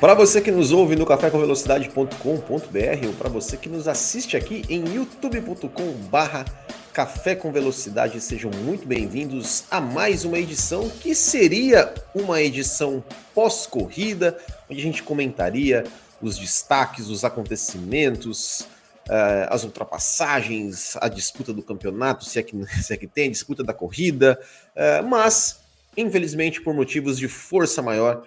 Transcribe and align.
Para 0.00 0.12
você 0.12 0.42
que 0.42 0.50
nos 0.50 0.72
ouve 0.72 0.94
no 0.94 1.06
cafécomvelocidade.com.br 1.06 3.06
ou 3.06 3.12
para 3.14 3.30
você 3.30 3.56
que 3.56 3.66
nos 3.66 3.88
assiste 3.88 4.36
aqui 4.36 4.62
em 4.68 4.94
youtube.com/barra 4.94 6.44
Café 6.92 7.34
com 7.34 7.50
Velocidade, 7.50 8.20
sejam 8.20 8.50
muito 8.50 8.86
bem-vindos 8.86 9.64
a 9.70 9.80
mais 9.80 10.26
uma 10.26 10.38
edição 10.38 10.90
que 10.90 11.14
seria 11.14 11.94
uma 12.14 12.42
edição 12.42 13.02
pós-corrida, 13.34 14.36
onde 14.68 14.80
a 14.80 14.82
gente 14.82 15.02
comentaria 15.02 15.84
os 16.20 16.38
destaques, 16.38 17.08
os 17.08 17.24
acontecimentos, 17.24 18.68
uh, 19.08 19.48
as 19.48 19.64
ultrapassagens, 19.64 20.94
a 21.00 21.08
disputa 21.08 21.54
do 21.54 21.62
campeonato, 21.62 22.26
se 22.26 22.38
é 22.38 22.42
que, 22.42 22.54
se 22.82 22.92
é 22.92 22.98
que 22.98 23.06
tem, 23.06 23.30
disputa 23.30 23.64
da 23.64 23.72
corrida, 23.72 24.38
uh, 24.74 25.06
mas, 25.06 25.58
infelizmente, 25.96 26.60
por 26.60 26.74
motivos 26.74 27.18
de 27.18 27.28
força 27.28 27.80
maior, 27.80 28.22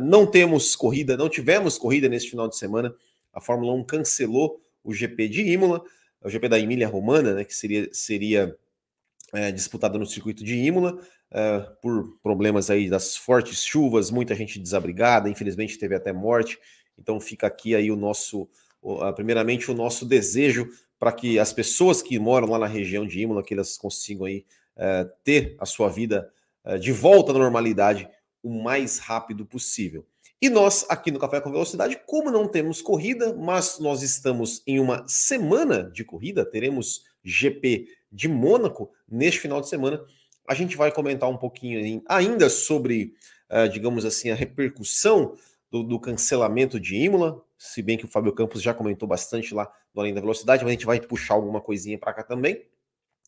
não 0.00 0.26
temos 0.26 0.74
corrida, 0.74 1.16
não 1.16 1.28
tivemos 1.28 1.78
corrida 1.78 2.08
neste 2.08 2.30
final 2.30 2.48
de 2.48 2.56
semana. 2.56 2.94
A 3.32 3.40
Fórmula 3.40 3.72
1 3.74 3.84
cancelou 3.84 4.60
o 4.82 4.92
GP 4.92 5.28
de 5.28 5.42
Imola 5.42 5.84
o 6.22 6.28
GP 6.28 6.48
da 6.48 6.58
Emília 6.58 6.88
Romana, 6.88 7.34
né, 7.34 7.44
que 7.44 7.54
seria, 7.54 7.88
seria 7.92 8.56
é, 9.32 9.52
disputado 9.52 9.98
no 9.98 10.06
circuito 10.06 10.42
de 10.44 10.56
Imola, 10.56 10.98
é, 11.30 11.60
por 11.80 12.18
problemas 12.22 12.70
aí 12.70 12.88
das 12.88 13.16
fortes 13.16 13.64
chuvas, 13.64 14.10
muita 14.10 14.34
gente 14.34 14.58
desabrigada, 14.58 15.28
infelizmente 15.28 15.78
teve 15.78 15.94
até 15.94 16.12
morte, 16.12 16.58
então 16.98 17.20
fica 17.20 17.46
aqui 17.46 17.74
aí 17.74 17.90
o 17.90 17.96
nosso, 17.96 18.48
primeiramente 19.14 19.70
o 19.70 19.74
nosso 19.74 20.04
desejo 20.04 20.68
para 20.98 21.12
que 21.12 21.38
as 21.38 21.52
pessoas 21.52 22.02
que 22.02 22.18
moram 22.18 22.48
lá 22.48 22.58
na 22.58 22.66
região 22.66 23.06
de 23.06 23.20
Imola, 23.20 23.42
que 23.42 23.54
elas 23.54 23.76
consigam 23.76 24.26
aí 24.26 24.44
é, 24.76 25.08
ter 25.22 25.56
a 25.58 25.66
sua 25.66 25.88
vida 25.88 26.32
de 26.80 26.92
volta 26.92 27.30
à 27.30 27.34
normalidade 27.34 28.06
o 28.42 28.62
mais 28.62 28.98
rápido 28.98 29.44
possível. 29.44 30.06
E 30.40 30.48
nós, 30.48 30.86
aqui 30.88 31.10
no 31.10 31.18
Café 31.18 31.40
com 31.40 31.50
Velocidade, 31.50 32.00
como 32.06 32.30
não 32.30 32.46
temos 32.46 32.80
corrida, 32.80 33.34
mas 33.34 33.80
nós 33.80 34.02
estamos 34.02 34.62
em 34.66 34.78
uma 34.78 35.06
semana 35.08 35.90
de 35.90 36.04
corrida, 36.04 36.44
teremos 36.44 37.02
GP 37.24 37.88
de 38.10 38.28
Mônaco 38.28 38.92
neste 39.08 39.40
final 39.40 39.60
de 39.60 39.68
semana. 39.68 40.00
A 40.48 40.54
gente 40.54 40.76
vai 40.76 40.92
comentar 40.92 41.28
um 41.28 41.36
pouquinho 41.36 42.02
ainda 42.08 42.48
sobre, 42.48 43.14
uh, 43.50 43.68
digamos 43.68 44.04
assim, 44.04 44.30
a 44.30 44.34
repercussão 44.34 45.34
do, 45.70 45.82
do, 45.82 45.98
cancelamento 45.98 46.78
de 46.78 46.96
Imola, 46.96 47.42
se 47.58 47.82
bem 47.82 47.98
que 47.98 48.04
o 48.04 48.08
Fábio 48.08 48.32
Campos 48.32 48.62
já 48.62 48.72
comentou 48.72 49.08
bastante 49.08 49.52
lá 49.52 49.70
no 49.92 50.00
Além 50.00 50.14
da 50.14 50.20
Velocidade, 50.20 50.62
mas 50.62 50.70
a 50.70 50.72
gente 50.72 50.86
vai 50.86 51.00
puxar 51.00 51.34
alguma 51.34 51.60
coisinha 51.60 51.98
para 51.98 52.14
cá 52.14 52.22
também. 52.22 52.64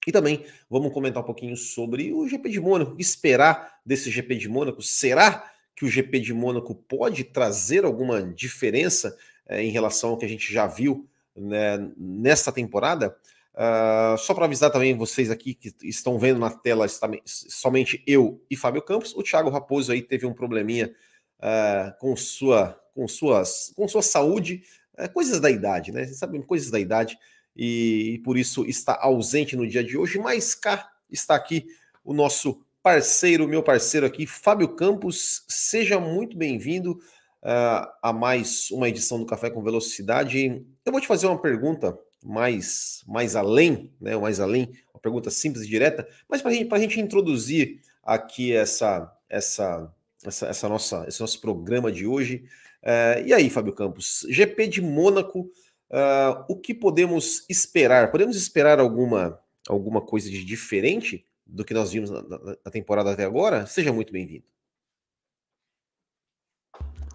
E 0.07 0.13
também 0.13 0.45
vamos 0.69 0.93
comentar 0.93 1.23
um 1.23 1.27
pouquinho 1.27 1.57
sobre 1.57 2.13
o 2.13 2.27
GP 2.27 2.49
de 2.49 2.61
Mônaco, 2.61 2.97
esperar 2.99 3.81
desse 3.85 4.11
GP 4.11 4.37
de 4.37 4.49
Mônaco, 4.49 4.83
será 4.83 5.51
que 5.77 5.85
o 5.85 5.89
GP 5.89 6.21
de 6.21 6.33
Mônaco 6.33 6.75
pode 6.75 7.25
trazer 7.25 7.85
alguma 7.85 8.23
diferença 8.23 9.17
é, 9.47 9.63
em 9.63 9.71
relação 9.71 10.11
ao 10.11 10.17
que 10.17 10.25
a 10.25 10.29
gente 10.29 10.53
já 10.53 10.67
viu 10.67 11.09
né, 11.37 11.91
nesta 11.97 12.53
temporada. 12.53 13.17
Uh, 13.53 14.17
só 14.17 14.33
para 14.33 14.45
avisar 14.45 14.71
também 14.71 14.97
vocês 14.97 15.31
aqui 15.31 15.55
que 15.55 15.75
estão 15.83 16.19
vendo 16.19 16.39
na 16.39 16.51
tela 16.51 16.87
somente 17.27 18.03
eu 18.07 18.41
e 18.49 18.57
Fábio 18.57 18.81
Campos, 18.81 19.13
o 19.15 19.23
Thiago 19.23 19.51
Raposo 19.51 19.91
aí 19.91 20.01
teve 20.01 20.25
um 20.25 20.33
probleminha 20.33 20.95
uh, 21.39 21.99
com 21.99 22.17
sua 22.17 22.81
com 22.95 23.09
suas 23.09 23.73
com 23.77 23.89
sua 23.89 24.03
saúde, 24.03 24.63
uh, 24.99 25.13
coisas 25.13 25.41
da 25.41 25.51
idade, 25.51 25.93
né? 25.93 26.05
Vocês 26.05 26.19
sabem 26.19 26.41
coisas 26.41 26.71
da 26.71 26.79
idade 26.79 27.19
e, 27.61 28.15
e 28.15 28.19
por 28.21 28.39
isso 28.39 28.65
está 28.65 28.99
ausente 28.99 29.55
no 29.55 29.69
dia 29.69 29.85
de 29.85 29.99
hoje, 29.99 30.19
mas 30.19 30.55
cá 30.55 30.91
está 31.11 31.35
aqui 31.35 31.67
o 32.03 32.15
nosso 32.15 32.65
parceiro, 32.83 33.47
meu 33.47 33.63
parceiro 33.63 34.07
aqui, 34.07 34.27
Fábio 34.27 34.69
Campos. 34.69 35.45
Seja 35.47 36.01
muito 36.01 36.39
bem-vindo 36.39 36.93
uh, 36.93 37.87
a 38.03 38.15
mais 38.15 38.71
uma 38.71 38.89
edição 38.89 39.19
do 39.19 39.27
Café 39.27 39.51
com 39.51 39.63
Velocidade. 39.63 40.65
Eu 40.87 40.91
vou 40.91 41.03
te 41.03 41.07
fazer 41.07 41.27
uma 41.27 41.39
pergunta 41.39 41.99
mais, 42.25 43.05
mais 43.07 43.37
além, 43.37 43.93
né? 44.01 44.17
Mais 44.17 44.41
além, 44.41 44.71
uma 44.95 45.01
pergunta 45.01 45.29
simples 45.29 45.67
e 45.67 45.69
direta, 45.69 46.09
mas 46.31 46.41
para 46.41 46.53
gente, 46.53 46.75
a 46.75 46.79
gente 46.79 46.99
introduzir 46.99 47.83
aqui 48.03 48.57
essa, 48.57 49.15
essa, 49.29 49.93
essa, 50.25 50.47
essa, 50.47 50.67
nossa, 50.67 51.05
esse 51.07 51.21
nosso 51.21 51.39
programa 51.39 51.93
de 51.93 52.07
hoje. 52.07 52.43
Uh, 52.83 53.27
e 53.27 53.35
aí, 53.35 53.51
Fábio 53.51 53.75
Campos, 53.75 54.25
GP 54.31 54.67
de 54.67 54.81
Mônaco, 54.81 55.51
uh, 55.91 56.45
o 56.49 56.57
que 56.57 56.73
podemos 56.73 57.45
esperar? 57.49 58.11
Podemos 58.11 58.37
esperar 58.37 58.79
alguma, 58.79 59.39
alguma 59.69 60.01
coisa 60.01 60.31
de 60.31 60.45
diferente 60.45 61.25
do 61.47 61.65
que 61.65 61.75
nós 61.75 61.93
vimos 61.93 62.11
na, 62.11 62.23
na, 62.23 62.71
temporada 62.71 63.13
até 63.13 63.25
agora, 63.25 63.67
seja 63.67 63.93
muito 63.93 64.13
bem-vindo. 64.13 64.45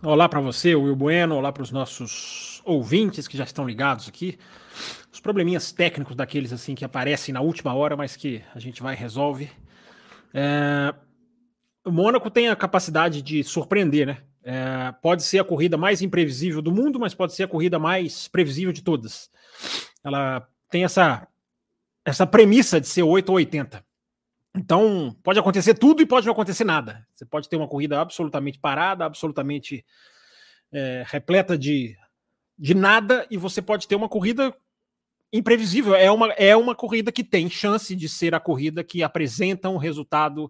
Olá 0.03 0.27
para 0.27 0.41
você, 0.41 0.75
Will 0.75 0.95
Bueno, 0.95 1.35
olá 1.35 1.51
para 1.51 1.63
os 1.63 1.71
nossos 1.71 2.61
ouvintes 2.65 3.27
que 3.27 3.37
já 3.37 3.45
estão 3.45 3.65
ligados 3.65 4.07
aqui. 4.07 4.37
Os 5.11 5.19
probleminhas 5.19 5.71
técnicos 5.71 6.15
daqueles 6.15 6.51
assim 6.51 6.75
que 6.75 6.85
aparecem 6.85 7.33
na 7.33 7.41
última 7.41 7.73
hora, 7.73 7.95
mas 7.95 8.15
que 8.15 8.43
a 8.53 8.59
gente 8.59 8.83
vai 8.83 8.93
e 8.93 8.97
resolve. 8.97 9.49
É... 10.33 10.93
O 11.83 11.91
Mônaco 11.91 12.29
tem 12.29 12.49
a 12.49 12.55
capacidade 12.55 13.21
de 13.21 13.43
surpreender, 13.43 14.05
né? 14.05 14.17
É... 14.45 14.93
Pode 15.01 15.23
ser 15.23 15.39
a 15.39 15.43
corrida 15.43 15.75
mais 15.75 16.01
imprevisível 16.01 16.61
do 16.61 16.71
mundo, 16.71 16.99
mas 16.99 17.15
pode 17.15 17.33
ser 17.33 17.43
a 17.43 17.47
corrida 17.47 17.79
mais 17.79 18.27
previsível 18.27 18.71
de 18.71 18.83
todas. 18.83 19.29
Ela 20.03 20.47
tem 20.69 20.85
essa, 20.85 21.27
essa 22.05 22.27
premissa 22.27 22.79
de 22.79 22.87
ser 22.87 23.03
8 23.03 23.27
ou 23.29 23.35
80. 23.35 23.83
Então, 24.55 25.13
pode 25.21 25.37
acontecer 25.37 25.73
tudo 25.73 26.01
e 26.01 26.05
pode 26.05 26.25
não 26.25 26.33
acontecer 26.33 26.63
nada. 26.63 27.05
Você 27.13 27.25
pode 27.25 27.49
ter 27.49 27.57
uma 27.57 27.67
corrida 27.67 27.99
absolutamente 27.99 28.57
parada, 28.57 29.03
absolutamente 29.03 29.83
é, 30.71 31.03
repleta 31.07 31.57
de, 31.57 31.95
de 32.57 32.73
nada, 32.73 33.27
e 33.29 33.37
você 33.37 33.61
pode 33.61 33.87
ter 33.87 33.95
uma 33.95 34.07
corrida 34.07 34.55
imprevisível. 35.33 35.93
É 35.93 36.09
uma, 36.09 36.31
é 36.33 36.55
uma 36.55 36.73
corrida 36.73 37.11
que 37.11 37.23
tem 37.23 37.49
chance 37.49 37.93
de 37.95 38.07
ser 38.07 38.33
a 38.33 38.39
corrida 38.39 38.83
que 38.83 39.03
apresenta 39.03 39.69
um 39.69 39.77
resultado 39.77 40.49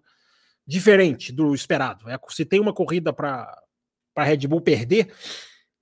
diferente 0.64 1.32
do 1.32 1.52
esperado. 1.54 2.08
É, 2.08 2.18
se 2.28 2.44
tem 2.44 2.60
uma 2.60 2.72
corrida 2.72 3.12
para 3.12 3.60
a 4.16 4.24
Red 4.24 4.46
Bull 4.48 4.60
perder, 4.60 5.12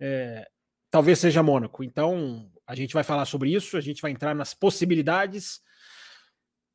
é, 0.00 0.46
talvez 0.90 1.18
seja 1.18 1.42
Mônaco. 1.42 1.82
Então, 1.84 2.50
a 2.66 2.74
gente 2.74 2.94
vai 2.94 3.04
falar 3.04 3.24
sobre 3.24 3.54
isso, 3.54 3.76
a 3.76 3.80
gente 3.80 4.02
vai 4.02 4.10
entrar 4.10 4.34
nas 4.34 4.52
possibilidades 4.54 5.62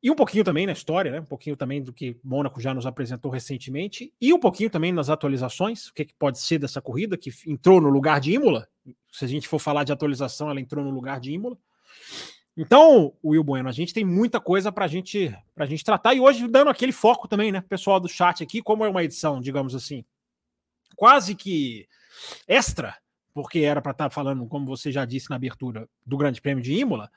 e 0.02 0.10
um 0.10 0.14
pouquinho 0.14 0.42
também 0.42 0.66
na 0.66 0.72
história, 0.72 1.10
né? 1.10 1.20
Um 1.20 1.26
pouquinho 1.26 1.54
também 1.54 1.82
do 1.82 1.92
que 1.92 2.18
Mônaco 2.24 2.58
já 2.58 2.72
nos 2.72 2.86
apresentou 2.86 3.30
recentemente, 3.30 4.12
e 4.18 4.32
um 4.32 4.38
pouquinho 4.38 4.70
também 4.70 4.92
nas 4.92 5.10
atualizações, 5.10 5.88
o 5.88 5.94
que, 5.94 6.06
que 6.06 6.14
pode 6.14 6.38
ser 6.38 6.58
dessa 6.58 6.80
corrida, 6.80 7.18
que 7.18 7.30
entrou 7.46 7.82
no 7.82 7.90
lugar 7.90 8.18
de 8.18 8.32
Imola. 8.32 8.66
Se 9.12 9.26
a 9.26 9.28
gente 9.28 9.46
for 9.46 9.58
falar 9.58 9.84
de 9.84 9.92
atualização, 9.92 10.48
ela 10.48 10.60
entrou 10.60 10.82
no 10.82 10.90
lugar 10.90 11.20
de 11.20 11.32
Imola. 11.32 11.58
Então, 12.56 13.12
Will 13.22 13.44
Bueno, 13.44 13.68
a 13.68 13.72
gente 13.72 13.92
tem 13.92 14.04
muita 14.04 14.40
coisa 14.40 14.72
para 14.72 14.86
gente, 14.86 15.36
a 15.54 15.66
gente 15.66 15.84
tratar, 15.84 16.14
e 16.14 16.20
hoje 16.20 16.48
dando 16.48 16.70
aquele 16.70 16.92
foco 16.92 17.28
também, 17.28 17.52
né? 17.52 17.62
Pessoal 17.68 18.00
do 18.00 18.08
chat 18.08 18.42
aqui, 18.42 18.62
como 18.62 18.84
é 18.84 18.88
uma 18.88 19.04
edição, 19.04 19.38
digamos 19.38 19.74
assim, 19.74 20.02
quase 21.00 21.34
que 21.34 21.88
extra, 22.46 22.94
porque 23.32 23.60
era 23.60 23.80
para 23.80 23.92
estar 23.92 24.04
tá 24.04 24.10
falando, 24.10 24.46
como 24.46 24.66
você 24.66 24.92
já 24.92 25.06
disse 25.06 25.30
na 25.30 25.36
abertura, 25.36 25.88
do 26.04 26.18
Grande 26.18 26.42
Prêmio 26.42 26.62
de 26.62 26.74
Imola 26.74 27.10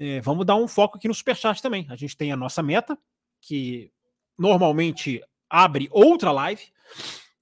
é, 0.00 0.18
vamos 0.22 0.46
dar 0.46 0.56
um 0.56 0.66
foco 0.66 0.96
aqui 0.96 1.06
no 1.06 1.12
Superchat 1.12 1.60
também. 1.60 1.86
A 1.90 1.94
gente 1.96 2.16
tem 2.16 2.32
a 2.32 2.36
nossa 2.36 2.62
meta, 2.62 2.96
que 3.38 3.92
normalmente 4.38 5.20
abre 5.48 5.88
outra 5.92 6.32
live. 6.32 6.62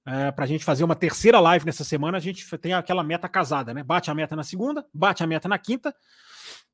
É, 0.05 0.33
para 0.33 0.45
a 0.45 0.49
gente 0.49 0.65
fazer 0.65 0.83
uma 0.83 0.97
terceira 0.97 1.39
live 1.39 1.65
nessa 1.65 1.85
semana, 1.85 2.19
a 2.19 2.21
gente 2.21 2.45
tem 2.59 2.73
aquela 2.73 3.05
meta 3.05 3.29
casada, 3.29 3.73
né? 3.73 3.85
Bate 3.85 4.11
a 4.11 4.15
meta 4.15 4.35
na 4.35 4.43
segunda, 4.43 4.85
bate 4.93 5.23
a 5.23 5.27
meta 5.29 5.49
na 5.49 5.57
quinta, 5.57 5.95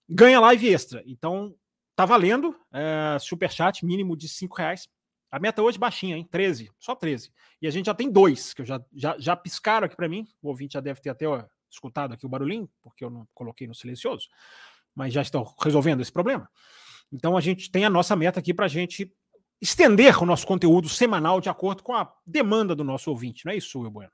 ganha 0.08 0.40
live 0.40 0.72
extra. 0.72 1.02
Então, 1.04 1.54
tá 1.94 2.06
valendo. 2.06 2.56
É, 2.72 3.18
superchat 3.20 3.84
mínimo 3.84 4.16
de 4.16 4.26
cinco 4.26 4.56
reais. 4.56 4.88
A 5.34 5.40
meta 5.40 5.62
hoje 5.62 5.78
baixinha, 5.78 6.16
hein? 6.16 6.28
13, 6.30 6.70
só 6.78 6.94
13. 6.94 7.32
E 7.60 7.66
a 7.66 7.70
gente 7.70 7.86
já 7.86 7.94
tem 7.94 8.10
dois, 8.10 8.54
que 8.54 8.62
eu 8.62 8.66
já, 8.66 8.80
já, 8.94 9.16
já 9.18 9.34
piscaram 9.34 9.86
aqui 9.86 9.96
para 9.96 10.08
mim. 10.08 10.28
O 10.42 10.48
ouvinte 10.48 10.74
já 10.74 10.80
deve 10.80 11.00
ter 11.00 11.10
até 11.10 11.26
ó, 11.26 11.42
escutado 11.70 12.14
aqui 12.14 12.24
o 12.24 12.28
barulhinho, 12.28 12.68
porque 12.82 13.04
eu 13.04 13.10
não 13.10 13.26
coloquei 13.34 13.66
no 13.66 13.74
silencioso 13.74 14.28
mas 14.94 15.12
já 15.12 15.22
estão 15.22 15.44
resolvendo 15.60 16.00
esse 16.00 16.12
problema. 16.12 16.48
Então 17.12 17.36
a 17.36 17.40
gente 17.40 17.70
tem 17.70 17.84
a 17.84 17.90
nossa 17.90 18.14
meta 18.14 18.40
aqui 18.40 18.54
para 18.54 18.66
a 18.66 18.68
gente 18.68 19.12
estender 19.60 20.22
o 20.22 20.26
nosso 20.26 20.46
conteúdo 20.46 20.88
semanal 20.88 21.40
de 21.40 21.48
acordo 21.48 21.82
com 21.82 21.94
a 21.94 22.12
demanda 22.26 22.74
do 22.74 22.84
nosso 22.84 23.10
ouvinte, 23.10 23.44
não 23.44 23.52
é 23.52 23.56
isso, 23.56 23.80
Will 23.80 23.90
Bueno? 23.90 24.12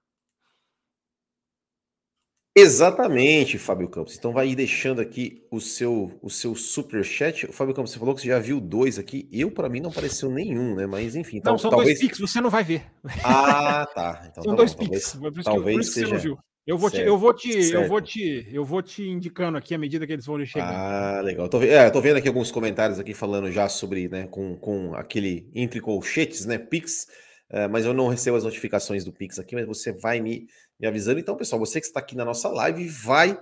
Exatamente, 2.57 3.59
Fábio 3.59 3.89
Campos. 3.89 4.17
Então 4.17 4.33
vai 4.33 4.53
deixando 4.55 5.01
aqui 5.01 5.47
o 5.51 5.61
seu 5.61 6.19
o 6.21 6.29
seu 6.29 6.55
super 6.57 7.05
chat. 7.05 7.47
Fábio 7.53 7.75
Campos, 7.75 7.93
você 7.93 7.99
falou 7.99 8.15
que 8.15 8.23
você 8.23 8.29
já 8.29 8.41
viu 8.41 8.61
dois 8.61 8.99
aqui. 8.99 9.29
Eu 9.31 9.51
para 9.51 9.69
mim 9.69 9.81
não 9.81 9.91
apareceu 9.91 10.31
nenhum, 10.31 10.75
né? 10.75 10.87
Mas 10.87 11.15
enfim, 11.15 11.37
não, 11.37 11.43
tal, 11.43 11.59
são 11.59 11.71
talvez... 11.71 11.99
dois 11.99 12.01
Pix, 12.01 12.19
você 12.19 12.41
não 12.41 12.51
vai 12.51 12.65
ver. 12.65 12.83
Ah, 13.25 13.87
tá. 13.95 14.27
Então, 14.31 14.43
são 14.45 14.53
tá 14.53 14.57
dois 14.57 14.75
bom, 14.75 14.89
Pix. 14.89 15.19
Talvez, 15.45 15.93
seja... 15.93 16.07
você 16.07 16.13
não 16.13 16.21
viu. 16.21 16.39
Eu 16.67 16.77
vou, 16.77 16.91
te, 16.91 17.01
eu 17.01 17.19
vou 17.19 17.35
te, 17.35 17.53
certo. 17.53 17.83
eu 17.83 17.89
vou 17.89 18.01
te, 18.01 18.49
eu 18.53 18.65
vou 18.65 18.83
te 18.83 19.03
indicando 19.03 19.57
aqui 19.57 19.75
à 19.75 19.79
medida 19.79 20.07
que 20.07 20.13
eles 20.13 20.27
vão 20.27 20.45
chegando. 20.45 20.71
Ah, 20.71 21.21
legal. 21.21 21.49
Tô, 21.49 21.61
é, 21.63 21.89
tô 21.91 22.01
vendo 22.01 22.19
aqui 22.19 22.29
alguns 22.29 22.53
comentários 22.53 22.99
aqui 22.99 23.15
falando 23.15 23.51
já 23.51 23.69
sobre, 23.69 24.09
né, 24.09 24.29
com, 24.31 24.55
com 24.57 24.95
aquele 24.95 25.51
entre 25.55 25.81
colchetes, 25.81 26.45
né, 26.47 26.59
Pix. 26.59 27.09
Uh, 27.51 27.69
mas 27.69 27.85
eu 27.85 27.93
não 27.93 28.09
recebo 28.09 28.37
as 28.37 28.45
notificações 28.45 29.05
do 29.05 29.13
Pix 29.13 29.39
aqui, 29.39 29.55
mas 29.55 29.67
você 29.67 29.93
vai 29.93 30.21
me 30.21 30.49
me 30.81 30.87
avisando. 30.89 31.21
Então, 31.21 31.37
pessoal, 31.37 31.61
você 31.61 31.79
que 31.79 31.87
está 31.87 32.01
aqui 32.01 32.17
na 32.17 32.25
nossa 32.25 32.49
live, 32.49 32.89
vai 32.89 33.39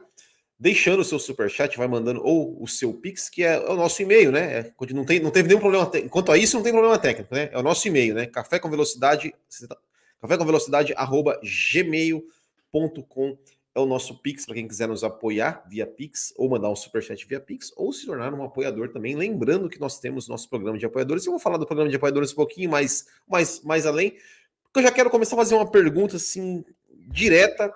deixando 0.58 1.00
o 1.00 1.05
seu 1.05 1.20
super 1.20 1.49
chat, 1.49 1.78
vai 1.78 1.87
mandando 1.87 2.20
ou 2.25 2.60
o 2.60 2.66
seu 2.66 2.93
Pix, 2.93 3.31
que 3.31 3.44
é 3.44 3.58
o 3.60 3.76
nosso 3.76 4.02
e-mail, 4.02 4.32
né? 4.32 4.58
É, 4.58 4.72
não, 4.93 5.05
tem, 5.05 5.20
não 5.20 5.31
teve 5.31 5.46
nenhum 5.46 5.60
problema. 5.60 5.88
Quanto 6.10 6.32
a 6.32 6.37
isso, 6.37 6.56
não 6.56 6.64
tem 6.64 6.72
problema 6.72 6.99
técnico, 6.99 7.32
né? 7.32 7.49
É 7.52 7.58
o 7.58 7.62
nosso 7.62 7.87
e-mail, 7.87 8.14
né? 8.14 8.26
Café 8.26 8.58
com 8.58 8.69
velocidade, 8.69 9.32
tá, 9.69 9.76
café 10.20 10.37
com 10.37 10.44
velocidade, 10.44 10.93
arroba 10.96 11.40
gmail.com 11.72 13.38
é 13.74 13.80
o 13.80 13.86
nosso 13.86 14.20
Pix 14.20 14.44
para 14.44 14.54
quem 14.54 14.66
quiser 14.66 14.88
nos 14.88 15.04
apoiar 15.04 15.64
via 15.68 15.86
Pix 15.86 16.32
ou 16.36 16.48
mandar 16.48 16.70
um 16.70 16.76
superchat 16.76 17.26
via 17.26 17.40
Pix 17.40 17.72
ou 17.76 17.92
se 17.92 18.06
tornar 18.06 18.32
um 18.34 18.42
apoiador 18.42 18.88
também. 18.88 19.14
Lembrando 19.14 19.68
que 19.68 19.80
nós 19.80 20.00
temos 20.00 20.28
nosso 20.28 20.48
programa 20.48 20.78
de 20.78 20.86
apoiadores. 20.86 21.24
Eu 21.24 21.32
vou 21.32 21.40
falar 21.40 21.58
do 21.58 21.66
programa 21.66 21.90
de 21.90 21.96
apoiadores 21.96 22.32
um 22.32 22.36
pouquinho 22.36 22.70
mais, 22.70 23.06
mais, 23.28 23.62
mais 23.62 23.86
além, 23.86 24.16
porque 24.64 24.80
eu 24.80 24.82
já 24.82 24.90
quero 24.90 25.10
começar 25.10 25.36
a 25.36 25.38
fazer 25.38 25.54
uma 25.54 25.70
pergunta 25.70 26.16
assim 26.16 26.64
direta, 27.10 27.72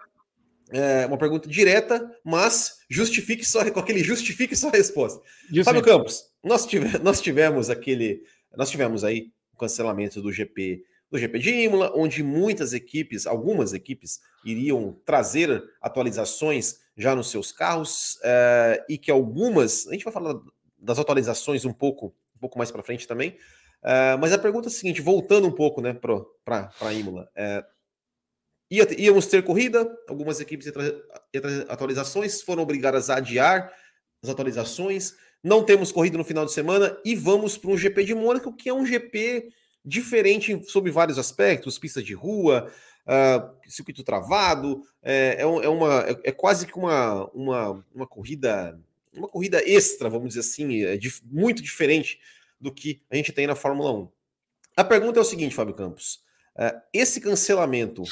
é, 0.71 1.07
uma 1.07 1.19
pergunta 1.19 1.49
direta, 1.49 2.11
mas 2.25 2.79
justifique 2.89 3.45
só 3.45 3.69
com 3.71 3.81
aquele 3.81 4.03
justifique 4.03 4.57
sua 4.57 4.71
resposta. 4.71 5.23
Fábio 5.65 5.83
Campos, 5.83 6.25
nós, 6.43 6.67
tive, 6.67 6.99
nós 6.99 7.21
tivemos 7.21 7.71
aquele, 7.71 8.23
nós 8.57 8.71
tivemos 8.71 9.05
aí 9.05 9.31
o 9.53 9.59
cancelamento 9.59 10.21
do 10.21 10.33
GP 10.33 10.83
do 11.13 11.19
GP 11.19 11.39
de 11.39 11.51
Imola, 11.51 11.93
onde 11.95 12.23
muitas 12.23 12.73
equipes, 12.73 13.27
algumas 13.27 13.75
equipes, 13.75 14.19
iriam 14.43 14.99
trazer 15.05 15.63
atualizações 15.79 16.81
já 16.97 17.15
nos 17.15 17.31
seus 17.31 17.53
carros 17.53 18.19
é, 18.25 18.83
e 18.89 18.97
que 18.97 19.11
algumas, 19.11 19.87
a 19.87 19.93
gente 19.93 20.05
vai 20.05 20.13
falar 20.13 20.35
das 20.79 20.99
atualizações 20.99 21.67
um 21.67 21.73
pouco, 21.73 22.15
um 22.35 22.39
pouco 22.41 22.57
mais 22.57 22.71
para 22.71 22.83
frente 22.83 23.07
também. 23.07 23.37
É, 23.85 24.17
mas 24.17 24.33
a 24.33 24.39
pergunta 24.39 24.69
é 24.69 24.71
a 24.71 24.73
seguinte, 24.73 25.03
voltando 25.03 25.47
um 25.47 25.53
pouco 25.53 25.83
né, 25.83 25.93
para 25.93 26.71
a 26.81 26.93
Imola, 26.95 27.29
é, 27.37 27.63
Ia, 28.71 28.87
íamos 28.99 29.27
ter 29.27 29.45
corrida, 29.45 29.87
algumas 30.09 30.41
equipes 30.41 30.67
iam 30.67 30.73
trazer 30.73 31.67
atualizações, 31.69 32.41
foram 32.41 32.63
obrigadas 32.63 33.11
a 33.11 33.17
adiar 33.17 33.71
as 34.23 34.31
atualizações. 34.31 35.15
Não 35.45 35.63
temos 35.63 35.93
corrida 35.93 36.17
no 36.17 36.25
final 36.25 36.47
de 36.47 36.53
semana 36.53 36.99
e 37.05 37.15
vamos 37.15 37.59
para 37.59 37.71
um 37.71 37.77
GP 37.77 38.03
de 38.03 38.15
Mônaco, 38.15 38.51
que 38.57 38.71
é 38.71 38.73
um 38.73 38.87
GP 38.87 39.53
diferente 39.85 40.63
sob 40.65 40.91
vários 40.91 41.19
aspectos, 41.19 41.79
pista 41.79 42.03
de 42.03 42.15
rua, 42.15 42.71
uh, 43.07 43.71
circuito 43.71 44.05
travado, 44.05 44.83
é, 45.03 45.37
é, 45.39 45.43
é 45.43 45.69
uma, 45.69 46.01
é, 46.03 46.21
é, 46.25 46.33
quase 46.33 46.67
que 46.67 46.77
uma, 46.77 47.27
uma, 47.33 47.85
uma 47.95 48.07
corrida 48.07 48.79
uma 49.15 49.29
corrida 49.29 49.63
extra, 49.69 50.09
vamos 50.09 50.29
dizer 50.29 50.41
assim, 50.41 50.85
é 50.85 50.99
muito 51.27 51.63
diferente 51.63 52.19
do 52.59 52.73
que 52.73 53.03
a 53.11 53.17
gente 53.17 53.31
tem 53.31 53.47
na 53.47 53.55
Fórmula 53.55 53.93
1. 53.93 54.09
A 54.75 54.85
pergunta 54.85 55.19
é 55.19 55.23
o 55.23 55.25
seguinte, 55.25 55.55
Fábio 55.55 55.75
Campos: 55.75 56.23
uh, 56.57 56.81
esse 56.95 57.21
cancelamento 57.21 58.05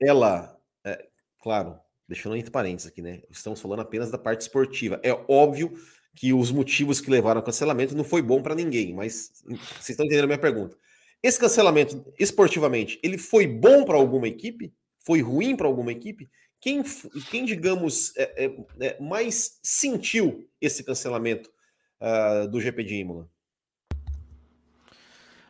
ela, 0.00 0.56
é, 0.84 1.08
claro, 1.40 1.78
deixando 2.08 2.36
entre 2.36 2.50
parênteses 2.50 2.90
aqui, 2.90 3.02
né? 3.02 3.22
Estamos 3.30 3.60
falando 3.60 3.80
apenas 3.80 4.10
da 4.10 4.18
parte 4.18 4.42
esportiva. 4.42 5.00
É 5.02 5.12
óbvio 5.28 5.72
que 6.14 6.32
os 6.32 6.52
motivos 6.52 7.00
que 7.00 7.10
levaram 7.10 7.40
ao 7.40 7.44
cancelamento 7.44 7.96
não 7.96 8.04
foi 8.04 8.22
bom 8.22 8.40
para 8.40 8.54
ninguém, 8.54 8.94
mas 8.94 9.42
vocês 9.44 9.90
estão 9.90 10.06
entendendo 10.06 10.24
a 10.24 10.28
minha 10.28 10.38
pergunta. 10.38 10.76
Esse 11.24 11.40
cancelamento, 11.40 12.12
esportivamente, 12.18 13.00
ele 13.02 13.16
foi 13.16 13.46
bom 13.46 13.82
para 13.82 13.96
alguma 13.96 14.28
equipe? 14.28 14.74
Foi 14.98 15.22
ruim 15.22 15.56
para 15.56 15.66
alguma 15.66 15.90
equipe? 15.90 16.28
Quem, 16.60 16.84
quem 17.30 17.46
digamos, 17.46 18.14
é, 18.14 18.44
é, 18.44 18.56
é, 18.78 19.00
mais 19.00 19.58
sentiu 19.62 20.46
esse 20.60 20.84
cancelamento 20.84 21.50
uh, 21.98 22.46
do 22.46 22.60
GP 22.60 22.84
de 22.84 22.96
Imola? 22.96 23.26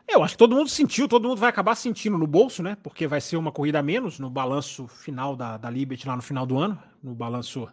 Eu 0.07 0.23
acho 0.23 0.35
que 0.35 0.39
todo 0.39 0.55
mundo 0.55 0.71
sentiu, 0.71 1.09
todo 1.09 1.29
mundo 1.29 1.41
vai 1.41 1.49
acabar 1.49 1.75
sentindo 1.75 2.17
no 2.17 2.27
bolso, 2.29 2.63
né? 2.63 2.77
Porque 2.81 3.09
vai 3.09 3.21
ser 3.21 3.37
uma 3.37 3.51
corrida 3.51 3.81
a 3.81 3.83
menos 3.83 4.21
no 4.21 4.31
balanço 4.31 4.87
final 4.87 5.35
da, 5.35 5.57
da 5.57 5.69
Liberty 5.69 6.07
lá 6.07 6.15
no 6.15 6.23
final 6.23 6.47
do 6.47 6.57
ano, 6.57 6.81
no 7.03 7.17
balanço 7.17 7.67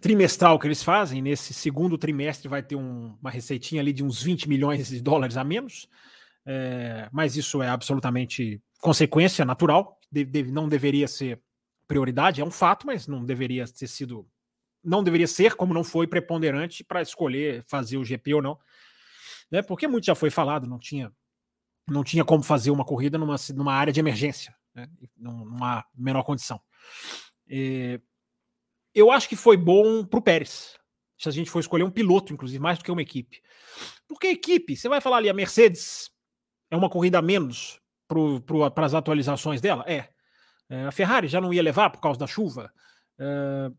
trimestral 0.00 0.58
que 0.58 0.66
eles 0.66 0.82
fazem. 0.82 1.22
Nesse 1.22 1.54
segundo 1.54 1.96
trimestre 1.96 2.48
vai 2.48 2.60
ter 2.60 2.74
um, 2.74 3.16
uma 3.20 3.30
receitinha 3.30 3.80
ali 3.80 3.92
de 3.92 4.02
uns 4.02 4.20
20 4.20 4.48
milhões 4.48 4.88
de 4.88 5.00
dólares 5.00 5.36
a 5.36 5.44
menos. 5.44 5.88
É, 6.46 7.08
mas 7.12 7.36
isso 7.36 7.62
é 7.62 7.68
absolutamente 7.68 8.60
consequência 8.80 9.44
natural, 9.44 9.98
não 10.52 10.68
deveria 10.68 11.08
ser 11.08 11.40
prioridade, 11.86 12.40
é 12.40 12.44
um 12.44 12.50
fato, 12.50 12.86
mas 12.86 13.06
não 13.06 13.24
deveria 13.24 13.66
ter 13.66 13.86
sido. 13.86 14.28
Não 14.82 15.02
deveria 15.02 15.26
ser, 15.26 15.54
como 15.54 15.72
não 15.72 15.82
foi 15.82 16.06
preponderante 16.06 16.84
para 16.84 17.00
escolher 17.00 17.64
fazer 17.66 17.96
o 17.96 18.04
GP 18.04 18.34
ou 18.34 18.42
não. 18.42 18.58
Né? 19.50 19.62
Porque 19.62 19.88
muito 19.88 20.04
já 20.04 20.14
foi 20.14 20.30
falado, 20.30 20.66
não 20.66 20.78
tinha 20.78 21.10
não 21.86 22.02
tinha 22.02 22.24
como 22.24 22.42
fazer 22.42 22.70
uma 22.70 22.84
corrida 22.84 23.18
numa, 23.18 23.36
numa 23.54 23.74
área 23.74 23.92
de 23.92 24.00
emergência, 24.00 24.54
né? 24.74 24.88
numa 25.16 25.84
menor 25.94 26.22
condição. 26.22 26.60
É, 27.48 28.00
eu 28.94 29.10
acho 29.10 29.28
que 29.28 29.36
foi 29.36 29.56
bom 29.56 30.04
para 30.04 30.18
o 30.18 30.22
Pérez, 30.22 30.78
se 31.18 31.28
a 31.28 31.32
gente 31.32 31.50
for 31.50 31.60
escolher 31.60 31.84
um 31.84 31.90
piloto, 31.90 32.32
inclusive, 32.32 32.58
mais 32.58 32.78
do 32.78 32.84
que 32.84 32.90
uma 32.90 33.02
equipe. 33.02 33.42
Porque 34.08 34.28
a 34.28 34.32
equipe, 34.32 34.76
você 34.76 34.88
vai 34.88 35.00
falar 35.00 35.18
ali, 35.18 35.28
a 35.28 35.34
Mercedes 35.34 36.10
é 36.70 36.76
uma 36.76 36.90
corrida 36.90 37.18
a 37.18 37.22
menos 37.22 37.80
para 38.06 38.84
as 38.84 38.94
atualizações 38.94 39.60
dela? 39.60 39.84
É. 39.86 40.08
é. 40.68 40.84
A 40.84 40.92
Ferrari 40.92 41.28
já 41.28 41.40
não 41.40 41.52
ia 41.52 41.62
levar 41.62 41.90
por 41.90 42.00
causa 42.00 42.18
da 42.18 42.26
chuva. 42.26 42.72
É, 43.18 43.70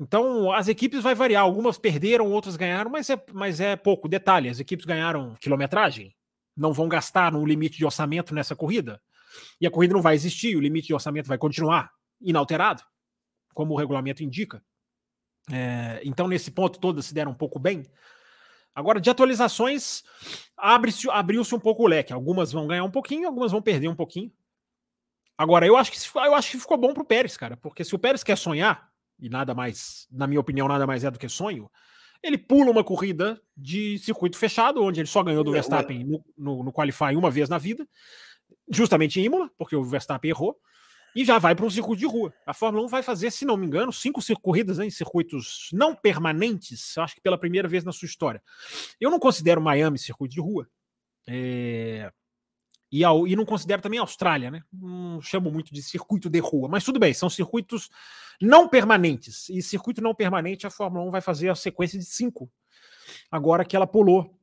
então, 0.00 0.50
as 0.52 0.68
equipes 0.68 1.02
vai 1.02 1.14
variar. 1.14 1.42
Algumas 1.42 1.78
perderam, 1.78 2.30
outras 2.30 2.56
ganharam, 2.56 2.90
mas 2.90 3.08
é, 3.08 3.24
mas 3.32 3.60
é 3.60 3.76
pouco. 3.76 4.08
Detalhe: 4.08 4.48
as 4.48 4.60
equipes 4.60 4.84
ganharam 4.84 5.34
quilometragem, 5.40 6.14
não 6.56 6.72
vão 6.72 6.88
gastar 6.88 7.32
no 7.32 7.44
limite 7.46 7.78
de 7.78 7.84
orçamento 7.84 8.34
nessa 8.34 8.56
corrida. 8.56 9.00
E 9.60 9.66
a 9.66 9.70
corrida 9.70 9.94
não 9.94 10.02
vai 10.02 10.14
existir, 10.14 10.56
o 10.56 10.60
limite 10.60 10.88
de 10.88 10.94
orçamento 10.94 11.26
vai 11.26 11.38
continuar 11.38 11.90
inalterado, 12.20 12.82
como 13.54 13.74
o 13.74 13.76
regulamento 13.76 14.22
indica. 14.22 14.62
É, 15.50 16.00
então, 16.04 16.28
nesse 16.28 16.50
ponto, 16.50 16.78
todas 16.78 17.06
se 17.06 17.14
deram 17.14 17.32
um 17.32 17.36
pouco 17.36 17.58
bem. 17.58 17.84
Agora, 18.74 19.00
de 19.00 19.10
atualizações, 19.10 20.02
abriu-se 20.56 21.54
um 21.54 21.60
pouco 21.60 21.82
o 21.82 21.86
leque. 21.86 22.12
Algumas 22.12 22.52
vão 22.52 22.66
ganhar 22.66 22.84
um 22.84 22.90
pouquinho, 22.90 23.26
algumas 23.26 23.52
vão 23.52 23.60
perder 23.60 23.88
um 23.88 23.94
pouquinho. 23.94 24.32
Agora, 25.36 25.66
eu 25.66 25.76
acho 25.76 25.90
que, 25.90 25.98
eu 26.18 26.34
acho 26.34 26.50
que 26.52 26.58
ficou 26.58 26.78
bom 26.78 26.94
para 26.94 27.02
o 27.02 27.06
Pérez, 27.06 27.36
cara, 27.36 27.56
porque 27.56 27.84
se 27.84 27.94
o 27.94 27.98
Pérez 27.98 28.22
quer 28.22 28.36
sonhar, 28.36 28.90
e 29.18 29.28
nada 29.28 29.54
mais, 29.54 30.06
na 30.10 30.26
minha 30.26 30.40
opinião, 30.40 30.68
nada 30.68 30.86
mais 30.86 31.04
é 31.04 31.10
do 31.10 31.18
que 31.18 31.28
sonho, 31.28 31.70
ele 32.22 32.38
pula 32.38 32.70
uma 32.70 32.84
corrida 32.84 33.40
de 33.56 33.98
circuito 33.98 34.38
fechado, 34.38 34.82
onde 34.82 35.00
ele 35.00 35.08
só 35.08 35.22
ganhou 35.22 35.42
do 35.42 35.50
Verstappen 35.50 36.04
no, 36.04 36.24
no, 36.38 36.62
no 36.62 36.72
Qualify 36.72 37.16
uma 37.16 37.30
vez 37.30 37.48
na 37.48 37.58
vida, 37.58 37.86
justamente 38.70 39.20
em 39.20 39.24
Imola, 39.24 39.50
porque 39.58 39.74
o 39.74 39.82
Verstappen 39.82 40.30
errou, 40.30 40.56
e 41.14 41.24
já 41.24 41.38
vai 41.38 41.54
para 41.54 41.64
um 41.64 41.70
circuito 41.70 42.00
de 42.00 42.06
rua. 42.06 42.32
A 42.46 42.54
Fórmula 42.54 42.84
1 42.86 42.88
vai 42.88 43.02
fazer, 43.02 43.30
se 43.30 43.44
não 43.44 43.56
me 43.56 43.66
engano, 43.66 43.92
cinco 43.92 44.20
corridas 44.40 44.78
em 44.78 44.90
circuitos 44.90 45.68
não 45.72 45.94
permanentes, 45.94 46.96
acho 46.98 47.14
que 47.14 47.20
pela 47.20 47.38
primeira 47.38 47.68
vez 47.68 47.84
na 47.84 47.92
sua 47.92 48.06
história. 48.06 48.42
Eu 49.00 49.10
não 49.10 49.18
considero 49.18 49.60
Miami 49.60 49.98
circuito 49.98 50.34
de 50.34 50.40
rua. 50.40 50.68
É... 51.26 52.10
E, 52.90 53.02
ao, 53.04 53.26
e 53.26 53.34
não 53.34 53.46
considero 53.46 53.80
também 53.80 53.98
Austrália, 53.98 54.50
né? 54.50 54.62
Não 54.70 55.20
chamo 55.22 55.50
muito 55.50 55.72
de 55.72 55.82
circuito 55.82 56.28
de 56.28 56.38
rua, 56.40 56.68
mas 56.68 56.84
tudo 56.84 57.00
bem, 57.00 57.14
são 57.14 57.30
circuitos 57.30 57.88
não 58.38 58.68
permanentes. 58.68 59.48
E 59.48 59.62
circuito 59.62 60.02
não 60.02 60.14
permanente, 60.14 60.66
a 60.66 60.70
Fórmula 60.70 61.06
1 61.06 61.10
vai 61.10 61.22
fazer 61.22 61.48
a 61.48 61.54
sequência 61.54 61.98
de 61.98 62.04
cinco. 62.04 62.50
Agora 63.30 63.64
que 63.64 63.74
ela 63.74 63.86
pulou, 63.86 64.38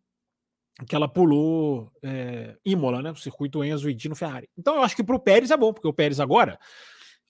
que 0.88 0.96
ela 0.96 1.08
pulou 1.08 1.92
é, 2.04 2.56
Imola, 2.66 3.02
né? 3.02 3.12
O 3.12 3.16
circuito 3.16 3.64
Enzo 3.64 3.90
e 3.90 3.94
Dino 3.94 4.16
Ferrari. 4.16 4.50
Então 4.58 4.76
eu 4.76 4.84
acho 4.84 4.96
que 4.96 5.04
para 5.04 5.16
o 5.16 5.20
Pérez 5.20 5.52
é 5.52 5.58
bom, 5.58 5.74
porque 5.74 5.88
o 5.88 5.94
Pérez 5.94 6.20
agora, 6.20 6.60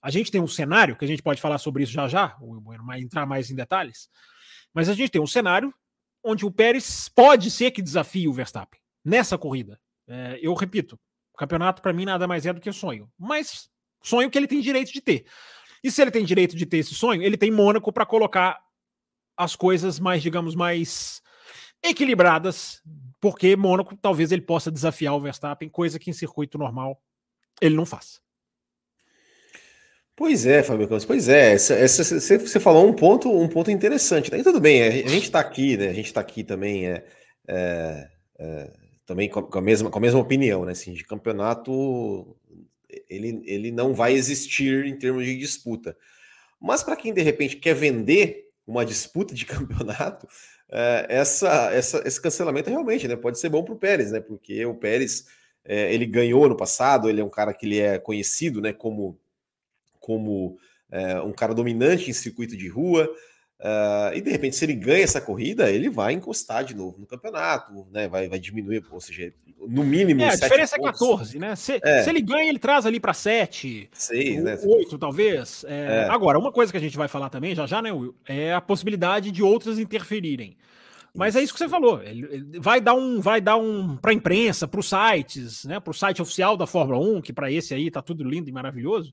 a 0.02 0.10
gente 0.10 0.30
tem 0.30 0.40
um 0.40 0.48
cenário, 0.48 0.96
que 0.96 1.04
a 1.04 1.08
gente 1.08 1.22
pode 1.22 1.40
falar 1.40 1.58
sobre 1.58 1.82
isso 1.82 1.92
já 1.92 2.08
já, 2.08 2.36
ou 2.40 2.62
entrar 2.96 3.26
mais 3.26 3.50
em 3.50 3.54
detalhes, 3.54 4.08
mas 4.72 4.88
a 4.88 4.94
gente 4.94 5.10
tem 5.10 5.20
um 5.20 5.26
cenário 5.26 5.74
onde 6.22 6.44
o 6.44 6.50
Pérez 6.50 7.08
pode 7.08 7.50
ser 7.50 7.70
que 7.70 7.82
desafie 7.82 8.28
o 8.28 8.32
Verstappen 8.32 8.80
nessa 9.04 9.36
corrida. 9.36 9.80
É, 10.06 10.38
eu 10.42 10.54
repito, 10.54 10.98
campeonato, 11.36 11.80
para 11.80 11.92
mim, 11.92 12.04
nada 12.04 12.28
mais 12.28 12.44
é 12.44 12.52
do 12.52 12.60
que 12.60 12.70
sonho. 12.72 13.10
Mas 13.18 13.70
sonho 14.02 14.30
que 14.30 14.38
ele 14.38 14.46
tem 14.46 14.60
direito 14.60 14.92
de 14.92 15.00
ter. 15.00 15.24
E 15.82 15.90
se 15.90 16.02
ele 16.02 16.10
tem 16.10 16.24
direito 16.24 16.54
de 16.54 16.66
ter 16.66 16.78
esse 16.78 16.94
sonho, 16.94 17.22
ele 17.22 17.36
tem 17.36 17.50
Mônaco 17.50 17.90
para 17.92 18.04
colocar 18.04 18.60
as 19.36 19.56
coisas 19.56 19.98
mais, 19.98 20.22
digamos, 20.22 20.54
mais 20.54 21.22
equilibradas, 21.82 22.82
porque 23.20 23.54
Mônaco 23.54 23.96
talvez 23.96 24.32
ele 24.32 24.42
possa 24.42 24.70
desafiar 24.70 25.14
o 25.14 25.20
Verstappen, 25.20 25.68
coisa 25.68 25.98
que 25.98 26.10
em 26.10 26.14
circuito 26.14 26.56
normal 26.56 27.00
ele 27.60 27.74
não 27.74 27.84
faz. 27.84 28.20
Pois 30.16 30.44
é, 30.44 30.62
Fábio 30.62 30.86
Campos, 30.86 31.04
pois 31.06 31.28
é. 31.28 31.52
Essa, 31.52 31.74
essa, 31.74 32.04
você, 32.04 32.60
falou 32.60 32.86
um 32.86 32.92
ponto, 32.92 33.30
um 33.30 33.48
ponto 33.48 33.70
interessante. 33.70 34.30
Né? 34.30 34.40
E 34.40 34.42
tudo 34.42 34.60
bem, 34.60 34.82
a 34.82 34.90
gente 34.90 35.24
está 35.24 35.40
aqui, 35.40 35.78
né? 35.78 35.88
A 35.88 35.94
gente 35.94 36.06
está 36.06 36.20
aqui 36.20 36.44
também, 36.44 36.88
é, 36.88 37.04
é, 37.48 38.08
é, 38.38 38.72
também 39.06 39.30
com, 39.30 39.42
com, 39.42 39.58
a 39.58 39.62
mesma, 39.62 39.90
com 39.90 39.98
a 39.98 40.00
mesma 40.00 40.20
opinião, 40.20 40.66
né? 40.66 40.72
Assim, 40.72 40.92
de 40.92 41.04
campeonato, 41.04 42.36
ele, 43.08 43.42
ele 43.46 43.70
não 43.70 43.94
vai 43.94 44.12
existir 44.12 44.84
em 44.84 44.98
termos 44.98 45.24
de 45.24 45.38
disputa. 45.38 45.96
Mas 46.60 46.82
para 46.82 46.96
quem 46.96 47.14
de 47.14 47.22
repente 47.22 47.56
quer 47.56 47.74
vender 47.74 48.49
uma 48.70 48.84
disputa 48.84 49.34
de 49.34 49.44
campeonato, 49.46 50.26
é, 50.70 51.06
essa, 51.08 51.70
essa, 51.72 52.02
esse 52.06 52.20
cancelamento 52.20 52.70
realmente 52.70 53.08
né, 53.08 53.16
pode 53.16 53.38
ser 53.38 53.48
bom 53.48 53.64
para 53.64 53.74
o 53.74 53.78
Pérez, 53.78 54.12
né? 54.12 54.20
Porque 54.20 54.64
o 54.64 54.74
Pérez 54.74 55.26
é, 55.64 55.92
ele 55.92 56.06
ganhou 56.06 56.48
no 56.48 56.56
passado, 56.56 57.08
ele 57.08 57.20
é 57.20 57.24
um 57.24 57.30
cara 57.30 57.52
que 57.52 57.66
ele 57.66 57.80
é 57.80 57.98
conhecido 57.98 58.60
né, 58.60 58.72
como 58.72 59.18
como 59.98 60.58
é, 60.90 61.20
um 61.20 61.32
cara 61.32 61.54
dominante 61.54 62.10
em 62.10 62.14
circuito 62.14 62.56
de 62.56 62.68
rua. 62.68 63.08
Uh, 63.60 64.16
e 64.16 64.22
de 64.22 64.30
repente, 64.30 64.56
se 64.56 64.64
ele 64.64 64.74
ganha 64.74 65.04
essa 65.04 65.20
corrida, 65.20 65.70
ele 65.70 65.90
vai 65.90 66.14
encostar 66.14 66.64
de 66.64 66.74
novo 66.74 66.98
no 66.98 67.06
campeonato, 67.06 67.86
né? 67.92 68.08
Vai, 68.08 68.26
vai 68.26 68.38
diminuir, 68.38 68.82
ou 68.90 69.00
seja, 69.00 69.32
no 69.68 69.84
mínimo. 69.84 70.22
É, 70.22 70.30
a 70.30 70.34
diferença 70.34 70.76
é 70.76 70.78
pontos. 70.78 71.00
é 71.00 71.06
14, 71.06 71.38
né? 71.38 71.56
Se, 71.56 71.78
é. 71.82 72.02
se, 72.02 72.08
ele 72.08 72.22
ganha, 72.22 72.48
ele 72.48 72.58
traz 72.58 72.86
ali 72.86 72.98
para 72.98 73.12
7, 73.12 73.90
6, 73.92 74.42
né? 74.42 74.58
8, 74.64 74.98
talvez. 74.98 75.64
É, 75.68 76.06
é. 76.06 76.08
Agora, 76.08 76.38
uma 76.38 76.50
coisa 76.50 76.72
que 76.72 76.78
a 76.78 76.80
gente 76.80 76.96
vai 76.96 77.06
falar 77.06 77.28
também, 77.28 77.54
já 77.54 77.66
já, 77.66 77.82
né, 77.82 77.92
Will? 77.92 78.14
É 78.26 78.54
a 78.54 78.62
possibilidade 78.62 79.30
de 79.30 79.42
outras 79.42 79.78
interferirem. 79.78 80.56
Mas 81.14 81.36
é 81.36 81.42
isso 81.42 81.52
que 81.52 81.58
você 81.58 81.68
falou. 81.68 82.02
Ele, 82.02 82.26
ele 82.30 82.60
vai 82.60 82.80
dar 82.80 82.94
um, 82.94 83.20
vai 83.20 83.42
dar 83.42 83.56
um 83.56 83.96
para 83.96 84.12
a 84.12 84.14
imprensa, 84.14 84.66
para 84.66 84.80
os 84.80 84.88
sites, 84.88 85.64
né? 85.64 85.78
Para 85.80 85.90
o 85.90 85.94
site 85.94 86.22
oficial 86.22 86.56
da 86.56 86.66
Fórmula 86.66 86.98
1, 86.98 87.20
que 87.20 87.32
para 87.32 87.52
esse 87.52 87.74
aí 87.74 87.90
tá 87.90 88.00
tudo 88.00 88.24
lindo 88.24 88.48
e 88.48 88.52
maravilhoso 88.52 89.12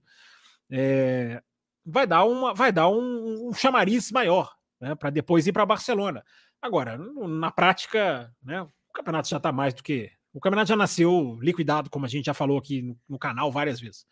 é, 0.69 1.41
vai 1.87 2.05
dar, 2.05 2.25
uma, 2.25 2.53
vai 2.53 2.71
dar 2.71 2.89
um, 2.89 3.47
um 3.47 3.53
chamariz 3.53 4.11
maior 4.11 4.53
né, 4.79 4.93
para 4.93 5.09
depois 5.09 5.47
ir 5.47 5.53
para 5.53 5.65
Barcelona. 5.65 6.23
Agora, 6.61 6.97
na 6.97 7.49
prática, 7.49 8.31
né, 8.43 8.61
o 8.61 8.93
campeonato 8.93 9.29
já 9.29 9.37
está 9.37 9.51
mais 9.51 9.73
do 9.73 9.81
que. 9.81 10.11
O 10.33 10.39
campeonato 10.39 10.69
já 10.69 10.75
nasceu 10.75 11.37
liquidado, 11.41 11.89
como 11.89 12.05
a 12.05 12.09
gente 12.09 12.25
já 12.25 12.33
falou 12.33 12.57
aqui 12.57 12.81
no, 12.81 12.97
no 13.07 13.17
canal 13.17 13.51
várias 13.51 13.79
vezes. 13.79 14.05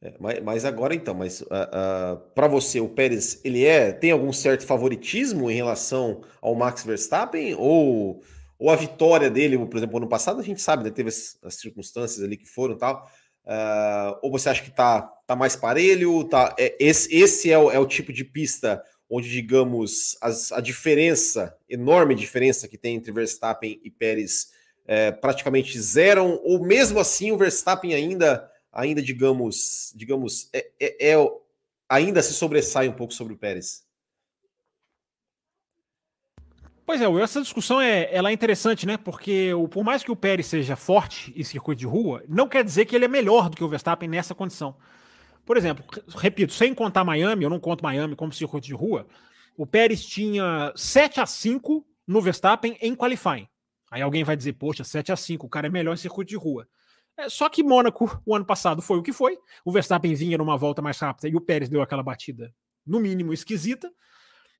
É, 0.00 0.14
mas, 0.18 0.42
mas, 0.42 0.64
agora 0.64 0.94
então, 0.94 1.14
mas 1.14 1.40
uh, 1.40 1.44
uh, 1.44 2.16
para 2.34 2.46
você 2.46 2.80
o 2.80 2.88
Pérez 2.88 3.40
ele 3.42 3.64
é 3.64 3.92
tem 3.92 4.10
algum 4.10 4.30
certo 4.30 4.66
favoritismo 4.66 5.50
em 5.50 5.54
relação 5.54 6.22
ao 6.42 6.54
Max 6.54 6.84
Verstappen 6.84 7.54
ou, 7.54 8.22
ou 8.58 8.70
a 8.70 8.76
vitória 8.76 9.30
dele, 9.30 9.56
por 9.56 9.78
exemplo, 9.78 9.96
ano 9.96 10.08
passado 10.08 10.38
a 10.38 10.42
gente 10.42 10.60
sabe, 10.60 10.84
né, 10.84 10.90
teve 10.90 11.08
as, 11.08 11.38
as 11.42 11.54
circunstâncias 11.54 12.22
ali 12.22 12.36
que 12.36 12.44
foram 12.44 12.76
tal, 12.76 13.10
Uh, 13.46 14.18
ou 14.22 14.30
você 14.30 14.48
acha 14.48 14.62
que 14.62 14.70
tá, 14.70 15.02
tá 15.26 15.36
mais 15.36 15.54
parelho? 15.54 16.24
Tá, 16.24 16.54
é, 16.58 16.76
esse 16.80 17.14
esse 17.14 17.52
é, 17.52 17.58
o, 17.58 17.70
é 17.70 17.78
o 17.78 17.86
tipo 17.86 18.12
de 18.12 18.24
pista 18.24 18.82
onde, 19.08 19.30
digamos, 19.30 20.16
as, 20.20 20.50
a 20.50 20.60
diferença, 20.60 21.56
enorme 21.68 22.14
diferença 22.14 22.66
que 22.66 22.76
tem 22.76 22.96
entre 22.96 23.12
Verstappen 23.12 23.80
e 23.84 23.90
Pérez 23.90 24.48
é, 24.84 25.12
praticamente 25.12 25.80
zeram, 25.80 26.40
ou 26.42 26.64
mesmo 26.64 26.98
assim 26.98 27.30
o 27.30 27.38
Verstappen 27.38 27.94
ainda, 27.94 28.50
ainda 28.72 29.00
digamos, 29.00 29.92
digamos 29.94 30.48
é, 30.52 30.66
é, 30.80 31.12
é 31.12 31.30
ainda 31.88 32.22
se 32.22 32.34
sobressai 32.34 32.88
um 32.88 32.92
pouco 32.92 33.14
sobre 33.14 33.34
o 33.34 33.38
Pérez? 33.38 33.85
Pois 36.86 37.02
é, 37.02 37.06
essa 37.20 37.42
discussão 37.42 37.80
é, 37.80 38.08
ela 38.14 38.30
é 38.30 38.32
interessante, 38.32 38.86
né? 38.86 38.96
Porque 38.96 39.52
o, 39.52 39.66
por 39.66 39.82
mais 39.82 40.04
que 40.04 40.10
o 40.12 40.14
Pérez 40.14 40.46
seja 40.46 40.76
forte 40.76 41.32
em 41.36 41.42
circuito 41.42 41.80
de 41.80 41.86
rua, 41.86 42.22
não 42.28 42.46
quer 42.46 42.62
dizer 42.62 42.84
que 42.84 42.94
ele 42.94 43.04
é 43.04 43.08
melhor 43.08 43.50
do 43.50 43.56
que 43.56 43.64
o 43.64 43.68
Verstappen 43.68 44.08
nessa 44.08 44.36
condição. 44.36 44.76
Por 45.44 45.56
exemplo, 45.56 45.84
repito, 46.16 46.52
sem 46.52 46.72
contar 46.72 47.02
Miami, 47.02 47.42
eu 47.42 47.50
não 47.50 47.58
conto 47.58 47.82
Miami 47.82 48.14
como 48.14 48.32
circuito 48.32 48.68
de 48.68 48.72
rua, 48.72 49.04
o 49.56 49.66
Pérez 49.66 50.06
tinha 50.06 50.72
7 50.76 51.20
a 51.20 51.26
5 51.26 51.84
no 52.06 52.20
Verstappen 52.20 52.78
em 52.80 52.94
qualifying. 52.94 53.48
Aí 53.90 54.00
alguém 54.00 54.22
vai 54.22 54.36
dizer, 54.36 54.52
poxa, 54.52 54.84
7 54.84 55.10
a 55.10 55.16
5 55.16 55.44
o 55.44 55.48
cara 55.48 55.66
é 55.66 55.70
melhor 55.70 55.92
em 55.92 55.96
circuito 55.96 56.28
de 56.28 56.36
rua. 56.36 56.68
É, 57.16 57.28
só 57.28 57.48
que 57.48 57.64
Mônaco, 57.64 58.20
o 58.24 58.34
ano 58.34 58.44
passado, 58.44 58.80
foi 58.80 58.98
o 58.98 59.02
que 59.02 59.12
foi. 59.12 59.36
O 59.64 59.72
Verstappen 59.72 60.14
vinha 60.14 60.38
numa 60.38 60.56
volta 60.56 60.80
mais 60.80 60.98
rápida 61.00 61.28
e 61.28 61.34
o 61.34 61.40
Pérez 61.40 61.68
deu 61.68 61.82
aquela 61.82 62.02
batida, 62.02 62.54
no 62.86 63.00
mínimo, 63.00 63.32
esquisita. 63.32 63.90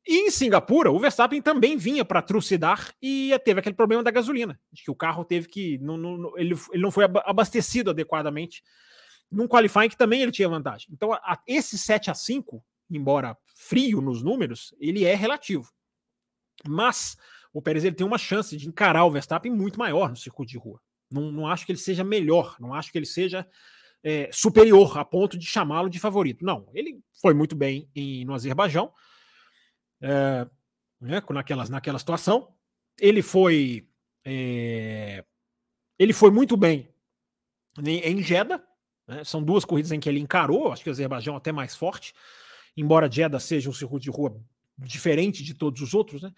E 0.06 0.26
em 0.26 0.30
Singapura, 0.30 0.90
o 0.90 0.98
Verstappen 0.98 1.42
também 1.42 1.76
vinha 1.76 2.04
para 2.04 2.22
trucidar 2.22 2.94
e 3.02 3.36
teve 3.44 3.58
aquele 3.58 3.74
problema 3.74 4.02
da 4.02 4.10
gasolina, 4.10 4.58
de 4.72 4.84
que 4.84 4.90
o 4.90 4.94
carro 4.94 5.24
teve 5.24 5.48
que. 5.48 5.78
Não, 5.78 5.96
não, 5.96 6.38
ele, 6.38 6.54
ele 6.72 6.82
não 6.82 6.90
foi 6.90 7.04
abastecido 7.04 7.90
adequadamente 7.90 8.62
num 9.30 9.48
qualifying 9.48 9.88
que 9.88 9.96
também 9.96 10.22
ele 10.22 10.30
tinha 10.30 10.48
vantagem. 10.48 10.86
Então, 10.92 11.12
a, 11.12 11.40
esse 11.46 11.76
7 11.76 12.10
a 12.10 12.14
5 12.14 12.62
embora 12.90 13.36
frio 13.54 14.00
nos 14.00 14.22
números, 14.22 14.74
ele 14.78 15.04
é 15.04 15.14
relativo. 15.14 15.70
Mas 16.66 17.16
o 17.52 17.60
Pérez 17.60 17.84
ele 17.84 17.96
tem 17.96 18.06
uma 18.06 18.18
chance 18.18 18.56
de 18.56 18.68
encarar 18.68 19.04
o 19.04 19.10
Verstappen 19.10 19.52
muito 19.52 19.78
maior 19.78 20.10
no 20.10 20.16
circuito 20.16 20.52
de 20.52 20.58
rua. 20.58 20.80
Não, 21.10 21.30
não 21.30 21.46
acho 21.46 21.64
que 21.64 21.72
ele 21.72 21.78
seja 21.78 22.04
melhor, 22.04 22.56
não 22.58 22.74
acho 22.74 22.90
que 22.90 22.98
ele 22.98 23.06
seja 23.06 23.46
é, 24.02 24.28
superior 24.32 24.98
a 24.98 25.04
ponto 25.04 25.38
de 25.38 25.46
chamá-lo 25.46 25.88
de 25.88 25.98
favorito. 25.98 26.44
Não, 26.44 26.68
ele 26.72 27.00
foi 27.20 27.34
muito 27.34 27.54
bem 27.54 27.88
em, 27.94 28.24
no 28.24 28.34
Azerbaijão 28.34 28.92
é, 30.06 30.46
né, 31.00 31.22
naquelas, 31.30 31.68
naquela 31.68 31.98
situação. 31.98 32.54
Ele 32.98 33.22
foi 33.22 33.88
é, 34.24 35.24
ele 35.98 36.12
foi 36.12 36.30
muito 36.30 36.56
bem 36.56 36.88
em, 37.84 38.22
Jeddah. 38.22 38.62
Né, 39.06 39.24
são 39.24 39.42
duas 39.42 39.64
corridas 39.64 39.92
em 39.92 40.00
que 40.00 40.08
ele 40.08 40.20
encarou. 40.20 40.72
Acho 40.72 40.82
que 40.82 40.90
o 40.90 40.92
Azerbaijão 40.92 41.34
é 41.34 41.36
até 41.38 41.52
mais 41.52 41.74
forte, 41.74 42.14
embora 42.76 43.10
Jeddah 43.10 43.40
seja 43.40 43.68
um 43.68 43.72
circuito 43.72 44.04
de 44.04 44.10
rua 44.10 44.40
diferente 44.78 45.42
de 45.42 45.54
todos 45.54 45.80
os 45.80 45.94
outros, 45.94 46.22
né? 46.22 46.32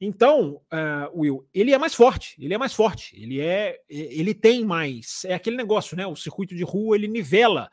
Então, 0.00 0.60
uh, 0.72 1.18
Will, 1.18 1.48
ele 1.54 1.72
é 1.72 1.78
mais 1.78 1.94
forte, 1.94 2.34
ele 2.38 2.52
é 2.52 2.58
mais 2.58 2.74
forte, 2.74 3.16
ele 3.16 3.40
é, 3.40 3.80
ele 3.88 4.34
tem 4.34 4.64
mais, 4.64 5.24
é 5.24 5.34
aquele 5.34 5.56
negócio, 5.56 5.96
né? 5.96 6.06
O 6.06 6.16
circuito 6.16 6.54
de 6.54 6.64
rua 6.64 6.96
ele 6.96 7.08
nivela 7.08 7.70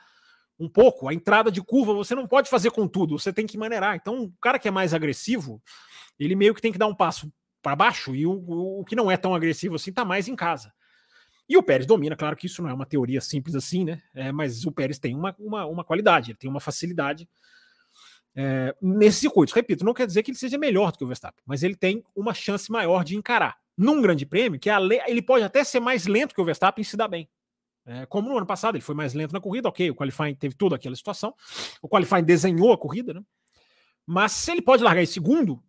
um 0.61 0.69
pouco. 0.69 1.09
A 1.09 1.13
entrada 1.13 1.51
de 1.51 1.61
curva 1.61 1.93
você 1.93 2.13
não 2.13 2.27
pode 2.27 2.49
fazer 2.49 2.69
com 2.69 2.87
tudo, 2.87 3.17
você 3.17 3.33
tem 3.33 3.47
que 3.47 3.57
maneirar. 3.57 3.95
Então, 3.95 4.23
o 4.23 4.33
cara 4.39 4.59
que 4.59 4.67
é 4.67 4.71
mais 4.71 4.93
agressivo, 4.93 5.61
ele 6.19 6.35
meio 6.35 6.53
que 6.53 6.61
tem 6.61 6.71
que 6.71 6.77
dar 6.77 6.87
um 6.87 6.95
passo 6.95 7.31
para 7.61 7.75
baixo 7.75 8.15
e 8.15 8.25
o, 8.25 8.31
o, 8.79 8.85
que 8.85 8.95
não 8.95 9.09
é 9.09 9.17
tão 9.17 9.33
agressivo 9.35 9.75
assim 9.75 9.89
está 9.89 10.05
mais 10.05 10.27
em 10.27 10.35
casa. 10.35 10.71
E 11.49 11.57
o 11.57 11.63
Pérez 11.63 11.85
domina, 11.85 12.15
claro 12.15 12.35
que 12.35 12.45
isso 12.45 12.61
não 12.61 12.69
é 12.69 12.73
uma 12.73 12.85
teoria 12.85 13.19
simples 13.19 13.55
assim, 13.55 13.83
né? 13.83 14.01
É, 14.15 14.31
mas 14.31 14.65
o 14.65 14.71
Pérez 14.71 14.99
tem 14.99 15.15
uma, 15.15 15.35
uma, 15.37 15.65
uma 15.65 15.83
qualidade, 15.83 16.31
ele 16.31 16.37
tem 16.37 16.49
uma 16.49 16.61
facilidade 16.61 17.27
é, 18.35 18.73
nesses 18.81 19.19
circuitos. 19.19 19.53
Repito, 19.53 19.83
não 19.83 19.93
quer 19.93 20.07
dizer 20.07 20.23
que 20.23 20.31
ele 20.31 20.37
seja 20.37 20.57
melhor 20.57 20.91
do 20.91 20.99
que 20.99 21.03
o 21.03 21.07
Verstappen, 21.07 21.43
mas 21.45 21.63
ele 21.63 21.75
tem 21.75 22.03
uma 22.15 22.33
chance 22.33 22.71
maior 22.71 23.03
de 23.03 23.17
encarar. 23.17 23.57
Num 23.77 24.01
grande 24.01 24.25
prêmio, 24.25 24.59
que 24.59 24.69
a, 24.69 24.79
ele 25.07 25.21
pode 25.21 25.43
até 25.43 25.63
ser 25.63 25.79
mais 25.79 26.05
lento 26.05 26.35
que 26.35 26.41
o 26.41 26.45
Verstappen 26.45 26.83
se 26.83 26.95
dá 26.95 27.07
bem. 27.07 27.27
É, 27.85 28.05
como 28.05 28.29
no 28.29 28.37
ano 28.37 28.45
passado, 28.45 28.75
ele 28.75 28.83
foi 28.83 28.93
mais 28.93 29.13
lento 29.13 29.33
na 29.33 29.41
corrida, 29.41 29.67
ok, 29.67 29.89
o 29.89 29.95
qualifying 29.95 30.35
teve 30.35 30.55
toda 30.55 30.75
aquela 30.75 30.95
situação, 30.95 31.33
o 31.81 31.89
qualifying 31.89 32.23
desenhou 32.23 32.71
a 32.71 32.77
corrida, 32.77 33.13
né? 33.13 33.21
Mas 34.05 34.33
se 34.33 34.51
ele 34.51 34.61
pode 34.61 34.83
largar 34.83 35.01
em 35.01 35.07
segundo, 35.07 35.63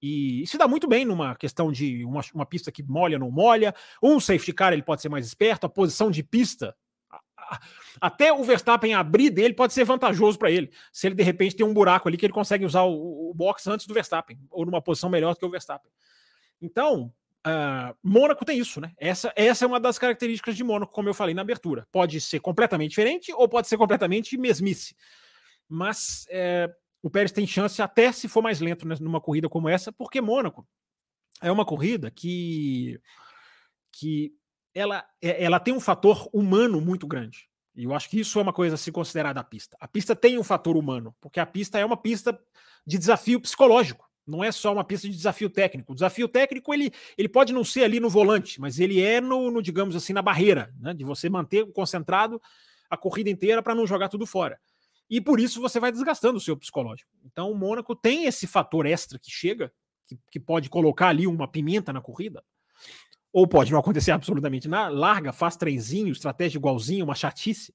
e, 0.00 0.42
e 0.42 0.46
se 0.46 0.56
dá 0.56 0.68
muito 0.68 0.86
bem 0.86 1.04
numa 1.04 1.34
questão 1.34 1.70
de 1.72 2.04
uma, 2.04 2.22
uma, 2.34 2.46
pista 2.46 2.70
que 2.70 2.82
molha 2.82 3.16
ou 3.16 3.20
não 3.20 3.30
molha, 3.30 3.74
um 4.02 4.20
safety 4.20 4.52
car 4.52 4.72
ele 4.72 4.82
pode 4.82 5.02
ser 5.02 5.08
mais 5.08 5.26
esperto, 5.26 5.66
a 5.66 5.68
posição 5.68 6.10
de 6.10 6.22
pista, 6.22 6.74
a, 7.10 7.20
a, 7.38 7.60
até 8.00 8.32
o 8.32 8.42
Verstappen 8.42 8.94
abrir 8.94 9.30
dele 9.30 9.54
pode 9.54 9.72
ser 9.72 9.84
vantajoso 9.84 10.38
para 10.38 10.50
ele, 10.50 10.70
se 10.92 11.06
ele 11.06 11.14
de 11.14 11.22
repente 11.22 11.56
tem 11.56 11.66
um 11.66 11.74
buraco 11.74 12.08
ali 12.08 12.16
que 12.16 12.24
ele 12.24 12.32
consegue 12.32 12.64
usar 12.64 12.82
o, 12.82 13.30
o 13.30 13.34
box 13.34 13.66
antes 13.66 13.86
do 13.86 13.94
Verstappen, 13.94 14.38
ou 14.50 14.64
numa 14.64 14.80
posição 14.80 15.10
melhor 15.10 15.34
do 15.34 15.38
que 15.38 15.46
o 15.46 15.50
Verstappen. 15.50 15.90
Então, 16.60 17.12
Uh, 17.46 17.94
Mônaco 18.02 18.44
tem 18.44 18.58
isso, 18.58 18.80
né? 18.80 18.92
Essa, 18.98 19.32
essa 19.36 19.64
é 19.64 19.68
uma 19.68 19.78
das 19.78 19.98
características 19.98 20.56
de 20.56 20.64
Mônaco, 20.64 20.92
como 20.92 21.08
eu 21.08 21.14
falei 21.14 21.32
na 21.32 21.42
abertura. 21.42 21.86
Pode 21.92 22.20
ser 22.20 22.40
completamente 22.40 22.90
diferente 22.90 23.32
ou 23.32 23.48
pode 23.48 23.68
ser 23.68 23.76
completamente 23.76 24.36
mesmice. 24.36 24.96
Mas 25.68 26.26
é, 26.28 26.68
o 27.00 27.08
Pérez 27.08 27.30
tem 27.30 27.46
chance 27.46 27.80
até 27.80 28.10
se 28.10 28.26
for 28.26 28.42
mais 28.42 28.60
lento 28.60 28.86
né, 28.86 28.96
numa 29.00 29.20
corrida 29.20 29.48
como 29.48 29.68
essa, 29.68 29.92
porque 29.92 30.20
Mônaco 30.20 30.66
é 31.40 31.52
uma 31.52 31.64
corrida 31.64 32.10
que, 32.10 33.00
que 33.92 34.32
ela, 34.74 35.04
é, 35.22 35.44
ela 35.44 35.60
tem 35.60 35.72
um 35.72 35.80
fator 35.80 36.28
humano 36.32 36.80
muito 36.80 37.06
grande. 37.06 37.48
E 37.76 37.84
eu 37.84 37.94
acho 37.94 38.08
que 38.08 38.18
isso 38.18 38.38
é 38.40 38.42
uma 38.42 38.52
coisa 38.52 38.74
a 38.74 38.78
se 38.78 38.90
considerar 38.90 39.32
da 39.34 39.44
pista. 39.44 39.76
A 39.78 39.86
pista 39.86 40.16
tem 40.16 40.36
um 40.36 40.42
fator 40.42 40.76
humano, 40.76 41.14
porque 41.20 41.38
a 41.38 41.46
pista 41.46 41.78
é 41.78 41.84
uma 41.84 41.96
pista 41.96 42.36
de 42.84 42.98
desafio 42.98 43.40
psicológico. 43.40 44.05
Não 44.26 44.42
é 44.42 44.50
só 44.50 44.72
uma 44.72 44.82
pista 44.82 45.06
de 45.08 45.14
desafio 45.14 45.48
técnico. 45.48 45.92
O 45.92 45.94
desafio 45.94 46.26
técnico 46.26 46.74
ele, 46.74 46.90
ele 47.16 47.28
pode 47.28 47.52
não 47.52 47.62
ser 47.62 47.84
ali 47.84 48.00
no 48.00 48.10
volante, 48.10 48.60
mas 48.60 48.80
ele 48.80 49.00
é 49.00 49.20
no, 49.20 49.50
no 49.50 49.62
digamos 49.62 49.94
assim, 49.94 50.12
na 50.12 50.22
barreira, 50.22 50.74
né? 50.80 50.92
de 50.92 51.04
você 51.04 51.28
manter 51.28 51.70
concentrado 51.72 52.40
a 52.90 52.96
corrida 52.96 53.30
inteira 53.30 53.62
para 53.62 53.74
não 53.74 53.86
jogar 53.86 54.08
tudo 54.08 54.26
fora. 54.26 54.58
E 55.08 55.20
por 55.20 55.38
isso 55.38 55.60
você 55.60 55.78
vai 55.78 55.92
desgastando 55.92 56.38
o 56.38 56.40
seu 56.40 56.56
psicológico. 56.56 57.10
Então 57.24 57.50
o 57.50 57.54
Mônaco 57.54 57.94
tem 57.94 58.24
esse 58.24 58.46
fator 58.46 58.86
extra 58.86 59.18
que 59.18 59.30
chega, 59.30 59.72
que, 60.06 60.18
que 60.30 60.40
pode 60.40 60.68
colocar 60.68 61.08
ali 61.08 61.26
uma 61.26 61.46
pimenta 61.46 61.92
na 61.92 62.00
corrida, 62.00 62.42
ou 63.32 63.46
pode 63.46 63.70
não 63.70 63.78
acontecer 63.78 64.10
absolutamente 64.12 64.68
nada, 64.68 64.92
larga, 64.92 65.32
faz 65.32 65.56
trenzinho, 65.56 66.10
estratégia 66.10 66.58
igualzinho, 66.58 67.04
uma 67.04 67.14
chatice. 67.14 67.72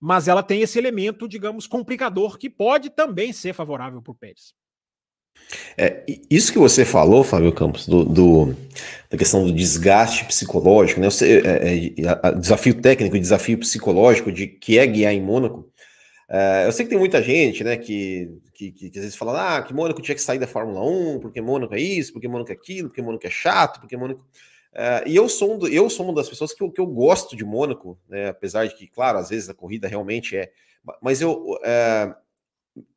mas 0.00 0.28
ela 0.28 0.42
tem 0.42 0.62
esse 0.62 0.78
elemento, 0.78 1.28
digamos, 1.28 1.66
complicador 1.66 2.38
que 2.38 2.48
pode 2.48 2.90
também 2.90 3.32
ser 3.32 3.52
favorável 3.52 4.00
para 4.00 4.12
o 4.12 4.14
Pérez. 4.14 4.54
É, 5.76 6.04
isso 6.30 6.52
que 6.52 6.58
você 6.58 6.84
falou, 6.84 7.22
Fábio 7.22 7.52
Campos, 7.52 7.86
do, 7.86 8.04
do 8.04 8.56
da 9.10 9.18
questão 9.18 9.44
do 9.44 9.52
desgaste 9.52 10.24
psicológico, 10.24 11.00
né? 11.00 11.08
Você, 11.08 11.42
é, 11.44 12.26
é, 12.26 12.32
desafio 12.32 12.74
técnico 12.80 13.16
e 13.16 13.20
desafio 13.20 13.58
psicológico 13.58 14.32
de 14.32 14.46
que 14.46 14.78
é 14.78 14.86
guiar 14.86 15.12
em 15.12 15.20
Mônaco. 15.20 15.68
É, 16.28 16.66
eu 16.66 16.72
sei 16.72 16.84
que 16.84 16.90
tem 16.90 16.98
muita 16.98 17.22
gente, 17.22 17.62
né, 17.62 17.76
que, 17.76 18.40
que, 18.54 18.72
que, 18.72 18.90
que, 18.90 18.98
às 18.98 19.04
vezes 19.04 19.16
fala, 19.16 19.58
ah, 19.58 19.62
que 19.62 19.74
Mônaco 19.74 20.00
tinha 20.00 20.14
que 20.14 20.22
sair 20.22 20.38
da 20.38 20.46
Fórmula 20.46 20.82
1, 20.82 21.20
porque 21.20 21.40
Mônaco 21.40 21.74
é 21.74 21.80
isso, 21.80 22.12
porque 22.12 22.26
Mônaco 22.26 22.50
é 22.50 22.54
aquilo, 22.54 22.88
porque 22.88 23.02
Mônaco 23.02 23.26
é 23.26 23.30
chato, 23.30 23.80
porque 23.80 23.96
Mônaco. 23.96 24.24
É, 24.72 25.04
e 25.06 25.14
eu 25.14 25.28
sou, 25.28 25.54
um, 25.56 25.66
eu 25.68 25.88
sou 25.88 26.06
uma 26.06 26.14
das 26.14 26.28
pessoas 26.28 26.52
que 26.52 26.62
eu, 26.62 26.70
que 26.70 26.80
eu 26.80 26.86
gosto 26.86 27.36
de 27.36 27.44
Mônaco, 27.44 27.98
né, 28.08 28.30
apesar 28.30 28.66
de 28.66 28.74
que, 28.74 28.88
claro, 28.88 29.18
às 29.18 29.28
vezes 29.28 29.48
a 29.48 29.54
corrida 29.54 29.86
realmente 29.86 30.36
é. 30.36 30.50
Mas 31.00 31.20
eu, 31.20 31.58
é, 31.64 32.14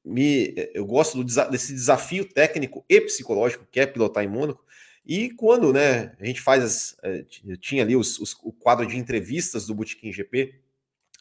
me, 0.04 0.54
eu 0.74 0.86
gosto 0.86 1.24
do, 1.24 1.50
desse 1.50 1.74
desafio 1.74 2.26
técnico 2.26 2.86
e 2.90 3.02
psicológico 3.02 3.68
que 3.72 3.80
é 3.80 3.86
pilotar 3.86 4.24
em 4.24 4.28
Mônaco. 4.28 4.66
E 5.06 5.30
quando 5.32 5.72
né, 5.72 6.16
a 6.20 6.26
gente 6.26 6.42
faz 6.42 6.64
as. 6.64 6.98
Eh, 7.04 7.26
tinha 7.60 7.84
ali 7.84 7.96
os, 7.96 8.20
os, 8.20 8.36
o 8.44 8.52
quadro 8.52 8.86
de 8.86 8.98
entrevistas 8.98 9.66
do 9.66 9.74
Botequim 9.74 10.12
GP, 10.12 10.56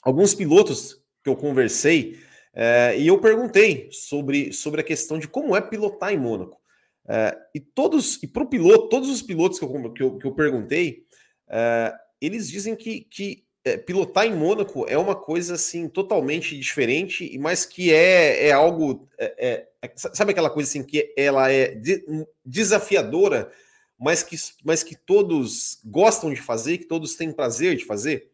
alguns 0.03 0.35
pilotos 0.35 1.01
que 1.23 1.31
eu 1.31 1.37
conversei 1.37 2.19
é, 2.59 2.99
e 2.99 3.07
eu 3.07 3.21
perguntei 3.21 3.89
sobre, 3.93 4.51
sobre 4.51 4.81
a 4.81 4.85
questão 4.85 5.19
de 5.19 5.29
como 5.29 5.55
é 5.55 5.61
pilotar 5.61 6.11
em 6.11 6.19
Mônaco. 6.19 6.59
É, 7.07 7.37
e 7.55 7.61
todos, 7.61 8.21
e 8.23 8.27
para 8.27 8.43
o 8.43 8.49
piloto, 8.49 8.89
todos 8.89 9.11
os 9.11 9.21
pilotos 9.21 9.59
que 9.59 9.65
eu, 9.65 9.93
que 9.93 10.03
eu, 10.03 10.19
que 10.19 10.27
eu 10.27 10.35
perguntei, 10.35 11.05
é, 11.49 11.95
eles 12.19 12.49
dizem 12.49 12.75
que, 12.75 13.03
que 13.03 13.46
é, 13.67 13.77
pilotar 13.77 14.25
em 14.25 14.33
Mônaco 14.33 14.87
é 14.89 14.97
uma 14.97 15.17
coisa 15.17 15.55
assim 15.55 15.89
totalmente 15.89 16.57
diferente, 16.57 17.37
mas 17.37 17.67
que 17.67 17.93
é, 17.93 18.47
é 18.47 18.53
algo. 18.53 19.09
É, 19.19 19.67
é, 19.83 19.93
sabe 19.97 20.31
aquela 20.31 20.49
coisa 20.49 20.71
assim 20.71 20.85
que 20.85 21.13
ela 21.17 21.51
é 21.51 21.75
de, 21.75 22.05
desafiadora, 22.45 23.51
mas 23.99 24.23
que, 24.23 24.37
mas 24.65 24.85
que 24.85 24.95
todos 24.95 25.81
gostam 25.85 26.33
de 26.33 26.41
fazer, 26.41 26.79
que 26.79 26.85
todos 26.85 27.17
têm 27.17 27.33
prazer 27.33 27.77
de 27.77 27.85
fazer? 27.85 28.31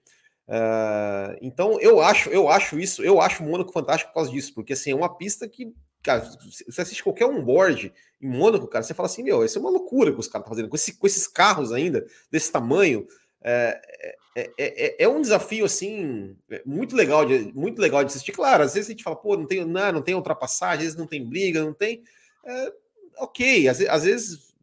Uh, 0.47 1.39
então 1.41 1.81
eu 1.81 2.03
acho, 2.03 2.29
eu 2.29 2.51
acho 2.51 2.79
isso, 2.79 3.03
eu 3.03 3.19
acho 3.19 3.43
Mônaco 3.43 3.73
fantástico 3.73 4.11
por 4.11 4.17
causa 4.17 4.31
disso, 4.31 4.53
porque 4.53 4.75
assim, 4.75 4.91
é 4.91 4.95
uma 4.95 5.17
pista 5.17 5.49
que, 5.49 5.73
cara, 6.03 6.29
você 6.69 6.83
assiste 6.83 7.03
qualquer 7.03 7.25
onboard 7.25 7.91
em 8.21 8.29
Mônaco, 8.29 8.69
cara, 8.69 8.83
você 8.83 8.93
fala 8.93 9.07
assim, 9.07 9.23
meu, 9.23 9.43
isso 9.43 9.57
é 9.57 9.61
uma 9.63 9.71
loucura 9.71 10.13
que 10.13 10.21
os 10.21 10.29
caras 10.29 10.45
estão 10.45 10.55
fazendo, 10.55 10.69
com, 10.69 10.77
esse, 10.77 10.93
com 10.93 11.07
esses 11.07 11.27
carros 11.27 11.73
ainda, 11.73 12.05
desse 12.31 12.53
tamanho. 12.53 13.07
É, 13.45 13.81
é, 14.35 14.51
é, 14.59 15.05
é, 15.05 15.09
um 15.09 15.21
desafio 15.21 15.65
assim 15.65 16.35
muito 16.65 16.97
legal 16.97 17.25
de 17.27 17.53
muito 17.55 17.81
legal 17.81 18.03
de 18.03 18.11
assistir. 18.11 18.33
Claro, 18.33 18.63
às 18.63 18.75
vezes 18.75 18.89
a 18.89 18.93
gente 18.93 19.05
fala, 19.05 19.17
pô, 19.17 19.37
não 19.37 19.47
tem, 19.47 19.65
não, 19.65 19.93
não 19.93 20.03
tem 20.03 20.15
ultrapassagem, 20.15 20.79
às 20.79 20.83
vezes 20.85 20.99
não 20.99 21.07
tem 21.07 21.25
briga, 21.25 21.63
não 21.63 21.75
tem. 21.75 22.03
É, 22.45 22.73
ok, 23.19 23.69
às, 23.69 23.81
às, 23.83 24.05
vezes 24.05 24.55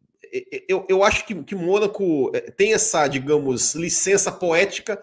eu, 0.68 0.84
eu 0.88 1.04
acho 1.04 1.24
que, 1.24 1.34
que 1.44 1.54
Mônaco 1.54 2.32
tem 2.56 2.74
essa, 2.74 3.06
digamos, 3.06 3.74
licença 3.74 4.32
poética, 4.32 5.00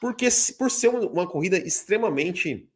porque 0.00 0.28
por 0.58 0.70
ser 0.70 0.88
uma 0.88 1.26
corrida 1.26 1.58
extremamente 1.58 2.66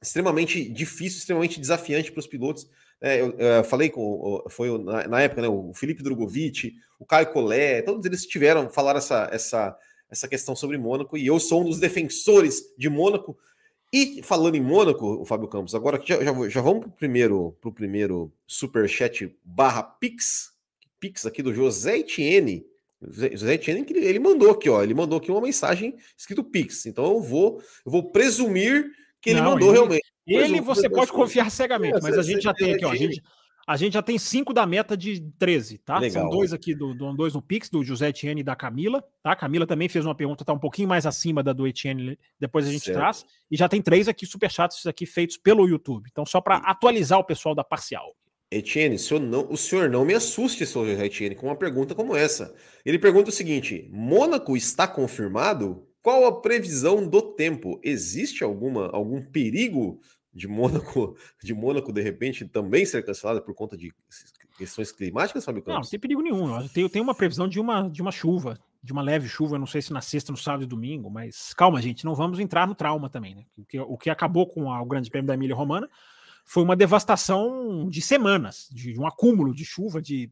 extremamente 0.00 0.68
difícil, 0.68 1.18
extremamente 1.18 1.60
desafiante 1.60 2.12
para 2.12 2.20
os 2.20 2.26
pilotos. 2.26 2.68
É, 3.00 3.20
eu, 3.20 3.32
eu, 3.38 3.64
falei 3.64 3.90
com 3.90 4.42
foi 4.48 4.76
na, 4.82 5.06
na, 5.06 5.20
época 5.20 5.42
né, 5.42 5.48
o 5.48 5.72
Felipe 5.74 6.02
Drogovic, 6.02 6.74
o 6.98 7.04
Caio 7.04 7.30
Collet, 7.32 7.84
todos 7.84 8.06
eles 8.06 8.24
tiveram 8.24 8.70
falar 8.70 8.96
essa, 8.96 9.28
essa 9.32 9.76
essa 10.10 10.28
questão 10.28 10.54
sobre 10.54 10.78
Mônaco, 10.78 11.16
e 11.16 11.26
eu 11.26 11.38
sou 11.40 11.62
um 11.62 11.64
dos 11.64 11.78
defensores 11.78 12.62
de 12.76 12.88
Mônaco. 12.88 13.36
E 13.92 14.22
falando 14.22 14.56
em 14.56 14.60
Mônaco, 14.60 15.06
o 15.20 15.24
Fábio 15.24 15.48
Campos, 15.48 15.74
agora 15.74 16.00
já, 16.04 16.22
já, 16.22 16.48
já 16.48 16.60
vamos 16.60 16.80
para 16.80 16.88
o 16.88 16.92
primeiro, 16.92 17.56
pro 17.60 17.72
primeiro 17.72 18.32
superchat 18.46 19.34
barra 19.44 19.82
Pix, 19.82 20.52
Pix 20.98 21.24
aqui 21.26 21.42
do 21.42 21.54
José 21.54 21.98
Etienne. 21.98 22.66
José 23.00 23.54
Etienne, 23.54 23.86
ele 23.90 24.18
mandou 24.18 24.50
aqui, 24.50 24.68
ó, 24.68 24.82
ele 24.82 24.94
mandou 24.94 25.18
aqui 25.18 25.30
uma 25.30 25.40
mensagem 25.40 25.96
escrito 26.16 26.42
Pix. 26.42 26.86
Então 26.86 27.04
eu 27.04 27.20
vou, 27.20 27.62
eu 27.84 27.92
vou 27.92 28.10
presumir 28.10 28.90
que 29.20 29.30
ele 29.30 29.40
Não, 29.40 29.52
mandou 29.52 29.68
ele, 29.68 29.78
realmente. 29.78 30.06
Ele 30.26 30.60
você 30.60 30.88
pode 30.88 31.12
confiar 31.12 31.50
cegamente, 31.50 31.98
é, 31.98 32.00
mas 32.02 32.18
a 32.18 32.22
gente 32.22 32.42
já 32.42 32.52
tem 32.52 32.74
aqui, 32.74 32.84
ó, 32.84 32.90
a 32.90 32.96
gente, 32.96 33.22
a 33.66 33.76
gente 33.76 33.94
já 33.94 34.02
tem 34.02 34.16
cinco 34.16 34.52
da 34.52 34.64
meta 34.64 34.96
de 34.96 35.20
13, 35.38 35.78
tá? 35.78 35.98
Legal, 35.98 36.22
São 36.22 36.30
dois 36.30 36.52
aqui, 36.52 36.72
do, 36.72 36.94
do, 36.94 37.12
dois 37.14 37.34
no 37.34 37.42
Pix, 37.42 37.68
do 37.68 37.82
José 37.82 38.10
Etienne 38.10 38.40
e 38.40 38.44
da 38.44 38.54
Camila, 38.54 39.02
tá? 39.22 39.32
A 39.32 39.36
Camila 39.36 39.66
também 39.66 39.88
fez 39.88 40.04
uma 40.04 40.14
pergunta, 40.14 40.44
tá 40.44 40.52
um 40.52 40.58
pouquinho 40.58 40.88
mais 40.88 41.04
acima 41.04 41.42
da 41.42 41.52
do 41.52 41.66
Etienne, 41.66 42.16
depois 42.38 42.68
a 42.68 42.70
gente 42.70 42.84
certo. 42.84 42.98
traz. 42.98 43.26
E 43.50 43.56
já 43.56 43.68
tem 43.68 43.82
três 43.82 44.06
aqui, 44.06 44.24
superchats 44.24 44.86
aqui 44.86 45.04
feitos 45.04 45.36
pelo 45.36 45.68
YouTube. 45.68 46.08
Então, 46.10 46.24
só 46.24 46.40
para 46.40 46.58
atualizar 46.58 47.18
o 47.18 47.24
pessoal 47.24 47.56
da 47.56 47.64
Parcial. 47.64 48.14
Etienne, 48.52 48.94
o 48.94 48.98
senhor, 49.00 49.20
não, 49.20 49.50
o 49.50 49.56
senhor 49.56 49.90
não 49.90 50.04
me 50.04 50.14
assuste, 50.14 50.64
senhor 50.64 50.88
Etienne, 51.02 51.34
com 51.34 51.46
uma 51.46 51.56
pergunta 51.56 51.94
como 51.94 52.14
essa. 52.14 52.54
Ele 52.84 53.00
pergunta 53.00 53.30
o 53.30 53.32
seguinte: 53.32 53.88
Mônaco 53.92 54.56
está 54.56 54.86
confirmado? 54.86 55.84
Qual 56.00 56.24
a 56.24 56.40
previsão 56.40 57.04
do 57.04 57.20
tempo? 57.20 57.80
Existe 57.82 58.44
alguma 58.44 58.88
algum 58.92 59.20
perigo 59.20 60.00
de 60.36 60.46
Mônaco, 60.46 61.16
de 61.42 61.54
Mônaco 61.54 61.92
de 61.92 62.02
repente 62.02 62.46
também 62.46 62.84
ser 62.84 63.04
cancelada 63.04 63.40
por 63.40 63.54
conta 63.54 63.76
de 63.76 63.92
questões 64.58 64.92
climáticas, 64.92 65.44
Fábio 65.44 65.62
Campos? 65.62 65.74
Não, 65.74 65.82
não 65.82 65.90
tem 65.90 65.98
perigo 65.98 66.22
nenhum. 66.22 66.68
Tem, 66.68 66.88
tem 66.88 67.02
uma 67.02 67.14
previsão 67.14 67.48
de 67.48 67.58
uma, 67.58 67.88
de 67.88 68.02
uma 68.02 68.12
chuva, 68.12 68.58
de 68.82 68.92
uma 68.92 69.02
leve 69.02 69.28
chuva, 69.28 69.58
não 69.58 69.66
sei 69.66 69.80
se 69.80 69.92
na 69.92 70.02
sexta, 70.02 70.30
no 70.30 70.38
sábado 70.38 70.64
e 70.64 70.66
domingo, 70.66 71.10
mas 71.10 71.54
calma, 71.54 71.80
gente, 71.80 72.04
não 72.04 72.14
vamos 72.14 72.38
entrar 72.38 72.66
no 72.66 72.74
trauma 72.74 73.08
também, 73.08 73.34
né? 73.34 73.44
O 73.56 73.64
que, 73.64 73.80
o 73.80 73.96
que 73.96 74.10
acabou 74.10 74.46
com 74.46 74.70
a, 74.70 74.80
o 74.80 74.86
Grande 74.86 75.10
Prêmio 75.10 75.26
da 75.26 75.34
Emília 75.34 75.56
Romana 75.56 75.88
foi 76.44 76.62
uma 76.62 76.76
devastação 76.76 77.88
de 77.88 78.00
semanas, 78.02 78.68
de, 78.70 78.92
de 78.92 79.00
um 79.00 79.06
acúmulo 79.06 79.54
de 79.54 79.64
chuva, 79.64 80.00
de 80.00 80.30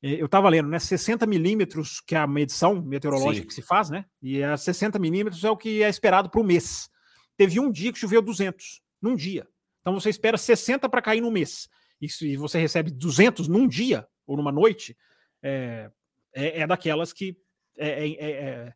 é, 0.00 0.20
eu 0.20 0.26
estava 0.26 0.48
lendo, 0.48 0.68
né? 0.68 0.78
60 0.78 1.26
milímetros, 1.26 2.00
que 2.00 2.14
é 2.14 2.18
a 2.18 2.26
medição 2.26 2.80
meteorológica 2.80 3.42
Sim. 3.42 3.48
que 3.48 3.54
se 3.54 3.62
faz, 3.62 3.90
né? 3.90 4.04
E 4.22 4.42
a 4.42 4.56
60 4.56 4.98
milímetros 4.98 5.44
é 5.44 5.50
o 5.50 5.56
que 5.56 5.82
é 5.82 5.88
esperado 5.88 6.30
para 6.30 6.40
o 6.40 6.44
mês. 6.44 6.88
Teve 7.36 7.60
um 7.60 7.70
dia 7.70 7.92
que 7.92 7.98
choveu 7.98 8.22
200 8.22 8.82
num 9.02 9.16
dia. 9.16 9.46
Então 9.80 9.94
você 9.94 10.08
espera 10.08 10.38
60 10.38 10.88
para 10.88 11.02
cair 11.02 11.20
no 11.20 11.30
mês. 11.30 11.68
E 12.00 12.08
se 12.08 12.36
você 12.36 12.58
recebe 12.58 12.90
200 12.90 13.48
num 13.48 13.66
dia 13.66 14.06
ou 14.26 14.36
numa 14.36 14.52
noite, 14.52 14.96
é, 15.42 15.90
é, 16.34 16.60
é 16.60 16.66
daquelas 16.66 17.12
que 17.12 17.36
é, 17.76 18.72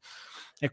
é, 0.63 0.71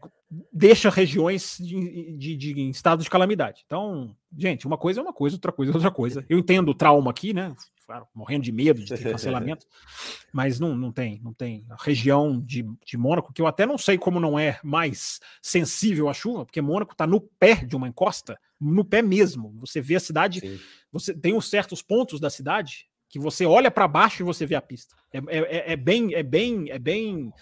deixa 0.52 0.88
regiões 0.88 1.58
de, 1.60 2.16
de, 2.16 2.36
de, 2.36 2.60
em 2.60 2.70
estado 2.70 3.02
de 3.02 3.10
calamidade. 3.10 3.62
Então, 3.66 4.16
gente, 4.36 4.66
uma 4.66 4.78
coisa 4.78 5.00
é 5.00 5.02
uma 5.02 5.12
coisa, 5.12 5.36
outra 5.36 5.52
coisa 5.52 5.72
é 5.72 5.74
outra 5.74 5.90
coisa. 5.90 6.24
Eu 6.28 6.38
entendo 6.38 6.70
o 6.70 6.74
trauma 6.74 7.10
aqui, 7.10 7.34
né? 7.34 7.54
Claro, 7.86 8.06
morrendo 8.14 8.44
de 8.44 8.50
medo 8.50 8.82
de 8.82 8.88
ter 8.88 9.10
cancelamento, 9.10 9.66
mas 10.32 10.58
não, 10.58 10.74
não 10.74 10.90
tem, 10.90 11.20
não 11.22 11.34
tem. 11.34 11.66
A 11.68 11.76
região 11.78 12.40
de, 12.40 12.64
de 12.84 12.96
Mônaco, 12.96 13.30
que 13.30 13.42
eu 13.42 13.46
até 13.46 13.66
não 13.66 13.76
sei 13.76 13.98
como 13.98 14.18
não 14.18 14.38
é 14.38 14.58
mais 14.64 15.20
sensível 15.42 16.08
à 16.08 16.14
chuva, 16.14 16.46
porque 16.46 16.62
Mônaco 16.62 16.92
está 16.92 17.06
no 17.06 17.20
pé 17.20 17.56
de 17.56 17.76
uma 17.76 17.86
encosta, 17.86 18.38
no 18.58 18.86
pé 18.86 19.02
mesmo. 19.02 19.54
Você 19.60 19.82
vê 19.82 19.96
a 19.96 20.00
cidade, 20.00 20.40
Sim. 20.40 20.58
você 20.90 21.12
tem 21.12 21.34
uns 21.34 21.50
certos 21.50 21.82
pontos 21.82 22.18
da 22.18 22.30
cidade 22.30 22.88
que 23.06 23.18
você 23.18 23.44
olha 23.44 23.70
para 23.70 23.86
baixo 23.86 24.22
e 24.22 24.24
você 24.24 24.46
vê 24.46 24.54
a 24.54 24.62
pista. 24.62 24.96
É, 25.12 25.18
é, 25.18 25.38
é, 25.38 25.72
é 25.72 25.76
bem, 25.76 26.14
é 26.14 26.22
bem, 26.22 26.70
é 26.70 26.78
bem 26.78 27.32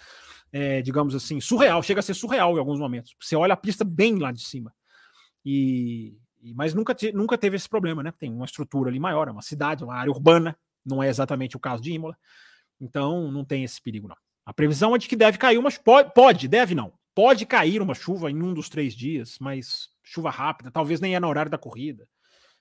é, 0.53 0.83
digamos 0.83 1.15
assim, 1.15 1.41
surreal, 1.41 1.81
chega 1.81 1.99
a 1.99 2.03
ser 2.03 2.13
surreal 2.13 2.55
em 2.55 2.59
alguns 2.59 2.79
momentos. 2.79 3.15
Você 3.19 3.35
olha 3.35 3.55
a 3.55 3.57
pista 3.57 3.83
bem 3.83 4.19
lá 4.19 4.31
de 4.31 4.41
cima. 4.41 4.71
E, 5.43 6.15
e 6.43 6.53
mas 6.53 6.75
nunca, 6.75 6.93
te, 6.93 7.11
nunca 7.11 7.35
teve 7.35 7.55
esse 7.55 7.67
problema, 7.67 8.03
né? 8.03 8.13
Tem 8.17 8.31
uma 8.31 8.45
estrutura 8.45 8.91
ali 8.91 8.99
maior, 8.99 9.27
é 9.27 9.31
uma 9.31 9.41
cidade, 9.41 9.83
uma 9.83 9.95
área 9.95 10.11
urbana, 10.11 10.55
não 10.85 11.01
é 11.01 11.09
exatamente 11.09 11.57
o 11.57 11.59
caso 11.59 11.81
de 11.81 11.91
Imola. 11.91 12.15
Então 12.79 13.31
não 13.31 13.43
tem 13.43 13.63
esse 13.63 13.81
perigo, 13.81 14.07
não. 14.07 14.15
A 14.45 14.53
previsão 14.53 14.95
é 14.95 14.99
de 14.99 15.07
que 15.07 15.15
deve 15.15 15.39
cair 15.39 15.57
uma. 15.57 15.71
Pode, 15.71 16.13
pode, 16.13 16.47
deve 16.47 16.75
não. 16.75 16.93
Pode 17.15 17.45
cair 17.47 17.81
uma 17.81 17.95
chuva 17.95 18.29
em 18.29 18.41
um 18.41 18.53
dos 18.53 18.69
três 18.69 18.93
dias, 18.93 19.39
mas 19.39 19.89
chuva 20.03 20.29
rápida, 20.29 20.69
talvez 20.69 21.01
nem 21.01 21.15
é 21.15 21.19
no 21.19 21.27
horário 21.27 21.49
da 21.49 21.57
corrida. 21.57 22.07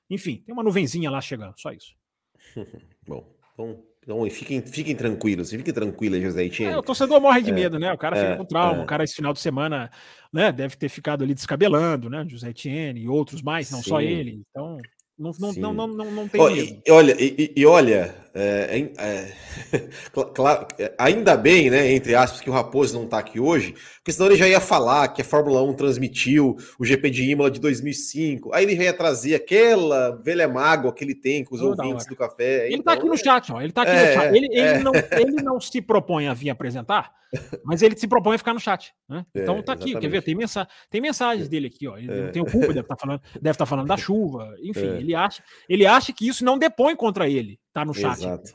Enfim, 0.09 0.43
tem 0.47 0.53
uma 0.55 0.63
nuvenzinha 0.63 1.11
lá 1.11 1.21
chegando, 1.21 1.59
só 1.59 1.73
isso. 1.73 1.95
Bom, 3.07 3.35
então 3.53 3.85
então, 4.03 4.29
fiquem, 4.29 4.61
fiquem 4.61 4.97
tranquilos, 4.97 5.51
fiquem 5.51 5.73
tranquilos, 5.73 6.21
José 6.21 6.45
Etienne. 6.45 6.75
É, 6.75 6.77
o 6.77 6.83
torcedor 6.83 7.21
morre 7.21 7.41
de 7.41 7.51
é, 7.51 7.55
medo, 7.55 7.79
né? 7.79 7.93
O 7.93 7.99
cara 7.99 8.17
fica 8.17 8.29
é, 8.31 8.37
com 8.37 8.45
trauma, 8.45 8.81
é. 8.81 8.83
o 8.83 8.87
cara 8.87 9.05
esse 9.05 9.15
final 9.15 9.33
de 9.33 9.39
semana 9.39 9.91
né, 10.33 10.51
deve 10.51 10.77
ter 10.77 10.89
ficado 10.89 11.23
ali 11.23 11.33
descabelando, 11.35 12.11
né? 12.11 12.25
José 12.29 12.51
Etienne 12.51 13.01
e 13.01 13.09
outros 13.09 13.43
mais, 13.43 13.71
não 13.71 13.81
Sim. 13.81 13.91
só 13.91 14.01
ele. 14.01 14.43
Então, 14.51 14.79
não, 15.17 15.31
não, 15.39 15.53
não, 15.53 15.73
não, 15.73 15.87
não, 15.87 16.11
não 16.11 16.29
tem 16.29 16.41
oh, 16.41 16.51
e, 16.51 16.83
olha, 16.91 17.17
e, 17.17 17.53
e, 17.55 17.65
olha, 17.65 18.13
é, 18.35 18.91
é, 18.99 19.33
claro, 20.35 20.67
é, 20.79 20.95
ainda 20.99 21.37
bem, 21.37 21.69
né, 21.69 21.93
entre 21.93 22.15
aspas, 22.15 22.41
que 22.41 22.49
o 22.49 22.53
Raposo 22.53 22.95
não 22.95 23.05
está 23.05 23.19
aqui 23.19 23.39
hoje, 23.39 23.75
porque 23.97 24.13
senão 24.13 24.29
ele 24.29 24.37
já 24.37 24.49
ia 24.49 24.61
falar 24.61 25.09
que 25.09 25.21
a 25.21 25.25
Fórmula 25.25 25.63
1 25.63 25.75
transmitiu 25.75 26.57
o 26.79 26.85
GP 26.85 27.11
de 27.11 27.31
Imola 27.31 27.51
de 27.51 27.61
2005, 27.61 28.55
aí 28.55 28.65
ele 28.65 28.77
já 28.77 28.85
ia 28.85 28.93
trazer 28.93 29.35
aquela 29.35 30.17
velha 30.23 30.49
mágoa 30.49 30.95
que 30.95 31.05
ele 31.05 31.15
tem 31.15 31.45
com 31.45 31.55
os 31.55 31.61
ouvintes 31.61 32.07
do 32.07 32.17
café. 32.17 32.67
Ele 32.67 32.77
está 32.77 32.93
então, 32.95 32.95
aqui 32.95 33.05
no 33.07 33.19
chat, 33.19 33.53
ó, 33.53 33.61
ele 33.61 33.69
está 33.69 33.83
aqui 33.83 33.93
no 33.93 34.15
chat. 34.15 34.35
Ele, 34.35 34.49
ele, 34.51 34.79
não, 34.79 34.93
ele 34.95 35.43
não 35.43 35.61
se 35.61 35.83
propõe 35.83 36.27
a 36.27 36.35
vir 36.35 36.49
apresentar, 36.49 37.13
mas 37.65 37.83
ele 37.83 37.97
se 37.99 38.09
propõe 38.09 38.37
a 38.37 38.39
ficar 38.39 38.55
no 38.55 38.61
chat. 38.61 38.95
Né? 39.09 39.27
Então 39.35 39.61
está 39.61 39.75
aqui, 39.75 39.99
quer 39.99 40.09
ver? 40.09 40.23
Tem, 40.23 40.35
mensa 40.35 40.67
tem 40.91 41.03
mensagens 41.03 41.51
dele 41.51 41.67
aqui, 41.67 41.87
ó. 41.87 41.99
Ele 41.99 42.07
não 42.07 42.33
tem 42.33 42.41
o 42.41 42.47
culpa, 42.47 42.69
deve 42.69 42.81
estar 42.81 42.97
tá 42.97 43.01
falando, 43.01 43.21
deve 43.41 43.59
tá 43.59 43.67
falando 43.67 43.89
da 43.89 43.97
chuva, 43.99 44.55
enfim, 44.65 44.97
ele 44.97 45.15
acha, 45.15 45.43
ele 45.69 45.85
acha 45.85 46.15
que 46.15 46.27
isso 46.27 46.43
não 46.45 46.59
depõe 46.59 46.97
contra 46.97 47.29
ele, 47.29 47.59
tá 47.73 47.85
no 47.85 47.95
chat. 47.95 48.19
Exato. 48.19 48.55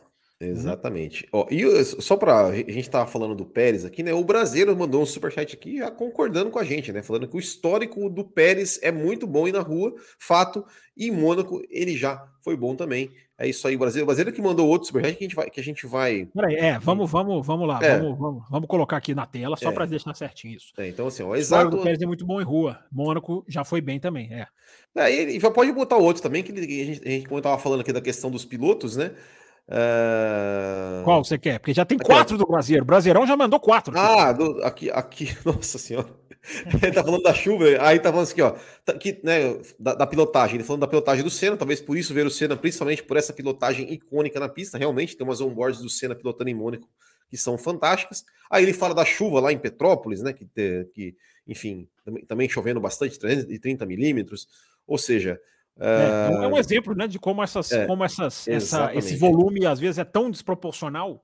Uhum. 0.49 0.49
Exatamente. 0.49 1.27
Ó, 1.31 1.47
e 1.49 1.83
só 1.83 2.15
para 2.15 2.47
a 2.47 2.55
gente 2.55 2.79
estava 2.81 3.09
falando 3.09 3.35
do 3.35 3.45
Pérez 3.45 3.83
aqui, 3.83 4.03
né? 4.03 4.13
O 4.13 4.23
brasileiro 4.23 4.77
mandou 4.77 5.01
um 5.01 5.05
superchat 5.05 5.55
aqui 5.55 5.77
já 5.77 5.89
concordando 5.89 6.51
com 6.51 6.59
a 6.59 6.63
gente, 6.63 6.91
né? 6.91 7.01
Falando 7.01 7.27
que 7.27 7.35
o 7.35 7.39
histórico 7.39 8.07
do 8.09 8.23
Pérez 8.23 8.79
é 8.83 8.91
muito 8.91 9.25
bom 9.25 9.47
e 9.47 9.51
na 9.51 9.61
rua, 9.61 9.95
fato. 10.19 10.63
E 10.95 11.07
em 11.07 11.11
Mônaco 11.11 11.61
ele 11.69 11.97
já 11.97 12.31
foi 12.43 12.55
bom 12.55 12.75
também. 12.75 13.11
É 13.39 13.47
isso 13.47 13.67
aí, 13.67 13.75
o 13.75 13.79
brasileiro. 13.79 14.05
O 14.05 14.07
brasileiro 14.07 14.35
que 14.35 14.41
mandou 14.41 14.67
outro 14.67 14.87
superchat 14.87 15.15
que 15.15 15.23
a 15.23 15.27
gente 15.27 15.35
vai. 15.35 15.49
Que 15.49 15.59
a 15.59 15.63
gente 15.63 15.85
vai... 15.85 16.27
Peraí, 16.33 16.55
é, 16.55 16.79
vamos, 16.79 17.09
vamos, 17.09 17.45
vamos 17.45 17.67
lá. 17.67 17.79
É. 17.83 17.99
Vamos, 17.99 18.17
vamos, 18.17 18.43
vamos 18.49 18.67
colocar 18.67 18.97
aqui 18.97 19.13
na 19.13 19.27
tela 19.27 19.55
só 19.55 19.69
é. 19.69 19.71
para 19.71 19.85
deixar 19.85 20.15
certinho 20.15 20.55
isso. 20.55 20.73
É, 20.77 20.87
então, 20.87 21.07
assim, 21.07 21.21
ó, 21.21 21.35
exato. 21.35 21.77
O 21.77 21.83
Pérez 21.83 22.01
é 22.01 22.05
muito 22.07 22.25
bom 22.25 22.41
em 22.41 22.43
rua. 22.43 22.79
Mônaco 22.91 23.45
já 23.47 23.63
foi 23.63 23.79
bem 23.79 23.99
também, 23.99 24.33
é. 24.33 24.47
é 24.95 25.11
e 25.11 25.39
já 25.39 25.51
pode 25.51 25.71
botar 25.71 25.97
outro 25.97 26.23
também, 26.23 26.41
que 26.41 26.51
a 26.51 26.55
gente, 26.55 27.07
a 27.07 27.11
gente 27.11 27.27
como 27.27 27.37
estava 27.37 27.59
falando 27.59 27.81
aqui 27.81 27.93
da 27.93 28.01
questão 28.01 28.31
dos 28.31 28.43
pilotos, 28.43 28.97
né? 28.97 29.11
Uh... 29.69 31.03
Qual 31.03 31.23
você 31.23 31.37
quer? 31.37 31.59
Porque 31.59 31.73
já 31.73 31.85
tem 31.85 31.97
quatro 31.97 32.37
do 32.37 32.47
Brasileiro. 32.47 32.83
O 32.83 32.87
Brasileirão 32.87 33.27
já 33.27 33.35
mandou 33.35 33.59
quatro. 33.59 33.93
Ah, 33.97 34.31
do, 34.31 34.63
aqui, 34.63 34.89
aqui, 34.89 35.37
nossa 35.45 35.77
senhora. 35.77 36.07
Ele 36.81 36.91
tá 36.91 37.03
falando 37.03 37.23
da 37.23 37.33
chuva, 37.33 37.65
aí 37.81 37.99
tá 37.99 38.09
falando 38.09 38.23
assim, 38.23 38.41
ó, 38.41 38.55
tá, 38.85 38.93
que, 38.93 39.19
né, 39.23 39.59
da, 39.79 39.93
da, 39.95 40.07
pilotagem, 40.07 40.55
ele 40.55 40.63
falando 40.63 40.81
da 40.81 40.87
pilotagem 40.87 41.23
do 41.23 41.29
Senna, 41.29 41.57
talvez 41.57 41.81
por 41.81 41.97
isso 41.97 42.13
ver 42.13 42.25
o 42.25 42.31
Senna, 42.31 42.55
principalmente 42.55 43.03
por 43.03 43.17
essa 43.17 43.33
pilotagem 43.33 43.91
icônica 43.91 44.39
na 44.39 44.47
pista, 44.47 44.77
realmente, 44.77 45.17
tem 45.17 45.27
umas 45.27 45.41
onboards 45.41 45.81
do 45.81 45.89
Senna 45.89 46.15
pilotando 46.15 46.49
em 46.49 46.53
Mônaco 46.53 46.87
que 47.29 47.35
são 47.35 47.57
fantásticas. 47.57 48.23
Aí 48.49 48.63
ele 48.63 48.71
fala 48.71 48.95
da 48.95 49.03
chuva 49.03 49.41
lá 49.41 49.51
em 49.51 49.57
Petrópolis, 49.57 50.21
né, 50.21 50.31
que, 50.31 50.45
que 50.93 51.15
enfim, 51.45 51.87
também, 52.05 52.25
também 52.25 52.49
chovendo 52.49 52.79
bastante, 52.79 53.19
330 53.19 53.85
milímetros, 53.85 54.47
ou 54.85 54.97
seja, 54.97 55.39
é, 55.79 56.31
é, 56.43 56.47
um 56.47 56.55
ah, 56.55 56.59
exemplo 56.59 56.95
né, 56.95 57.07
de 57.07 57.19
como, 57.19 57.43
essas, 57.43 57.71
é, 57.71 57.85
como 57.85 58.03
essas, 58.03 58.47
essa, 58.47 58.93
esse 58.95 59.15
volume 59.15 59.65
às 59.65 59.79
vezes 59.79 59.99
é 59.99 60.03
tão 60.03 60.31
desproporcional 60.31 61.23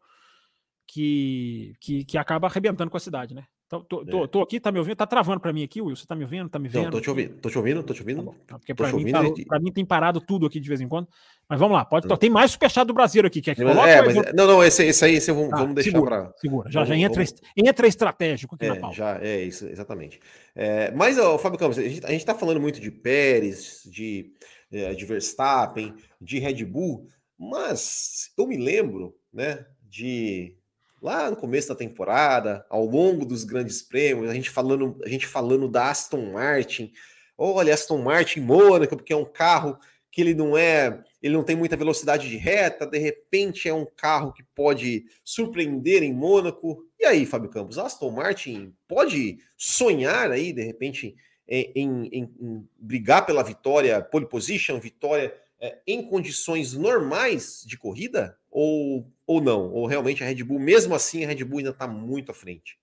que, 0.85 1.73
que, 1.79 2.05
que 2.05 2.17
acaba 2.17 2.47
arrebentando 2.47 2.91
com 2.91 2.97
a 2.97 2.99
cidade, 2.99 3.33
né? 3.33 3.45
Tô, 3.73 3.79
tô, 3.81 4.05
tô, 4.05 4.23
é. 4.23 4.27
tô, 4.27 4.41
aqui, 4.41 4.59
tá 4.59 4.71
me 4.71 4.77
ouvindo? 4.77 4.95
Tá 4.95 5.07
travando 5.07 5.39
para 5.39 5.51
mim 5.51 5.63
aqui, 5.63 5.81
Will? 5.81 5.95
Você 5.95 6.05
tá 6.05 6.15
me 6.15 6.23
ouvindo? 6.23 6.47
Tá 6.47 6.59
me 6.59 6.67
vendo? 6.67 6.85
Não, 6.85 6.91
tô 6.91 7.01
te 7.01 7.09
ouvindo, 7.09 7.35
tô 7.37 7.49
te 7.49 7.57
ouvindo, 7.57 7.83
tô 7.83 7.93
te 7.93 8.01
ouvindo. 8.01 8.35
Tá 8.45 8.59
porque 8.59 8.73
para 8.75 8.91
mim, 8.93 9.11
parou, 9.11 9.33
pra 9.47 9.59
mim 9.59 9.71
tem 9.71 9.83
parado 9.83 10.21
tudo 10.21 10.45
aqui 10.45 10.59
de 10.59 10.69
vez 10.69 10.79
em 10.79 10.87
quando. 10.87 11.07
Mas 11.49 11.59
vamos 11.59 11.75
lá, 11.75 11.83
pode. 11.83 12.07
Tem 12.19 12.29
mais 12.29 12.51
superchat 12.51 12.85
do 12.85 12.93
Brasil 12.93 13.25
aqui. 13.25 13.41
Quer 13.41 13.55
que 13.55 13.63
coloque? 13.63 13.89
É, 13.89 14.01
mas, 14.01 14.33
não, 14.33 14.47
não, 14.47 14.63
esse, 14.63 14.85
esse 14.85 15.03
aí 15.03 15.15
esse 15.15 15.31
vamos, 15.31 15.53
ah, 15.53 15.57
vamos 15.57 15.75
deixar 15.75 16.01
para. 16.01 16.33
Segura, 16.37 16.69
já, 16.69 16.81
vamos, 16.81 16.89
já 16.89 16.95
entra, 16.95 17.23
vamos... 17.23 17.41
entra 17.57 17.87
estratégico 17.87 18.55
aqui 18.55 18.65
é, 18.65 18.69
na 18.69 18.75
pauta. 18.75 18.95
Já, 18.95 19.19
é 19.19 19.41
isso, 19.41 19.65
exatamente. 19.67 20.19
É, 20.55 20.91
mas, 20.91 21.17
ó, 21.17 21.37
Fábio 21.39 21.57
Campos, 21.57 21.79
a 21.79 21.81
gente, 21.81 22.05
a 22.05 22.11
gente 22.11 22.25
tá 22.25 22.35
falando 22.35 22.61
muito 22.61 22.79
de 22.79 22.91
Pérez, 22.91 23.81
de 23.85 24.31
é, 24.71 24.93
de 24.93 25.05
Verstappen, 25.05 25.93
de 26.19 26.39
Red 26.39 26.65
Bull, 26.65 27.07
mas 27.37 28.31
eu 28.37 28.47
me 28.47 28.57
lembro, 28.57 29.15
né, 29.31 29.65
de 29.81 30.57
lá 31.03 31.29
no 31.29 31.35
começo 31.35 31.67
da 31.67 31.75
temporada, 31.75 32.65
ao 32.69 32.85
longo 32.85 33.25
dos 33.25 33.43
grandes 33.43 33.81
prêmios, 33.81 34.29
a 34.29 34.33
gente 34.33 34.49
falando, 34.49 34.97
a 35.03 35.09
gente 35.09 35.27
falando 35.27 35.67
da 35.67 35.89
Aston 35.89 36.31
Martin. 36.31 36.93
Olha, 37.37 37.73
Aston 37.73 37.97
Martin 38.01 38.39
Mônaco, 38.39 38.95
porque 38.95 39.11
é 39.11 39.17
um 39.17 39.25
carro 39.25 39.77
que 40.09 40.21
ele 40.21 40.33
não 40.33 40.57
é, 40.57 41.03
ele 41.21 41.33
não 41.33 41.43
tem 41.43 41.57
muita 41.57 41.75
velocidade 41.75 42.29
de 42.29 42.37
reta, 42.37 42.85
de 42.85 42.99
repente 42.99 43.67
é 43.67 43.73
um 43.73 43.85
carro 43.85 44.31
que 44.31 44.43
pode 44.55 45.03
surpreender 45.25 46.03
em 46.03 46.13
Mônaco. 46.13 46.85
E 46.97 47.05
aí, 47.05 47.25
Fábio 47.25 47.49
Campos, 47.49 47.77
Aston 47.77 48.11
Martin 48.11 48.73
pode 48.87 49.39
sonhar 49.57 50.31
aí, 50.31 50.53
de 50.53 50.63
repente, 50.63 51.15
em, 51.45 51.71
em, 51.75 52.09
em 52.13 52.69
brigar 52.79 53.25
pela 53.25 53.43
vitória, 53.43 54.01
pole 54.01 54.25
position, 54.25 54.79
vitória 54.79 55.33
é, 55.63 55.79
em 55.87 56.05
condições 56.05 56.73
normais 56.73 57.63
de 57.65 57.77
corrida? 57.77 58.37
Ou, 58.51 59.09
ou 59.25 59.39
não? 59.39 59.71
Ou 59.71 59.87
realmente 59.87 60.21
a 60.21 60.27
Red 60.27 60.43
Bull, 60.43 60.59
mesmo 60.59 60.93
assim, 60.93 61.23
a 61.23 61.27
Red 61.29 61.41
Bull 61.45 61.59
ainda 61.59 61.69
está 61.69 61.87
muito 61.87 62.31
à 62.31 62.35
frente? 62.35 62.77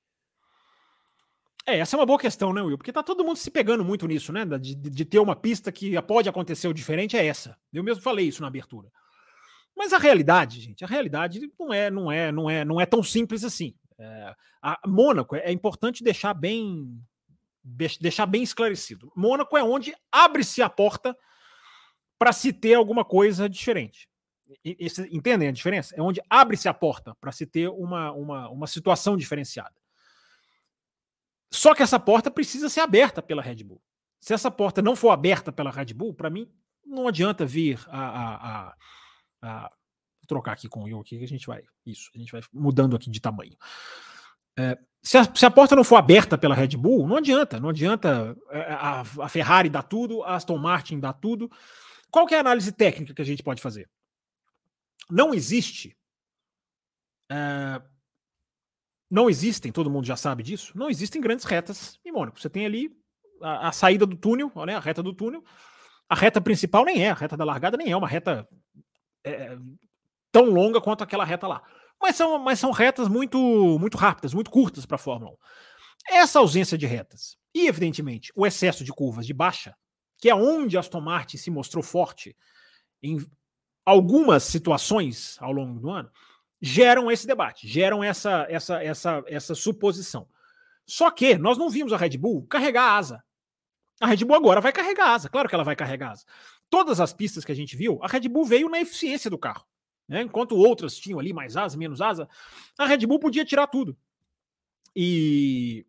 É, 1.67 1.79
essa 1.79 1.95
é 1.95 1.99
uma 1.99 2.07
boa 2.07 2.19
questão, 2.19 2.55
né, 2.55 2.63
Will? 2.63 2.79
Porque 2.79 2.91
tá 2.91 3.03
todo 3.03 3.23
mundo 3.23 3.37
se 3.37 3.51
pegando 3.51 3.85
muito 3.85 4.07
nisso, 4.07 4.33
né? 4.33 4.47
De, 4.59 4.75
de, 4.75 5.05
ter 5.05 5.19
uma 5.19 5.37
pista 5.37 5.71
que 5.71 6.01
pode 6.01 6.27
acontecer 6.27 6.69
o 6.69 6.73
diferente 6.73 7.19
é 7.19 7.27
essa. 7.27 7.55
Eu 7.71 7.85
mesmo 7.85 8.03
falei 8.03 8.27
isso 8.27 8.41
na 8.41 8.49
abertura. 8.49 8.91
Mas 9.77 9.93
a 9.93 9.99
realidade, 9.99 10.59
gente, 10.59 10.83
a 10.83 10.89
realidade 10.89 11.39
não 11.59 11.75
é, 11.75 11.91
não 11.91 12.11
é, 12.11 12.33
não 12.33 12.51
é, 12.51 12.65
não 12.65 12.81
é 12.81 12.87
tão 12.87 13.03
simples 13.03 13.45
assim. 13.45 13.75
É, 13.99 14.35
a 14.63 14.81
Mônaco 14.87 15.37
é 15.37 15.53
importante 15.53 16.03
deixar 16.03 16.33
bem 16.33 16.99
deixar 17.63 18.25
bem 18.25 18.43
esclarecido. 18.43 19.13
Mônaco 19.15 19.55
é 19.55 19.63
onde 19.63 19.95
abre-se 20.11 20.63
a 20.63 20.71
porta 20.71 21.15
para 22.21 22.35
se 22.35 22.53
ter 22.53 22.75
alguma 22.75 23.03
coisa 23.03 23.49
diferente. 23.49 24.07
entendem 25.11 25.49
a 25.49 25.53
diferença? 25.53 25.95
É 25.97 26.03
onde 26.03 26.21
abre-se 26.29 26.69
a 26.69 26.75
porta 26.75 27.17
para 27.19 27.33
se 27.33 27.47
ter 27.47 27.71
uma, 27.71 28.13
uma, 28.13 28.51
uma 28.51 28.67
situação 28.67 29.17
diferenciada. 29.17 29.75
Só 31.51 31.75
que 31.75 31.83
essa 31.83 31.99
porta 31.99 32.31
precisa 32.31 32.69
ser 32.69 32.81
aberta 32.81 33.23
pela 33.23 33.41
Red 33.41 33.65
Bull. 33.65 33.83
Se 34.21 34.35
essa 34.35 34.51
porta 34.51 34.83
não 34.83 34.95
for 34.95 35.13
aberta 35.13 35.51
pela 35.51 35.71
Red 35.71 35.95
Bull, 35.95 36.13
para 36.13 36.29
mim, 36.29 36.47
não 36.85 37.09
adianta 37.09 37.47
vir 37.47 37.81
a, 37.89 37.99
a, 37.99 38.35
a, 38.35 38.77
a, 39.41 39.73
trocar 40.29 40.53
aqui 40.53 40.69
com 40.69 40.85
o 40.85 41.01
aqui, 41.01 41.17
que 41.17 41.25
a 41.25 41.29
gente 41.29 41.47
vai. 41.47 41.63
Isso, 41.87 42.11
a 42.15 42.19
gente 42.19 42.33
vai 42.33 42.43
mudando 42.53 42.95
aqui 42.95 43.11
de 43.11 43.19
tamanho. 43.19 43.57
É, 44.59 44.79
se 45.03 45.17
a, 45.17 45.25
se 45.35 45.47
a, 45.47 45.51
porta 45.51 45.75
não 45.75 45.85
for 45.85 45.97
aberta 45.97 46.37
pela 46.37 46.55
Red 46.55 46.77
Bull, 46.77 47.09
não 47.09 47.17
adianta. 47.17 47.59
Não 47.59 47.71
adianta 47.71 48.37
é, 48.51 48.61
a, 48.73 49.01
a, 49.01 49.29
Ferrari 49.31 49.71
dar 49.71 49.85
tudo, 49.85 50.23
a 50.23 50.35
Aston 50.35 50.59
Martin 50.59 51.01
dar 51.01 51.15
tudo. 51.15 51.51
Qual 52.11 52.27
é 52.31 52.37
a 52.37 52.41
análise 52.41 52.73
técnica 52.73 53.15
que 53.15 53.23
a 53.23 53.25
gente 53.25 53.43
pode 53.43 53.63
fazer? 53.63 53.89
Não 55.09 55.35
existe. 55.35 55.97
É, 57.31 57.81
não 59.11 59.29
existem, 59.29 59.73
todo 59.73 59.91
mundo 59.91 60.07
já 60.07 60.17
sabe 60.17 60.43
disso, 60.43 60.73
não 60.77 60.89
existem 60.89 61.21
grandes 61.21 61.45
retas 61.45 61.99
em 62.05 62.13
Mônaco. 62.13 62.41
Você 62.41 62.51
tem 62.51 62.67
ali 62.67 62.91
a, 63.43 63.69
a 63.69 63.73
saída 63.73 64.07
do 64.07 64.17
túnel, 64.17 64.53
né, 64.67 64.77
a 64.77 64.81
reta 64.81 65.03
do 65.03 65.13
túnel. 65.13 65.43
A 66.09 66.15
reta 66.15 66.41
principal 66.41 66.85
nem 66.85 67.05
é, 67.05 67.11
a 67.11 67.15
reta 67.15 67.37
da 67.37 67.45
largada 67.45 67.77
nem 67.77 67.93
é 67.93 67.97
uma 67.97 68.09
reta 68.09 68.49
é, 69.25 69.57
tão 70.33 70.47
longa 70.47 70.81
quanto 70.81 71.05
aquela 71.05 71.25
reta 71.25 71.47
lá 71.47 71.63
mas 72.01 72.17
são, 72.17 72.39
mas 72.39 72.59
são 72.59 72.71
retas 72.71 73.09
muito, 73.09 73.39
muito 73.79 73.99
rápidas, 73.99 74.33
muito 74.33 74.51
curtas 74.51 74.87
para 74.87 74.95
a 74.95 74.99
Fórmula 74.99 75.33
1. 75.33 75.37
Essa 76.17 76.39
ausência 76.39 76.79
de 76.79 76.87
retas 76.87 77.37
e, 77.55 77.67
evidentemente, 77.67 78.33
o 78.35 78.47
excesso 78.47 78.83
de 78.83 78.93
curvas 78.93 79.27
de 79.27 79.35
baixa, 79.35 79.77
que 80.21 80.29
é 80.29 80.35
onde 80.35 80.77
Aston 80.77 81.01
Martin 81.01 81.39
se 81.39 81.51
mostrou 81.51 81.83
forte 81.83 82.37
em 83.03 83.19
algumas 83.85 84.43
situações 84.45 85.37
ao 85.41 85.51
longo 85.51 85.81
do 85.81 85.91
ano, 85.91 86.11
geram 86.61 87.11
esse 87.11 87.27
debate, 87.27 87.67
geram 87.67 88.05
essa, 88.05 88.47
essa, 88.49 88.83
essa, 88.83 89.25
essa 89.27 89.55
suposição. 89.55 90.29
Só 90.87 91.11
que 91.11 91.39
nós 91.39 91.57
não 91.57 91.71
vimos 91.71 91.93
a 91.93 91.97
Red 91.97 92.19
Bull 92.19 92.47
carregar 92.47 92.83
a 92.83 92.97
asa. 92.97 93.25
A 94.01 94.07
Red 94.07 94.25
Bull 94.25 94.37
agora 94.37 94.61
vai 94.61 94.73
carregar 94.73 95.09
a 95.09 95.15
asa, 95.15 95.29
claro 95.29 95.49
que 95.49 95.55
ela 95.55 95.65
vai 95.65 95.75
carregar 95.75 96.09
a 96.09 96.13
asa. 96.13 96.25
Todas 96.69 97.01
as 97.01 97.13
pistas 97.13 97.45
que 97.45 97.53
a 97.53 97.55
gente 97.55 97.77
viu, 97.77 97.99
a 98.03 98.07
Red 98.07 98.29
Bull 98.29 98.45
veio 98.45 98.69
na 98.69 98.81
eficiência 98.81 99.31
do 99.31 99.39
carro. 99.39 99.65
Né? 100.07 100.23
Enquanto 100.23 100.57
outras 100.57 100.97
tinham 100.97 101.19
ali 101.19 101.33
mais 101.33 101.57
asa, 101.57 101.79
menos 101.79 102.01
asa, 102.01 102.29
a 102.77 102.87
Red 102.87 103.07
Bull 103.07 103.19
podia 103.19 103.45
tirar 103.45 103.67
tudo. 103.67 103.97
E, 104.95 105.87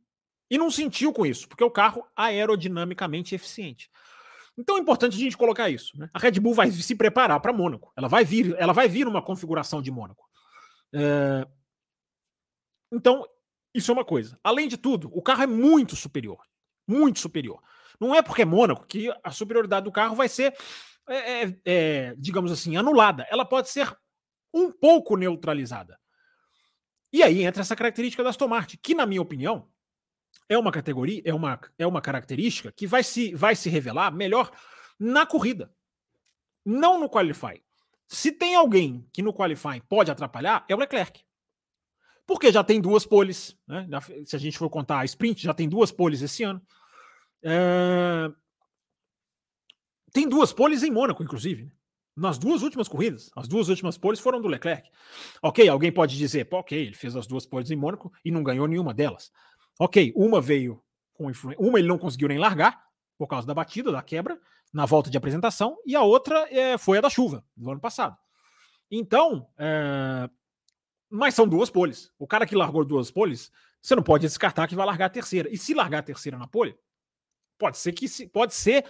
e 0.49 0.57
não 0.57 0.69
sentiu 0.69 1.11
com 1.11 1.25
isso, 1.25 1.47
porque 1.47 1.63
o 1.63 1.71
carro 1.71 2.05
aerodinamicamente 2.15 3.33
eficiente. 3.33 3.89
Então 4.57 4.77
é 4.77 4.79
importante 4.79 5.15
a 5.15 5.19
gente 5.19 5.37
colocar 5.37 5.69
isso. 5.69 5.97
Né? 5.97 6.09
A 6.13 6.19
Red 6.19 6.39
Bull 6.39 6.53
vai 6.53 6.71
se 6.71 6.95
preparar 6.95 7.39
para 7.39 7.53
Mônaco. 7.53 7.91
Ela 7.95 8.07
vai 8.07 8.23
vir, 8.23 8.55
ela 8.57 8.73
vai 8.73 8.87
vir 8.87 9.05
numa 9.05 9.21
configuração 9.21 9.81
de 9.81 9.91
Mônaco. 9.91 10.23
É... 10.93 11.47
Então, 12.91 13.25
isso 13.73 13.91
é 13.91 13.93
uma 13.93 14.05
coisa. 14.05 14.37
Além 14.43 14.67
de 14.67 14.77
tudo, 14.77 15.09
o 15.13 15.21
carro 15.21 15.43
é 15.43 15.47
muito 15.47 15.95
superior. 15.95 16.43
Muito 16.87 17.19
superior. 17.19 17.61
Não 17.99 18.13
é 18.13 18.21
porque 18.21 18.41
é 18.41 18.45
Mônaco 18.45 18.85
que 18.85 19.09
a 19.23 19.31
superioridade 19.31 19.85
do 19.85 19.91
carro 19.91 20.15
vai 20.15 20.27
ser, 20.27 20.53
é, 21.07 21.43
é, 21.43 21.57
é 21.65 22.15
digamos 22.17 22.51
assim, 22.51 22.75
anulada. 22.75 23.25
Ela 23.29 23.45
pode 23.45 23.69
ser 23.69 23.95
um 24.53 24.71
pouco 24.71 25.15
neutralizada. 25.15 25.97
E 27.13 27.23
aí 27.23 27.43
entra 27.43 27.61
essa 27.61 27.75
característica 27.75 28.23
da 28.23 28.29
Aston 28.29 28.47
Martin, 28.47 28.77
que, 28.81 28.95
na 28.95 29.05
minha 29.05 29.21
opinião, 29.21 29.69
é 30.51 30.57
uma 30.57 30.71
categoria, 30.71 31.21
é 31.23 31.33
uma, 31.33 31.57
é 31.79 31.87
uma 31.87 32.01
característica 32.01 32.73
que 32.73 32.85
vai 32.85 33.03
se, 33.03 33.33
vai 33.33 33.55
se 33.55 33.69
revelar 33.69 34.11
melhor 34.11 34.51
na 34.99 35.25
corrida, 35.25 35.73
não 36.65 36.99
no 36.99 37.09
Qualify. 37.09 37.63
Se 38.05 38.33
tem 38.33 38.53
alguém 38.55 39.07
que 39.13 39.21
no 39.21 39.33
qualifying 39.33 39.79
pode 39.87 40.11
atrapalhar, 40.11 40.65
é 40.67 40.75
o 40.75 40.77
Leclerc. 40.77 41.23
Porque 42.27 42.51
já 42.51 42.61
tem 42.61 42.81
duas 42.81 43.05
poles, 43.05 43.57
né? 43.65 43.87
Se 44.25 44.35
a 44.35 44.39
gente 44.39 44.57
for 44.57 44.69
contar 44.69 44.99
a 44.99 45.05
sprint, 45.05 45.41
já 45.41 45.53
tem 45.53 45.69
duas 45.69 45.93
poles 45.93 46.21
esse 46.21 46.43
ano. 46.43 46.61
É... 47.41 48.29
Tem 50.11 50.27
duas 50.27 50.51
poles 50.51 50.83
em 50.83 50.91
Mônaco, 50.91 51.23
inclusive. 51.23 51.63
Né? 51.63 51.71
Nas 52.17 52.37
duas 52.37 52.61
últimas 52.61 52.89
corridas. 52.89 53.31
As 53.33 53.47
duas 53.47 53.69
últimas 53.69 53.97
poles 53.97 54.19
foram 54.19 54.41
do 54.41 54.49
Leclerc. 54.49 54.89
Ok, 55.41 55.67
alguém 55.69 55.91
pode 55.91 56.17
dizer, 56.17 56.45
ok, 56.51 56.77
ele 56.77 56.93
fez 56.93 57.15
as 57.15 57.25
duas 57.25 57.45
poles 57.45 57.71
em 57.71 57.77
Mônaco 57.77 58.11
e 58.25 58.29
não 58.29 58.43
ganhou 58.43 58.67
nenhuma 58.67 58.93
delas. 58.93 59.31
Ok, 59.79 60.13
uma 60.15 60.39
veio 60.39 60.81
com 61.13 61.29
influência. 61.29 61.63
Uma 61.63 61.79
ele 61.79 61.87
não 61.87 61.97
conseguiu 61.97 62.27
nem 62.27 62.37
largar, 62.37 62.83
por 63.17 63.27
causa 63.27 63.45
da 63.45 63.53
batida, 63.53 63.91
da 63.91 64.01
quebra, 64.01 64.39
na 64.73 64.85
volta 64.85 65.09
de 65.09 65.17
apresentação, 65.17 65.77
e 65.85 65.95
a 65.95 66.01
outra 66.01 66.47
é, 66.49 66.77
foi 66.77 66.97
a 66.97 67.01
da 67.01 67.09
chuva, 67.09 67.45
do 67.55 67.69
ano 67.69 67.79
passado. 67.79 68.17
Então, 68.89 69.47
é... 69.57 70.29
mas 71.09 71.33
são 71.33 71.47
duas 71.47 71.69
poles. 71.69 72.11
O 72.17 72.27
cara 72.27 72.45
que 72.45 72.55
largou 72.55 72.83
duas 72.83 73.11
poles, 73.11 73.51
você 73.81 73.95
não 73.95 74.03
pode 74.03 74.27
descartar 74.27 74.67
que 74.67 74.75
vai 74.75 74.85
largar 74.85 75.05
a 75.05 75.09
terceira. 75.09 75.49
E 75.49 75.57
se 75.57 75.73
largar 75.73 75.99
a 75.99 76.03
terceira 76.03 76.37
na 76.37 76.47
pole, 76.47 76.77
pode 77.57 77.77
ser 77.77 77.93
que 77.93 78.07
se, 78.07 78.27
pode 78.27 78.53
ser 78.53 78.85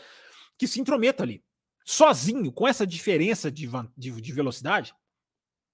que 0.58 0.68
se 0.68 0.80
intrometa 0.80 1.24
ali. 1.24 1.44
Sozinho, 1.84 2.52
com 2.52 2.68
essa 2.68 2.86
diferença 2.86 3.52
de, 3.52 3.70
de, 3.98 4.22
de 4.22 4.32
velocidade, 4.32 4.96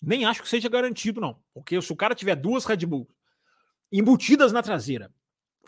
nem 0.01 0.25
acho 0.25 0.41
que 0.41 0.49
seja 0.49 0.69
garantido, 0.69 1.21
não. 1.21 1.41
Porque 1.53 1.81
se 1.81 1.91
o 1.91 1.95
cara 1.95 2.15
tiver 2.15 2.35
duas 2.35 2.65
Red 2.65 2.85
Bull 2.85 3.09
embutidas 3.91 4.51
na 4.51 4.61
traseira, 4.61 5.11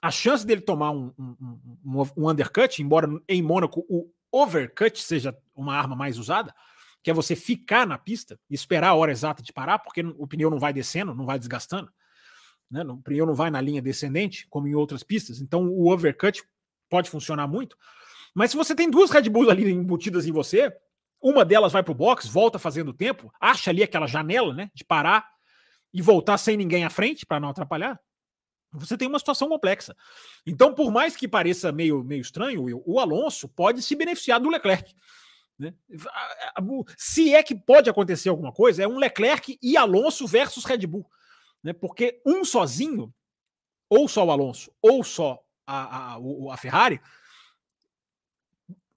a 0.02 0.12
chance 0.12 0.46
dele 0.46 0.62
tomar 0.62 0.92
um, 0.92 1.14
um, 1.18 1.60
um, 1.86 2.04
um 2.18 2.30
undercut, 2.30 2.82
embora 2.82 3.08
em 3.28 3.42
Mônaco 3.42 3.86
o 3.90 4.10
overcut 4.32 5.02
seja 5.02 5.36
uma 5.56 5.76
arma 5.76 5.96
mais 5.96 6.18
usada, 6.18 6.54
que 7.04 7.10
é 7.10 7.14
você 7.14 7.36
ficar 7.36 7.88
na 7.88 7.98
pista 7.98 8.40
e 8.50 8.56
esperar 8.56 8.90
a 8.90 8.96
hora 8.96 9.12
exata 9.12 9.42
de 9.42 9.54
parar, 9.54 9.80
porque 9.80 10.02
o 10.18 10.28
pneu 10.28 10.50
não 10.50 10.60
vai 10.60 10.74
descendo, 10.74 11.16
não 11.16 11.26
vai 11.26 11.40
desgastando. 11.40 11.92
Né? 12.70 12.84
O 12.84 12.98
pneu 12.98 13.26
não 13.26 13.34
vai 13.34 13.50
na 13.50 13.62
linha 13.62 13.82
descendente, 13.82 14.48
como 14.50 14.68
em 14.68 14.76
outras 14.76 15.04
pistas. 15.04 15.42
Então 15.42 15.68
o 15.68 15.92
overcut 15.92 16.44
pode 16.90 17.10
funcionar 17.10 17.48
muito. 17.48 17.78
Mas 18.34 18.52
se 18.52 18.58
você 18.58 18.76
tem 18.76 18.90
duas 18.90 19.12
Red 19.12 19.30
Bulls 19.30 19.50
ali 19.50 19.72
embutidas 19.72 20.26
em 20.26 20.32
você, 20.32 20.72
uma 21.22 21.44
delas 21.44 21.74
vai 21.74 21.84
para 21.84 21.92
o 21.92 21.96
box, 21.96 22.28
volta 22.28 22.60
fazendo 22.60 22.94
tempo, 22.94 23.34
acha 23.40 23.72
ali 23.72 23.84
aquela 23.84 24.08
janela 24.08 24.54
né, 24.54 24.72
de 24.74 24.84
parar 24.84 25.28
e 25.94 26.02
voltar 26.02 26.38
sem 26.38 26.56
ninguém 26.56 26.84
à 26.84 26.90
frente 26.90 27.26
para 27.26 27.40
não 27.40 27.50
atrapalhar, 27.50 28.00
você 28.72 28.98
tem 28.98 29.08
uma 29.08 29.20
situação 29.20 29.50
complexa. 29.50 29.96
Então, 30.46 30.74
por 30.74 30.92
mais 30.92 31.16
que 31.16 31.28
pareça 31.28 31.72
meio, 31.72 32.04
meio 32.04 32.22
estranho, 32.22 32.66
o 32.86 33.00
Alonso 33.00 33.48
pode 33.48 33.82
se 33.82 33.96
beneficiar 33.96 34.40
do 34.40 34.50
Leclerc. 34.50 34.94
Né? 35.58 35.74
Se 36.98 37.34
é 37.34 37.44
que 37.44 37.56
pode 37.56 37.90
acontecer 37.90 38.30
alguma 38.30 38.52
coisa, 38.52 38.84
é 38.84 38.88
um 38.88 38.98
Leclerc 38.98 39.58
e 39.62 39.76
Alonso 39.76 40.28
versus 40.28 40.66
Red 40.66 40.86
Bull. 40.86 41.10
Né? 41.64 41.74
Porque 41.74 42.22
um 42.26 42.46
sozinho, 42.46 43.14
ou 43.90 44.08
só 44.08 44.26
o 44.26 44.32
Alonso, 44.32 44.72
ou 44.82 45.04
só 45.04 45.44
a, 45.66 46.16
a, 46.16 46.20
a 46.52 46.58
Ferrari, 46.58 47.02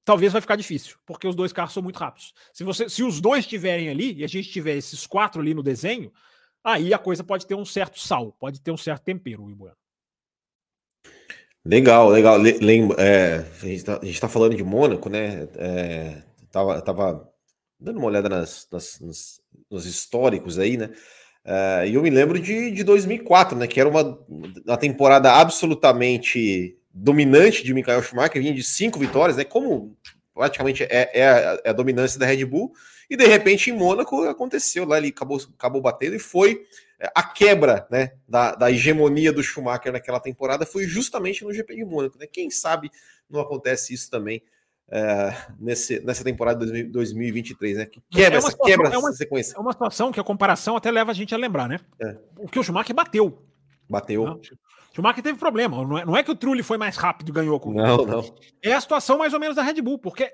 talvez 0.05 0.33
vai 0.33 0.41
ficar 0.41 0.57
difícil, 0.57 0.97
porque 1.07 1.27
os 1.27 1.35
dois 1.35 1.53
carros 1.53 1.73
são 1.73 1.83
muito 1.83 1.99
rápidos. 1.99 2.35
Se, 2.53 2.65
você, 2.65 2.89
se 2.89 3.03
os 3.03 3.21
dois 3.21 3.45
estiverem 3.45 3.89
ali, 3.89 4.15
e 4.15 4.25
a 4.25 4.29
gente 4.29 4.51
tiver 4.51 4.77
esses 4.77 5.07
quatro 5.07 5.41
ali 5.41 5.55
no 5.55 5.63
desenho, 5.63 6.13
aí 6.65 6.93
a 6.93 6.99
coisa 6.99 7.25
pode 7.25 7.47
ter 7.47 7.55
um 7.55 7.65
certo 7.65 7.99
sal, 7.99 8.33
pode 8.33 8.61
ter 8.61 8.71
um 8.71 8.77
certo 8.77 9.03
tempero, 9.03 9.51
Ibuano. 9.51 9.77
Legal, 11.65 12.09
legal. 12.09 12.37
Lembra, 12.39 12.97
é, 13.01 13.37
a 13.39 13.67
gente 13.67 13.77
está 13.77 13.99
tá 14.27 14.29
falando 14.29 14.57
de 14.57 14.65
Mônaco, 14.65 15.09
né? 15.09 15.49
É, 15.57 16.23
tava, 16.51 16.83
tava 16.83 17.33
dando 17.79 17.99
uma 17.99 18.07
olhada 18.07 18.29
nas, 18.29 18.67
nas, 18.71 18.99
nos, 19.01 19.41
nos 19.71 19.87
históricos 19.87 20.59
aí, 20.59 20.77
né? 20.77 20.91
É, 21.45 21.89
e 21.89 21.95
eu 21.95 22.03
me 22.03 22.11
lembro 22.11 22.39
de, 22.41 22.73
de 22.73 22.83
2004, 22.83 23.57
né? 23.57 23.69
Que 23.69 23.81
era 23.81 23.89
uma, 23.89 24.19
uma 24.67 24.77
temporada 24.77 25.33
absolutamente 25.33 26.77
dominante 26.93 27.65
de 27.65 27.73
Michael 27.73 28.03
Schumacher, 28.03 28.43
vinha 28.43 28.55
de 28.55 28.63
cinco 28.65 28.99
vitórias, 28.99 29.37
né? 29.37 29.45
Como 29.45 29.97
praticamente 30.35 30.85
é, 30.85 31.11
é, 31.13 31.29
a, 31.29 31.61
é, 31.65 31.71
a, 31.71 31.73
dominância 31.73 32.19
da 32.19 32.27
Red 32.27 32.45
Bull, 32.45 32.73
e 33.09 33.17
de 33.17 33.27
repente 33.27 33.71
em 33.71 33.75
Mônaco 33.75 34.25
aconteceu 34.25 34.87
lá, 34.87 34.99
ele 34.99 35.09
acabou, 35.09 35.39
acabou 35.59 35.83
batendo 35.83 36.17
e 36.17 36.19
foi 36.19 36.63
é, 36.99 37.11
a 37.15 37.23
quebra 37.23 37.87
né, 37.91 38.13
da, 38.27 38.55
da 38.55 38.71
hegemonia 38.71 39.33
do 39.33 39.43
Schumacher 39.43 39.93
naquela 39.93 40.21
temporada 40.21 40.65
foi 40.65 40.85
justamente 40.85 41.45
no 41.45 41.53
GP 41.53 41.77
de 41.77 41.85
Mônaco. 41.85 42.19
Né? 42.19 42.27
Quem 42.27 42.51
sabe 42.51 42.91
não 43.29 43.41
acontece 43.41 43.93
isso 43.93 44.11
também 44.11 44.43
é, 44.91 45.35
nesse, 45.59 46.01
nessa 46.01 46.23
temporada 46.23 46.67
de 46.67 46.83
2023, 46.85 47.79
né? 47.79 47.87
Que 47.87 48.03
quebra, 48.11 48.35
é 48.35 48.39
essa 48.39 48.51
situação, 48.51 48.77
quebra 48.77 48.95
é 48.95 48.99
uma, 48.99 49.13
sequência. 49.13 49.57
É 49.57 49.59
uma 49.59 49.73
situação 49.73 50.13
que 50.13 50.21
a 50.21 50.25
comparação 50.25 50.77
até 50.77 50.91
leva 50.91 51.11
a 51.11 51.15
gente 51.15 51.35
a 51.35 51.39
lembrar, 51.39 51.67
né? 51.67 51.79
É. 52.01 52.17
O 52.37 52.47
que 52.47 52.59
o 52.59 52.63
Schumacher 52.63 52.95
bateu. 52.95 53.43
Bateu. 53.89 54.41
Schumacher 54.95 55.23
teve 55.23 55.39
problema. 55.39 55.85
Não 55.85 55.99
é, 55.99 56.05
não 56.05 56.17
é 56.17 56.23
que 56.23 56.31
o 56.31 56.35
Trulli 56.37 56.63
foi 56.63 56.77
mais 56.77 56.97
rápido 56.97 57.31
e 57.31 57.33
ganhou. 57.33 57.59
Com... 57.59 57.73
Não, 57.73 58.05
não. 58.05 58.37
É 58.63 58.73
a 58.73 58.81
situação 58.81 59.19
mais 59.19 59.33
ou 59.33 59.41
menos 59.41 59.57
da 59.57 59.63
Red 59.63 59.81
Bull, 59.81 59.99
porque 59.99 60.33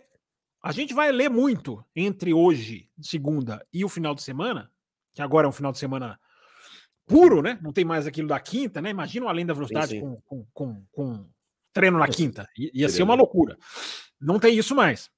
a 0.62 0.72
gente 0.72 0.92
vai 0.92 1.12
ler 1.12 1.30
muito 1.30 1.84
entre 1.94 2.34
hoje, 2.34 2.88
segunda, 3.00 3.64
e 3.72 3.84
o 3.84 3.88
final 3.88 4.14
de 4.14 4.22
semana, 4.22 4.70
que 5.14 5.22
agora 5.22 5.46
é 5.46 5.48
um 5.48 5.52
final 5.52 5.72
de 5.72 5.78
semana 5.78 6.18
puro, 7.06 7.40
né? 7.40 7.58
Não 7.62 7.72
tem 7.72 7.84
mais 7.84 8.06
aquilo 8.06 8.28
da 8.28 8.38
quinta, 8.40 8.82
né? 8.82 8.90
Imagina 8.90 9.26
o 9.26 9.28
além 9.28 9.46
da 9.46 9.54
velocidade 9.54 9.92
sim, 9.92 10.00
sim. 10.00 10.00
Com, 10.00 10.20
com, 10.26 10.46
com, 10.52 10.84
com, 10.92 11.26
treino 11.72 11.98
na 11.98 12.08
quinta. 12.08 12.48
I, 12.56 12.70
ia 12.74 12.88
ser 12.88 13.02
uma 13.02 13.14
loucura. 13.14 13.56
Não 14.20 14.38
tem 14.38 14.56
isso 14.56 14.74
mais. 14.74 15.10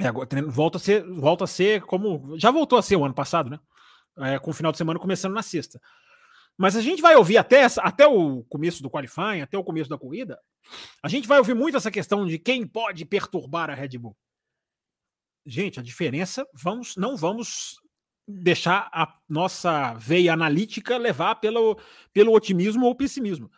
É, 0.00 0.06
agora, 0.06 0.28
volta 0.46 0.76
a 0.76 0.80
ser, 0.80 1.02
volta 1.04 1.44
a 1.44 1.46
ser 1.46 1.82
como. 1.82 2.38
Já 2.38 2.50
voltou 2.50 2.78
a 2.78 2.82
ser 2.82 2.96
o 2.96 3.04
ano 3.04 3.14
passado, 3.14 3.50
né? 3.50 3.58
É, 4.18 4.38
com 4.38 4.50
o 4.50 4.54
final 4.54 4.70
de 4.70 4.78
semana 4.78 4.98
começando 4.98 5.34
na 5.34 5.42
sexta. 5.42 5.80
Mas 6.58 6.74
a 6.74 6.82
gente 6.82 7.00
vai 7.00 7.14
ouvir 7.14 7.38
até, 7.38 7.64
até 7.78 8.04
o 8.04 8.42
começo 8.44 8.82
do 8.82 8.90
qualifying, 8.90 9.42
até 9.42 9.56
o 9.56 9.62
começo 9.62 9.88
da 9.88 9.96
corrida, 9.96 10.40
a 11.00 11.08
gente 11.08 11.28
vai 11.28 11.38
ouvir 11.38 11.54
muito 11.54 11.76
essa 11.76 11.90
questão 11.90 12.26
de 12.26 12.36
quem 12.36 12.66
pode 12.66 13.04
perturbar 13.04 13.70
a 13.70 13.74
Red 13.74 13.96
Bull. 13.96 14.16
Gente, 15.46 15.78
a 15.78 15.82
diferença, 15.82 16.44
vamos, 16.52 16.96
não 16.96 17.16
vamos 17.16 17.76
deixar 18.26 18.90
a 18.92 19.14
nossa 19.28 19.94
veia 19.94 20.32
analítica 20.32 20.98
levar 20.98 21.36
pelo, 21.36 21.80
pelo 22.12 22.34
otimismo 22.34 22.86
ou 22.86 22.94
pessimismo. 22.94 23.50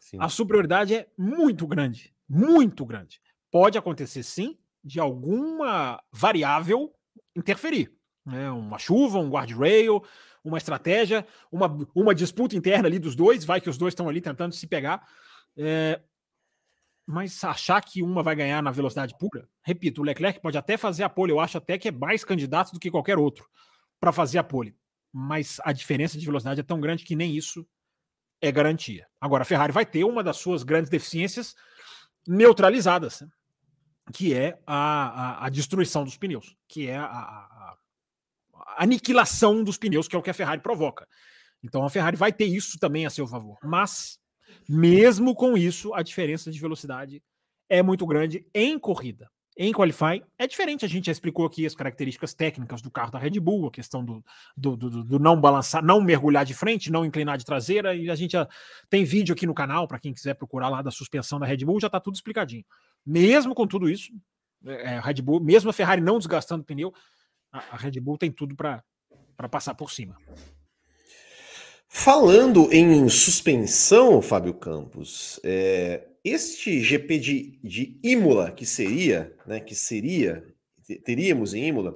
Sim. 0.00 0.16
A 0.18 0.28
superioridade 0.28 0.94
é 0.94 1.08
muito 1.16 1.66
grande, 1.66 2.14
muito 2.26 2.86
grande. 2.86 3.20
Pode 3.50 3.76
acontecer 3.76 4.22
sim 4.22 4.58
de 4.82 4.98
alguma 4.98 6.02
variável 6.10 6.92
interferir. 7.36 7.92
Né? 8.24 8.50
Uma 8.50 8.78
chuva, 8.78 9.18
um 9.18 9.30
guardrail, 9.30 10.02
uma 10.48 10.58
estratégia, 10.58 11.26
uma, 11.50 11.66
uma 11.94 12.14
disputa 12.14 12.56
interna 12.56 12.88
ali 12.88 12.98
dos 12.98 13.14
dois, 13.14 13.44
vai 13.44 13.60
que 13.60 13.70
os 13.70 13.78
dois 13.78 13.92
estão 13.92 14.08
ali 14.08 14.20
tentando 14.20 14.54
se 14.54 14.66
pegar. 14.66 15.06
É, 15.56 16.00
mas 17.06 17.42
achar 17.44 17.80
que 17.80 18.02
uma 18.02 18.22
vai 18.22 18.34
ganhar 18.34 18.62
na 18.62 18.70
velocidade 18.70 19.16
pura, 19.16 19.48
repito, 19.62 20.00
o 20.00 20.04
Leclerc 20.04 20.40
pode 20.40 20.58
até 20.58 20.76
fazer 20.76 21.04
a 21.04 21.08
pole, 21.08 21.30
eu 21.30 21.38
acho 21.38 21.56
até 21.56 21.78
que 21.78 21.88
é 21.88 21.92
mais 21.92 22.24
candidato 22.24 22.72
do 22.72 22.80
que 22.80 22.90
qualquer 22.90 23.16
outro 23.16 23.48
para 24.00 24.12
fazer 24.12 24.38
a 24.38 24.44
pole. 24.44 24.76
Mas 25.12 25.58
a 25.64 25.72
diferença 25.72 26.18
de 26.18 26.26
velocidade 26.26 26.60
é 26.60 26.64
tão 26.64 26.80
grande 26.80 27.04
que 27.04 27.14
nem 27.14 27.34
isso 27.34 27.66
é 28.40 28.50
garantia. 28.50 29.06
Agora, 29.20 29.42
a 29.42 29.46
Ferrari 29.46 29.72
vai 29.72 29.86
ter 29.86 30.04
uma 30.04 30.22
das 30.22 30.36
suas 30.36 30.62
grandes 30.62 30.90
deficiências 30.90 31.54
neutralizadas, 32.26 33.22
que 34.12 34.34
é 34.34 34.58
a, 34.66 34.74
a, 34.74 35.46
a, 35.46 35.48
destruição 35.48 36.04
dos 36.04 36.16
pneus, 36.16 36.56
que 36.68 36.88
é 36.88 36.96
a, 36.96 37.04
a, 37.04 37.76
aniquilação 38.76 39.62
dos 39.62 39.76
pneus, 39.76 40.08
que 40.08 40.16
é 40.16 40.18
o 40.18 40.22
que 40.22 40.30
a 40.30 40.34
Ferrari 40.34 40.60
provoca. 40.60 41.06
Então 41.62 41.84
a 41.84 41.90
Ferrari 41.90 42.16
vai 42.16 42.32
ter 42.32 42.46
isso 42.46 42.78
também 42.78 43.06
a 43.06 43.10
seu 43.10 43.26
favor. 43.26 43.58
Mas, 43.62 44.18
mesmo 44.68 45.34
com 45.34 45.56
isso, 45.56 45.94
a 45.94 46.02
diferença 46.02 46.50
de 46.50 46.60
velocidade 46.60 47.22
é 47.68 47.82
muito 47.82 48.06
grande 48.06 48.46
em 48.54 48.78
corrida. 48.78 49.30
Em 49.58 49.72
qualify 49.72 50.22
é 50.38 50.46
diferente, 50.46 50.84
a 50.84 50.88
gente 50.88 51.06
já 51.06 51.12
explicou 51.12 51.46
aqui 51.46 51.64
as 51.64 51.74
características 51.74 52.34
técnicas 52.34 52.82
do 52.82 52.90
carro 52.90 53.10
da 53.10 53.18
Red 53.18 53.40
Bull, 53.40 53.66
a 53.66 53.70
questão 53.70 54.04
do, 54.04 54.22
do, 54.54 54.76
do, 54.76 55.02
do 55.02 55.18
não 55.18 55.40
balançar, 55.40 55.82
não 55.82 55.98
mergulhar 55.98 56.44
de 56.44 56.52
frente, 56.52 56.92
não 56.92 57.06
inclinar 57.06 57.38
de 57.38 57.44
traseira, 57.46 57.94
e 57.94 58.10
a 58.10 58.14
gente 58.14 58.32
já 58.32 58.46
tem 58.90 59.02
vídeo 59.02 59.32
aqui 59.32 59.46
no 59.46 59.54
canal 59.54 59.88
para 59.88 59.98
quem 59.98 60.12
quiser 60.12 60.34
procurar 60.34 60.68
lá 60.68 60.82
da 60.82 60.90
suspensão 60.90 61.38
da 61.38 61.46
Red 61.46 61.64
Bull, 61.64 61.80
já 61.80 61.86
está 61.86 61.98
tudo 61.98 62.16
explicadinho. 62.16 62.66
Mesmo 63.04 63.54
com 63.54 63.66
tudo 63.66 63.88
isso, 63.88 64.12
é, 64.66 65.00
Red 65.00 65.22
Bull, 65.22 65.40
mesmo 65.40 65.70
a 65.70 65.72
Ferrari 65.72 66.02
não 66.02 66.18
desgastando 66.18 66.60
o 66.60 66.66
pneu, 66.66 66.92
a, 67.70 67.76
Red 67.76 68.00
Bull 68.00 68.18
tem 68.18 68.30
tudo 68.30 68.54
para 68.54 68.82
passar 69.50 69.74
por 69.74 69.90
cima. 69.90 70.16
Falando 71.88 72.72
em 72.72 73.08
suspensão, 73.08 74.20
Fábio 74.20 74.54
Campos, 74.54 75.40
é, 75.42 76.06
este 76.24 76.80
GP 76.80 77.18
de, 77.18 77.58
de 77.62 77.98
Imola, 78.02 78.50
que 78.50 78.66
seria, 78.66 79.34
né, 79.46 79.60
que 79.60 79.74
seria, 79.74 80.44
teríamos 81.04 81.54
em 81.54 81.68
Imola, 81.68 81.94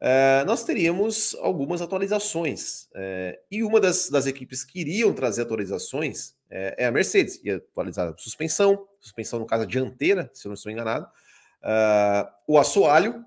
é, 0.00 0.44
nós 0.44 0.64
teríamos 0.64 1.34
algumas 1.40 1.82
atualizações. 1.82 2.88
É, 2.94 3.40
e 3.50 3.62
uma 3.62 3.80
das, 3.80 4.08
das, 4.08 4.26
equipes 4.26 4.64
que 4.64 4.80
iriam 4.80 5.12
trazer 5.12 5.42
atualizações 5.42 6.34
é, 6.50 6.74
é, 6.84 6.86
a 6.86 6.92
Mercedes, 6.92 7.40
ia 7.42 7.56
atualizar 7.56 8.08
a 8.08 8.16
suspensão, 8.16 8.86
suspensão 9.00 9.38
no 9.38 9.46
caso 9.46 9.64
a 9.64 9.66
dianteira, 9.66 10.30
se 10.32 10.46
eu 10.46 10.50
não 10.50 10.54
estou 10.54 10.70
enganado, 10.70 11.06
uh, 11.06 12.30
o 12.46 12.58
assoalho 12.58 13.24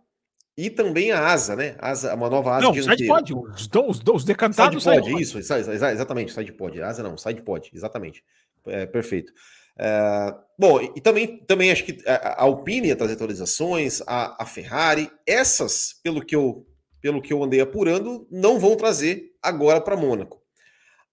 e 0.58 0.72
também 0.72 1.12
a 1.12 1.28
asa, 1.28 1.56
né? 1.56 1.76
Asa, 1.78 2.16
uma 2.16 2.30
nova 2.30 2.56
asa 2.56 2.66
não, 2.66 2.72
dianteira. 2.72 2.98
Side 2.98 3.08
pod, 3.08 3.34
os, 3.36 3.70
os, 3.72 4.02
os 4.16 4.24
decantados 4.24 4.84
side 4.84 5.02
pod, 5.02 5.22
isso, 5.22 5.38
exatamente, 5.38 6.34
side 6.34 6.52
pod. 6.52 6.82
Asa 6.82 7.04
não, 7.04 7.16
side 7.16 7.44
pod, 7.44 7.70
exatamente. 7.72 8.24
É, 8.66 8.88
perfeito. 8.88 9.32
É, 9.78 10.34
bom, 10.58 10.82
e 10.82 11.00
também, 11.00 11.38
também 11.46 11.72
acho 11.72 11.86
que 11.86 12.02
a, 12.08 12.42
Alpine 12.42 12.88
ia 12.88 12.96
trazer 12.96 13.14
atualizações, 13.14 14.02
a, 14.08 14.42
a, 14.42 14.46
Ferrari, 14.48 15.12
essas, 15.28 15.94
pelo 16.02 16.26
que, 16.26 16.36
eu, 16.36 16.66
pelo 17.00 17.22
que 17.22 17.32
eu 17.32 17.44
andei 17.44 17.62
apurando, 17.62 18.28
não 18.32 18.60
vão 18.60 18.76
trazer 18.76 19.36
agora 19.44 19.80
para 19.80 19.96
Mônaco. 19.96 20.42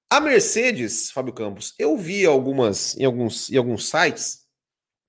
A 0.08 0.20
Mercedes, 0.20 1.10
Fábio 1.10 1.34
Campos, 1.34 1.74
eu 1.78 1.98
vi 1.98 2.24
algumas 2.24 2.96
em 2.96 3.04
alguns, 3.04 3.50
em 3.50 3.58
alguns 3.58 3.90
sites 3.90 4.44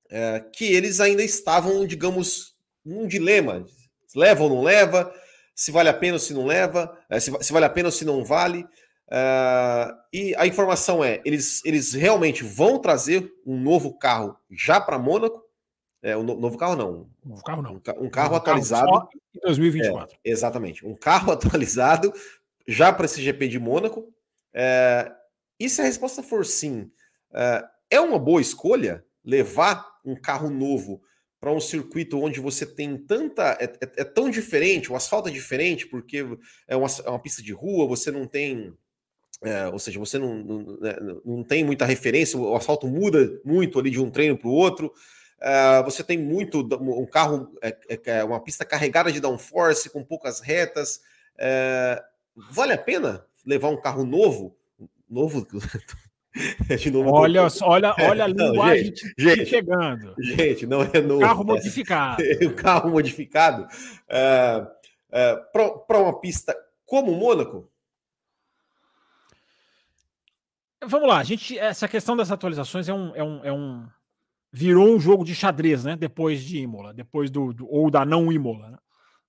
é, 0.10 0.41
que 0.54 0.65
eles 0.65 1.00
ainda 1.00 1.24
estavam, 1.24 1.86
digamos, 1.88 2.54
num 2.84 3.08
dilema 3.08 3.65
leva 4.15 4.43
ou 4.43 4.49
não 4.49 4.63
leva, 4.63 5.13
se 5.56 5.71
vale 5.71 5.89
a 5.89 5.93
pena 5.93 6.13
ou 6.13 6.19
se 6.19 6.34
não 6.34 6.45
leva, 6.45 6.97
eh, 7.10 7.19
se, 7.19 7.32
se 7.41 7.54
vale 7.54 7.65
a 7.65 7.69
pena 7.69 7.88
ou 7.88 7.91
se 7.91 8.04
não 8.04 8.23
vale. 8.23 8.65
Uh, 9.08 9.93
e 10.12 10.36
a 10.36 10.47
informação 10.47 11.04
é: 11.04 11.21
eles, 11.23 11.63
eles 11.63 11.93
realmente 11.93 12.43
vão 12.43 12.80
trazer 12.80 13.32
um 13.45 13.58
novo 13.60 13.97
carro 13.97 14.38
já 14.49 14.82
para 14.82 14.99
Mônaco. 14.99 15.43
É, 16.01 16.15
um 16.15 16.23
novo 16.23 16.58
carro 16.58 16.75
não. 16.75 17.10
Novo 17.23 17.43
carro 17.43 17.62
não. 17.62 17.73
Um, 17.73 18.06
um 18.06 18.10
carro 18.10 18.34
um 18.34 18.38
atualizado. 18.38 18.88
Carro 18.88 19.10
em 19.36 19.39
2024. 19.39 20.17
É, 20.23 20.30
exatamente. 20.30 20.86
Um 20.86 20.95
carro 20.95 21.32
atualizado 21.34 22.13
já 22.67 22.91
para 22.91 23.06
esse 23.06 23.21
GP 23.21 23.47
de 23.47 23.60
Mônaco. 23.60 24.13
É, 24.54 25.12
e 25.60 25.69
se 25.69 25.82
a 25.82 25.86
resposta 25.86 26.21
for 26.21 26.45
sim, 26.45 26.91
é 27.89 27.99
uma 27.99 28.19
boa 28.19 28.41
escolha 28.41 29.06
levar 29.23 29.86
um 30.04 30.15
carro 30.15 30.49
novo 30.49 31.01
para 31.45 31.53
um 31.53 31.60
circuito 31.60 32.19
onde 32.19 32.39
você 32.39 32.65
tem 32.65 32.97
tanta. 32.97 33.55
É, 33.62 33.65
é, 33.65 33.91
é, 33.97 34.03
tão 34.03 34.31
diferente, 34.31 34.91
o 34.91 34.95
asfalto 34.95 35.29
é 35.29 35.31
diferente, 35.31 35.86
porque 35.86 36.25
é 36.67 36.75
uma, 36.75 36.88
é 37.05 37.08
uma 37.08 37.19
pista 37.19 37.43
de 37.43 37.53
rua, 37.53 37.86
você 37.86 38.10
não 38.10 38.25
tem. 38.25 38.73
É, 39.43 39.67
ou 39.67 39.77
seja, 39.77 39.99
você 39.99 40.17
não, 40.17 40.34
não, 40.39 40.79
né, 40.79 40.95
não, 41.23 41.43
tem 41.43 41.63
muita 41.63 41.86
referência, 41.86 42.39
o 42.39 42.55
asfalto 42.55 42.88
muda 42.88 43.39
muito 43.45 43.77
ali 43.77 43.91
de 43.91 44.01
um 44.01 44.10
treino 44.10 44.36
para 44.36 44.47
o 44.47 44.53
outro. 44.53 44.91
É, 45.39 45.84
você 45.84 46.03
tem 46.03 46.17
muito 46.17 46.67
um 46.81 47.05
carro, 47.05 47.53
é, 47.62 48.23
uma 48.23 48.39
pista 48.39 48.65
carregada 48.65 49.12
de 49.12 49.19
downforce, 49.19 49.91
com 49.91 50.03
poucas 50.03 50.39
retas. 50.39 50.99
vale 52.49 52.73
a 52.73 52.77
pena 52.77 53.23
levar 53.45 53.69
um 53.69 53.79
carro 53.79 54.03
novo? 54.03 54.58
Novo, 55.08 55.45
olha, 57.08 57.50
tô... 57.50 57.65
olha, 57.65 57.95
olha 58.00 58.24
a 58.26 58.28
linguagem 58.28 58.86
gente, 58.86 59.13
gente, 59.17 59.45
chegando. 59.45 60.13
Gente, 60.19 60.65
não 60.65 60.82
é 60.82 61.02
novo. 61.02 61.21
Carro 61.21 61.43
modificado. 61.43 62.24
É, 62.26 62.48
um 62.48 62.54
carro 62.54 62.89
modificado 62.89 63.67
é, 64.10 64.67
é, 65.12 65.36
para 65.88 66.00
uma 66.00 66.19
pista 66.19 66.56
como 66.86 67.12
o 67.12 67.15
Mônaco. 67.15 67.69
Vamos 70.84 71.08
lá, 71.08 71.24
gente, 71.24 71.58
essa 71.58 71.88
questão 71.88 72.15
das 72.15 72.32
atualizações 72.32 72.88
é 72.88 72.93
um, 72.93 73.15
é 73.15 73.24
um, 73.24 73.45
é 73.45 73.52
um 73.52 73.88
virou 74.52 74.88
um 74.88 75.00
jogo 75.00 75.26
de 75.26 75.34
xadrez, 75.34 75.84
né? 75.84 75.95
Depois 75.95 76.43
de 76.43 76.60
Imola, 76.60 76.93
depois 76.93 77.32
do, 77.32 77.54
do 77.54 77.67
ou 77.69 77.89
da 77.89 78.06
não 78.06 78.32
Imola. 78.32 78.71
Né? 78.71 78.78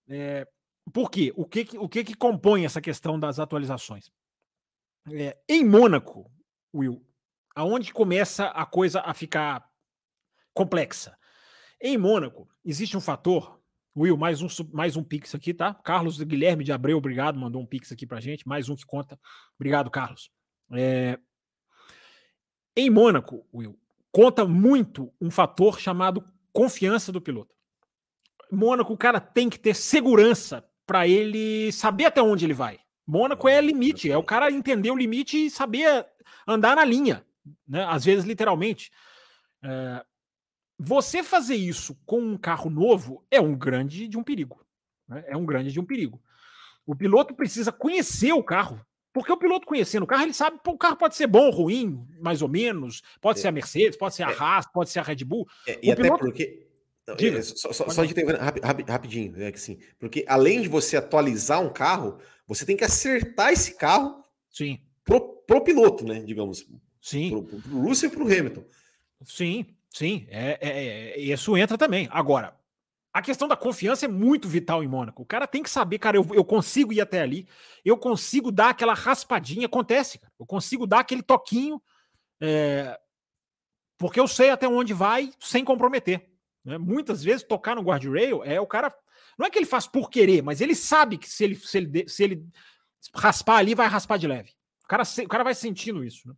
É, 0.09 0.49
por 0.92 1.11
quê? 1.11 1.33
O 1.35 1.45
que, 1.45 1.66
o 1.79 1.88
que 1.88 2.05
que 2.05 2.14
compõe 2.14 2.64
essa 2.64 2.81
questão 2.81 3.19
das 3.19 3.38
atualizações? 3.38 4.11
É, 5.12 5.37
em 5.49 5.64
Mônaco, 5.64 6.31
Will, 6.74 7.05
aonde 7.55 7.92
começa 7.92 8.46
a 8.48 8.66
coisa 8.66 9.00
a 9.00 9.14
ficar 9.14 9.66
complexa? 10.52 11.16
Em 11.81 11.96
Mônaco, 11.98 12.48
existe 12.64 12.96
um 12.96 13.00
fator. 13.00 13.61
Will, 13.96 14.16
mais 14.16 14.42
um, 14.42 14.48
mais 14.72 14.96
um 14.96 15.02
pix 15.02 15.35
aqui, 15.35 15.55
tá? 15.55 15.72
Carlos 15.72 16.22
Guilherme 16.22 16.64
de 16.64 16.72
Abreu, 16.72 16.98
obrigado, 16.98 17.38
mandou 17.38 17.62
um 17.62 17.66
pix 17.66 17.90
aqui 17.92 18.07
pra 18.07 18.20
gente. 18.20 18.46
Mais 18.46 18.68
um 18.68 18.76
que 18.76 18.85
conta. 18.85 19.18
Obrigado, 19.59 19.90
Carlos. 19.90 20.31
É... 20.72 21.18
Em 22.76 22.90
Mônaco, 22.90 23.46
Will, 23.55 23.79
conta 24.12 24.44
muito 24.44 25.12
um 25.20 25.31
fator 25.31 25.81
chamado 25.81 26.22
confiança 26.52 27.11
do 27.11 27.22
piloto. 27.22 27.55
Mônaco, 28.50 28.92
o 28.92 28.98
cara 28.98 29.20
tem 29.20 29.48
que 29.48 29.59
ter 29.59 29.74
segurança 29.74 30.64
para 30.87 31.07
ele 31.09 31.72
saber 31.72 32.07
até 32.07 32.22
onde 32.22 32.44
ele 32.44 32.55
vai. 32.55 32.79
Mônaco 33.07 33.48
é 33.48 33.61
limite, 33.61 34.11
é 34.11 34.16
o 34.16 34.22
cara 34.22 34.50
entender 34.50 34.90
o 34.90 34.96
limite 34.96 35.46
e 35.46 35.50
saber 35.50 36.07
andar 36.47 36.77
na 36.77 36.85
linha, 36.85 37.25
né? 37.67 37.85
às 37.85 38.05
vezes 38.05 38.25
literalmente. 38.25 38.91
É, 39.63 40.05
você 40.79 41.23
fazer 41.23 41.57
isso 41.57 41.99
com 42.05 42.21
um 42.21 42.37
carro 42.37 42.71
novo 42.71 43.25
é 43.31 43.41
um 43.41 43.57
grande 43.57 44.07
de 44.07 44.17
um 44.17 44.23
perigo. 44.23 44.65
Né? 45.09 45.25
É 45.27 45.37
um 45.37 45.47
grande 45.47 45.73
de 45.73 45.81
um 45.81 45.85
perigo. 45.85 46.23
O 46.87 46.95
piloto 46.95 47.35
precisa 47.35 47.73
conhecer 47.73 48.33
o 48.33 48.43
carro. 48.43 48.81
Porque 49.13 49.33
o 49.33 49.37
piloto 49.37 49.67
conhecendo 49.67 50.03
o 50.03 50.07
carro, 50.07 50.25
ele 50.25 50.35
sabe 50.35 50.61
que 50.63 50.71
o 50.71 50.77
carro 50.77 50.97
pode 50.97 51.17
ser 51.17 51.27
bom, 51.27 51.49
ruim, 51.49 52.07
mais 52.21 52.43
ou 52.43 52.49
menos. 52.49 53.03
Pode 53.19 53.39
é. 53.39 53.43
ser 53.43 53.49
a 53.49 53.53
Mercedes, 53.53 53.97
pode 53.97 54.15
ser 54.15 54.25
a 54.25 54.31
é. 54.31 54.37
Haas, 54.39 54.67
pode 54.67 54.91
ser 54.91 54.99
a 54.99 55.03
Red 55.03 55.25
Bull. 55.25 55.49
É, 55.67 55.79
e 55.83 55.89
o 55.89 55.93
até 55.93 56.03
piloto... 56.03 56.25
porque. 56.25 56.67
Diga, 57.17 57.39
é, 57.39 57.43
só, 57.43 57.73
só, 57.73 57.89
só 57.89 58.05
de 58.05 58.13
ter 58.13 58.27
rapidinho, 58.89 59.41
é 59.41 59.53
que 59.53 59.61
sim. 59.61 59.79
Porque 59.97 60.25
além 60.27 60.61
de 60.61 60.69
você 60.69 60.97
atualizar 60.97 61.63
um 61.63 61.73
carro, 61.73 62.19
você 62.49 62.67
tem 62.67 62.77
que 62.77 62.83
acertar 62.83 63.53
esse 63.53 63.77
carro 63.77 64.25
Sim 64.51 64.81
pro, 65.07 65.36
pro 65.47 65.63
piloto, 65.63 66.05
né? 66.05 66.21
Digamos. 66.21 66.67
Sim. 67.01 67.31
Pro, 67.31 67.43
pro 67.45 67.81
Russell 67.83 68.09
e 68.09 68.13
pro 68.13 68.25
Hamilton. 68.25 68.65
Sim, 69.25 69.67
sim. 69.93 70.27
É, 70.29 70.59
é, 70.61 70.69
é, 70.71 71.21
isso 71.21 71.57
entra 71.57 71.79
também. 71.79 72.09
Agora, 72.11 72.57
a 73.17 73.23
questão 73.23 73.49
da 73.49 73.57
confiança 73.57 74.05
é 74.05 74.09
muito 74.09 74.47
vital 74.47 74.85
em 74.85 74.89
Mônaco. 74.89 75.23
O 75.23 75.27
cara 75.27 75.47
tem 75.47 75.63
que 75.63 75.71
saber, 75.71 75.99
cara, 75.99 76.19
eu, 76.19 76.27
eu 76.35 76.45
consigo 76.45 76.93
ir 76.93 77.01
até 77.01 77.23
ali, 77.23 77.49
eu 77.83 77.97
consigo 77.97 78.53
dar 78.53 78.71
aquela 78.71 78.93
raspadinha, 78.93 79.67
acontece, 79.67 80.19
cara. 80.19 80.33
Eu 80.39 80.45
consigo 80.45 80.87
dar 80.87 81.01
aquele 81.01 81.23
toquinho, 81.23 81.81
é, 82.41 82.99
porque 83.97 84.21
eu 84.21 84.29
sei 84.29 84.51
até 84.51 84.69
onde 84.69 84.93
vai 84.93 85.33
sem 85.41 85.65
comprometer. 85.65 86.29
Né? 86.63 86.77
Muitas 86.77 87.23
vezes 87.23 87.43
tocar 87.43 87.75
no 87.75 87.83
guardrail 87.83 88.45
é 88.45 88.61
o 88.61 88.67
cara. 88.67 88.95
Não 89.39 89.47
é 89.47 89.51
que 89.51 89.59
ele 89.59 89.65
faz 89.65 89.87
por 89.87 90.11
querer, 90.11 90.43
mas 90.43 90.61
ele 90.61 90.75
sabe 90.75 91.17
que 91.17 91.29
se 91.29 91.45
ele, 91.45 91.55
se 91.55 91.79
ele, 91.79 92.09
se 92.09 92.25
ele 92.25 92.47
raspar 93.15 93.59
ali, 93.59 93.75
vai 93.75 93.87
raspar 93.87 94.19
de 94.19 94.27
leve. 94.27 94.56
O 94.87 94.88
cara, 94.88 95.03
o 95.03 95.29
cara 95.29 95.42
vai 95.42 95.55
sentindo 95.55 96.05
isso. 96.05 96.29
Né? 96.29 96.35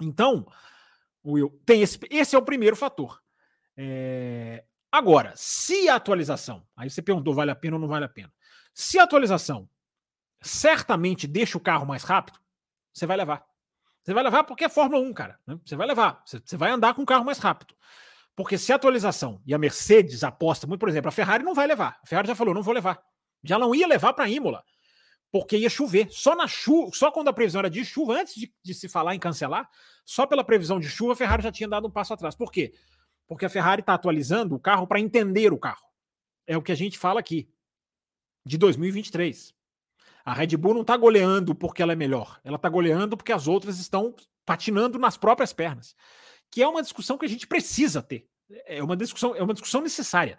Então, 0.00 0.44
Will, 1.24 1.56
tem 1.64 1.82
esse, 1.82 2.00
esse 2.10 2.34
é 2.34 2.38
o 2.38 2.42
primeiro 2.42 2.74
fator. 2.74 3.22
É, 3.76 4.64
agora, 4.90 5.32
se 5.36 5.88
a 5.88 5.94
atualização, 5.94 6.66
aí 6.76 6.90
você 6.90 7.00
perguntou, 7.00 7.32
vale 7.32 7.52
a 7.52 7.54
pena 7.54 7.76
ou 7.76 7.80
não 7.80 7.86
vale 7.86 8.04
a 8.04 8.08
pena? 8.08 8.32
Se 8.74 8.98
a 8.98 9.04
atualização 9.04 9.68
certamente 10.42 11.28
deixa 11.28 11.56
o 11.56 11.60
carro 11.60 11.86
mais 11.86 12.02
rápido, 12.02 12.40
você 12.92 13.06
vai 13.06 13.16
levar. 13.16 13.46
Você 14.02 14.12
vai 14.12 14.24
levar 14.24 14.42
porque 14.42 14.64
é 14.64 14.68
Fórmula 14.68 15.00
1, 15.00 15.12
cara. 15.12 15.38
Né? 15.46 15.56
Você 15.64 15.76
vai 15.76 15.86
levar. 15.86 16.22
Você, 16.26 16.40
você 16.44 16.56
vai 16.56 16.72
andar 16.72 16.94
com 16.94 17.02
o 17.02 17.06
carro 17.06 17.24
mais 17.24 17.38
rápido. 17.38 17.72
Porque 18.34 18.58
se 18.58 18.72
a 18.72 18.76
atualização 18.76 19.40
e 19.46 19.54
a 19.54 19.58
Mercedes 19.58 20.24
aposta 20.24 20.66
muito, 20.66 20.80
por 20.80 20.88
exemplo, 20.88 21.08
a 21.08 21.12
Ferrari 21.12 21.44
não 21.44 21.54
vai 21.54 21.68
levar. 21.68 22.00
A 22.02 22.06
Ferrari 22.06 22.26
já 22.26 22.34
falou, 22.34 22.52
não 22.52 22.62
vou 22.62 22.74
levar. 22.74 23.00
Já 23.44 23.60
não 23.60 23.72
ia 23.72 23.86
levar 23.86 24.12
para 24.12 24.28
Imola 24.28 24.64
porque 25.30 25.56
ia 25.56 25.70
chover. 25.70 26.08
Só 26.10 26.34
na 26.34 26.46
chuva, 26.46 26.90
só 26.94 27.10
quando 27.10 27.28
a 27.28 27.32
previsão 27.32 27.60
era 27.60 27.70
de 27.70 27.84
chuva, 27.84 28.20
antes 28.20 28.34
de, 28.34 28.52
de, 28.62 28.74
se 28.74 28.88
falar 28.88 29.14
em 29.14 29.18
cancelar, 29.18 29.68
só 30.04 30.26
pela 30.26 30.44
previsão 30.44 30.80
de 30.80 30.88
chuva, 30.88 31.12
a 31.12 31.16
Ferrari 31.16 31.42
já 31.42 31.52
tinha 31.52 31.68
dado 31.68 31.86
um 31.86 31.90
passo 31.90 32.12
atrás. 32.12 32.34
Por 32.34 32.50
quê? 32.50 32.74
Porque 33.26 33.46
a 33.46 33.48
Ferrari 33.48 33.80
está 33.80 33.94
atualizando 33.94 34.54
o 34.54 34.60
carro 34.60 34.86
para 34.86 34.98
entender 34.98 35.52
o 35.52 35.58
carro. 35.58 35.86
É 36.46 36.56
o 36.56 36.62
que 36.62 36.72
a 36.72 36.76
gente 36.76 36.98
fala 36.98 37.20
aqui. 37.20 37.48
De 38.44 38.58
2023. 38.58 39.54
A 40.24 40.32
Red 40.32 40.56
Bull 40.56 40.74
não 40.74 40.80
está 40.82 40.96
goleando 40.96 41.54
porque 41.54 41.82
ela 41.82 41.92
é 41.92 41.96
melhor. 41.96 42.40
Ela 42.42 42.56
está 42.56 42.68
goleando 42.68 43.16
porque 43.16 43.32
as 43.32 43.46
outras 43.46 43.78
estão 43.78 44.14
patinando 44.44 44.98
nas 44.98 45.16
próprias 45.16 45.52
pernas. 45.52 45.94
Que 46.50 46.62
é 46.62 46.68
uma 46.68 46.82
discussão 46.82 47.16
que 47.16 47.26
a 47.26 47.28
gente 47.28 47.46
precisa 47.46 48.02
ter. 48.02 48.28
É 48.66 48.82
uma 48.82 48.96
discussão, 48.96 49.36
é 49.36 49.42
uma 49.42 49.54
discussão 49.54 49.80
necessária. 49.80 50.36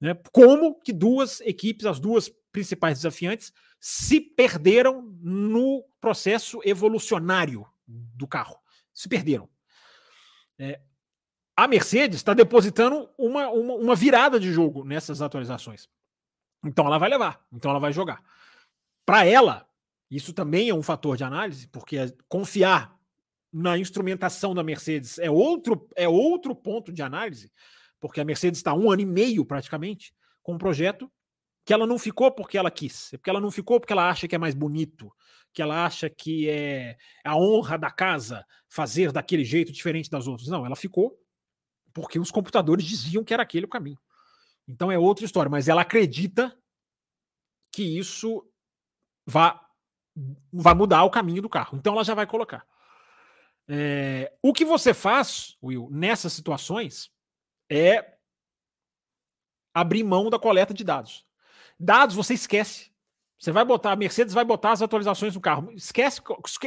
Né? 0.00 0.18
Como 0.32 0.80
que 0.80 0.92
duas 0.92 1.40
equipes, 1.42 1.86
as 1.86 2.00
duas 2.00 2.30
principais 2.50 2.98
desafiantes, 2.98 3.52
se 3.78 4.20
perderam 4.20 5.02
no 5.20 5.84
processo 6.00 6.60
evolucionário 6.64 7.66
do 7.86 8.26
carro. 8.26 8.58
Se 8.92 9.08
perderam. 9.08 9.48
É, 10.58 10.80
a 11.56 11.68
Mercedes 11.68 12.16
está 12.16 12.34
depositando 12.34 13.08
uma, 13.18 13.48
uma, 13.50 13.74
uma, 13.74 13.94
virada 13.94 14.38
de 14.38 14.52
jogo 14.52 14.84
nessas 14.84 15.22
atualizações. 15.22 15.88
Então 16.64 16.86
ela 16.86 16.98
vai 16.98 17.08
levar, 17.08 17.44
então 17.52 17.70
ela 17.70 17.80
vai 17.80 17.92
jogar. 17.92 18.22
Para 19.04 19.24
ela, 19.24 19.66
isso 20.10 20.32
também 20.32 20.68
é 20.68 20.74
um 20.74 20.82
fator 20.82 21.16
de 21.16 21.24
análise, 21.24 21.66
porque 21.68 21.98
confiar 22.28 22.98
na 23.52 23.78
instrumentação 23.78 24.54
da 24.54 24.62
Mercedes 24.62 25.18
é 25.18 25.30
outro, 25.30 25.88
é 25.96 26.08
outro 26.08 26.54
ponto 26.54 26.92
de 26.92 27.02
análise, 27.02 27.50
porque 28.00 28.20
a 28.20 28.24
Mercedes 28.24 28.58
está 28.58 28.74
um 28.74 28.90
ano 28.90 29.02
e 29.02 29.06
meio 29.06 29.44
praticamente 29.44 30.12
com 30.42 30.54
um 30.54 30.58
projeto 30.58 31.10
que 31.64 31.72
ela 31.72 31.86
não 31.86 31.98
ficou 31.98 32.32
porque 32.32 32.58
ela 32.58 32.70
quis, 32.70 33.12
é 33.12 33.18
porque 33.18 33.30
ela 33.30 33.40
não 33.40 33.50
ficou 33.50 33.78
porque 33.78 33.92
ela 33.92 34.08
acha 34.08 34.26
que 34.26 34.34
é 34.34 34.38
mais 34.38 34.54
bonito, 34.54 35.12
que 35.52 35.60
ela 35.60 35.84
acha 35.84 36.08
que 36.08 36.48
é 36.48 36.96
a 37.24 37.36
honra 37.36 37.76
da 37.76 37.90
casa 37.90 38.44
fazer 38.68 39.12
daquele 39.12 39.44
jeito 39.44 39.70
diferente 39.70 40.10
das 40.10 40.26
outras. 40.26 40.48
Não, 40.48 40.64
ela 40.64 40.74
ficou 40.74 41.20
porque 41.92 42.18
os 42.18 42.30
computadores 42.30 42.84
diziam 42.84 43.22
que 43.22 43.34
era 43.34 43.42
aquele 43.42 43.66
o 43.66 43.68
caminho. 43.68 43.98
Então 44.66 44.90
é 44.90 44.98
outra 44.98 45.24
história, 45.24 45.50
mas 45.50 45.68
ela 45.68 45.82
acredita 45.82 46.56
que 47.72 47.82
isso 47.82 48.44
vá, 49.26 49.60
vá 50.52 50.74
mudar 50.74 51.04
o 51.04 51.10
caminho 51.10 51.42
do 51.42 51.48
carro. 51.48 51.76
Então 51.76 51.92
ela 51.92 52.04
já 52.04 52.14
vai 52.14 52.26
colocar. 52.26 52.64
É, 53.68 54.32
o 54.42 54.52
que 54.52 54.64
você 54.64 54.92
faz, 54.94 55.56
Will, 55.62 55.88
nessas 55.90 56.32
situações 56.32 57.10
é 57.70 58.14
abrir 59.72 60.02
mão 60.02 60.28
da 60.28 60.38
coleta 60.38 60.74
de 60.74 60.84
dados. 60.84 61.24
Dados 61.78 62.16
você 62.16 62.34
esquece. 62.34 62.90
Você 63.38 63.52
vai 63.52 63.64
botar, 63.64 63.92
a 63.92 63.96
Mercedes 63.96 64.34
vai 64.34 64.44
botar 64.44 64.72
as 64.72 64.82
atualizações 64.82 65.34
no 65.34 65.40
carro. 65.40 65.72
Esquece, 65.72 66.20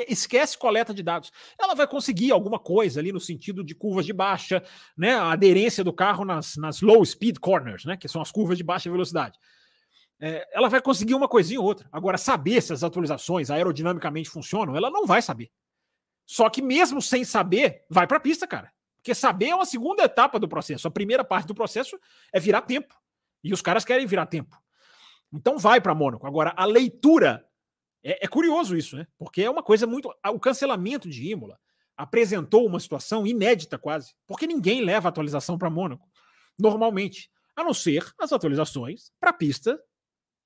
esquece 0.08 0.58
coleta 0.58 0.92
de 0.92 1.04
dados. 1.04 1.32
Ela 1.60 1.76
vai 1.76 1.86
conseguir 1.86 2.32
alguma 2.32 2.58
coisa 2.58 3.00
ali 3.00 3.12
no 3.12 3.20
sentido 3.20 3.64
de 3.64 3.76
curvas 3.76 4.08
de 4.08 4.14
baixa, 4.14 4.64
né? 4.98 5.14
A 5.14 5.34
aderência 5.34 5.84
do 5.84 5.94
carro 5.94 6.26
nas, 6.26 6.58
nas 6.58 6.82
low 6.82 7.06
speed 7.06 7.38
corners, 7.38 7.86
né? 7.86 7.96
Que 7.96 8.08
são 8.08 8.20
as 8.20 8.32
curvas 8.32 8.58
de 8.58 8.64
baixa 8.64 8.90
velocidade. 8.90 9.38
É, 10.20 10.48
ela 10.52 10.68
vai 10.68 10.82
conseguir 10.82 11.14
uma 11.14 11.28
coisinha 11.28 11.60
ou 11.60 11.66
outra. 11.68 11.88
Agora, 11.92 12.18
saber 12.18 12.60
se 12.60 12.74
as 12.74 12.84
atualizações 12.84 13.52
aerodinamicamente 13.52 14.32
funcionam, 14.32 14.76
ela 14.76 14.90
não 14.90 15.06
vai 15.06 15.22
saber. 15.22 15.52
Só 16.26 16.50
que 16.50 16.62
mesmo 16.62 17.04
sem 17.04 17.24
saber, 17.24 17.86
vai 17.88 18.08
para 18.08 18.18
a 18.18 18.22
pista, 18.22 18.48
cara. 18.48 18.72
Porque 19.04 19.14
saber 19.14 19.50
é 19.50 19.56
uma 19.56 19.66
segunda 19.66 20.02
etapa 20.02 20.40
do 20.40 20.48
processo. 20.48 20.88
A 20.88 20.92
primeira 20.92 21.26
parte 21.26 21.46
do 21.46 21.54
processo 21.54 22.00
é 22.32 22.40
virar 22.40 22.62
tempo. 22.62 22.96
E 23.44 23.54
os 23.54 23.62
caras 23.62 23.84
querem 23.84 24.08
virar 24.08 24.28
tempo. 24.28 24.58
Então 25.34 25.58
vai 25.58 25.82
para 25.82 25.94
Mônaco. 25.94 26.26
Agora, 26.26 26.54
a 26.56 26.64
leitura. 26.64 27.46
É, 28.02 28.24
é, 28.24 28.28
curioso 28.30 28.78
isso, 28.78 28.96
né? 28.96 29.06
Porque 29.18 29.44
é 29.44 29.50
uma 29.50 29.62
coisa 29.62 29.86
muito. 29.86 30.10
O 30.30 30.40
cancelamento 30.40 31.10
de 31.10 31.30
Imola 31.30 31.60
apresentou 31.98 32.66
uma 32.66 32.80
situação 32.80 33.28
inédita 33.28 33.78
quase. 33.78 34.16
Porque 34.26 34.48
ninguém 34.48 34.86
leva 34.86 35.10
atualização 35.10 35.58
para 35.58 35.70
Mônaco. 35.70 36.10
Normalmente. 36.58 37.30
A 37.58 37.64
não 37.64 37.74
ser 37.74 38.10
as 38.18 38.32
atualizações 38.32 39.12
para 39.20 39.32
a 39.32 39.34
pista 39.34 39.78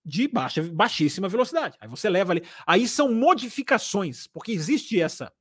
de 0.04 0.28
baixa, 0.28 0.64
baixíssima 0.64 1.30
velocidade. 1.30 1.78
Aí 1.80 1.88
você 1.88 2.10
leva 2.10 2.34
ali. 2.34 2.44
Aí 2.66 2.88
são 2.88 3.14
modificações, 3.14 4.26
porque 4.26 4.52
existe 4.52 5.00
essa. 5.00 5.32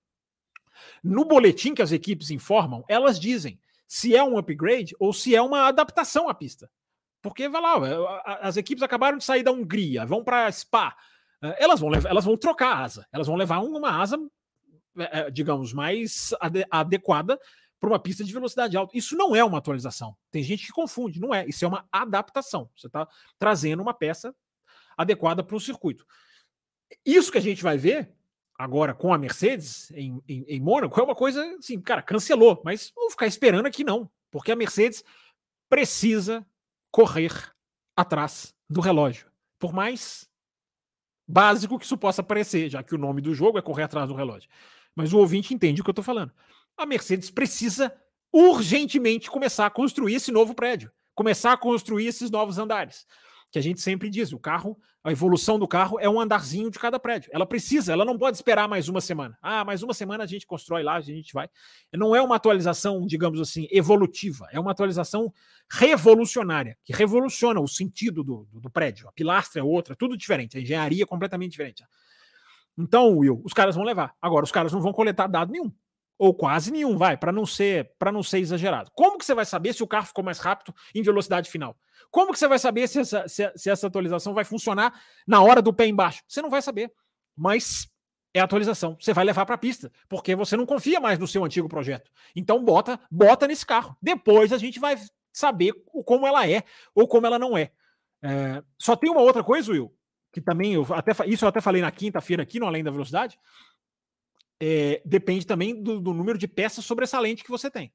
No 1.03 1.25
boletim 1.25 1.75
que 1.75 1.83
as 1.83 1.93
equipes 1.93 2.31
informam, 2.31 2.85
elas 2.89 3.19
dizem 3.19 3.59
se 3.87 4.17
é 4.17 4.23
um 4.23 4.37
upgrade 4.37 4.95
ou 4.99 5.13
se 5.13 5.35
é 5.35 5.41
uma 5.41 5.67
adaptação 5.67 6.29
à 6.29 6.35
pista. 6.35 6.71
Porque 7.23 7.49
vai 7.49 7.61
lá, 7.61 8.39
as 8.41 8.57
equipes 8.57 8.83
acabaram 8.83 9.19
de 9.19 9.25
sair 9.25 9.43
da 9.43 9.53
Hungria, 9.53 10.07
vão 10.07 10.23
para 10.23 10.51
Spa. 10.53 10.97
É, 11.43 11.65
elas 11.65 11.81
vão, 11.81 11.89
levar, 11.89 12.09
elas 12.09 12.25
vão 12.25 12.37
trocar 12.37 12.73
a 12.73 12.85
asa. 12.85 13.07
Elas 13.13 13.27
vão 13.27 13.37
levar 13.37 13.59
uma 13.61 14.01
asa, 14.01 14.19
é, 14.99 15.31
digamos, 15.31 15.73
mais 15.73 16.35
adequada 16.71 17.39
para 17.79 17.91
uma 17.91 17.99
pista 17.99 18.25
de 18.25 18.33
velocidade 18.33 18.77
alta. 18.77 18.97
Isso 18.97 19.17
não 19.17 19.35
é 19.35 19.45
uma 19.45 19.59
atualização. 19.59 20.17
Tem 20.31 20.43
gente 20.43 20.67
que 20.67 20.73
confunde, 20.73 21.21
não 21.21 21.35
é. 21.35 21.47
Isso 21.47 21.65
é 21.65 21.69
uma 21.69 21.87
adaptação. 21.93 22.71
Você 22.77 22.87
está 22.87 23.07
trazendo 23.39 23.83
uma 23.83 23.93
peça 23.95 24.35
adequada 24.97 25.43
para 25.43 25.57
o 25.57 25.61
circuito. 25.61 26.07
Isso 27.05 27.31
que 27.31 27.39
a 27.39 27.43
gente 27.43 27.63
vai 27.63 27.77
ver 27.77 28.16
agora 28.59 28.95
com 28.95 29.13
a 29.13 29.19
Mercedes 29.19 29.91
em, 29.93 30.21
em, 30.29 30.45
em 30.49 30.61
Mônaco 30.61 30.99
é 30.99 31.03
uma 31.03 31.15
coisa 31.15 31.45
assim, 31.57 31.81
cara, 31.81 32.03
cancelou, 32.03 32.61
mas 32.65 32.93
vou 32.95 33.11
ficar 33.11 33.27
esperando 33.27 33.67
aqui 33.67 33.85
não, 33.85 34.11
porque 34.31 34.53
a 34.53 34.57
Mercedes 34.57 35.05
precisa 35.69 36.47
correr 36.91 37.33
atrás 37.97 38.55
do 38.69 38.81
relógio. 38.81 39.31
Por 39.59 39.73
mais 39.73 40.29
básico 41.29 41.79
que 41.79 41.85
isso 41.85 41.97
possa 41.97 42.23
parecer, 42.23 42.71
já 42.71 42.83
que 42.83 42.95
o 42.95 42.99
nome 42.99 43.21
do 43.21 43.35
jogo 43.35 43.59
é 43.59 43.63
correr 43.63 43.83
atrás 43.83 44.09
do 44.09 44.15
relógio. 44.15 44.49
Mas 44.95 45.13
o 45.13 45.19
ouvinte 45.19 45.53
entende 45.53 45.81
o 45.81 45.85
que 45.85 45.91
eu 45.91 45.93
estou 45.93 46.05
falando. 46.05 46.33
A 46.77 46.87
Mercedes 46.87 47.31
precisa 47.31 47.95
urgentemente 48.33 49.31
começar 49.31 49.67
a 49.67 49.71
construir 49.71 50.15
esse 50.15 50.31
novo 50.31 50.55
prédio, 50.55 50.91
começar 51.15 51.53
a 51.53 51.57
construir 51.57 52.07
esses 52.07 52.31
novos 52.31 52.59
andares 52.59 53.07
que 53.57 53.59
a 53.59 53.63
gente 53.63 53.81
sempre 53.81 54.11
diz, 54.11 54.35
o 54.35 54.39
carro, 54.39 54.79
a 55.03 55.11
evolução 55.11 55.59
do 55.59 55.67
carro 55.67 55.99
é 55.99 56.07
um 56.07 56.21
andarzinho 56.21 56.71
de 56.71 56.79
cada 56.79 57.01
prédio. 57.01 57.31
Ela 57.33 57.47
precisa, 57.47 57.91
ela 57.91 58.05
não 58.05 58.19
pode 58.19 58.37
esperar 58.37 58.69
mais 58.69 58.87
uma 58.87 59.01
semana. 59.01 59.39
Ah, 59.41 59.65
mais 59.65 59.83
uma 59.83 59.95
semana 59.95 60.25
a 60.25 60.27
gente 60.27 60.47
constrói 60.47 60.83
lá, 60.83 60.97
a 60.97 61.01
gente 61.01 61.33
vai. 61.33 61.49
Não 61.91 62.15
é 62.15 62.21
uma 62.21 62.37
atualização, 62.37 63.07
digamos 63.07 63.41
assim, 63.41 63.67
evolutiva, 63.71 64.47
é 64.53 64.61
uma 64.61 64.73
atualização 64.73 65.33
revolucionária, 65.73 66.77
que 66.85 66.93
revoluciona 66.93 67.59
o 67.59 67.67
sentido 67.67 68.23
do, 68.23 68.47
do, 68.53 68.61
do 68.61 68.71
prédio. 68.71 69.09
A 69.09 69.13
pilastra 69.13 69.63
é 69.63 69.65
outra, 69.65 69.97
tudo 69.97 70.19
diferente, 70.19 70.59
a 70.59 70.61
engenharia 70.61 71.05
é 71.05 71.07
completamente 71.07 71.53
diferente. 71.53 71.83
Então, 72.77 73.17
Will, 73.17 73.41
os 73.43 73.55
caras 73.55 73.75
vão 73.75 73.87
levar. 73.87 74.15
Agora, 74.21 74.45
os 74.45 74.53
caras 74.53 74.71
não 74.71 74.83
vão 74.83 74.93
coletar 74.93 75.29
dado 75.29 75.51
nenhum 75.51 75.73
ou 76.19 76.35
quase 76.35 76.71
nenhum, 76.71 76.97
vai, 76.97 77.17
para 77.17 77.31
não 77.31 77.45
ser 77.45 77.93
para 77.99 78.11
não 78.11 78.23
ser 78.23 78.39
exagerado. 78.39 78.91
Como 78.95 79.19
que 79.19 79.25
você 79.25 79.35
vai 79.35 79.45
saber 79.45 79.73
se 79.73 79.83
o 79.83 79.87
carro 79.87 80.07
ficou 80.07 80.25
mais 80.25 80.39
rápido 80.39 80.75
em 80.95 81.03
velocidade 81.03 81.51
final? 81.51 81.77
Como 82.11 82.33
que 82.33 82.39
você 82.39 82.49
vai 82.49 82.59
saber 82.59 82.89
se 82.89 83.01
essa, 83.01 83.29
se, 83.29 83.53
se 83.57 83.71
essa 83.71 83.87
atualização 83.87 84.33
vai 84.33 84.45
funcionar 84.45 84.99
na 85.27 85.43
hora 85.43 85.61
do 85.61 85.73
pé 85.73 85.87
embaixo? 85.87 86.23
Você 86.27 86.41
não 86.41 86.51
vai 86.51 86.63
saber, 86.63 86.91
mas 87.37 87.89
é 88.33 88.41
atualização. 88.41 88.97
Você 89.01 89.13
vai 89.13 89.25
levar 89.25 89.45
para 89.45 89.55
a 89.55 89.59
pista, 89.59 89.91
porque 90.09 90.35
você 90.35 90.57
não 90.57 90.67
confia 90.67 91.01
mais 91.01 91.19
no 91.19 91.27
seu 91.27 91.45
antigo 91.45 91.69
projeto. 91.69 92.11
Então 92.35 92.65
bota, 92.65 92.99
bota 93.11 93.47
nesse 93.47 93.67
carro. 93.67 93.97
Depois 94.01 94.53
a 94.53 94.59
gente 94.59 94.81
vai 94.81 94.97
saber 95.33 95.75
como 96.05 96.27
ela 96.27 96.49
é 96.49 96.63
ou 96.95 97.07
como 97.07 97.27
ela 97.27 97.39
não 97.39 97.57
é. 97.57 97.71
é 98.23 98.63
só 98.79 98.97
tem 98.97 99.11
uma 99.11 99.21
outra 99.21 99.45
coisa, 99.45 99.71
Will, 99.71 99.95
que 100.33 100.41
também 100.41 100.75
eu 100.75 100.87
até 100.91 101.13
isso 101.27 101.45
eu 101.45 101.49
até 101.49 101.61
falei 101.61 101.83
na 101.83 101.91
quinta-feira 101.91 102.43
aqui 102.43 102.59
no 102.59 102.67
Além 102.67 102.83
da 102.83 102.91
Velocidade 102.91 103.39
é, 104.61 105.03
depende 105.05 105.47
também 105.47 105.75
do, 105.75 106.01
do, 106.01 106.13
número 106.13 106.39
de 106.39 106.49
peças 106.49 106.85
sobressalente 106.85 107.45
que 107.45 107.51
você 107.51 107.71
tem. 107.71 107.93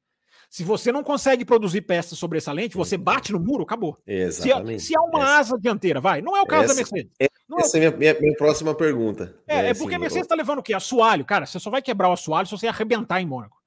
Se 0.49 0.64
você 0.64 0.91
não 0.91 1.03
consegue 1.03 1.45
produzir 1.45 1.82
peças 1.82 2.20
sobressalente, 2.20 2.76
você 2.76 2.95
uhum. 2.95 3.03
bate 3.03 3.32
no 3.32 3.39
muro, 3.39 3.64
acabou. 3.64 3.97
Exatamente. 4.05 4.84
Se, 4.84 4.95
há 4.95 5.01
uma 5.01 5.20
essa, 5.20 5.38
asa 5.38 5.57
dianteira, 5.57 6.01
vai. 6.01 6.22
Não 6.22 6.36
é 6.36 6.41
o 6.41 6.45
caso 6.45 6.66
essa, 6.66 6.74
da 6.74 6.78
Mercedes. 6.78 7.12
É, 7.20 7.28
essa 7.57 7.78
é, 7.78 7.86
é 7.86 7.88
a 7.88 7.91
minha, 7.91 8.20
minha, 8.20 8.36
próxima 8.36 8.76
pergunta. 8.76 9.34
É, 9.47 9.68
é, 9.68 9.70
é 9.70 9.74
porque 9.74 9.95
a 9.95 9.99
Mercedes 9.99 10.26
está 10.26 10.36
levando 10.36 10.59
o 10.59 10.64
quê? 10.64 10.74
Assoalho. 10.74 11.24
Cara, 11.24 11.45
você 11.45 11.59
só 11.59 11.70
vai 11.70 11.82
quebrar 11.82 12.09
o 12.09 12.14
assoalho 12.14 12.47
se 12.47 12.51
você 12.51 12.68
arrebentar 12.68 13.22
em 13.22 13.26
Mônaco. 13.26 13.57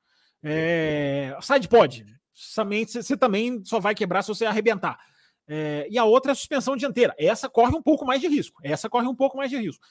É, 0.42 1.34
side 1.40 1.68
pod. 1.68 2.04
Você, 2.34 3.02
você 3.02 3.16
também 3.16 3.64
só 3.64 3.80
vai 3.80 3.94
quebrar 3.94 4.22
se 4.22 4.28
você 4.28 4.44
arrebentar. 4.44 4.98
É, 5.48 5.86
e 5.90 5.98
a 5.98 6.04
outra 6.04 6.32
é 6.32 6.34
a 6.34 6.36
suspensão 6.36 6.76
dianteira. 6.76 7.14
Essa 7.18 7.48
corre 7.48 7.74
um 7.74 7.82
pouco 7.82 8.04
mais 8.04 8.20
de 8.20 8.28
risco. 8.28 8.60
Essa 8.62 8.90
corre 8.90 9.06
um 9.06 9.14
pouco 9.14 9.38
mais 9.38 9.50
de 9.50 9.56
risco. 9.56 9.84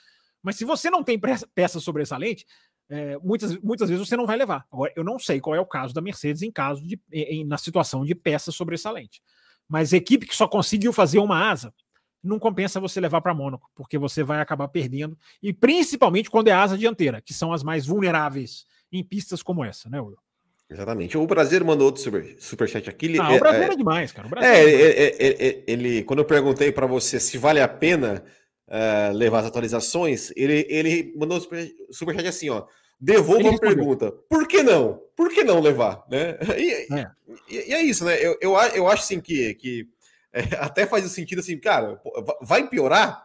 Mas 0.43 0.57
se 0.57 0.65
você 0.65 0.89
não 0.89 1.03
tem 1.03 1.19
peça 1.55 1.79
sobressalente, 1.79 2.45
é, 2.93 3.17
muitas, 3.23 3.57
muitas 3.59 3.89
vezes 3.89 4.07
você 4.07 4.15
não 4.15 4.27
vai 4.27 4.37
levar. 4.37 4.67
Agora, 4.71 4.93
eu 4.95 5.03
não 5.03 5.17
sei 5.17 5.41
qual 5.41 5.55
é 5.55 5.59
o 5.59 5.65
caso 5.65 5.95
da 5.95 6.01
Mercedes 6.01 6.43
em 6.43 6.51
caso 6.51 6.85
de 6.85 6.99
em, 7.11 7.43
na 7.43 7.57
situação 7.57 8.05
de 8.05 8.13
peça 8.13 8.51
sobressalente. 8.51 9.19
Mas 9.67 9.93
equipe 9.93 10.27
que 10.27 10.35
só 10.35 10.47
conseguiu 10.47 10.93
fazer 10.93 11.17
uma 11.17 11.49
asa, 11.49 11.73
não 12.23 12.37
compensa 12.37 12.79
você 12.79 12.99
levar 12.99 13.19
para 13.21 13.33
Mônaco, 13.33 13.67
porque 13.73 13.97
você 13.97 14.21
vai 14.21 14.39
acabar 14.39 14.67
perdendo, 14.67 15.17
e 15.41 15.51
principalmente 15.51 16.29
quando 16.29 16.49
é 16.49 16.51
asa 16.51 16.77
dianteira, 16.77 17.19
que 17.19 17.33
são 17.33 17.51
as 17.51 17.63
mais 17.63 17.87
vulneráveis 17.87 18.65
em 18.91 19.03
pistas 19.03 19.41
como 19.41 19.65
essa, 19.65 19.89
né, 19.89 19.99
Will? 19.99 20.17
Exatamente. 20.69 21.17
O 21.17 21.25
Brasil 21.25 21.65
mandou 21.65 21.87
outro 21.87 22.01
super, 22.01 22.35
superchat 22.39 22.89
aqui. 22.89 23.07
Ele, 23.07 23.19
ah, 23.19 23.33
o 23.33 23.39
Brasil 23.39 23.63
é, 23.63 23.73
é, 23.73 23.75
demais, 23.75 24.11
cara. 24.11 24.29
é, 24.45 24.63
é, 24.63 25.07
é, 25.07 25.47
é 25.47 25.63
ele, 25.67 26.03
quando 26.03 26.19
eu 26.19 26.25
perguntei 26.25 26.71
para 26.71 26.85
você 26.85 27.19
se 27.19 27.37
vale 27.37 27.59
a 27.59 27.67
pena 27.67 28.23
uh, 28.67 29.13
levar 29.15 29.39
as 29.39 29.45
atualizações, 29.47 30.31
ele, 30.35 30.65
ele 30.69 31.13
mandou 31.17 31.39
super, 31.41 31.71
superchat 31.91 32.27
assim, 32.27 32.49
ó. 32.49 32.65
Devolva 32.99 33.49
a 33.49 33.59
pergunta. 33.59 34.11
Por 34.29 34.47
que 34.47 34.63
não? 34.63 35.01
Por 35.15 35.29
que 35.29 35.43
não 35.43 35.59
levar? 35.59 36.03
Né? 36.09 36.37
E 36.57 36.71
é, 36.71 37.11
e, 37.49 37.69
e 37.69 37.73
é 37.73 37.81
isso, 37.81 38.05
né? 38.05 38.17
Eu, 38.19 38.37
eu, 38.41 38.53
eu 38.73 38.87
acho 38.87 39.03
assim 39.03 39.19
que, 39.19 39.53
que 39.55 39.87
é, 40.33 40.41
até 40.59 40.85
faz 40.85 41.05
sentido 41.11 41.39
assim, 41.39 41.57
cara, 41.59 42.01
vai 42.41 42.67
piorar, 42.67 43.23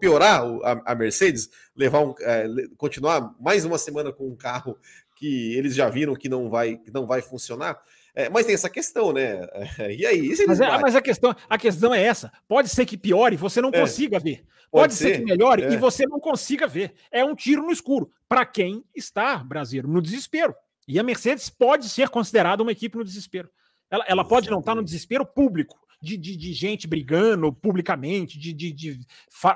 piorar 0.00 0.42
a, 0.64 0.92
a 0.92 0.94
Mercedes, 0.94 1.50
levar 1.76 2.00
um, 2.00 2.14
é, 2.20 2.46
continuar 2.78 3.34
mais 3.38 3.64
uma 3.64 3.78
semana 3.78 4.10
com 4.10 4.26
um 4.26 4.36
carro 4.36 4.78
que 5.16 5.54
eles 5.54 5.74
já 5.74 5.88
viram 5.88 6.14
que 6.14 6.28
não 6.28 6.48
vai, 6.48 6.76
que 6.76 6.90
não 6.90 7.06
vai 7.06 7.20
funcionar. 7.20 7.78
É, 8.16 8.30
mas 8.30 8.46
tem 8.46 8.54
essa 8.54 8.70
questão, 8.70 9.12
né? 9.12 9.46
E 9.94 10.06
aí? 10.06 10.34
Mas, 10.46 10.58
é, 10.58 10.78
mas, 10.78 10.96
a, 10.96 11.02
questão, 11.02 11.36
a 11.48 11.58
questão 11.58 11.94
é 11.94 12.02
essa. 12.02 12.32
Pode 12.48 12.70
ser 12.70 12.86
que 12.86 12.96
piore 12.96 13.36
você 13.36 13.60
não 13.60 13.68
é. 13.68 13.78
consiga 13.78 14.18
ver. 14.18 14.38
Pode, 14.70 14.70
Pode 14.70 14.94
ser. 14.94 15.16
ser. 15.16 15.18
que 15.18 15.24
melhore 15.24 15.62
e 15.64 15.74
é. 15.74 15.76
você 15.76 16.06
não 16.06 16.18
consiga 16.18 16.66
ver. 16.66 16.94
É 17.10 17.22
um 17.22 17.34
tiro 17.34 17.62
no 17.62 17.70
escuro. 17.70 18.10
Para 18.26 18.46
quem 18.46 18.82
está, 18.94 19.36
brasileiro, 19.36 19.86
no 19.86 20.00
desespero. 20.00 20.54
E 20.88 20.98
a 20.98 21.02
Mercedes 21.02 21.50
pode 21.50 21.90
ser 21.90 22.08
considerada 22.08 22.62
uma 22.62 22.72
equipe 22.72 22.96
no 22.96 23.04
desespero. 23.04 23.50
Ela, 23.90 24.04
ela 24.08 24.24
pode 24.24 24.50
não 24.50 24.60
estar 24.60 24.74
no 24.74 24.82
desespero 24.82 25.24
público, 25.26 25.78
de, 26.00 26.16
de, 26.16 26.36
de 26.36 26.52
gente 26.54 26.86
brigando 26.86 27.52
publicamente, 27.52 28.38
de, 28.38 28.52
de, 28.52 28.72
de 28.72 29.00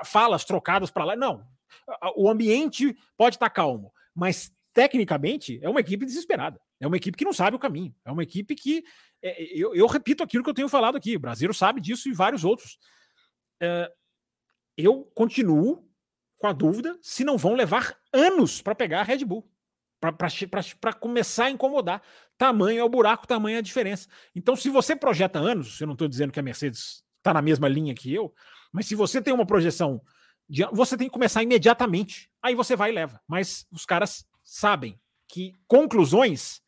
falas 0.05 0.45
trocadas 0.45 0.91
para 0.91 1.03
lá. 1.03 1.15
Não. 1.15 1.43
O 2.15 2.29
ambiente 2.29 2.95
pode 3.17 3.37
estar 3.37 3.49
calmo, 3.49 3.91
mas 4.13 4.51
tecnicamente 4.71 5.59
é 5.63 5.69
uma 5.69 5.79
equipe 5.79 6.05
desesperada. 6.05 6.59
É 6.81 6.87
uma 6.87 6.97
equipe 6.97 7.17
que 7.17 7.23
não 7.23 7.31
sabe 7.31 7.55
o 7.55 7.59
caminho. 7.59 7.95
É 8.03 8.11
uma 8.11 8.23
equipe 8.23 8.55
que. 8.55 8.83
É, 9.21 9.43
eu, 9.57 9.73
eu, 9.75 9.87
repito 9.87 10.23
aquilo 10.23 10.43
que 10.43 10.49
eu 10.49 10.53
tenho 10.53 10.67
falado 10.67 10.97
aqui. 10.97 11.15
O 11.15 11.19
Brasileiro 11.19 11.53
sabe 11.53 11.79
disso 11.79 12.09
e 12.09 12.13
vários 12.13 12.43
outros. 12.43 12.77
É, 13.61 13.91
eu 14.75 15.03
continuo 15.13 15.87
com 16.37 16.47
a 16.47 16.53
dúvida 16.53 16.97
se 17.01 17.23
não 17.23 17.37
vão 17.37 17.53
levar 17.53 17.95
anos 18.11 18.61
para 18.61 18.75
pegar 18.75 19.01
a 19.01 19.03
Red 19.03 19.23
Bull. 19.23 19.47
Para 19.99 20.93
começar 20.93 21.45
a 21.45 21.51
incomodar. 21.51 22.01
Tamanho 22.35 22.79
é 22.79 22.83
o 22.83 22.89
buraco, 22.89 23.27
tamanho 23.27 23.57
é 23.57 23.59
a 23.59 23.61
diferença. 23.61 24.09
Então, 24.35 24.55
se 24.55 24.67
você 24.67 24.95
projeta 24.95 25.37
anos, 25.37 25.79
eu 25.79 25.85
não 25.85 25.93
estou 25.93 26.07
dizendo 26.07 26.33
que 26.33 26.39
a 26.39 26.43
Mercedes 26.43 27.03
está 27.17 27.31
na 27.31 27.41
mesma 27.41 27.67
linha 27.67 27.93
que 27.93 28.11
eu, 28.11 28.33
mas 28.71 28.87
se 28.87 28.95
você 28.95 29.21
tem 29.21 29.31
uma 29.31 29.45
projeção 29.45 30.01
você 30.71 30.97
tem 30.97 31.07
que 31.07 31.13
começar 31.13 31.41
imediatamente. 31.43 32.29
Aí 32.41 32.55
você 32.55 32.75
vai 32.75 32.91
e 32.91 32.93
leva. 32.93 33.21
Mas 33.27 33.65
os 33.71 33.85
caras 33.85 34.25
sabem 34.43 34.99
que 35.27 35.53
conclusões 35.67 36.61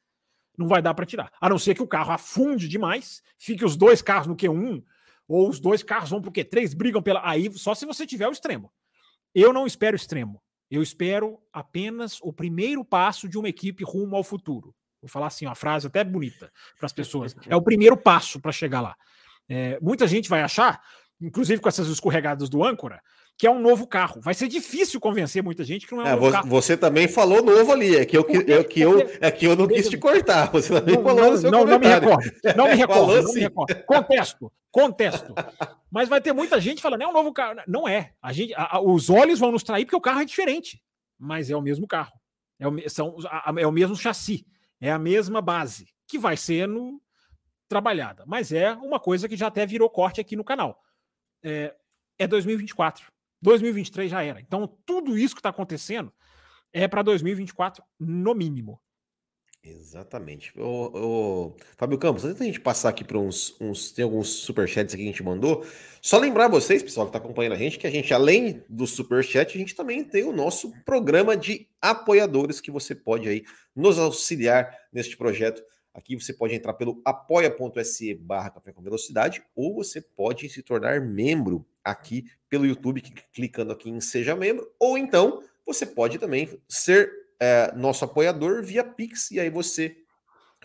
não 0.57 0.67
vai 0.67 0.81
dar 0.81 0.93
para 0.93 1.05
tirar. 1.05 1.31
A 1.39 1.49
não 1.49 1.57
ser 1.57 1.75
que 1.75 1.81
o 1.81 1.87
carro 1.87 2.11
afunde 2.11 2.67
demais, 2.67 3.21
fique 3.37 3.65
os 3.65 3.75
dois 3.75 4.01
carros 4.01 4.27
no 4.27 4.35
Q1, 4.35 4.83
ou 5.27 5.49
os 5.49 5.59
dois 5.59 5.83
carros 5.83 6.09
vão 6.09 6.21
para 6.21 6.29
o 6.29 6.33
Q3, 6.33 6.75
brigam 6.75 7.01
pela. 7.01 7.21
Aí 7.27 7.51
só 7.57 7.73
se 7.73 7.85
você 7.85 8.05
tiver 8.05 8.27
o 8.27 8.31
extremo. 8.31 8.71
Eu 9.33 9.51
não 9.51 9.65
espero 9.65 9.95
extremo. 9.95 10.41
Eu 10.69 10.81
espero 10.81 11.39
apenas 11.51 12.19
o 12.21 12.31
primeiro 12.33 12.83
passo 12.83 13.27
de 13.27 13.37
uma 13.37 13.49
equipe 13.49 13.83
rumo 13.83 14.15
ao 14.15 14.23
futuro. 14.23 14.75
Vou 15.01 15.09
falar 15.09 15.27
assim, 15.27 15.45
uma 15.45 15.55
frase 15.55 15.87
até 15.87 16.03
bonita 16.03 16.51
para 16.77 16.85
as 16.85 16.93
pessoas. 16.93 17.35
É 17.47 17.55
o 17.55 17.61
primeiro 17.61 17.97
passo 17.97 18.39
para 18.39 18.51
chegar 18.51 18.81
lá. 18.81 18.95
É, 19.49 19.77
muita 19.81 20.07
gente 20.07 20.29
vai 20.29 20.41
achar, 20.41 20.81
inclusive 21.19 21.61
com 21.61 21.67
essas 21.67 21.87
escorregadas 21.87 22.49
do 22.49 22.63
âncora, 22.63 23.01
que 23.37 23.47
é 23.47 23.51
um 23.51 23.59
novo 23.59 23.87
carro. 23.87 24.21
Vai 24.21 24.33
ser 24.33 24.47
difícil 24.47 24.99
convencer 24.99 25.43
muita 25.43 25.63
gente 25.63 25.87
que 25.87 25.93
não 25.93 26.01
é 26.01 26.05
um 26.05 26.07
é, 26.07 26.11
novo 26.11 26.25
você, 26.25 26.31
carro. 26.31 26.49
Você 26.49 26.77
também 26.77 27.07
falou 27.07 27.43
novo 27.43 27.71
ali, 27.71 27.95
é 27.95 28.05
que 28.05 28.17
eu, 28.17 28.25
é 28.47 28.63
que 28.63 28.81
eu, 28.81 28.99
é 29.19 29.31
que 29.31 29.45
eu 29.45 29.55
não 29.55 29.67
quis 29.67 29.89
te 29.89 29.97
cortar. 29.97 30.51
Você 30.51 30.73
também 30.73 30.95
não, 30.95 31.03
falou 31.03 31.33
não, 31.41 31.51
não, 31.51 31.65
não, 31.65 31.79
me 31.79 31.87
recordo. 31.87 32.31
Não 32.55 32.67
me 32.67 32.75
recordo. 32.75 33.13
não 33.13 33.19
assim. 33.19 33.33
me 33.35 33.39
recordo. 33.41 33.83
Contesto, 33.85 34.51
contesto. 34.71 35.33
Mas 35.89 36.09
vai 36.09 36.21
ter 36.21 36.33
muita 36.33 36.59
gente 36.59 36.81
falando, 36.81 37.01
é 37.01 37.07
um 37.07 37.13
novo 37.13 37.33
carro. 37.33 37.61
Não 37.67 37.87
é. 37.87 38.13
A 38.21 38.31
gente, 38.31 38.53
a, 38.55 38.77
a, 38.77 38.81
os 38.81 39.09
olhos 39.09 39.39
vão 39.39 39.51
nos 39.51 39.63
trair 39.63 39.85
porque 39.85 39.95
o 39.95 40.01
carro 40.01 40.21
é 40.21 40.25
diferente. 40.25 40.81
Mas 41.19 41.49
é 41.49 41.55
o 41.55 41.61
mesmo 41.61 41.87
carro. 41.87 42.13
É 42.59 42.67
o, 42.67 42.89
são, 42.89 43.15
a, 43.27 43.53
é 43.57 43.67
o 43.67 43.71
mesmo 43.71 43.95
chassi. 43.95 44.45
É 44.79 44.91
a 44.91 44.99
mesma 44.99 45.41
base. 45.41 45.87
Que 46.07 46.17
vai 46.17 46.37
sendo 46.37 47.01
trabalhada. 47.67 48.23
Mas 48.27 48.51
é 48.51 48.73
uma 48.73 48.99
coisa 48.99 49.27
que 49.27 49.35
já 49.35 49.47
até 49.47 49.65
virou 49.65 49.89
corte 49.89 50.21
aqui 50.21 50.35
no 50.35 50.43
canal. 50.43 50.81
É, 51.43 51.73
é 52.17 52.27
2024. 52.27 53.12
2023 53.43 54.09
já 54.09 54.23
era. 54.23 54.39
Então, 54.39 54.67
tudo 54.85 55.17
isso 55.17 55.35
que 55.35 55.39
está 55.39 55.49
acontecendo 55.49 56.11
é 56.71 56.87
para 56.87 57.03
2024, 57.03 57.83
no 57.99 58.33
mínimo. 58.33 58.79
Exatamente. 59.65 60.51
O, 60.59 60.65
o, 60.65 61.55
Fábio 61.77 61.97
Campos, 61.97 62.25
antes 62.25 62.39
da 62.39 62.45
gente 62.45 62.59
passar 62.59 62.89
aqui 62.89 63.03
para 63.03 63.17
uns, 63.17 63.55
uns. 63.61 63.91
Tem 63.91 64.03
alguns 64.03 64.27
superchats 64.27 64.93
aqui 64.93 65.03
que 65.03 65.09
a 65.09 65.11
gente 65.11 65.23
mandou. 65.23 65.65
Só 66.01 66.17
lembrar 66.17 66.49
vocês, 66.49 66.83
pessoal, 66.83 67.05
que 67.05 67.15
está 67.15 67.19
acompanhando 67.19 67.53
a 67.53 67.57
gente, 67.57 67.79
que 67.79 67.87
a 67.87 67.91
gente, 67.91 68.13
além 68.13 68.61
do 68.67 68.85
superchat, 68.85 69.55
a 69.55 69.59
gente 69.59 69.73
também 69.73 70.03
tem 70.03 70.23
o 70.23 70.33
nosso 70.33 70.73
programa 70.83 71.37
de 71.37 71.67
apoiadores 71.81 72.59
que 72.59 72.71
você 72.71 72.93
pode 72.93 73.29
aí 73.29 73.45
nos 73.73 73.97
auxiliar 73.97 74.77
neste 74.91 75.15
projeto. 75.15 75.63
Aqui 75.93 76.15
você 76.15 76.33
pode 76.33 76.55
entrar 76.55 76.73
pelo 76.73 77.01
apoia.se 77.05 78.15
barra 78.15 78.49
café 78.49 78.73
com 78.73 78.81
velocidade 78.81 79.43
ou 79.55 79.75
você 79.75 80.01
pode 80.01 80.49
se 80.49 80.63
tornar 80.63 80.99
membro 80.99 81.65
aqui 81.83 82.25
pelo 82.49 82.65
YouTube, 82.65 83.01
clicando 83.31 83.71
aqui 83.71 83.89
em 83.89 84.01
Seja 84.01 84.35
Membro, 84.35 84.71
ou 84.79 84.97
então 84.97 85.43
você 85.65 85.85
pode 85.85 86.17
também 86.17 86.49
ser 86.67 87.11
é, 87.39 87.73
nosso 87.75 88.05
apoiador 88.05 88.63
via 88.63 88.83
Pix, 88.83 89.31
e 89.31 89.39
aí 89.39 89.49
você 89.49 89.95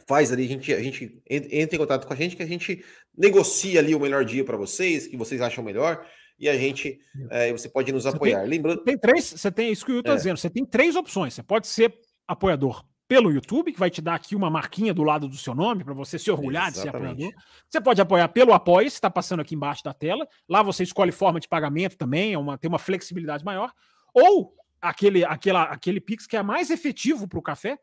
faz 0.07 0.33
ali, 0.33 0.45
a 0.45 0.49
gente, 0.49 0.73
a 0.73 0.83
gente 0.83 1.23
entra 1.29 1.77
em 1.77 1.79
contato 1.79 2.07
com 2.07 2.13
a 2.13 2.17
gente, 2.17 2.37
que 2.37 2.43
a 2.43 2.47
gente 2.47 2.85
negocia 3.17 3.81
ali 3.81 3.95
o 3.95 4.01
melhor 4.01 4.25
dia 4.25 4.45
para 4.45 4.57
vocês, 4.57 5.07
que 5.07 5.17
vocês 5.17 5.41
acham 5.41 5.63
melhor, 5.63 6.07
e 6.39 6.49
a 6.49 6.57
gente, 6.57 7.01
é, 7.31 7.53
você 7.53 7.69
pode 7.69 7.93
nos 7.93 8.07
apoiar. 8.07 8.41
Tem, 8.41 8.49
Lembrando. 8.49 8.85
Tem 8.85 8.97
três, 8.97 9.25
você 9.25 9.51
tem 9.51 9.73
isso 9.73 9.85
que 9.85 9.93
eu 9.93 9.99
estou 9.99 10.15
é. 10.15 10.17
dizendo, 10.17 10.37
você 10.37 10.49
tem 10.49 10.65
três 10.65 10.95
opções. 10.95 11.35
Você 11.35 11.43
pode 11.43 11.67
ser 11.67 11.93
apoiador 12.27 12.85
pelo 13.09 13.33
YouTube, 13.33 13.73
que 13.73 13.79
vai 13.79 13.89
te 13.89 14.03
dar 14.03 14.15
aqui 14.15 14.37
uma 14.37 14.51
marquinha 14.51 14.93
do 14.93 15.03
lado 15.03 15.27
do 15.27 15.37
seu 15.37 15.55
nome 15.55 15.83
para 15.83 15.95
você 15.95 16.19
se 16.19 16.31
orgulhar 16.31 16.69
Exatamente. 16.69 17.17
de 17.17 17.23
ser 17.23 17.29
apoiador. 17.29 17.43
Você 17.69 17.81
pode 17.81 18.01
apoiar 18.03 18.29
pelo 18.29 18.53
Apoia, 18.53 18.87
está 18.87 19.11
passando 19.11 19.41
aqui 19.41 19.55
embaixo 19.55 19.83
da 19.83 19.95
tela. 19.95 20.29
Lá 20.47 20.63
você 20.63 20.83
escolhe 20.83 21.11
forma 21.11 21.41
de 21.41 21.49
pagamento 21.49 21.97
também, 21.97 22.35
é 22.35 22.39
uma, 22.39 22.59
tem 22.59 22.69
uma 22.69 22.79
flexibilidade 22.79 23.43
maior. 23.43 23.73
Ou 24.13 24.55
aquele, 24.81 25.25
aquela, 25.25 25.63
aquele 25.63 26.01
Pix 26.01 26.27
que 26.27 26.37
é 26.37 26.43
mais 26.43 26.71
efetivo 26.71 27.27
para 27.27 27.39
o 27.39 27.43
café, 27.43 27.79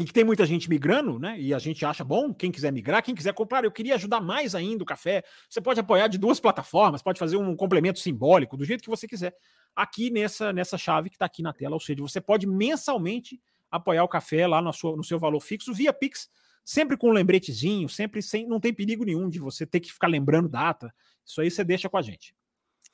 e 0.00 0.04
que 0.04 0.12
tem 0.12 0.24
muita 0.24 0.44
gente 0.44 0.68
migrando, 0.68 1.18
né? 1.18 1.40
E 1.40 1.54
a 1.54 1.58
gente 1.58 1.84
acha 1.84 2.04
bom, 2.04 2.32
quem 2.32 2.52
quiser 2.52 2.70
migrar, 2.70 3.02
quem 3.02 3.14
quiser 3.14 3.32
comprar, 3.32 3.64
eu 3.64 3.72
queria 3.72 3.94
ajudar 3.94 4.20
mais 4.20 4.54
ainda 4.54 4.82
o 4.82 4.86
café. 4.86 5.24
Você 5.48 5.58
pode 5.58 5.80
apoiar 5.80 6.06
de 6.08 6.18
duas 6.18 6.38
plataformas, 6.38 7.02
pode 7.02 7.18
fazer 7.18 7.38
um 7.38 7.56
complemento 7.56 7.98
simbólico, 7.98 8.58
do 8.58 8.64
jeito 8.64 8.82
que 8.82 8.90
você 8.90 9.08
quiser, 9.08 9.34
aqui 9.74 10.10
nessa, 10.10 10.52
nessa 10.52 10.76
chave 10.76 11.08
que 11.08 11.16
está 11.16 11.24
aqui 11.24 11.42
na 11.42 11.52
tela. 11.52 11.74
Ou 11.74 11.80
seja, 11.80 12.02
você 12.02 12.20
pode 12.20 12.46
mensalmente 12.46 13.40
apoiar 13.70 14.04
o 14.04 14.08
café 14.08 14.46
lá 14.46 14.60
no, 14.62 14.72
sua, 14.72 14.96
no 14.96 15.04
seu 15.04 15.18
valor 15.18 15.40
fixo 15.40 15.72
via 15.72 15.92
Pix, 15.92 16.28
sempre 16.64 16.96
com 16.96 17.10
um 17.10 17.12
lembretezinho, 17.12 17.88
sempre 17.88 18.22
sem, 18.22 18.46
não 18.46 18.60
tem 18.60 18.72
perigo 18.72 19.04
nenhum 19.04 19.28
de 19.28 19.38
você 19.38 19.64
ter 19.64 19.80
que 19.80 19.92
ficar 19.92 20.08
lembrando 20.08 20.48
data. 20.48 20.92
Isso 21.24 21.40
aí 21.40 21.50
você 21.50 21.62
deixa 21.62 21.88
com 21.88 21.96
a 21.96 22.02
gente. 22.02 22.34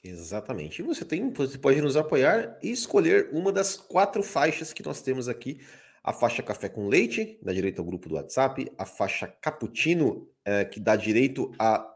Exatamente. 0.03 0.83
E 0.83 0.85
você 0.85 1.05
tem, 1.05 1.33
você 1.33 1.57
pode 1.57 1.81
nos 1.81 1.97
apoiar 1.97 2.59
e 2.63 2.71
escolher 2.71 3.31
uma 3.33 3.53
das 3.53 3.77
quatro 3.77 4.23
faixas 4.23 4.73
que 4.73 4.85
nós 4.85 5.01
temos 5.01 5.29
aqui. 5.29 5.61
A 6.03 6.13
faixa 6.13 6.43
café 6.43 6.69
com 6.69 6.89
leite, 6.89 7.39
dá 7.41 7.53
direito 7.53 7.79
ao 7.79 7.85
grupo 7.85 8.09
do 8.09 8.17
WhatsApp, 8.17 8.71
a 8.77 8.85
faixa 8.85 9.29
cappuccino, 9.29 10.29
é, 10.45 10.65
que 10.65 10.81
dá 10.81 10.97
direito 10.97 11.53
a 11.59 11.89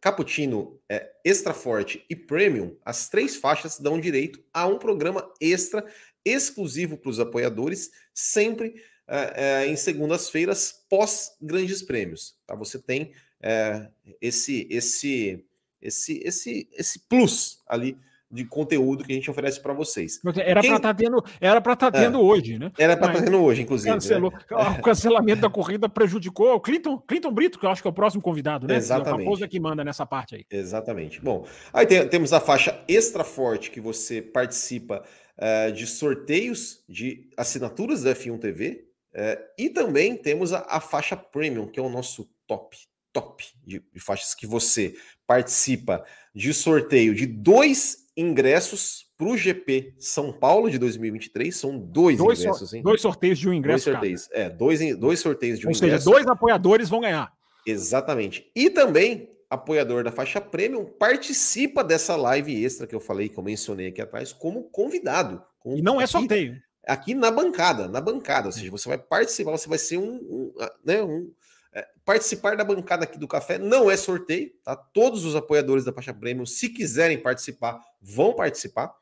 cappuccino 0.00 0.80
é, 0.88 1.10
extra 1.24 1.52
forte 1.52 2.04
e 2.08 2.14
premium, 2.14 2.76
as 2.84 3.08
três 3.08 3.36
faixas 3.36 3.78
dão 3.80 4.00
direito 4.00 4.42
a 4.54 4.66
um 4.66 4.78
programa 4.78 5.28
extra 5.40 5.84
exclusivo 6.24 6.96
para 6.96 7.10
os 7.10 7.20
apoiadores, 7.20 7.90
sempre 8.14 8.74
é, 9.06 9.62
é, 9.62 9.66
em 9.66 9.76
segundas-feiras 9.76 10.84
pós 10.88 11.36
grandes 11.40 11.82
prêmios. 11.82 12.36
Tá? 12.46 12.54
Você 12.54 12.78
tem 12.78 13.12
é, 13.42 13.88
esse, 14.20 14.68
esse, 14.70 15.44
esse, 15.82 16.20
esse, 16.24 16.68
esse 16.72 16.98
plus 17.08 17.60
ali 17.66 17.98
de 18.30 18.44
conteúdo 18.44 19.02
que 19.02 19.12
a 19.12 19.14
gente 19.16 19.28
oferece 19.28 19.60
para 19.60 19.72
vocês. 19.72 20.20
Era 20.36 20.60
para 20.60 20.76
estar 20.76 20.80
tá 20.80 20.94
tendo, 20.94 21.24
era 21.40 21.60
para 21.60 21.72
estar 21.72 21.90
tá 21.90 21.98
tendo 21.98 22.18
é, 22.18 22.22
hoje, 22.22 22.58
né? 22.58 22.70
Era 22.78 22.96
para 22.96 23.08
estar 23.08 23.18
tá 23.18 23.24
tendo 23.24 23.42
hoje, 23.42 23.62
inclusive. 23.62 23.90
Né? 23.90 23.96
Cancelou. 23.96 24.30
Né? 24.30 24.78
O 24.78 24.82
cancelamento 24.82 25.40
da 25.40 25.50
corrida 25.50 25.88
prejudicou 25.88 26.54
o 26.54 26.60
Clinton, 26.60 26.96
Clinton 26.98 27.32
Brito, 27.32 27.58
que 27.58 27.66
eu 27.66 27.70
acho 27.70 27.82
que 27.82 27.88
é 27.88 27.90
o 27.90 27.94
próximo 27.94 28.22
convidado, 28.22 28.68
né? 28.68 28.76
Exatamente. 28.76 29.42
É 29.42 29.48
que 29.48 29.58
manda 29.58 29.82
nessa 29.82 30.06
parte 30.06 30.36
aí. 30.36 30.44
Exatamente. 30.48 31.20
Bom, 31.20 31.44
aí 31.72 31.84
tem, 31.84 32.06
temos 32.06 32.32
a 32.32 32.38
faixa 32.38 32.80
extra 32.86 33.24
forte 33.24 33.68
que 33.68 33.80
você 33.80 34.22
participa 34.22 35.02
uh, 35.40 35.72
de 35.72 35.86
sorteios 35.86 36.84
de 36.88 37.28
assinaturas 37.36 38.02
da 38.02 38.14
F1 38.14 38.38
TV. 38.38 38.86
Uh, 39.12 39.42
e 39.58 39.70
também 39.70 40.16
temos 40.16 40.52
a, 40.52 40.60
a, 40.68 40.80
faixa 40.80 41.16
Premium, 41.16 41.66
que 41.66 41.80
é 41.80 41.82
o 41.82 41.88
nosso 41.88 42.30
top, 42.46 42.76
top 43.12 43.44
de, 43.64 43.82
de 43.92 44.00
faixas 44.00 44.34
que 44.34 44.46
você 44.46 44.94
participa 45.26 46.04
de 46.32 46.54
sorteio 46.54 47.14
de 47.14 47.26
dois 47.26 48.06
ingressos 48.16 49.06
para 49.16 49.26
o 49.26 49.36
GP 49.36 49.94
São 49.98 50.32
Paulo 50.32 50.70
de 50.70 50.78
2023. 50.78 51.54
São 51.56 51.76
dois, 51.76 52.18
dois 52.18 52.40
ingressos, 52.40 52.72
hein? 52.72 52.82
Dois 52.82 53.00
sorteios 53.00 53.38
de 53.38 53.48
um 53.48 53.52
ingresso. 53.52 53.86
Dois 53.86 53.94
sorteios, 53.96 54.26
cada. 54.28 54.40
é, 54.40 54.48
dois, 54.50 54.96
dois 54.96 55.20
sorteios 55.20 55.58
de 55.58 55.66
um 55.66 55.70
Ou 55.70 55.76
ingresso. 55.76 55.94
Ou 55.94 55.98
seja, 55.98 56.10
dois 56.10 56.26
apoiadores 56.28 56.88
vão 56.88 57.00
ganhar. 57.00 57.32
Exatamente. 57.66 58.50
E 58.54 58.70
também 58.70 59.28
apoiador 59.50 60.04
da 60.04 60.12
faixa 60.12 60.40
premium, 60.40 60.84
participa 60.86 61.82
dessa 61.82 62.14
live 62.14 62.64
extra 62.64 62.86
que 62.86 62.94
eu 62.94 63.00
falei, 63.00 63.28
que 63.28 63.36
eu 63.36 63.42
mencionei 63.42 63.88
aqui 63.88 64.00
atrás, 64.00 64.32
como 64.32 64.62
convidado. 64.70 65.44
Com, 65.58 65.76
e 65.76 65.82
não 65.82 66.00
é 66.00 66.06
sorteio. 66.06 66.62
Aqui 66.86 67.14
na 67.14 67.30
bancada, 67.30 67.88
na 67.88 68.00
bancada, 68.00 68.46
ou 68.46 68.52
seja, 68.52 68.70
você 68.70 68.88
vai 68.88 68.96
participar, 68.96 69.50
você 69.50 69.68
vai 69.68 69.78
ser 69.78 69.98
um, 69.98 70.14
um 70.14 70.54
né, 70.84 71.02
um 71.02 71.30
é, 71.72 71.86
participar 72.04 72.56
da 72.56 72.64
bancada 72.64 73.04
aqui 73.04 73.18
do 73.18 73.28
café 73.28 73.58
não 73.58 73.90
é 73.90 73.96
sorteio, 73.96 74.50
tá? 74.64 74.74
Todos 74.74 75.24
os 75.24 75.36
apoiadores 75.36 75.84
da 75.84 75.92
faixa 75.92 76.14
premium, 76.14 76.46
se 76.46 76.68
quiserem 76.68 77.18
participar, 77.18 77.80
vão 78.00 78.32
participar. 78.32 78.94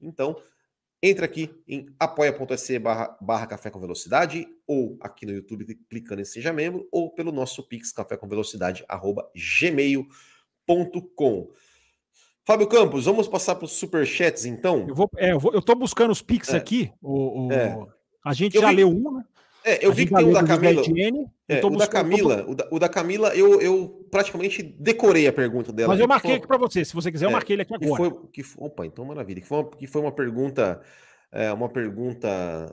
Então, 0.00 0.36
Entra 1.06 1.26
aqui 1.26 1.50
em 1.68 1.84
apoia.se 2.00 2.78
barra, 2.78 3.14
barra 3.20 3.46
Café 3.46 3.68
com 3.68 3.78
Velocidade, 3.78 4.48
ou 4.66 4.96
aqui 5.02 5.26
no 5.26 5.32
YouTube 5.32 5.78
clicando 5.86 6.22
em 6.22 6.24
Seja 6.24 6.50
Membro, 6.50 6.88
ou 6.90 7.10
pelo 7.10 7.30
nosso 7.30 7.62
Pix 7.68 7.92
Café 7.92 8.16
com 8.16 8.26
Velocidade, 8.26 8.86
arroba 8.88 9.30
gmail.com. 9.60 10.08
Fábio 12.42 12.66
Campos, 12.66 13.04
vamos 13.04 13.28
passar 13.28 13.54
para 13.54 13.66
os 13.66 13.72
superchats 13.72 14.46
então? 14.46 14.86
Eu, 14.88 14.94
vou, 14.94 15.10
é, 15.18 15.32
eu, 15.32 15.38
vou, 15.38 15.52
eu 15.52 15.60
tô 15.60 15.74
buscando 15.74 16.10
os 16.10 16.22
Pix 16.22 16.54
é. 16.54 16.56
aqui. 16.56 16.90
O, 17.02 17.48
o 17.48 17.52
é. 17.52 17.76
A 18.24 18.32
gente 18.32 18.56
eu 18.56 18.62
já 18.62 18.70
vi, 18.70 18.76
leu 18.76 18.88
um, 18.88 19.18
né? 19.18 19.24
É, 19.64 19.84
eu 19.84 19.92
vi 19.92 20.06
que 20.06 20.14
tem 20.14 20.28
o 20.28 20.32
da 20.32 20.44
Camila. 20.44 20.82
é, 21.48 21.64
o 21.64 21.70
da 21.70 21.86
Camila, 21.86 22.44
o 22.46 22.54
da, 22.54 22.68
o 22.70 22.78
da, 22.78 22.88
Camila, 22.88 23.34
eu, 23.34 23.60
eu 23.62 24.06
praticamente 24.10 24.62
decorei 24.62 25.26
a 25.26 25.32
pergunta 25.32 25.72
dela. 25.72 25.88
Mas 25.88 26.00
eu 26.00 26.06
marquei 26.06 26.32
foi... 26.32 26.38
aqui 26.38 26.46
para 26.46 26.58
você. 26.58 26.84
Se 26.84 26.94
você 26.94 27.10
quiser, 27.10 27.24
eu 27.24 27.30
é, 27.30 27.32
marquei 27.32 27.54
ele 27.54 27.62
aqui 27.62 27.74
agora. 27.74 27.90
Que 27.90 27.96
foi, 27.96 28.28
que, 28.30 28.44
opa, 28.58 28.84
então 28.84 29.06
maravilha. 29.06 29.40
Que 29.40 29.46
foi 29.46 29.58
uma, 29.58 29.70
que 29.70 29.86
foi 29.86 30.02
uma 30.02 30.12
pergunta. 30.12 30.80
É, 31.32 31.52
uma 31.52 31.68
pergunta 31.68 32.28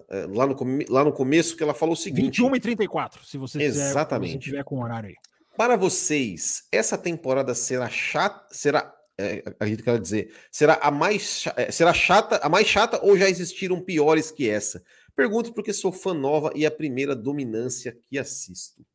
é, 0.07 0.27
lá, 0.29 0.45
no, 0.45 0.55
lá 0.87 1.03
no 1.03 1.11
começo 1.11 1.57
que 1.57 1.63
ela 1.63 1.73
falou 1.73 1.93
o 1.93 1.97
seguinte: 1.97 2.41
21 2.41 2.55
e 2.55 2.59
34, 2.59 3.25
se 3.25 3.37
você 3.37 3.63
Exatamente. 3.63 4.33
Quiser, 4.33 4.39
se 4.39 4.49
tiver 4.51 4.63
com 4.63 4.83
horário 4.83 5.09
aí. 5.09 5.15
Para 5.57 5.75
vocês, 5.75 6.67
essa 6.71 6.97
temporada 6.97 7.55
será 7.55 7.89
chata, 7.89 8.45
será 8.51 8.93
é, 9.17 9.43
a 9.59 9.65
gente 9.65 9.83
quer 9.83 9.99
dizer, 9.99 10.33
será 10.51 10.79
a 10.81 10.89
mais 10.89 11.45
é, 11.55 11.71
será 11.71 11.93
chata, 11.93 12.37
a 12.37 12.49
mais 12.49 12.67
chata 12.67 12.99
ou 13.03 13.17
já 13.17 13.29
existiram 13.29 13.79
piores 13.79 14.31
que 14.31 14.49
essa? 14.49 14.83
Pergunto 15.15 15.53
porque 15.53 15.73
sou 15.73 15.91
fã 15.91 16.13
nova 16.13 16.51
e 16.55 16.65
a 16.65 16.71
primeira 16.71 17.15
dominância 17.15 17.97
que 18.09 18.17
assisto. 18.17 18.85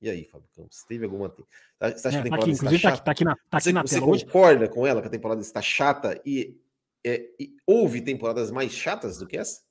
E 0.00 0.10
aí, 0.10 0.24
Fábio 0.24 0.48
Campos, 0.54 0.84
teve 0.84 1.04
alguma. 1.04 1.28
Você 1.28 2.08
acha 2.08 2.18
é, 2.18 2.22
que 2.22 2.28
a 2.28 2.30
tá 2.30 2.38
temporada 2.38 2.38
tá 2.38 2.42
aqui, 2.42 2.50
está 2.50 2.70
chata? 2.78 2.80
Tá 2.80 2.90
aqui, 2.90 3.04
tá 3.04 3.10
aqui 3.10 3.24
na, 3.24 3.36
tá 3.36 3.56
aqui 3.56 3.64
você, 3.64 3.72
na 3.72 3.82
você 3.82 4.00
concorda 4.00 4.68
com 4.68 4.86
ela 4.86 5.00
que 5.00 5.08
a 5.08 5.10
temporada 5.10 5.40
está 5.40 5.62
chata 5.62 6.20
e 6.24 6.60
é, 7.04 7.28
houve 7.66 8.00
temporadas 8.00 8.50
mais 8.50 8.72
chatas 8.72 9.18
do 9.18 9.26
que 9.26 9.36
essa? 9.36 9.62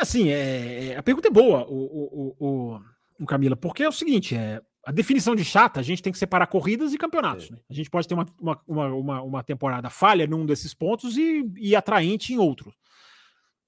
Assim, 0.00 0.30
é, 0.30 0.96
a 0.96 1.02
pergunta 1.02 1.28
é 1.28 1.30
boa, 1.30 1.66
o, 1.68 1.74
o, 1.74 2.36
o, 2.38 2.80
o 3.20 3.26
Camila, 3.26 3.56
porque 3.56 3.82
é 3.82 3.88
o 3.88 3.92
seguinte, 3.92 4.34
é, 4.34 4.62
a 4.84 4.90
definição 4.90 5.34
de 5.34 5.44
chata, 5.44 5.80
a 5.80 5.82
gente 5.82 6.02
tem 6.02 6.12
que 6.12 6.18
separar 6.18 6.46
corridas 6.46 6.92
e 6.92 6.98
campeonatos. 6.98 7.48
É. 7.48 7.52
Né? 7.52 7.58
A 7.70 7.74
gente 7.74 7.90
pode 7.90 8.08
ter 8.08 8.14
uma, 8.14 8.26
uma, 8.40 8.86
uma, 8.86 9.22
uma, 9.22 9.42
temporada 9.42 9.90
falha 9.90 10.26
num 10.26 10.46
desses 10.46 10.72
pontos 10.72 11.16
e, 11.16 11.44
e 11.56 11.76
atraente 11.76 12.32
em 12.32 12.38
outro. 12.38 12.72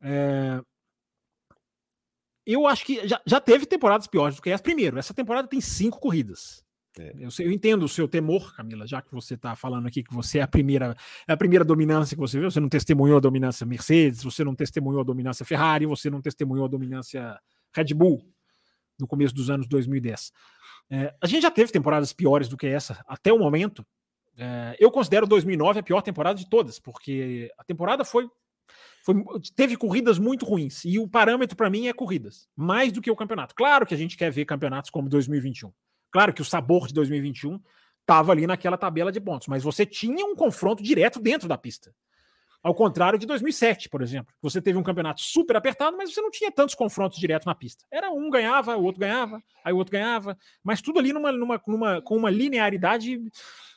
É... 0.01 0.61
Eu 2.47 2.67
acho 2.67 2.85
que 2.85 3.07
já, 3.07 3.21
já 3.27 3.41
teve 3.41 3.67
temporadas 3.67 4.07
piores 4.07 4.37
do 4.37 4.43
que 4.43 4.51
essa. 4.51 4.63
Primeiro, 4.63 4.99
essa 4.99 5.15
temporada 5.15 5.49
tem 5.49 5.61
cinco 5.61 5.99
corridas. 5.99 6.65
É. 6.99 7.13
Eu, 7.19 7.29
eu, 7.41 7.51
entendo 7.51 7.85
o 7.85 7.89
seu 7.89 8.07
temor, 8.07 8.55
Camila, 8.55 8.87
já 8.87 9.03
que 9.03 9.13
você 9.13 9.35
está 9.35 9.57
falando 9.57 9.87
aqui 9.87 10.03
que 10.03 10.15
você 10.15 10.39
é 10.39 10.43
a 10.43 10.47
primeira, 10.49 10.97
é 11.27 11.33
a 11.33 11.37
primeira 11.37 11.65
dominância 11.65 12.15
que 12.15 12.21
você 12.21 12.39
viu. 12.39 12.51
Você 12.51 12.61
não 12.61 12.69
testemunhou 12.69 13.17
a 13.17 13.21
dominância 13.21 13.67
Mercedes, 13.67 14.23
você 14.23 14.45
não 14.45 14.55
testemunhou 14.55 15.01
a 15.01 15.05
dominância 15.05 15.45
Ferrari, 15.45 15.87
você 15.87 16.09
não 16.09 16.21
testemunhou 16.21 16.67
a 16.67 16.69
dominância 16.69 17.39
Red 17.75 17.95
Bull 17.95 18.23
no 18.99 19.07
começo 19.07 19.35
dos 19.35 19.51
anos 19.51 19.67
2010. 19.67 20.33
É, 20.91 21.15
a 21.21 21.27
gente 21.27 21.43
já 21.43 21.51
teve 21.51 21.73
temporadas 21.73 22.13
piores 22.13 22.49
do 22.49 22.57
que 22.57 22.67
essa 22.67 23.03
até 23.09 23.33
o 23.33 23.39
momento. 23.39 23.85
É, 24.37 24.77
eu 24.79 24.91
considero 24.91 25.27
2009 25.27 25.81
a 25.81 25.83
pior 25.83 26.01
temporada 26.03 26.39
de 26.39 26.49
todas, 26.49 26.79
porque 26.79 27.51
a 27.59 27.65
temporada 27.65 28.05
foi, 28.05 28.29
foi 29.05 29.23
teve 29.55 29.77
corridas 29.77 30.19
muito 30.19 30.47
ruins 30.47 30.83
e 30.83 30.99
o 30.99 31.07
parâmetro 31.07 31.55
para 31.55 31.69
mim 31.69 31.89
é 31.89 31.93
corridas, 31.93 32.49
mais 32.57 32.91
do 32.91 33.03
que 33.03 33.11
o 33.11 33.17
campeonato. 33.17 33.55
Claro 33.55 33.85
que 33.85 33.93
a 33.93 33.99
gente 33.99 34.17
quer 34.17 34.33
ver 34.33 34.47
campeonatos 34.47 34.91
como 34.91 35.11
2021. 35.11 35.71
Claro 36.11 36.33
que 36.33 36.41
o 36.41 36.45
sabor 36.45 36.87
de 36.87 36.95
2021 36.95 37.61
estava 38.01 38.33
ali 38.33 38.47
naquela 38.47 38.79
tabela 38.79 39.13
de 39.13 39.21
pontos, 39.21 39.47
mas 39.47 39.63
você 39.63 39.85
tinha 39.85 40.25
um 40.25 40.35
confronto 40.35 40.83
direto 40.83 41.21
dentro 41.21 41.47
da 41.47 41.59
pista. 41.59 41.95
Ao 42.63 42.75
contrário 42.75 43.19
de 43.19 43.27
2007, 43.27 43.91
por 43.91 44.01
exemplo. 44.01 44.35
Você 44.41 44.59
teve 44.63 44.79
um 44.79 44.83
campeonato 44.83 45.21
super 45.21 45.55
apertado, 45.55 45.99
mas 45.99 46.15
você 46.15 46.23
não 46.23 46.31
tinha 46.31 46.51
tantos 46.51 46.75
confrontos 46.75 47.19
direto 47.19 47.45
na 47.45 47.55
pista. 47.55 47.85
Era 47.91 48.11
um 48.11 48.31
ganhava, 48.31 48.75
o 48.75 48.85
outro 48.85 49.01
ganhava, 49.01 49.43
aí 49.63 49.71
o 49.71 49.77
outro 49.77 49.93
ganhava, 49.93 50.39
mas 50.63 50.81
tudo 50.81 50.99
ali 50.99 51.13
numa, 51.13 51.31
numa, 51.31 51.63
numa, 51.67 52.01
com 52.01 52.17
uma 52.17 52.31
linearidade 52.31 53.21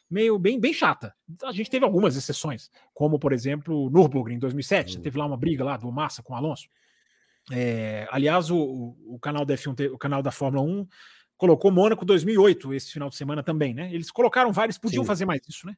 meio 0.10 0.38
bem, 0.40 0.60
bem 0.60 0.74
chata. 0.74 1.14
A 1.44 1.52
gente 1.52 1.70
teve 1.70 1.86
algumas 1.86 2.16
exceções, 2.16 2.70
como 2.94 3.20
por 3.20 3.34
exemplo 3.34 3.90
Nürburgring 3.90 4.36
em 4.36 4.40
2007, 4.40 4.98
uhum. 4.98 5.02
teve 5.02 5.18
lá 5.18 5.26
uma 5.26 5.38
briga 5.38 5.64
lá 5.64 5.78
do 5.78 5.92
Massa 5.92 6.24
com 6.24 6.34
o 6.34 6.36
Alonso. 6.36 6.68
É, 7.52 8.08
aliás, 8.12 8.52
o, 8.52 8.96
o, 9.08 9.18
canal 9.20 9.46
da 9.46 9.56
F1, 9.56 9.94
o 9.94 9.98
canal 9.98 10.22
da 10.22 10.32
Fórmula 10.32 10.64
1 10.64 10.88
colocou 11.38 11.72
Mônaco 11.72 12.04
2008 12.04 12.74
esse 12.74 12.92
final 12.92 13.10
de 13.10 13.16
semana 13.16 13.42
também, 13.42 13.74
né? 13.74 13.94
Eles 13.94 14.12
colocaram 14.12 14.52
vários, 14.52 14.78
podiam 14.78 15.04
Sim. 15.04 15.08
fazer 15.08 15.26
mais 15.26 15.42
isso, 15.48 15.66
né? 15.66 15.76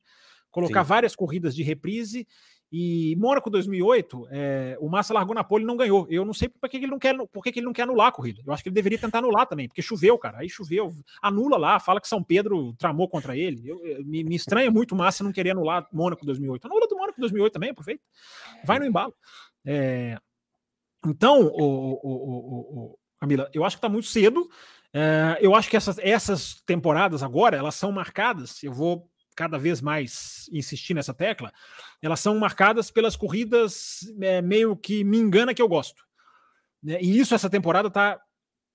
Colocar 0.49 0.83
Sim. 0.83 0.89
várias 0.89 1.15
corridas 1.15 1.55
de 1.55 1.61
reprise 1.61 2.27
e 2.71 3.15
Mônaco 3.17 3.49
2008, 3.49 4.27
é, 4.29 4.77
o 4.79 4.87
Massa 4.87 5.13
largou 5.13 5.33
na 5.33 5.43
pole 5.43 5.63
e 5.63 5.67
não 5.67 5.75
ganhou. 5.75 6.05
Eu 6.09 6.23
não 6.23 6.33
sei 6.33 6.47
por 6.47 6.69
que 6.69 6.77
ele 6.77 6.87
não 6.87 6.99
quer, 6.99 7.15
por 7.31 7.43
que 7.43 7.49
ele 7.49 7.65
não 7.65 7.73
quer 7.73 7.83
anular 7.83 8.07
a 8.07 8.11
corrida. 8.11 8.43
Eu 8.45 8.53
acho 8.53 8.61
que 8.61 8.69
ele 8.69 8.75
deveria 8.75 8.99
tentar 8.99 9.19
anular 9.19 9.47
também, 9.47 9.67
porque 9.67 9.81
choveu, 9.81 10.17
cara. 10.19 10.39
Aí 10.39 10.49
choveu, 10.49 10.93
anula 11.21 11.57
lá, 11.57 11.79
fala 11.79 11.99
que 11.99 12.07
São 12.07 12.23
Pedro 12.23 12.73
tramou 12.77 13.09
contra 13.09 13.35
ele. 13.35 13.67
Eu, 13.67 13.83
eu, 13.83 14.05
me, 14.05 14.23
me, 14.23 14.35
estranha 14.35 14.69
muito 14.69 14.91
o 14.93 14.95
Massa 14.95 15.23
não 15.23 15.31
querer 15.31 15.51
anular 15.51 15.87
Mônaco 15.91 16.23
2008. 16.25 16.65
Anula 16.65 16.87
do 16.87 16.95
Mônaco 16.95 17.19
2008 17.19 17.53
também, 17.53 17.69
aproveita. 17.71 18.03
Vai 18.63 18.77
no 18.77 18.85
embalo. 18.85 19.15
É, 19.65 20.19
então, 21.07 21.41
o, 21.41 21.93
o, 22.03 22.93
o, 22.93 22.99
Camila, 23.19 23.49
eu 23.51 23.65
acho 23.65 23.77
que 23.77 23.79
está 23.79 23.89
muito 23.89 24.07
cedo. 24.07 24.47
É, 24.93 25.37
eu 25.41 25.55
acho 25.55 25.69
que 25.69 25.77
essas, 25.77 25.97
essas 25.97 26.61
temporadas 26.67 27.23
agora, 27.23 27.57
elas 27.57 27.73
são 27.73 27.91
marcadas. 27.91 28.63
Eu 28.63 28.73
vou 28.73 29.09
cada 29.35 29.57
vez 29.57 29.81
mais 29.81 30.49
insistir 30.51 30.93
nessa 30.93 31.13
tecla, 31.13 31.51
elas 32.01 32.19
são 32.19 32.37
marcadas 32.37 32.91
pelas 32.91 33.15
corridas 33.15 34.01
é, 34.21 34.41
meio 34.41 34.75
que 34.75 35.03
me 35.03 35.17
engana 35.17 35.53
que 35.53 35.61
eu 35.61 35.67
gosto. 35.67 36.03
Né? 36.83 36.99
E 37.01 37.19
isso 37.19 37.33
essa 37.33 37.49
temporada 37.49 37.89
tá, 37.89 38.19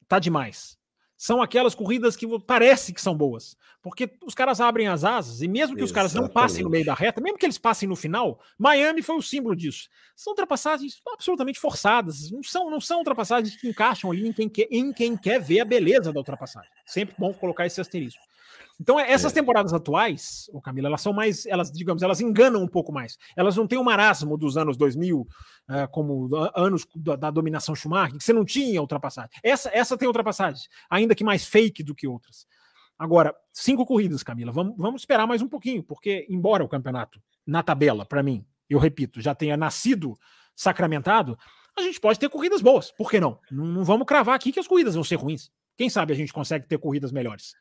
tá 0.08 0.18
demais. 0.18 0.78
São 1.16 1.40
aquelas 1.40 1.74
corridas 1.74 2.16
que 2.16 2.26
parece 2.40 2.92
que 2.92 3.00
são 3.00 3.16
boas, 3.16 3.56
porque 3.80 4.10
os 4.26 4.34
caras 4.34 4.60
abrem 4.60 4.88
as 4.88 5.04
asas 5.04 5.42
e 5.42 5.48
mesmo 5.48 5.76
que 5.76 5.82
Exatamente. 5.82 5.84
os 5.84 5.92
caras 5.92 6.14
não 6.14 6.28
passem 6.28 6.64
no 6.64 6.68
meio 6.68 6.84
da 6.84 6.92
reta, 6.92 7.20
mesmo 7.20 7.38
que 7.38 7.46
eles 7.46 7.56
passem 7.56 7.88
no 7.88 7.94
final, 7.94 8.40
Miami 8.58 9.00
foi 9.00 9.16
o 9.16 9.22
símbolo 9.22 9.54
disso. 9.54 9.88
São 10.16 10.32
ultrapassagens 10.32 11.00
absolutamente 11.12 11.60
forçadas, 11.60 12.30
não 12.30 12.42
são, 12.42 12.68
não 12.68 12.80
são 12.80 12.98
ultrapassagens 12.98 13.56
que 13.56 13.68
encaixam 13.68 14.10
ali 14.10 14.26
em 14.26 14.32
quem, 14.32 14.48
quer, 14.48 14.66
em 14.70 14.92
quem 14.92 15.16
quer 15.16 15.40
ver 15.40 15.60
a 15.60 15.64
beleza 15.64 16.12
da 16.12 16.18
ultrapassagem. 16.18 16.70
Sempre 16.84 17.14
bom 17.16 17.32
colocar 17.32 17.64
esse 17.64 17.80
asterisco. 17.80 18.20
Então, 18.80 18.98
é, 18.98 19.10
essas 19.10 19.32
é. 19.32 19.34
temporadas 19.34 19.72
atuais, 19.72 20.50
o 20.52 20.60
Camila, 20.60 20.88
elas 20.88 21.00
são 21.00 21.12
mais, 21.12 21.46
elas, 21.46 21.70
digamos, 21.70 22.02
elas 22.02 22.20
enganam 22.20 22.62
um 22.62 22.68
pouco 22.68 22.92
mais. 22.92 23.16
Elas 23.36 23.56
não 23.56 23.66
têm 23.66 23.78
o 23.78 23.84
marasmo 23.84 24.36
dos 24.36 24.56
anos 24.56 24.76
2000, 24.76 25.20
uh, 25.20 25.26
eh, 25.68 25.86
como 25.86 26.28
anos 26.54 26.86
da, 26.94 27.16
da, 27.16 27.30
dominação 27.30 27.74
Schumacher, 27.74 28.18
que 28.18 28.24
você 28.24 28.32
não 28.32 28.44
tinha 28.44 28.80
ultrapassagem. 28.80 29.30
Essa, 29.42 29.70
essa 29.72 29.96
tem 29.96 30.08
ultrapassagem, 30.08 30.66
ainda 30.90 31.14
que 31.14 31.22
mais 31.22 31.46
fake 31.46 31.82
do 31.82 31.94
que 31.94 32.08
outras. 32.08 32.46
Agora, 32.98 33.34
cinco 33.52 33.86
corridas, 33.86 34.22
Camila, 34.22 34.50
vamos, 34.50 34.74
vamos 34.76 35.02
esperar 35.02 35.26
mais 35.26 35.40
um 35.40 35.48
pouquinho, 35.48 35.82
porque, 35.82 36.26
embora 36.28 36.64
o 36.64 36.68
campeonato, 36.68 37.20
na 37.46 37.62
tabela, 37.62 38.04
para 38.04 38.22
mim, 38.22 38.44
eu 38.68 38.78
repito, 38.78 39.20
já 39.20 39.34
tenha 39.34 39.56
nascido 39.56 40.18
sacramentado, 40.54 41.38
a 41.76 41.82
gente 41.82 42.00
pode 42.00 42.18
ter 42.18 42.28
corridas 42.28 42.60
boas. 42.62 42.90
Por 42.92 43.10
que 43.10 43.20
não? 43.20 43.38
Não, 43.50 43.64
não 43.64 43.84
vamos 43.84 44.06
cravar 44.06 44.34
aqui 44.34 44.52
que 44.52 44.60
as 44.60 44.66
corridas 44.66 44.94
vão 44.94 45.04
ser 45.04 45.16
ruins. 45.16 45.50
Quem 45.76 45.90
sabe 45.90 46.12
a 46.12 46.16
gente 46.16 46.32
consegue 46.32 46.66
ter 46.66 46.78
corridas 46.78 47.10
melhores. 47.10 47.54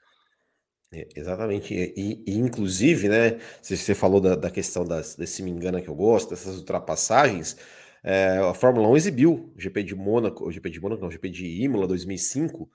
É, 0.94 1.08
exatamente, 1.16 1.74
e, 1.74 2.24
e, 2.26 2.38
inclusive, 2.38 3.10
né? 3.10 3.40
Você 3.62 3.96
falou 3.96 4.22
da, 4.22 4.36
da 4.36 4.52
questão 4.52 4.86
das, 4.86 5.16
desse 5.16 5.42
me 5.42 5.50
engana 5.50 5.82
que 5.82 5.88
eu 5.88 5.96
gosto, 5.96 6.30
dessas 6.30 6.58
ultrapassagens. 6.58 7.58
É, 8.04 8.38
a 8.38 8.54
Fórmula 8.54 8.88
1 8.90 8.98
exibiu 8.98 9.52
o 9.56 9.60
GP 9.60 9.84
de 9.84 9.96
Mônaco, 9.96 10.46
o 10.46 10.52
GP 10.52 10.70
de 10.70 10.80
Mônaco, 10.80 11.02
não, 11.02 11.08
o 11.08 11.12
GP 11.12 11.30
de 11.30 11.64
Imola 11.64 11.88
2005, 11.88 12.70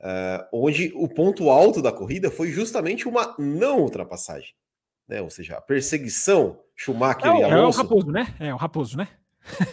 é, 0.00 0.46
onde 0.52 0.92
o 0.94 1.08
ponto 1.08 1.48
alto 1.48 1.80
da 1.80 1.90
corrida 1.90 2.30
foi 2.30 2.50
justamente 2.50 3.08
uma 3.08 3.34
não 3.38 3.80
ultrapassagem, 3.80 4.54
né? 5.08 5.22
Ou 5.22 5.30
seja, 5.30 5.56
a 5.56 5.60
perseguição 5.60 6.58
Schumacher 6.76 7.32
é, 7.32 7.40
e 7.40 7.44
Alonso. 7.44 7.80
É 7.80 7.82
o 7.82 7.84
Raposo, 7.84 8.10
né? 8.10 8.34
É 8.38 8.52
o 8.52 8.56
Raposo, 8.56 8.96
né? 8.98 9.08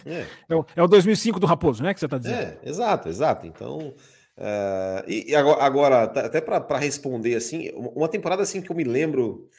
É. 0.06 0.26
é, 0.48 0.56
o, 0.56 0.64
é 0.76 0.82
o 0.82 0.86
2005 0.86 1.38
do 1.38 1.46
Raposo, 1.46 1.82
né? 1.82 1.92
Que 1.92 2.00
você 2.00 2.06
está 2.06 2.16
dizendo. 2.16 2.40
É, 2.40 2.58
exato, 2.64 3.08
exato. 3.08 3.46
Então, 3.46 3.94
Uh, 4.40 5.04
e, 5.06 5.34
agora, 5.34 5.62
agora 5.62 6.02
até 6.04 6.40
para 6.40 6.78
responder 6.78 7.34
assim, 7.34 7.70
uma 7.74 8.08
temporada 8.08 8.42
assim 8.42 8.62
que 8.62 8.72
eu 8.72 8.76
me 8.76 8.84
lembro 8.84 9.50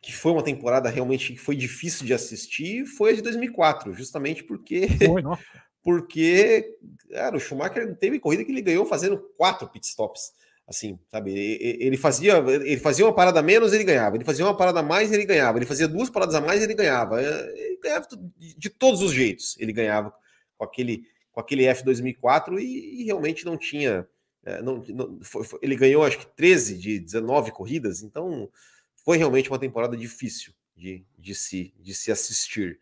que 0.00 0.14
foi 0.14 0.32
uma 0.32 0.42
temporada 0.42 0.88
realmente 0.88 1.34
que 1.34 1.38
foi 1.38 1.54
difícil 1.54 2.06
de 2.06 2.14
assistir 2.14 2.86
foi 2.86 3.10
a 3.10 3.14
de 3.16 3.20
2004, 3.20 3.92
justamente 3.92 4.42
porque 4.44 4.88
foi, 4.88 5.22
porque 5.84 6.78
cara, 7.10 7.36
o 7.36 7.40
Schumacher 7.40 7.96
teve 7.96 8.18
corrida 8.18 8.44
que 8.46 8.50
ele 8.50 8.62
ganhou 8.62 8.86
fazendo 8.86 9.18
quatro 9.36 9.68
pit 9.68 9.86
stops, 9.86 10.32
assim, 10.66 10.98
sabe? 11.10 11.32
Ele 11.60 11.98
fazia 11.98 12.38
ele 12.38 12.78
fazia 12.78 13.04
uma 13.04 13.14
parada 13.14 13.42
menos, 13.42 13.74
ele 13.74 13.84
ganhava. 13.84 14.16
Ele 14.16 14.24
fazia 14.24 14.44
uma 14.44 14.56
parada 14.56 14.80
a 14.80 14.82
mais, 14.82 15.12
ele 15.12 15.26
ganhava. 15.26 15.58
Ele 15.58 15.66
fazia 15.66 15.86
duas 15.86 16.08
paradas 16.08 16.34
a 16.34 16.40
mais, 16.40 16.62
ele 16.62 16.74
ganhava. 16.74 17.22
Ele 17.22 17.78
ganhava 17.82 18.06
de 18.38 18.70
todos 18.70 19.02
os 19.02 19.12
jeitos. 19.12 19.54
Ele 19.58 19.72
ganhava 19.72 20.14
com 20.56 20.64
aquele 20.64 21.04
com 21.38 21.40
aquele 21.40 21.66
F 21.66 21.84
2004 21.84 22.58
e, 22.58 23.02
e 23.02 23.04
realmente 23.04 23.44
não 23.46 23.56
tinha. 23.56 24.06
É, 24.44 24.60
não, 24.60 24.82
não 24.88 25.20
foi, 25.22 25.44
foi, 25.44 25.58
ele 25.62 25.76
ganhou 25.76 26.04
acho 26.04 26.18
que 26.18 26.26
13 26.26 26.76
de 26.76 26.98
19 26.98 27.52
corridas, 27.52 28.02
então 28.02 28.50
foi 29.04 29.18
realmente 29.18 29.48
uma 29.48 29.58
temporada 29.58 29.96
difícil 29.96 30.52
de, 30.76 31.04
de, 31.16 31.34
se, 31.34 31.72
de 31.78 31.94
se 31.94 32.10
assistir. 32.10 32.80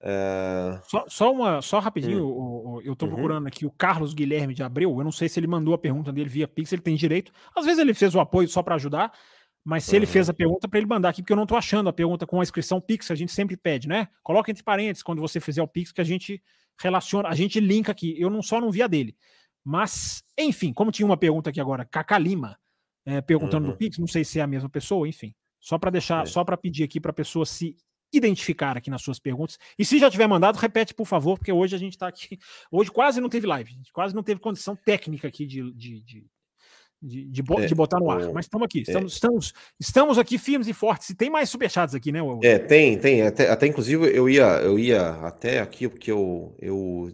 Uh... 0.00 0.80
Só, 0.88 1.04
só, 1.08 1.32
uma, 1.32 1.62
só 1.62 1.78
rapidinho, 1.78 2.24
hum. 2.26 2.80
eu 2.84 2.94
estou 2.94 3.08
uhum. 3.08 3.14
procurando 3.14 3.46
aqui 3.46 3.64
o 3.64 3.70
Carlos 3.70 4.12
Guilherme 4.12 4.54
de 4.54 4.62
Abreu. 4.62 4.96
Eu 4.98 5.04
não 5.04 5.12
sei 5.12 5.28
se 5.28 5.38
ele 5.38 5.46
mandou 5.46 5.74
a 5.74 5.78
pergunta 5.78 6.12
dele 6.12 6.28
via 6.28 6.48
Pix, 6.48 6.72
ele 6.72 6.82
tem 6.82 6.96
direito. 6.96 7.32
Às 7.54 7.64
vezes 7.64 7.78
ele 7.78 7.94
fez 7.94 8.14
o 8.14 8.20
apoio 8.20 8.48
só 8.48 8.62
para 8.62 8.74
ajudar, 8.74 9.12
mas 9.64 9.84
se 9.84 9.90
uhum. 9.90 9.96
ele 9.96 10.06
fez 10.06 10.28
a 10.28 10.34
pergunta, 10.34 10.68
para 10.68 10.78
ele 10.78 10.86
mandar 10.86 11.10
aqui, 11.10 11.22
porque 11.22 11.32
eu 11.32 11.36
não 11.36 11.42
estou 11.44 11.58
achando 11.58 11.88
a 11.88 11.92
pergunta 11.92 12.26
com 12.26 12.40
a 12.40 12.42
inscrição 12.42 12.80
Pix, 12.80 13.10
a 13.10 13.14
gente 13.14 13.32
sempre 13.32 13.56
pede, 13.56 13.88
né? 13.88 14.08
Coloca 14.22 14.50
entre 14.50 14.62
parênteses 14.62 15.02
quando 15.02 15.20
você 15.20 15.40
fizer 15.40 15.62
o 15.62 15.68
Pix, 15.68 15.92
que 15.92 16.00
a 16.00 16.04
gente 16.04 16.42
relaciona, 16.80 17.28
a 17.28 17.34
gente 17.34 17.60
linka 17.60 17.92
aqui. 17.92 18.14
Eu 18.18 18.30
não 18.30 18.42
só 18.42 18.60
não 18.60 18.70
vi 18.70 18.82
a 18.82 18.86
dele. 18.86 19.16
Mas, 19.64 20.22
enfim, 20.38 20.72
como 20.72 20.90
tinha 20.90 21.04
uma 21.04 21.16
pergunta 21.16 21.50
aqui 21.50 21.60
agora, 21.60 21.84
Cacá 21.84 22.18
Lima, 22.18 22.58
é, 23.04 23.20
perguntando 23.20 23.66
uhum. 23.66 23.72
do 23.72 23.76
Pix, 23.76 23.98
não 23.98 24.06
sei 24.06 24.24
se 24.24 24.38
é 24.38 24.42
a 24.42 24.46
mesma 24.46 24.68
pessoa, 24.68 25.06
enfim. 25.06 25.34
Só 25.60 25.78
para 25.78 25.90
deixar, 25.90 26.22
é. 26.22 26.26
só 26.26 26.44
para 26.44 26.56
pedir 26.56 26.84
aqui 26.84 27.00
para 27.00 27.10
a 27.10 27.14
pessoa 27.14 27.44
se 27.44 27.76
identificar 28.12 28.76
aqui 28.76 28.90
nas 28.90 29.02
suas 29.02 29.18
perguntas. 29.18 29.58
E 29.78 29.84
se 29.84 29.98
já 29.98 30.10
tiver 30.10 30.26
mandado, 30.26 30.56
repete, 30.56 30.94
por 30.94 31.06
favor, 31.06 31.36
porque 31.36 31.52
hoje 31.52 31.74
a 31.76 31.78
gente 31.78 31.92
está 31.92 32.08
aqui. 32.08 32.38
Hoje 32.72 32.90
quase 32.90 33.20
não 33.20 33.28
teve 33.28 33.46
live, 33.46 33.76
quase 33.92 34.14
não 34.14 34.22
teve 34.22 34.40
condição 34.40 34.74
técnica 34.74 35.28
aqui 35.28 35.46
de, 35.46 35.70
de, 35.72 36.00
de 36.00 36.26
de, 37.00 37.24
de, 37.24 37.42
é, 37.56 37.66
de, 37.66 37.74
botar 37.74 38.00
no 38.00 38.10
ar. 38.10 38.32
Mas 38.32 38.46
estamos 38.46 38.64
aqui, 38.64 38.80
estamos, 38.80 39.12
é. 39.12 39.14
estamos, 39.14 39.54
estamos 39.78 40.18
aqui 40.18 40.38
firmes 40.38 40.66
e 40.66 40.72
fortes. 40.72 41.10
E 41.10 41.14
tem 41.14 41.30
mais 41.30 41.48
superchats 41.48 41.94
aqui, 41.94 42.10
né? 42.10 42.20
É, 42.42 42.58
tem, 42.58 42.98
tem. 42.98 43.22
Até, 43.22 43.48
até 43.48 43.66
inclusive 43.66 44.06
eu 44.14 44.28
ia, 44.28 44.60
eu 44.60 44.78
ia 44.78 45.10
até 45.22 45.60
aqui, 45.60 45.88
porque 45.88 46.10
eu, 46.10 46.54
eu 46.60 47.12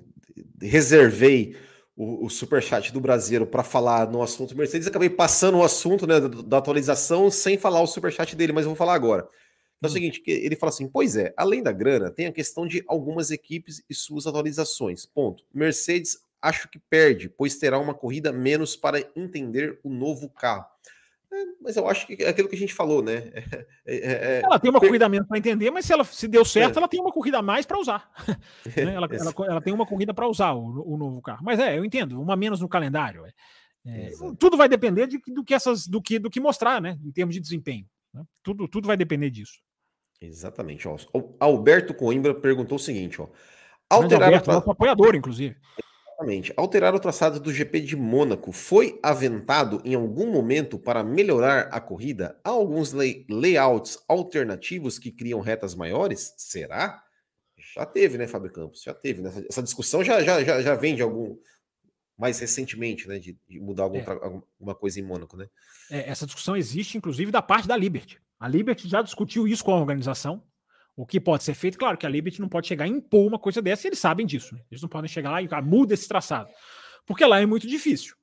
reservei 0.60 1.56
o, 1.96 2.26
o 2.26 2.30
superchat 2.30 2.92
do 2.92 3.00
Brasileiro 3.00 3.46
para 3.46 3.62
falar 3.62 4.10
no 4.10 4.22
assunto 4.22 4.56
Mercedes. 4.56 4.86
Acabei 4.86 5.10
passando 5.10 5.58
o 5.58 5.62
assunto 5.62 6.06
né, 6.06 6.20
da, 6.20 6.28
da 6.28 6.58
atualização 6.58 7.30
sem 7.30 7.58
falar 7.58 7.80
o 7.82 7.86
superchat 7.86 8.34
dele, 8.34 8.52
mas 8.52 8.64
eu 8.64 8.70
vou 8.70 8.76
falar 8.76 8.94
agora. 8.94 9.28
é 9.82 9.86
o 9.86 9.88
hum. 9.88 9.92
seguinte, 9.92 10.22
ele 10.26 10.56
fala 10.56 10.70
assim, 10.70 10.88
pois 10.88 11.16
é, 11.16 11.32
além 11.36 11.62
da 11.62 11.72
grana, 11.72 12.10
tem 12.10 12.26
a 12.26 12.32
questão 12.32 12.66
de 12.66 12.82
algumas 12.88 13.30
equipes 13.30 13.82
e 13.88 13.94
suas 13.94 14.26
atualizações. 14.26 15.06
Ponto. 15.06 15.44
Mercedes 15.52 16.18
acho 16.44 16.68
que 16.68 16.78
perde, 16.78 17.28
pois 17.28 17.56
terá 17.56 17.78
uma 17.78 17.94
corrida 17.94 18.30
menos 18.30 18.76
para 18.76 19.00
entender 19.16 19.80
o 19.82 19.88
novo 19.88 20.28
carro. 20.28 20.66
É, 21.32 21.36
mas 21.60 21.76
eu 21.76 21.88
acho 21.88 22.06
que 22.06 22.22
é 22.22 22.28
aquilo 22.28 22.48
que 22.48 22.54
a 22.54 22.58
gente 22.58 22.74
falou, 22.74 23.02
né? 23.02 23.32
É, 23.86 23.96
é, 23.96 24.12
é 24.38 24.42
ela 24.42 24.58
tem 24.58 24.70
uma 24.70 24.80
per... 24.80 24.88
corrida 24.88 25.08
menos 25.10 25.28
para 25.28 25.36
entender, 25.36 25.70
mas 25.70 25.84
se 25.84 25.92
ela 25.92 26.04
se 26.04 26.26
deu 26.26 26.42
certo, 26.42 26.78
ela 26.78 26.88
tem 26.88 27.00
uma 27.00 27.12
corrida 27.12 27.38
a 27.38 27.42
mais 27.42 27.66
para 27.66 27.78
usar. 27.78 28.10
né? 28.76 28.94
ela, 28.94 29.06
ela, 29.10 29.34
ela, 29.46 29.60
tem 29.60 29.74
uma 29.74 29.84
corrida 29.84 30.14
para 30.14 30.26
usar 30.26 30.52
o, 30.52 30.94
o, 30.94 30.96
novo 30.96 31.20
carro. 31.20 31.44
Mas 31.44 31.58
é, 31.58 31.76
eu 31.76 31.84
entendo, 31.84 32.18
uma 32.20 32.34
menos 32.34 32.60
no 32.60 32.68
calendário. 32.68 33.24
tudo 34.38 34.56
vai 34.56 34.70
depender 34.70 35.06
de, 35.06 35.20
do 35.26 35.44
que 35.44 35.52
essas, 35.52 35.86
do 35.86 36.00
que, 36.00 36.18
do 36.18 36.30
que 36.30 36.40
mostrar, 36.40 36.80
né? 36.80 36.98
Em 37.04 37.12
termos 37.12 37.34
de 37.34 37.40
desempenho. 37.42 37.86
Né? 38.12 38.22
Tudo, 38.42 38.66
tudo 38.66 38.86
vai 38.86 38.96
depender 38.96 39.28
disso. 39.28 39.60
Exatamente. 40.18 40.88
Ó. 40.88 40.96
O 41.12 41.36
Alberto 41.38 41.92
Coimbra 41.92 42.34
perguntou 42.34 42.76
o 42.76 42.80
seguinte: 42.80 43.20
ó, 43.20 43.28
alterar 43.90 44.28
Alberto, 44.28 44.50
o 44.50 44.62
tra... 44.62 44.72
apoiador, 44.72 45.14
inclusive. 45.14 45.56
Exatamente. 46.14 46.52
Alterar 46.56 46.94
o 46.94 47.00
traçado 47.00 47.40
do 47.40 47.52
GP 47.52 47.80
de 47.80 47.96
Mônaco 47.96 48.52
foi 48.52 48.98
aventado 49.02 49.82
em 49.84 49.94
algum 49.94 50.30
momento 50.30 50.78
para 50.78 51.02
melhorar 51.02 51.68
a 51.72 51.80
corrida? 51.80 52.38
Há 52.44 52.50
alguns 52.50 52.92
lay 52.92 53.26
layouts 53.28 53.98
alternativos 54.08 54.98
que 54.98 55.10
criam 55.10 55.40
retas 55.40 55.74
maiores? 55.74 56.32
Será? 56.36 57.02
Já 57.74 57.84
teve, 57.84 58.16
né, 58.16 58.28
Fábio 58.28 58.52
Campos? 58.52 58.82
Já 58.82 58.94
teve. 58.94 59.22
Né? 59.22 59.30
Essa 59.48 59.62
discussão 59.62 60.04
já, 60.04 60.22
já, 60.22 60.42
já, 60.44 60.62
já 60.62 60.74
vem 60.74 60.94
de 60.94 61.02
algum. 61.02 61.36
Mais 62.16 62.38
recentemente, 62.38 63.08
né? 63.08 63.18
De, 63.18 63.36
de 63.48 63.58
mudar 63.58 63.82
algum, 63.82 63.98
é. 63.98 64.04
alguma 64.06 64.74
coisa 64.76 65.00
em 65.00 65.02
Mônaco, 65.02 65.36
né? 65.36 65.48
É, 65.90 66.08
essa 66.08 66.26
discussão 66.26 66.56
existe, 66.56 66.96
inclusive, 66.96 67.32
da 67.32 67.42
parte 67.42 67.66
da 67.66 67.76
Liberty. 67.76 68.20
A 68.38 68.46
Liberty 68.46 68.88
já 68.88 69.02
discutiu 69.02 69.48
isso 69.48 69.64
com 69.64 69.72
a 69.72 69.80
organização. 69.80 70.40
O 70.96 71.04
que 71.04 71.20
pode 71.20 71.42
ser 71.42 71.54
feito, 71.54 71.76
claro 71.76 71.98
que 71.98 72.06
a 72.06 72.08
Liberty 72.08 72.40
não 72.40 72.48
pode 72.48 72.68
chegar 72.68 72.86
e 72.86 72.90
impor 72.90 73.26
uma 73.26 73.38
coisa 73.38 73.60
dessa, 73.60 73.86
e 73.86 73.88
eles 73.88 73.98
sabem 73.98 74.24
disso. 74.24 74.54
Né? 74.54 74.60
Eles 74.70 74.80
não 74.80 74.88
podem 74.88 75.08
chegar 75.08 75.30
lá 75.30 75.42
e 75.42 75.48
ah, 75.50 75.62
muda 75.62 75.94
esse 75.94 76.06
traçado. 76.06 76.48
Porque 77.04 77.24
lá 77.24 77.40
é 77.40 77.46
muito 77.46 77.66
difícil. 77.66 78.14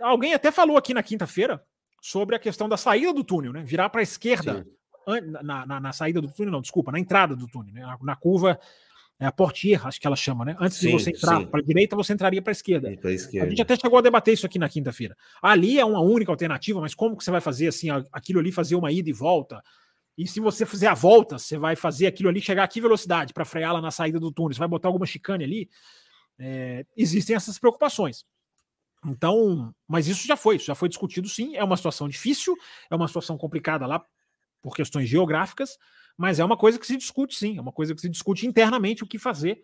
Alguém 0.00 0.32
até 0.32 0.50
falou 0.50 0.76
aqui 0.76 0.94
na 0.94 1.02
quinta-feira 1.02 1.62
sobre 2.00 2.34
a 2.34 2.38
questão 2.38 2.68
da 2.68 2.76
saída 2.76 3.12
do 3.12 3.22
túnel, 3.22 3.52
né? 3.52 3.62
Virar 3.64 3.90
para 3.90 4.00
a 4.00 4.02
esquerda. 4.02 4.66
Na, 5.42 5.64
na, 5.64 5.80
na, 5.80 5.92
saída 5.92 6.20
do 6.20 6.28
túnel, 6.28 6.50
não, 6.50 6.60
desculpa, 6.60 6.90
na 6.90 6.98
entrada 6.98 7.36
do 7.36 7.46
túnel, 7.46 7.72
né? 7.72 7.80
na, 7.82 7.96
na 8.02 8.16
curva 8.16 8.58
é 9.18 9.24
a 9.24 9.32
portier, 9.32 9.86
acho 9.86 10.00
que 10.00 10.06
ela 10.06 10.16
chama, 10.16 10.44
né? 10.44 10.56
Antes 10.60 10.78
sim, 10.78 10.88
de 10.88 10.92
você 10.92 11.10
entrar 11.10 11.46
para 11.46 11.60
a 11.60 11.62
direita, 11.62 11.96
você 11.96 12.12
entraria 12.12 12.42
para 12.42 12.50
a 12.50 12.52
esquerda. 12.52 12.88
A 13.46 13.48
gente 13.48 13.62
até 13.62 13.76
chegou 13.76 13.98
a 13.98 14.02
debater 14.02 14.34
isso 14.34 14.44
aqui 14.44 14.58
na 14.58 14.68
quinta-feira. 14.68 15.16
Ali 15.40 15.78
é 15.78 15.84
uma 15.84 16.00
única 16.00 16.30
alternativa, 16.30 16.80
mas 16.80 16.94
como 16.94 17.16
que 17.16 17.24
você 17.24 17.30
vai 17.30 17.40
fazer 17.40 17.68
assim, 17.68 17.88
aquilo 18.12 18.40
ali, 18.40 18.52
fazer 18.52 18.74
uma 18.74 18.92
ida 18.92 19.08
e 19.08 19.12
volta? 19.14 19.62
E 20.16 20.26
se 20.26 20.40
você 20.40 20.64
fizer 20.64 20.86
a 20.86 20.94
volta, 20.94 21.38
você 21.38 21.58
vai 21.58 21.76
fazer 21.76 22.06
aquilo 22.06 22.28
ali 22.28 22.40
chegar 22.40 22.64
a 22.64 22.68
que 22.68 22.80
velocidade 22.80 23.34
para 23.34 23.44
frear 23.44 23.74
lá 23.74 23.80
na 23.80 23.90
saída 23.90 24.18
do 24.18 24.32
túnel? 24.32 24.54
Você 24.54 24.58
vai 24.58 24.68
botar 24.68 24.88
alguma 24.88 25.06
chicane 25.06 25.44
ali? 25.44 25.70
É, 26.38 26.86
existem 26.96 27.36
essas 27.36 27.58
preocupações. 27.58 28.24
Então, 29.04 29.74
mas 29.86 30.08
isso 30.08 30.26
já 30.26 30.36
foi, 30.36 30.56
isso 30.56 30.66
já 30.66 30.74
foi 30.74 30.88
discutido 30.88 31.28
sim. 31.28 31.54
É 31.54 31.62
uma 31.62 31.76
situação 31.76 32.08
difícil, 32.08 32.56
é 32.90 32.96
uma 32.96 33.06
situação 33.06 33.36
complicada 33.36 33.86
lá 33.86 34.04
por 34.62 34.74
questões 34.74 35.08
geográficas, 35.08 35.78
mas 36.16 36.40
é 36.40 36.44
uma 36.44 36.56
coisa 36.56 36.78
que 36.78 36.86
se 36.86 36.96
discute 36.96 37.36
sim, 37.36 37.58
é 37.58 37.60
uma 37.60 37.72
coisa 37.72 37.94
que 37.94 38.00
se 38.00 38.08
discute 38.08 38.46
internamente 38.46 39.04
o 39.04 39.06
que 39.06 39.18
fazer 39.18 39.62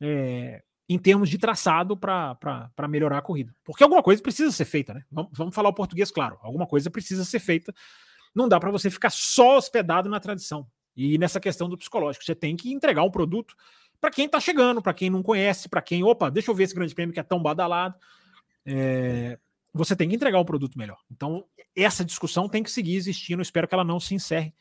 é, 0.00 0.62
em 0.88 0.98
termos 0.98 1.30
de 1.30 1.38
traçado 1.38 1.96
para 1.96 2.88
melhorar 2.88 3.18
a 3.18 3.22
corrida. 3.22 3.54
Porque 3.64 3.82
alguma 3.82 4.02
coisa 4.02 4.20
precisa 4.20 4.50
ser 4.50 4.64
feita, 4.64 4.92
né? 4.92 5.04
Vamos, 5.10 5.30
vamos 5.32 5.54
falar 5.54 5.68
o 5.68 5.74
português 5.74 6.10
claro, 6.10 6.36
alguma 6.42 6.66
coisa 6.66 6.90
precisa 6.90 7.24
ser 7.24 7.38
feita 7.38 7.72
não 8.34 8.48
dá 8.48 8.58
para 8.58 8.70
você 8.70 8.90
ficar 8.90 9.10
só 9.10 9.56
hospedado 9.56 10.08
na 10.08 10.18
tradição. 10.18 10.66
E 10.96 11.18
nessa 11.18 11.40
questão 11.40 11.68
do 11.68 11.78
psicológico, 11.78 12.24
você 12.24 12.34
tem 12.34 12.56
que 12.56 12.72
entregar 12.72 13.02
um 13.02 13.10
produto 13.10 13.54
para 14.00 14.10
quem 14.10 14.26
está 14.26 14.40
chegando, 14.40 14.82
para 14.82 14.92
quem 14.92 15.08
não 15.08 15.22
conhece, 15.22 15.68
para 15.68 15.80
quem, 15.80 16.02
opa, 16.02 16.30
deixa 16.30 16.50
eu 16.50 16.54
ver 16.54 16.64
esse 16.64 16.74
grande 16.74 16.94
prêmio 16.94 17.12
que 17.12 17.20
é 17.20 17.22
tão 17.22 17.42
badalado. 17.42 17.96
É, 18.66 19.38
você 19.72 19.96
tem 19.96 20.08
que 20.08 20.14
entregar 20.14 20.38
um 20.38 20.44
produto 20.44 20.78
melhor. 20.78 20.98
Então, 21.10 21.44
essa 21.74 22.04
discussão 22.04 22.48
tem 22.48 22.62
que 22.62 22.70
seguir 22.70 22.96
existindo. 22.96 23.42
Espero 23.42 23.66
que 23.66 23.74
ela 23.74 23.84
não 23.84 23.98
se 23.98 24.14
encerre 24.14 24.54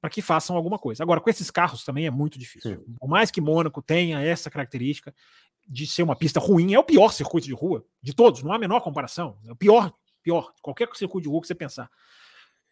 para 0.00 0.10
que 0.10 0.22
façam 0.22 0.56
alguma 0.56 0.78
coisa. 0.78 1.02
Agora, 1.02 1.20
com 1.20 1.30
esses 1.30 1.50
carros 1.50 1.84
também 1.84 2.06
é 2.06 2.10
muito 2.10 2.38
difícil. 2.38 2.76
Sim. 2.76 2.94
Por 2.98 3.08
mais 3.08 3.30
que 3.30 3.40
Mônaco 3.40 3.82
tenha 3.82 4.20
essa 4.20 4.50
característica 4.50 5.14
de 5.66 5.86
ser 5.86 6.02
uma 6.02 6.14
pista 6.14 6.38
ruim, 6.38 6.74
é 6.74 6.78
o 6.78 6.84
pior 6.84 7.10
circuito 7.10 7.46
de 7.46 7.54
rua 7.54 7.84
de 8.02 8.14
todos, 8.14 8.42
não 8.42 8.52
há 8.52 8.56
a 8.56 8.58
menor 8.58 8.80
comparação. 8.80 9.38
É 9.46 9.52
o 9.52 9.56
pior, 9.56 9.92
pior, 10.22 10.52
qualquer 10.60 10.88
circuito 10.94 11.24
de 11.24 11.28
rua 11.30 11.40
que 11.40 11.46
você 11.46 11.54
pensar 11.54 11.90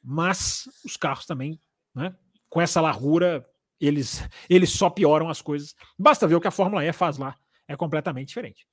mas 0.03 0.69
os 0.85 0.97
carros 0.97 1.27
também, 1.27 1.61
né, 1.95 2.15
com 2.49 2.61
essa 2.61 2.81
largura, 2.81 3.47
eles, 3.81 4.23
eles 4.49 4.71
só 4.71 4.91
pioram 4.91 5.29
as 5.29 5.43
coisas. 5.43 5.75
Basta 5.99 6.27
ver 6.27 6.35
o 6.35 6.41
que 6.41 6.49
a 6.49 6.53
Fórmula 6.53 6.85
E 6.85 6.93
faz 6.93 7.19
lá, 7.19 7.37
é 7.69 7.77
completamente 7.77 8.29
diferente. 8.29 8.67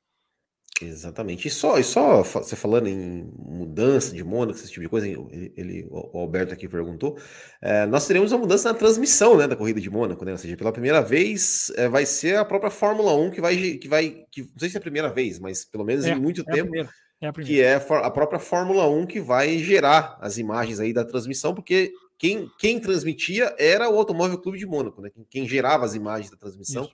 Exatamente. 0.82 1.47
E 1.47 1.51
só, 1.51 1.77
e 1.77 1.84
só 1.84 2.23
você 2.23 2.55
falando 2.55 2.88
em 2.88 3.30
mudança 3.38 4.15
de 4.15 4.23
Mônaco, 4.23 4.57
esse 4.57 4.69
tipo 4.69 4.82
de 4.82 4.89
coisa, 4.89 5.07
ele, 5.07 5.53
ele 5.57 5.88
o 5.89 6.17
Alberto 6.17 6.53
aqui 6.53 6.69
perguntou, 6.69 7.17
é, 7.61 7.86
nós 7.86 8.07
teremos 8.07 8.32
uma 8.32 8.39
mudança 8.39 8.71
na 8.71 8.77
transmissão 8.77 9.38
né, 9.38 9.47
da 9.47 9.55
corrida 9.55 9.82
de 9.82 9.89
Mônaco, 9.89 10.23
né? 10.23 10.32
Ou 10.32 10.38
seja, 10.38 10.55
pela 10.55 10.71
primeira 10.71 11.01
vez 11.01 11.69
é, 11.75 11.89
vai 11.89 12.05
ser 12.05 12.38
a 12.38 12.45
própria 12.45 12.71
Fórmula 12.71 13.13
1 13.13 13.32
que 13.32 13.41
vai, 13.41 13.57
que 13.57 13.88
vai, 13.89 14.23
que 14.32 14.43
não 14.43 14.59
sei 14.59 14.69
se 14.69 14.77
é 14.77 14.80
a 14.80 14.82
primeira 14.82 15.11
vez, 15.11 15.38
mas 15.38 15.65
pelo 15.65 15.84
menos 15.84 16.05
é, 16.05 16.11
em 16.11 16.19
muito 16.19 16.41
é 16.47 16.53
tempo 16.53 16.71
é 17.22 17.32
que 17.32 17.61
é 17.61 17.76
a 17.76 18.09
própria 18.09 18.39
Fórmula 18.39 18.88
1 18.88 19.05
que 19.05 19.20
vai 19.20 19.57
gerar 19.57 20.17
as 20.22 20.38
imagens 20.38 20.80
aí 20.80 20.93
da 20.93 21.03
transmissão, 21.03 21.53
porque 21.53 21.91
quem, 22.17 22.49
quem 22.57 22.80
transmitia 22.80 23.55
era 23.57 23.89
o 23.89 23.97
Automóvel 23.97 24.38
Clube 24.38 24.57
de 24.57 24.65
Mônaco, 24.65 25.01
né? 25.01 25.09
Quem, 25.09 25.26
quem 25.30 25.47
gerava 25.47 25.86
as 25.86 25.95
imagens 25.95 26.32
da 26.32 26.38
transmissão, 26.38 26.89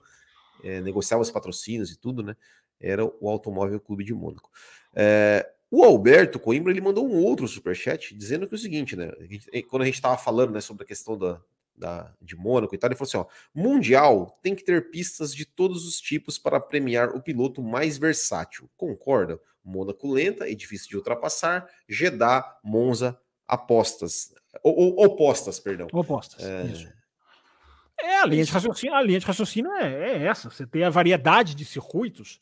é, 0.62 0.80
negociava 0.80 1.22
os 1.22 1.30
patrocínios 1.30 1.90
e 1.90 1.98
tudo, 1.98 2.22
né? 2.22 2.36
Era 2.80 3.04
o 3.04 3.28
Automóvel 3.28 3.80
Clube 3.80 4.04
de 4.04 4.14
Mônaco. 4.14 4.50
É, 4.94 5.48
o 5.70 5.84
Alberto 5.84 6.38
Coimbra 6.38 6.72
ele 6.72 6.80
mandou 6.80 7.06
um 7.08 7.22
outro 7.22 7.46
superchat 7.48 8.14
dizendo 8.14 8.46
que 8.46 8.54
é 8.54 8.56
o 8.56 8.60
seguinte, 8.60 8.96
né? 8.96 9.10
Quando 9.68 9.82
a 9.82 9.84
gente 9.84 9.94
estava 9.94 10.16
falando 10.16 10.52
né, 10.52 10.60
sobre 10.60 10.84
a 10.84 10.86
questão 10.86 11.18
da, 11.18 11.40
da, 11.76 12.12
de 12.20 12.36
Mônaco 12.36 12.74
e 12.74 12.78
tal, 12.78 12.88
ele 12.88 12.96
falou 12.96 13.08
assim: 13.08 13.18
ó, 13.18 13.26
Mundial 13.54 14.38
tem 14.42 14.54
que 14.54 14.64
ter 14.64 14.90
pistas 14.90 15.34
de 15.34 15.44
todos 15.44 15.86
os 15.86 16.00
tipos 16.00 16.38
para 16.38 16.60
premiar 16.60 17.10
o 17.10 17.22
piloto 17.22 17.62
mais 17.62 17.98
versátil. 17.98 18.70
Concorda? 18.76 19.40
Mônaco 19.66 20.10
lenta 20.10 20.48
e 20.48 20.54
difícil 20.54 20.88
de 20.88 20.96
ultrapassar, 20.96 21.68
Jeddah, 21.88 22.58
Monza, 22.62 23.18
apostas. 23.46 24.32
Ou, 24.62 25.04
opostas, 25.04 25.58
perdão. 25.58 25.88
Opostas. 25.92 26.42
É... 26.44 26.66
Isso. 26.66 26.96
É, 27.98 28.18
a 28.18 28.26
linha 28.26 28.44
de 28.44 28.52
raciocínio, 28.52 28.94
a 28.94 29.02
linha 29.02 29.18
de 29.18 29.26
raciocínio 29.26 29.72
é, 29.72 30.12
é, 30.12 30.26
essa. 30.26 30.50
Você 30.50 30.66
tem 30.66 30.84
a 30.84 30.90
variedade 30.90 31.54
de 31.54 31.64
circuitos. 31.64 32.38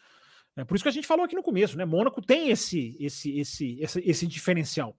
É 0.57 0.65
por 0.65 0.75
isso 0.75 0.85
que 0.85 0.89
a 0.89 0.93
gente 0.93 1.07
falou 1.07 1.25
aqui 1.25 1.37
no 1.37 1.43
começo, 1.43 1.77
né? 1.77 1.85
Mônaco 1.85 2.21
tem 2.21 2.51
esse, 2.51 2.97
esse, 3.01 3.39
esse, 3.39 3.81
esse, 3.81 4.03
esse 4.05 4.27
diferencial. 4.27 4.97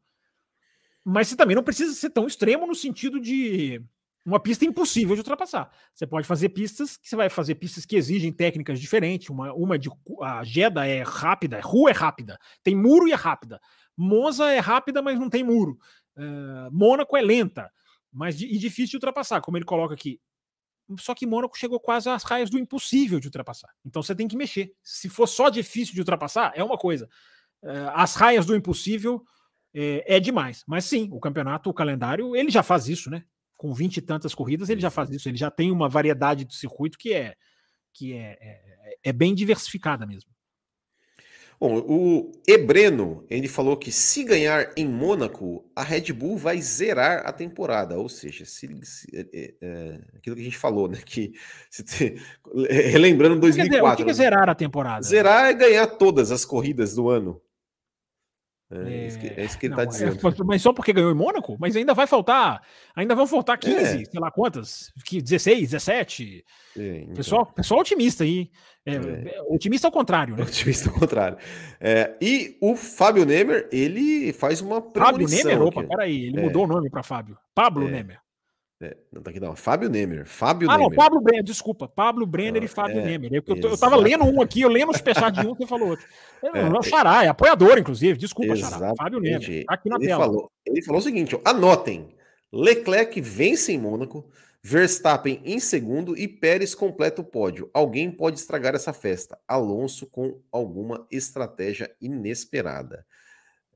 Mas 1.03 1.27
você 1.27 1.35
também 1.35 1.55
não 1.55 1.63
precisa 1.63 1.93
ser 1.93 2.09
tão 2.09 2.25
extremo 2.25 2.65
no 2.65 2.73
sentido 2.73 3.19
de 3.19 3.81
uma 4.25 4.39
pista 4.39 4.65
impossível 4.65 5.15
de 5.15 5.21
ultrapassar. 5.21 5.71
Você 5.93 6.07
pode 6.07 6.25
fazer 6.25 6.49
pistas 6.49 6.97
que 6.97 7.07
você 7.07 7.15
vai 7.15 7.29
fazer 7.29 7.55
pistas 7.55 7.85
que 7.85 7.95
exigem 7.95 8.33
técnicas 8.33 8.79
diferentes. 8.79 9.29
Uma, 9.29 9.53
uma 9.53 9.77
de 9.77 9.89
a 10.21 10.43
Jeddah 10.43 10.87
é 10.87 11.03
rápida, 11.03 11.61
rua 11.61 11.91
é 11.91 11.93
rápida, 11.93 12.39
tem 12.63 12.75
muro 12.75 13.07
e 13.07 13.11
é 13.11 13.15
rápida. 13.15 13.61
Monza 13.95 14.51
é 14.51 14.59
rápida, 14.59 15.01
mas 15.01 15.19
não 15.19 15.29
tem 15.29 15.43
muro. 15.43 15.77
Uh, 16.17 16.71
Mônaco 16.71 17.15
é 17.15 17.21
lenta, 17.21 17.71
mas 18.11 18.35
de, 18.37 18.47
e 18.47 18.57
difícil 18.57 18.91
de 18.91 18.95
ultrapassar, 18.97 19.41
como 19.41 19.57
ele 19.57 19.65
coloca 19.65 19.93
aqui. 19.93 20.19
Só 20.99 21.13
que 21.13 21.25
Mônaco 21.25 21.57
chegou 21.57 21.79
quase 21.79 22.09
às 22.09 22.23
raias 22.23 22.49
do 22.49 22.57
impossível 22.57 23.19
de 23.19 23.27
ultrapassar. 23.27 23.69
Então 23.85 24.01
você 24.01 24.15
tem 24.15 24.27
que 24.27 24.35
mexer. 24.35 24.73
Se 24.83 25.07
for 25.07 25.27
só 25.27 25.49
difícil 25.49 25.93
de 25.93 25.99
ultrapassar, 25.99 26.51
é 26.55 26.63
uma 26.63 26.77
coisa. 26.77 27.07
Uh, 27.61 27.89
as 27.93 28.15
raias 28.15 28.45
do 28.45 28.55
impossível 28.55 29.23
é, 29.71 30.15
é 30.15 30.19
demais. 30.19 30.63
Mas 30.65 30.85
sim, 30.85 31.09
o 31.11 31.19
campeonato, 31.19 31.69
o 31.69 31.73
calendário, 31.73 32.35
ele 32.35 32.49
já 32.49 32.63
faz 32.63 32.87
isso, 32.87 33.09
né? 33.11 33.23
Com 33.55 33.73
vinte 33.73 33.97
e 33.97 34.01
tantas 34.01 34.35
corridas, 34.35 34.69
ele 34.69 34.81
já 34.81 34.89
faz 34.89 35.09
isso, 35.09 35.29
ele 35.29 35.37
já 35.37 35.49
tem 35.49 35.71
uma 35.71 35.89
variedade 35.89 36.45
de 36.45 36.55
circuito 36.55 36.97
que 36.97 37.13
é 37.13 37.35
que 37.93 38.13
é, 38.13 38.37
é, 38.41 38.97
é 39.05 39.13
bem 39.13 39.33
diversificada 39.33 40.05
mesmo. 40.05 40.29
Bom, 41.57 41.77
o 41.87 42.31
Ebreno, 42.45 43.25
ele 43.29 43.47
falou 43.47 43.77
que 43.77 43.89
se 43.89 44.25
ganhar 44.25 44.73
em 44.75 44.85
Mônaco, 44.85 45.65
a 45.73 45.83
Red 45.83 46.11
Bull 46.11 46.37
vai 46.37 46.61
zerar 46.61 47.25
a 47.25 47.31
temporada. 47.31 47.97
Ou 47.97 48.09
seja, 48.09 48.43
se, 48.43 48.67
se 48.83 49.07
é, 49.15 49.25
é, 49.33 49.53
é 49.61 50.01
aquilo 50.17 50.35
que 50.35 50.41
a 50.41 50.45
gente 50.45 50.57
falou, 50.57 50.89
né? 50.89 50.99
Que 51.05 51.31
se, 51.69 52.17
relembrando 52.69 53.39
2004. 53.39 53.69
Dizer, 53.69 53.81
o 53.81 53.95
que 53.95 54.01
é 54.01 54.05
né? 54.05 54.13
zerar 54.13 54.49
a 54.49 54.55
temporada? 54.55 55.01
Zerar 55.03 55.45
é 55.45 55.53
ganhar 55.53 55.87
todas 55.87 56.29
as 56.29 56.43
corridas 56.43 56.93
do 56.93 57.09
ano. 57.09 57.41
É, 58.71 58.77
é, 58.77 59.07
isso 59.07 59.19
que, 59.19 59.27
é 59.27 59.45
isso 59.45 59.59
que 59.59 59.67
ele 59.67 59.73
está 59.73 59.85
dizendo. 59.85 60.15
É, 60.15 60.43
mas 60.43 60.61
só 60.61 60.73
porque 60.73 60.91
ganhou 60.91 61.11
em 61.11 61.15
Mônaco? 61.15 61.55
Mas 61.59 61.75
ainda 61.75 61.93
vai 61.93 62.07
faltar. 62.07 62.61
Ainda 62.95 63.13
vão 63.13 63.27
faltar 63.27 63.57
15, 63.57 63.77
é. 63.77 64.05
sei 64.05 64.19
lá 64.19 64.31
quantas. 64.31 64.91
16, 65.11 65.71
17. 65.71 66.45
É, 66.77 66.97
então. 66.97 67.13
pessoal, 67.13 67.45
pessoal 67.45 67.79
otimista 67.81 68.23
aí. 68.23 68.49
É, 68.85 68.95
é. 68.95 69.41
Otimista 69.49 69.87
ao 69.87 69.91
contrário, 69.91 70.35
né? 70.35 70.43
Otimista 70.43 70.89
ao 70.89 70.99
contrário. 70.99 71.37
e 72.21 72.57
o 72.59 72.75
Fábio 72.75 73.25
Nemer, 73.25 73.69
ele 73.71 74.33
faz 74.33 74.61
uma 74.61 74.81
Fábio 74.81 75.27
Nemer? 75.27 75.61
Opa, 75.61 75.83
peraí, 75.83 76.25
ele 76.25 76.41
mudou 76.41 76.63
o 76.65 76.67
nome 76.67 76.89
para 76.89 77.03
Fábio. 77.03 77.37
Pablo 77.53 77.87
Nemer. 77.87 78.24
É, 78.85 78.95
não 79.11 79.21
tá 79.23 79.31
aqui 79.31 79.39
não, 79.39 79.55
Fábio 79.55 79.89
Nemer. 79.89 80.27
Fábio 80.27 80.69
ah, 80.69 80.77
Nemer. 80.77 80.89
não, 80.89 80.95
Pablo 80.95 81.19
Brenner, 81.19 81.43
desculpa. 81.43 81.87
Pablo 81.87 82.25
Brenner 82.25 82.61
ah, 82.61 82.65
e 82.65 82.67
Fábio 82.67 82.99
é, 82.99 83.03
Nemer. 83.03 83.33
Eu, 83.33 83.43
eu, 83.47 83.69
eu 83.71 83.77
tava 83.77 83.95
lendo 83.95 84.23
um 84.23 84.41
aqui, 84.41 84.61
eu 84.61 84.69
lendo 84.69 84.91
o 84.91 84.95
superchat 84.95 85.39
de 85.39 85.47
um, 85.47 85.55
você 85.55 85.65
falou 85.65 85.89
outro. 85.89 86.05
É, 86.43 86.47
é, 86.49 86.83
Xará, 86.83 87.23
é 87.23 87.27
apoiador, 87.27 87.79
inclusive. 87.79 88.17
Desculpa, 88.19 88.55
Xará. 88.55 88.93
Fábio 88.95 89.19
Nemer. 89.19 89.65
Tá 89.65 89.73
aqui 89.73 89.89
na 89.89 89.95
ele 89.95 90.05
tela. 90.05 90.25
Falou, 90.25 90.51
ele 90.63 90.81
falou 90.83 90.99
o 90.99 91.03
seguinte: 91.03 91.35
ó, 91.35 91.41
anotem. 91.43 92.13
Leclerc 92.53 93.19
vence 93.19 93.73
em 93.73 93.77
Mônaco, 93.77 94.29
Verstappen 94.61 95.41
em 95.43 95.59
segundo 95.59 96.17
e 96.17 96.27
Pérez 96.27 96.75
completa 96.75 97.21
o 97.21 97.25
pódio. 97.25 97.69
Alguém 97.73 98.09
pode 98.09 98.39
estragar 98.39 98.75
essa 98.75 98.93
festa. 98.93 99.37
Alonso 99.47 100.05
com 100.07 100.39
alguma 100.51 101.05
estratégia 101.11 101.91
inesperada. 101.99 103.05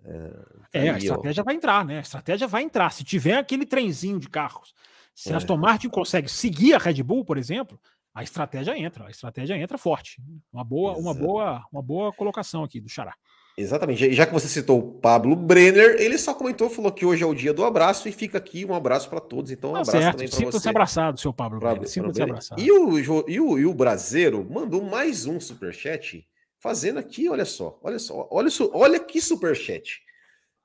É, 0.06 0.30
tá 0.72 0.80
é 0.80 0.90
a 0.90 0.98
estratégia 0.98 1.42
ó. 1.42 1.44
vai 1.44 1.56
entrar, 1.56 1.86
né? 1.86 1.98
A 1.98 2.02
estratégia 2.02 2.48
vai 2.48 2.64
entrar. 2.64 2.92
Se 2.92 3.04
tiver 3.04 3.38
aquele 3.38 3.66
trenzinho 3.66 4.20
de 4.20 4.30
carros, 4.30 4.74
se 5.20 5.34
é. 5.34 5.36
Aston 5.36 5.58
Martin 5.58 5.90
consegue 5.90 6.30
seguir 6.32 6.74
a 6.74 6.78
Red 6.78 7.04
Bull, 7.04 7.26
por 7.26 7.38
exemplo, 7.38 7.78
a 8.16 8.24
estratégia 8.24 8.78
entra. 8.80 9.06
A 9.06 9.10
estratégia 9.10 9.58
entra 9.58 9.78
forte. 9.78 10.18
Uma 10.52 10.64
boa, 10.64 10.94
uma 10.98 11.14
boa, 11.14 11.62
uma 11.74 11.82
boa 11.82 12.14
colocação 12.14 12.64
aqui 12.64 12.80
do 12.80 12.88
Xará. 12.88 13.14
Exatamente. 13.58 14.14
Já 14.14 14.26
que 14.26 14.32
você 14.32 14.48
citou 14.48 14.80
o 14.80 14.94
Pablo 14.94 15.36
Brenner, 15.36 15.98
ele 16.00 16.18
só 16.18 16.34
comentou, 16.34 16.70
falou 16.70 16.90
que 16.90 17.06
hoje 17.06 17.22
é 17.22 17.26
o 17.26 17.36
dia 17.36 17.54
do 17.54 17.66
abraço 17.66 18.08
e 18.08 18.14
fica 18.14 18.38
aqui 18.38 18.64
um 18.64 18.74
abraço 18.74 19.10
para 19.10 19.20
todos. 19.20 19.52
Então, 19.52 19.72
um 19.72 19.74
tá 19.74 19.80
abraço 19.82 19.98
certo. 19.98 20.12
também 20.16 20.30
para 20.30 20.38
você. 20.38 20.46
Sinta-se 20.46 20.70
abraçado, 20.70 21.20
seu 21.20 21.34
Pablo 21.34 21.60
Brenner. 21.60 21.90
Sinta-se 21.90 22.22
abraçado. 22.22 22.62
E 22.62 22.72
o, 22.72 22.98
e, 23.28 23.40
o, 23.42 23.60
e 23.60 23.66
o 23.66 23.74
Brasileiro 23.74 24.48
mandou 24.50 24.82
mais 24.82 25.26
um 25.26 25.38
superchat, 25.38 26.26
fazendo 26.60 26.98
aqui, 26.98 27.28
olha 27.28 27.44
só, 27.44 27.78
olha 27.84 28.00
só, 28.00 28.26
olha, 28.32 28.50
olha 28.74 29.00
que 29.02 29.20
superchat 29.20 30.00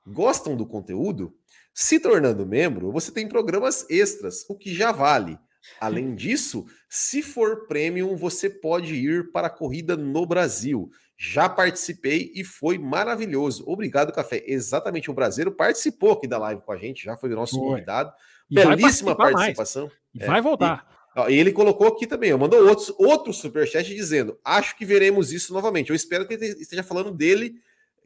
gostam 0.05 0.55
do 0.55 0.65
conteúdo, 0.65 1.33
se 1.77 1.99
tornando 1.99 2.45
membro, 2.45 2.89
você 2.89 3.11
tem 3.11 3.27
programas 3.27 3.85
extras, 3.89 4.45
o 4.47 4.55
que 4.55 4.73
já 4.73 4.93
vale. 4.93 5.37
Além 5.77 6.15
disso, 6.15 6.65
se 6.87 7.21
for 7.21 7.67
premium, 7.67 8.15
você 8.15 8.49
pode 8.49 8.95
ir 8.95 9.29
para 9.33 9.47
a 9.47 9.49
corrida 9.49 9.97
no 9.97 10.25
Brasil. 10.25 10.89
Já 11.17 11.49
participei 11.49 12.31
e 12.33 12.45
foi 12.45 12.77
maravilhoso. 12.77 13.65
Obrigado, 13.67 14.13
Café. 14.13 14.41
Exatamente, 14.47 15.11
o 15.11 15.13
brasileiro 15.13 15.51
participou 15.51 16.13
aqui 16.13 16.29
da 16.29 16.37
live 16.37 16.61
com 16.61 16.71
a 16.71 16.77
gente, 16.77 17.03
já 17.03 17.17
foi 17.17 17.33
o 17.33 17.35
nosso 17.35 17.57
foi. 17.57 17.67
convidado. 17.67 18.13
E 18.49 18.55
Belíssima 18.55 19.13
participação. 19.13 19.91
E 20.13 20.25
vai 20.25 20.41
voltar. 20.41 20.87
E, 21.27 21.33
e, 21.33 21.37
ele 21.37 21.51
colocou 21.51 21.87
aqui 21.87 22.07
também, 22.07 22.33
mandou 22.37 22.65
outros, 22.65 22.93
outro 22.97 23.33
superchat 23.33 23.93
dizendo: 23.93 24.39
Acho 24.45 24.77
que 24.77 24.85
veremos 24.85 25.33
isso 25.33 25.53
novamente. 25.53 25.89
Eu 25.89 25.95
espero 25.95 26.25
que 26.25 26.35
ele 26.35 26.45
esteja 26.45 26.83
falando 26.83 27.11
dele 27.11 27.55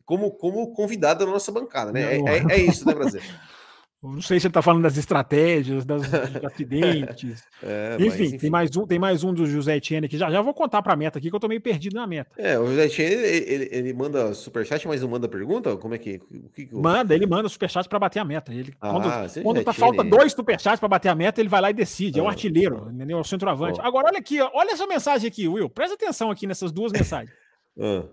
como, 0.06 0.32
como 0.32 0.74
convidado 0.74 1.24
da 1.24 1.32
nossa 1.32 1.52
bancada, 1.52 1.92
né? 1.92 2.16
É, 2.16 2.20
é, 2.20 2.46
é, 2.50 2.58
isso, 2.58 2.84
né, 2.88 2.96
Brasil? 2.96 3.22
Não 4.02 4.22
sei 4.22 4.39
se 4.39 4.47
ele 4.47 4.52
está 4.52 4.62
falando 4.62 4.84
das 4.84 4.95
estratégias, 4.95 5.84
das, 5.84 6.10
dos 6.10 6.14
acidentes. 6.45 7.43
É, 7.62 7.97
enfim, 8.00 8.24
enfim, 8.24 8.38
tem 8.38 8.50
mais 8.50 8.76
um, 8.78 8.88
tem 8.88 8.97
mais 8.97 9.26
um 9.26 9.34
do 9.34 9.45
José 9.45 9.76
Etienne 9.76 10.06
aqui. 10.06 10.18
Já, 10.18 10.32
já 10.32 10.41
vou 10.41 10.54
contar 10.54 10.82
para 10.82 10.93
a 10.93 10.95
meta 10.95 11.20
aqui 11.20 11.30
que 11.30 11.36
eu 11.36 11.39
tô 11.39 11.50
meio 11.50 11.60
perdido 11.60 11.95
na 11.95 12.08
meta. 12.08 12.32
É, 12.38 12.58
o 12.58 12.66
José 12.68 12.86
Etienne 12.86 13.14
ele, 13.14 13.54
ele, 13.54 13.70
ele 13.72 13.93
manda 13.93 14.34
superchat, 14.34 14.88
mas 14.88 15.02
não 15.02 15.10
manda 15.10 15.28
pergunta? 15.28 15.76
Como 15.76 15.93
é 15.93 15.97
que, 15.97 16.22
o 16.32 16.50
que, 16.50 16.68
que 16.68 16.74
eu... 16.74 16.80
manda? 16.80 17.14
Ele 17.14 17.28
manda 17.28 17.50
superchat 17.50 17.89
para 17.89 18.00
bater 18.00 18.20
a 18.20 18.26
meta. 18.26 18.54
Ele 18.54 18.74
ah, 18.80 18.89
quando, 18.89 19.43
quando 19.43 19.64
tá, 19.66 19.74
falta 19.74 20.02
dois 20.02 20.32
superchats 20.32 20.80
para 20.80 20.88
bater 20.88 21.10
a 21.10 21.16
meta, 21.16 21.41
ele 21.41 21.50
vai 21.50 21.60
lá 21.60 21.70
e 21.70 21.74
decide. 21.74 22.20
Ah, 22.20 22.22
é 22.22 22.26
o 22.26 22.28
ah, 22.28 22.32
artilheiro, 22.32 22.86
ah, 22.88 22.93
entendeu? 22.93 23.18
É 23.18 23.22
o 23.22 23.26
centroavante. 23.26 23.82
Agora 23.82 24.08
olha 24.08 24.20
aqui, 24.20 24.39
olha 24.39 24.72
essa 24.72 24.88
mensagem 24.88 25.28
aqui, 25.28 25.45
Will. 25.45 25.70
Presta 25.70 25.95
atenção 25.95 26.32
aqui 26.32 26.47
nessas 26.47 26.72
duas 26.72 26.91
mensagens. 26.91 27.32
Ah. 27.82 28.04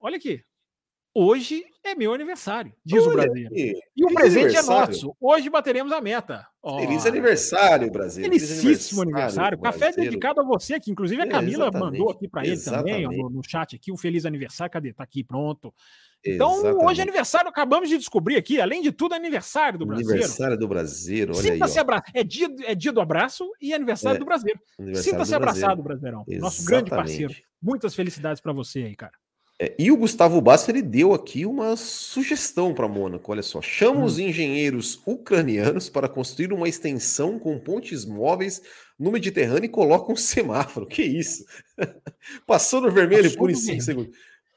Olha 0.00 0.16
aqui. 0.18 0.44
Hoje 1.16 1.64
é 1.84 1.94
meu 1.94 2.12
aniversário, 2.12 2.72
diz 2.84 3.00
Olha 3.04 3.08
o 3.08 3.12
Brasil. 3.12 3.48
E 3.52 4.04
o 4.04 4.12
presente 4.12 4.56
é 4.56 4.62
nosso. 4.62 5.14
Hoje 5.20 5.48
bateremos 5.48 5.92
a 5.92 6.00
meta. 6.00 6.44
Oh. 6.60 6.80
Feliz 6.80 7.06
aniversário, 7.06 7.88
Brasil. 7.92 8.24
Felicíssimo 8.24 9.02
aniversário. 9.02 9.58
aniversário. 9.58 9.58
Café 9.60 9.92
dedicado 9.92 10.40
a 10.40 10.44
você 10.44 10.74
aqui. 10.74 10.90
Inclusive, 10.90 11.22
a 11.22 11.28
Camila 11.28 11.70
é, 11.72 11.78
mandou 11.78 12.10
aqui 12.10 12.26
para 12.26 12.44
ele 12.44 12.58
também, 12.58 13.04
no, 13.04 13.30
no, 13.30 13.42
chat 13.44 13.76
aqui, 13.76 13.92
um 13.92 13.96
feliz 13.96 14.26
aniversário. 14.26 14.72
Cadê? 14.72 14.92
Tá 14.92 15.04
aqui, 15.04 15.22
pronto. 15.22 15.72
Então, 16.24 16.54
exatamente. 16.54 16.84
hoje 16.84 17.00
é 17.00 17.02
aniversário, 17.02 17.48
acabamos 17.48 17.88
de 17.88 17.98
descobrir 17.98 18.36
aqui, 18.36 18.60
além 18.60 18.82
de 18.82 18.90
tudo, 18.90 19.14
é 19.14 19.18
aniversário 19.18 19.78
do 19.78 19.86
Brasil. 19.86 20.10
Aniversário 20.10 20.58
do 20.58 20.66
Brasil, 20.66 21.26
olha 21.28 21.34
Sinta-se 21.34 21.78
abraçado. 21.78 22.12
É 22.14 22.24
dia, 22.24 22.48
é 22.64 22.74
dia 22.74 22.92
do 22.92 23.00
abraço 23.00 23.48
e 23.60 23.74
aniversário 23.74 24.16
é, 24.16 24.18
do 24.18 24.24
Brasil. 24.24 24.54
Sinta-se 24.94 25.34
abraçado, 25.34 25.82
Brasileirão. 25.82 26.24
Nosso 26.26 26.64
grande 26.64 26.90
parceiro. 26.90 27.34
Muitas 27.62 27.94
felicidades 27.94 28.40
para 28.40 28.52
você 28.52 28.80
aí, 28.80 28.96
cara. 28.96 29.12
É, 29.60 29.72
e 29.78 29.92
o 29.92 29.96
Gustavo 29.96 30.40
Basso 30.40 30.70
ele 30.70 30.82
deu 30.82 31.14
aqui 31.14 31.46
uma 31.46 31.76
sugestão 31.76 32.74
para 32.74 32.88
Mônaco. 32.88 33.30
Olha 33.30 33.42
só, 33.42 33.62
chama 33.62 34.00
hum. 34.00 34.04
os 34.04 34.18
engenheiros 34.18 35.00
ucranianos 35.06 35.88
para 35.88 36.08
construir 36.08 36.52
uma 36.52 36.68
extensão 36.68 37.38
com 37.38 37.58
pontes 37.58 38.04
móveis 38.04 38.60
no 38.98 39.12
Mediterrâneo 39.12 39.66
e 39.66 39.68
coloca 39.68 40.12
um 40.12 40.16
semáforo. 40.16 40.86
Que 40.86 41.02
isso? 41.02 41.44
Passou 42.46 42.80
no 42.80 42.90
vermelho 42.90 43.24
Passou 43.24 43.38
por 43.38 43.50
em 43.50 43.54
5 43.54 43.80
segundos. 43.80 44.16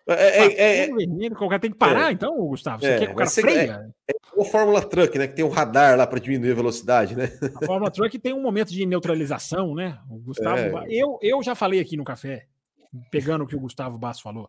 É, 0.09 0.13
é, 0.13 0.53
é, 0.53 0.77
é 0.85 0.87
vermelho, 0.87 1.35
o 1.35 1.49
cara 1.49 1.59
tem 1.59 1.69
que 1.69 1.77
parar, 1.77 2.09
é. 2.09 2.13
então, 2.13 2.33
Gustavo. 2.47 2.79
Você 2.79 2.97
quer 2.97 3.07
que 3.07 3.11
o 3.11 3.15
cara 3.15 3.29
freia? 3.29 3.93
É, 4.07 4.13
é 4.13 4.15
o 4.37 4.45
Fórmula 4.45 4.81
Truck, 4.81 5.17
né? 5.17 5.27
Que 5.27 5.35
tem 5.35 5.43
um 5.43 5.49
radar 5.49 5.97
lá 5.97 6.07
para 6.07 6.17
diminuir 6.17 6.51
a 6.51 6.55
velocidade, 6.55 7.13
né? 7.13 7.29
A 7.61 7.65
Fórmula 7.65 7.91
Truck 7.91 8.17
tem 8.17 8.33
um 8.33 8.41
momento 8.41 8.71
de 8.71 8.85
neutralização, 8.85 9.75
né? 9.75 9.99
O 10.09 10.17
Gustavo. 10.17 10.85
Eu, 10.87 11.19
eu 11.21 11.43
já 11.43 11.55
falei 11.55 11.81
aqui 11.81 11.97
no 11.97 12.05
café, 12.05 12.45
pegando 13.11 13.43
o 13.43 13.47
que 13.47 13.55
o 13.55 13.59
Gustavo 13.59 13.97
Basso 13.97 14.23
falou. 14.23 14.45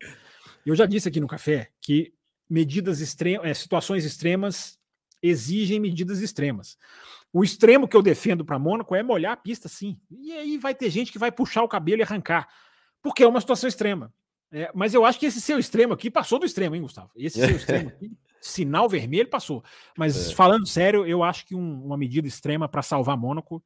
Eu 0.65 0.75
já 0.75 0.85
disse 0.85 1.07
aqui 1.07 1.19
no 1.19 1.27
café 1.27 1.69
que 1.81 2.13
medidas 2.49 2.99
extremas, 2.99 3.45
é, 3.45 3.53
situações 3.53 4.05
extremas 4.05 4.79
exigem 5.21 5.79
medidas 5.79 6.21
extremas. 6.21 6.77
O 7.31 7.43
extremo 7.43 7.87
que 7.87 7.95
eu 7.95 8.01
defendo 8.01 8.43
para 8.43 8.57
Mônaco 8.57 8.95
é 8.95 9.03
molhar 9.03 9.33
a 9.33 9.37
pista, 9.37 9.67
sim. 9.67 9.99
E 10.09 10.31
aí 10.31 10.57
vai 10.57 10.73
ter 10.73 10.89
gente 10.89 11.11
que 11.11 11.19
vai 11.19 11.31
puxar 11.31 11.63
o 11.63 11.67
cabelo 11.67 12.01
e 12.01 12.03
arrancar, 12.03 12.47
porque 13.01 13.23
é 13.23 13.27
uma 13.27 13.39
situação 13.39 13.67
extrema. 13.67 14.11
É, 14.51 14.71
mas 14.73 14.95
eu 14.95 15.05
acho 15.05 15.19
que 15.19 15.27
esse 15.27 15.39
seu 15.39 15.59
extremo 15.59 15.93
aqui 15.93 16.09
passou 16.09 16.39
do 16.39 16.45
extremo, 16.45 16.75
hein, 16.75 16.81
Gustavo? 16.81 17.11
Esse 17.15 17.39
seu 17.39 17.55
extremo 17.55 17.89
aqui, 17.93 18.11
sinal 18.41 18.89
vermelho, 18.89 19.29
passou. 19.29 19.63
Mas 19.95 20.31
é. 20.31 20.33
falando 20.33 20.67
sério, 20.67 21.05
eu 21.05 21.23
acho 21.23 21.45
que 21.45 21.53
um, 21.53 21.85
uma 21.85 21.97
medida 21.97 22.27
extrema 22.27 22.67
para 22.67 22.81
salvar 22.81 23.15
Mônaco, 23.15 23.63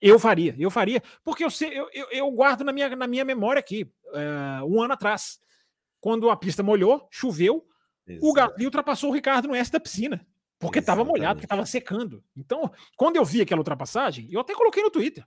eu 0.00 0.18
faria, 0.18 0.54
eu 0.58 0.70
faria, 0.70 1.02
porque 1.24 1.42
eu, 1.42 1.50
sei, 1.50 1.76
eu, 1.76 1.88
eu, 1.92 2.06
eu, 2.10 2.30
guardo 2.30 2.62
na 2.62 2.72
minha, 2.72 2.94
na 2.94 3.06
minha 3.06 3.24
memória 3.24 3.58
aqui, 3.58 3.90
uh, 4.12 4.64
um 4.66 4.82
ano 4.82 4.92
atrás. 4.92 5.40
Quando 6.00 6.30
a 6.30 6.36
pista 6.36 6.62
molhou, 6.62 7.08
choveu, 7.10 7.66
Exato. 8.06 8.26
o 8.26 8.32
Gasly 8.32 8.64
ultrapassou 8.64 9.10
o 9.10 9.12
Ricardo 9.12 9.48
no 9.48 9.54
S 9.54 9.70
da 9.70 9.80
piscina. 9.80 10.26
Porque 10.58 10.80
estava 10.80 11.04
molhado, 11.04 11.36
porque 11.36 11.46
estava 11.46 11.64
secando. 11.64 12.22
Então, 12.36 12.70
quando 12.96 13.16
eu 13.16 13.24
vi 13.24 13.40
aquela 13.40 13.60
ultrapassagem, 13.60 14.26
eu 14.30 14.40
até 14.40 14.54
coloquei 14.54 14.82
no 14.82 14.90
Twitter. 14.90 15.24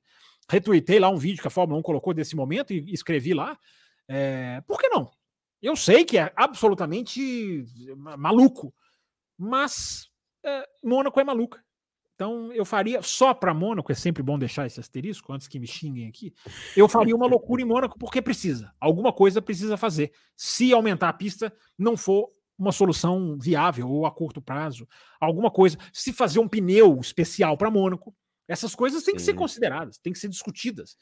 Retuitei 0.50 1.00
lá 1.00 1.10
um 1.10 1.18
vídeo 1.18 1.42
que 1.42 1.48
a 1.48 1.52
Fórmula 1.52 1.80
1 1.80 1.84
colocou 1.84 2.14
desse 2.14 2.36
momento 2.36 2.74
e 2.74 2.92
escrevi 2.92 3.34
lá. 3.34 3.58
É, 4.08 4.62
por 4.68 4.78
que 4.78 4.90
não? 4.90 5.10
Eu 5.62 5.76
sei 5.76 6.04
que 6.04 6.18
é 6.18 6.34
absolutamente 6.36 7.66
maluco, 7.96 8.74
mas 9.38 10.10
é, 10.44 10.68
Mônaco 10.84 11.20
é 11.20 11.24
maluca. 11.24 11.64
Então 12.22 12.54
eu 12.54 12.64
faria 12.64 13.02
só 13.02 13.34
para 13.34 13.52
Mônaco, 13.52 13.92
é 13.92 13.96
sempre 13.96 14.22
bom 14.22 14.38
deixar 14.38 14.68
esse 14.68 14.80
asterisco 14.80 15.34
antes 15.34 15.48
que 15.48 15.58
me 15.58 15.66
xinguem 15.66 16.08
aqui. 16.08 16.32
Eu 16.78 16.88
faria 16.88 17.16
uma 17.16 17.26
loucura 17.26 17.64
em 17.64 17.66
Mônaco 17.66 17.98
porque 17.98 18.22
precisa. 18.22 18.72
Alguma 18.80 19.12
coisa 19.12 19.42
precisa 19.42 19.76
fazer. 19.76 20.12
Se 20.38 20.72
aumentar 20.72 21.10
a 21.10 21.14
pista 21.14 21.52
não 21.76 21.98
for 21.98 22.30
uma 22.60 22.72
solução 22.72 23.40
viável 23.40 23.90
ou 23.90 24.06
a 24.06 24.12
curto 24.12 24.40
prazo, 24.40 24.88
alguma 25.20 25.50
coisa. 25.50 25.80
Se 25.92 26.14
fazer 26.14 26.38
um 26.38 26.48
pneu 26.48 27.00
especial 27.02 27.58
para 27.58 27.72
Mônaco, 27.72 28.16
essas 28.48 28.76
coisas 28.76 29.02
têm 29.02 29.16
que 29.16 29.22
ser 29.24 29.34
consideradas, 29.34 29.98
têm 29.98 30.14
que 30.14 30.20
ser 30.20 30.28
discutidas, 30.28 30.98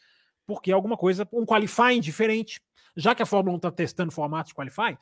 porque 0.47 0.72
alguma 0.72 0.95
coisa, 0.95 1.28
um 1.34 1.45
qualifying 1.45 1.99
diferente. 1.99 2.61
Já 2.95 3.13
que 3.13 3.22
a 3.22 3.26
Fórmula 3.26 3.55
1 3.55 3.57
está 3.57 3.72
testando 3.72 4.13
formatos 4.13 4.51
de 4.51 4.55
qualifying, 4.55 4.97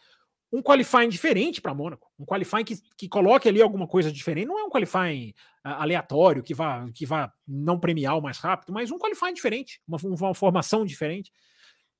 um 0.51 0.61
qualifying 0.61 1.09
diferente 1.09 1.61
para 1.61 1.73
Mônaco, 1.73 2.09
um 2.17 2.25
qualifying 2.25 2.63
que, 2.63 2.77
que 2.97 3.07
coloque 3.09 3.49
ali 3.49 3.61
alguma 3.61 3.87
coisa 3.87 4.11
diferente, 4.11 4.47
não 4.47 4.59
é 4.59 4.63
um 4.63 4.69
qualifying 4.69 5.33
uh, 5.65 5.81
aleatório 5.81 6.41
que 6.41 6.53
vá, 6.53 6.89
que 6.93 7.05
vá 7.05 7.31
não 7.47 7.79
premiar 7.79 8.17
o 8.17 8.21
mais 8.21 8.37
rápido, 8.37 8.71
mas 8.71 8.91
um 8.91 8.97
qualifying 8.97 9.33
diferente, 9.33 9.81
uma, 9.87 9.97
uma 10.03 10.33
formação 10.33 10.85
diferente. 10.85 11.31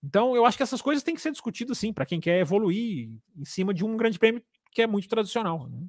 Então, 0.03 0.35
eu 0.35 0.45
acho 0.45 0.55
que 0.55 0.63
essas 0.63 0.81
coisas 0.81 1.03
têm 1.03 1.15
que 1.15 1.21
ser 1.21 1.31
discutidas 1.31 1.77
sim, 1.77 1.91
para 1.91 2.05
quem 2.05 2.19
quer 2.19 2.39
evoluir 2.39 3.09
em 3.35 3.45
cima 3.45 3.73
de 3.73 3.83
um 3.83 3.97
grande 3.97 4.17
prêmio 4.17 4.41
que 4.71 4.81
é 4.81 4.87
muito 4.87 5.07
tradicional. 5.09 5.67
Né? 5.67 5.85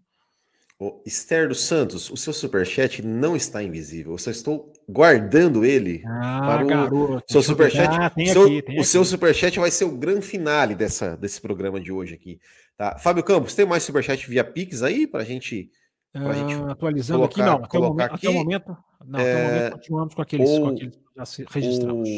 O 0.81 1.03
Esther 1.05 1.49
dos 1.49 1.64
Santos, 1.64 2.09
o 2.09 2.16
seu 2.16 2.33
superchat 2.33 3.05
não 3.05 3.35
está 3.35 3.61
invisível. 3.61 4.12
Eu 4.12 4.18
só 4.18 4.31
estou 4.31 4.72
guardando 4.89 5.64
ele 5.64 6.05
ah, 6.07 6.41
para 6.41 6.64
o 6.64 6.66
garoto, 6.68 7.33
seu 7.33 7.43
superchat. 7.43 7.89
Ah, 7.91 8.12
seu, 8.33 8.45
aqui, 8.45 8.55
o 8.55 8.70
aqui. 8.70 8.85
seu 8.85 9.05
superchat 9.05 9.59
vai 9.59 9.72
ser 9.72 9.87
o 9.87 9.97
grande 9.97 10.24
finale 10.24 10.76
dessa, 10.76 11.16
desse 11.16 11.41
programa 11.41 11.81
de 11.81 11.91
hoje 11.91 12.14
aqui. 12.14 12.41
Tá? 12.76 12.97
Fábio 12.97 13.24
Campos, 13.24 13.57
tem 13.57 13.66
mais 13.66 13.83
superchat 13.83 14.31
via 14.31 14.45
Pix 14.45 14.85
aí 14.85 15.05
para 15.05 15.24
gente, 15.24 15.68
a 16.14 16.33
gente 16.33 16.55
atualizando 16.70 17.29
colocar, 17.29 17.43
aqui? 17.43 17.51
Não, 17.51 17.64
até, 17.64 17.79
o 17.79 17.83
momento, 17.83 18.14
aqui, 18.14 18.14
até 18.14 18.29
o 18.29 18.33
momento, 18.39 18.76
não, 19.05 19.18
é, 19.18 19.33
até 19.33 19.49
o 19.49 19.57
momento 19.57 19.72
continuamos 19.72 20.14
com 20.14 20.22
aqueles, 20.22 20.49
ou, 20.49 20.61
com 20.61 20.68
aqueles 20.68 20.97
que 20.97 21.03
já 21.16 21.51
registramos. 21.51 22.09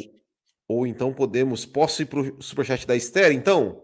Ou, 0.68 0.76
ou 0.76 0.86
então 0.86 1.14
podemos. 1.14 1.64
Posso 1.64 2.02
ir 2.02 2.06
para 2.06 2.20
o 2.20 2.42
superchat 2.42 2.86
da 2.86 2.94
Esther, 2.94 3.32
então? 3.32 3.82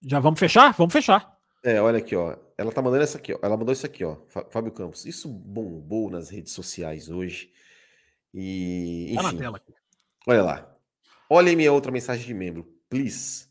Já 0.00 0.20
vamos 0.20 0.38
fechar? 0.38 0.72
Vamos 0.74 0.92
fechar. 0.92 1.36
É, 1.64 1.82
olha 1.82 1.98
aqui, 1.98 2.14
ó. 2.14 2.36
Ela 2.62 2.72
tá 2.72 2.80
mandando 2.80 3.02
essa 3.02 3.18
aqui, 3.18 3.34
ó. 3.34 3.38
Ela 3.42 3.56
mandou 3.56 3.72
isso 3.72 3.84
aqui, 3.86 4.04
ó. 4.04 4.16
Fábio 4.50 4.72
Campos. 4.72 5.04
Isso 5.04 5.28
bombou 5.28 6.08
nas 6.10 6.30
redes 6.30 6.52
sociais 6.52 7.08
hoje. 7.10 7.50
E, 8.34 9.12
Tá 9.14 9.22
na 9.22 9.28
enfim, 9.28 9.38
tela 9.38 9.56
aqui. 9.58 9.74
olha 10.26 10.42
lá. 10.42 10.76
Olha 11.28 11.48
aí 11.50 11.56
minha 11.56 11.72
outra 11.72 11.90
mensagem 11.92 12.26
de 12.26 12.34
membro, 12.34 12.66
please. 12.88 13.46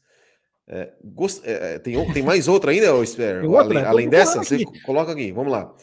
É, 0.67 0.93
gost- 1.03 1.43
é, 1.45 1.73
é, 1.75 1.79
tem, 1.79 2.13
tem 2.13 2.23
mais 2.23 2.47
outra 2.47 2.71
ainda, 2.71 2.93
ô 2.95 3.03
Esper? 3.03 3.41
Tem 3.41 3.49
outra, 3.49 3.63
Além, 3.65 3.83
tô 3.83 3.89
além 3.89 4.09
dessa, 4.09 4.39
você 4.43 4.55
aqui. 4.55 4.81
coloca 4.81 5.11
aqui, 5.11 5.31
vamos 5.31 5.51
lá. 5.51 5.75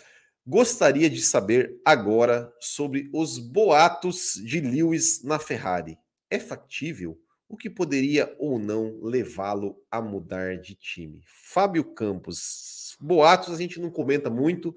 Gostaria 0.46 1.10
de 1.10 1.20
saber 1.20 1.78
agora 1.84 2.50
sobre 2.60 3.10
os 3.12 3.38
boatos 3.38 4.34
de 4.44 4.60
Lewis 4.60 5.22
na 5.22 5.38
Ferrari. 5.38 5.98
É 6.30 6.38
factível? 6.38 7.20
O 7.48 7.56
que 7.56 7.70
poderia 7.70 8.34
ou 8.38 8.58
não 8.58 9.00
levá-lo 9.02 9.82
a 9.90 10.02
mudar 10.02 10.58
de 10.58 10.74
time? 10.74 11.22
Fábio 11.24 11.82
Campos. 11.82 12.96
Boatos 13.00 13.54
a 13.54 13.56
gente 13.56 13.80
não 13.80 13.90
comenta 13.90 14.28
muito, 14.28 14.76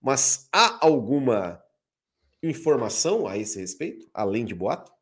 mas 0.00 0.48
há 0.52 0.84
alguma 0.84 1.60
informação 2.42 3.26
a 3.26 3.36
esse 3.36 3.58
respeito, 3.58 4.08
além 4.14 4.44
de 4.44 4.54
boato? 4.54 4.92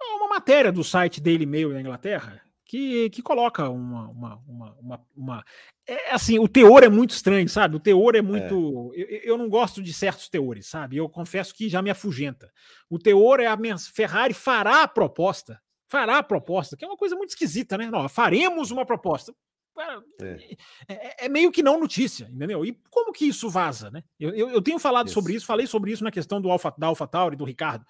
Uma 0.00 0.28
matéria 0.28 0.72
do 0.72 0.82
site 0.82 1.20
Daily 1.20 1.46
Mail 1.46 1.72
da 1.72 1.80
Inglaterra 1.80 2.42
que, 2.70 3.10
que 3.10 3.20
coloca 3.20 3.68
uma, 3.68 4.08
uma, 4.10 4.36
uma, 4.46 4.76
uma, 4.80 5.06
uma- 5.16 5.44
É 5.88 6.14
assim, 6.14 6.38
o 6.38 6.46
teor 6.46 6.84
é 6.84 6.88
muito 6.88 7.10
estranho, 7.10 7.48
sabe? 7.48 7.74
O 7.74 7.80
teor 7.80 8.14
é 8.14 8.22
muito. 8.22 8.92
Eu, 8.94 9.06
eu 9.24 9.36
não 9.36 9.48
gosto 9.48 9.82
de 9.82 9.92
certos 9.92 10.28
teores, 10.28 10.68
sabe? 10.68 10.96
Eu 10.96 11.08
confesso 11.08 11.52
que 11.52 11.68
já 11.68 11.82
me 11.82 11.90
afugenta. 11.90 12.48
O 12.88 12.96
teor 12.96 13.40
é 13.40 13.46
a 13.46 13.56
minha 13.56 13.76
Ferrari 13.76 14.32
fará 14.32 14.84
a 14.84 14.88
proposta. 14.88 15.60
Fará 15.90 16.18
a 16.18 16.22
proposta, 16.22 16.76
que 16.76 16.84
é 16.84 16.88
uma 16.88 16.96
coisa 16.96 17.16
muito 17.16 17.30
esquisita, 17.30 17.76
né? 17.76 17.90
Não, 17.90 18.08
faremos 18.08 18.70
uma 18.70 18.86
proposta. 18.86 19.34
Cara, 19.74 20.00
É. 20.22 20.56
É, 20.88 21.26
é 21.26 21.28
meio 21.28 21.50
que 21.50 21.64
não 21.64 21.80
notícia, 21.80 22.30
entendeu? 22.32 22.64
E 22.64 22.78
como 22.88 23.12
que 23.12 23.24
isso 23.24 23.50
vaza, 23.50 23.90
né? 23.90 24.04
Eu, 24.20 24.30
eu, 24.30 24.48
eu 24.50 24.62
tenho 24.62 24.78
falado 24.78 25.06
Isso. 25.06 25.14
sobre 25.14 25.34
isso, 25.34 25.44
falei 25.44 25.66
sobre 25.66 25.90
isso 25.90 26.04
na 26.04 26.12
questão 26.12 26.40
do 26.40 26.48
Alpha, 26.52 26.72
da 26.78 26.86
AlphaTauri, 26.86 27.34
do 27.34 27.44
Ricardo. 27.44 27.84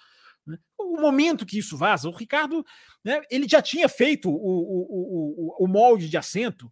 Né? 0.51 0.59
O 0.79 1.01
momento 1.01 1.47
que 1.47 1.59
isso 1.59 1.77
vaza, 1.77 2.09
o 2.09 2.13
Ricardo, 2.17 2.65
né, 3.05 3.21
ele 3.31 3.49
já 3.49 3.63
tinha 3.63 3.89
feito 3.89 4.29
o, 4.29 4.35
o, 4.35 5.57
o, 5.59 5.65
o- 5.65 5.69
molde 5.69 6.09
de 6.09 6.17
assento 6.17 6.71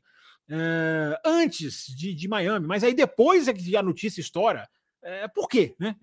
eh, 0.51 1.21
antes 1.25 1.87
de, 1.97 2.15
de 2.15 2.29
Miami, 2.29 2.67
mas 2.67 2.83
aí 2.85 2.93
depois 2.95 3.49
é 3.49 3.53
que 3.55 3.77
a 3.77 3.83
notícia 3.83 4.21
estoura. 4.21 4.69
Eh, 5.03 5.29
por 5.29 5.49
quê? 5.49 5.75
Né? 5.79 5.95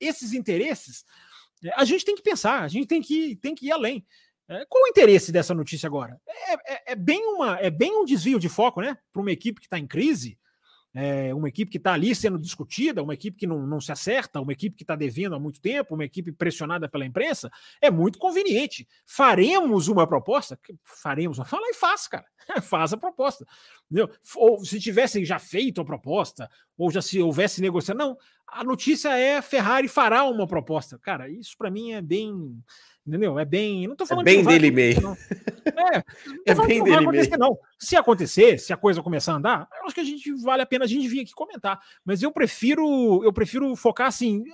Esses 0.00 0.32
interesses, 0.32 1.04
eh, 1.64 1.72
a 1.74 1.84
gente 1.84 2.04
tem 2.04 2.14
que 2.14 2.22
pensar, 2.22 2.62
a 2.62 2.68
gente 2.68 2.86
tem 2.86 3.02
que, 3.02 3.36
tem 3.36 3.54
que 3.54 3.66
ir 3.66 3.72
além. 3.72 4.06
Qual 4.70 4.84
o 4.84 4.88
interesse 4.88 5.30
dessa 5.30 5.52
notícia 5.52 5.86
agora? 5.86 6.18
É, 6.26 6.72
é- 6.74 6.82
é 6.92 6.96
bem, 6.96 7.20
uma, 7.34 7.58
é 7.60 7.68
bem 7.68 7.92
um 8.00 8.04
desvio 8.06 8.38
de 8.38 8.48
foco, 8.48 8.80
né? 8.80 8.96
Para 9.12 9.20
uma 9.20 9.30
equipe 9.32 9.60
que 9.60 9.66
está 9.66 9.78
em 9.78 9.86
crise, 9.86 10.38
é, 10.94 11.34
uma 11.34 11.48
equipe 11.48 11.70
que 11.70 11.78
está 11.78 11.92
ali 11.92 12.14
sendo 12.14 12.38
discutida, 12.38 13.02
uma 13.02 13.14
equipe 13.14 13.36
que 13.36 13.46
não, 13.46 13.66
não 13.66 13.80
se 13.80 13.92
acerta, 13.92 14.40
uma 14.40 14.52
equipe 14.52 14.76
que 14.76 14.82
está 14.82 14.96
devendo 14.96 15.34
há 15.34 15.38
muito 15.38 15.60
tempo, 15.60 15.94
uma 15.94 16.04
equipe 16.04 16.32
pressionada 16.32 16.88
pela 16.88 17.04
imprensa, 17.04 17.50
é 17.80 17.90
muito 17.90 18.18
conveniente. 18.18 18.88
Faremos 19.06 19.88
uma 19.88 20.06
proposta? 20.06 20.58
Faremos, 20.84 21.38
fala 21.46 21.68
e 21.68 21.74
faz, 21.74 22.08
cara. 22.08 22.26
faz 22.62 22.92
a 22.92 22.96
proposta. 22.96 23.46
Entendeu? 23.90 24.10
Ou 24.36 24.64
se 24.64 24.80
tivessem 24.80 25.24
já 25.24 25.38
feito 25.38 25.80
a 25.80 25.84
proposta, 25.84 26.48
ou 26.76 26.90
já 26.90 27.02
se 27.02 27.20
houvesse 27.20 27.60
negociação. 27.60 28.08
Não, 28.08 28.18
a 28.52 28.64
notícia 28.64 29.16
é 29.16 29.40
Ferrari 29.42 29.88
fará 29.88 30.24
uma 30.24 30.46
proposta. 30.46 30.98
Cara, 30.98 31.28
isso 31.28 31.56
para 31.56 31.70
mim 31.70 31.92
é 31.92 32.02
bem. 32.02 32.56
Entendeu? 33.06 33.38
É 33.38 33.44
bem. 33.44 33.86
Não 33.86 33.96
tô 33.96 34.04
falando 34.04 34.26
que 34.26 34.42
bem 34.42 34.42
acontecer, 34.42 35.00
não. 35.00 35.14
É, 35.14 36.04
É 36.46 36.54
bem 36.54 36.80
acontecer, 36.94 37.30
Mail. 37.30 37.38
não. 37.38 37.58
Se 37.78 37.96
acontecer, 37.96 38.58
se 38.58 38.72
a 38.72 38.76
coisa 38.76 39.02
começar 39.02 39.32
a 39.32 39.36
andar, 39.36 39.68
eu 39.80 39.86
acho 39.86 39.94
que 39.94 40.00
a 40.00 40.04
gente 40.04 40.30
vale 40.42 40.62
a 40.62 40.66
pena 40.66 40.84
a 40.84 40.88
gente 40.88 41.08
vir 41.08 41.20
aqui 41.20 41.32
comentar. 41.32 41.80
Mas 42.04 42.22
eu 42.22 42.30
prefiro, 42.30 43.22
eu 43.24 43.32
prefiro 43.32 43.74
focar 43.76 44.08
assim. 44.08 44.44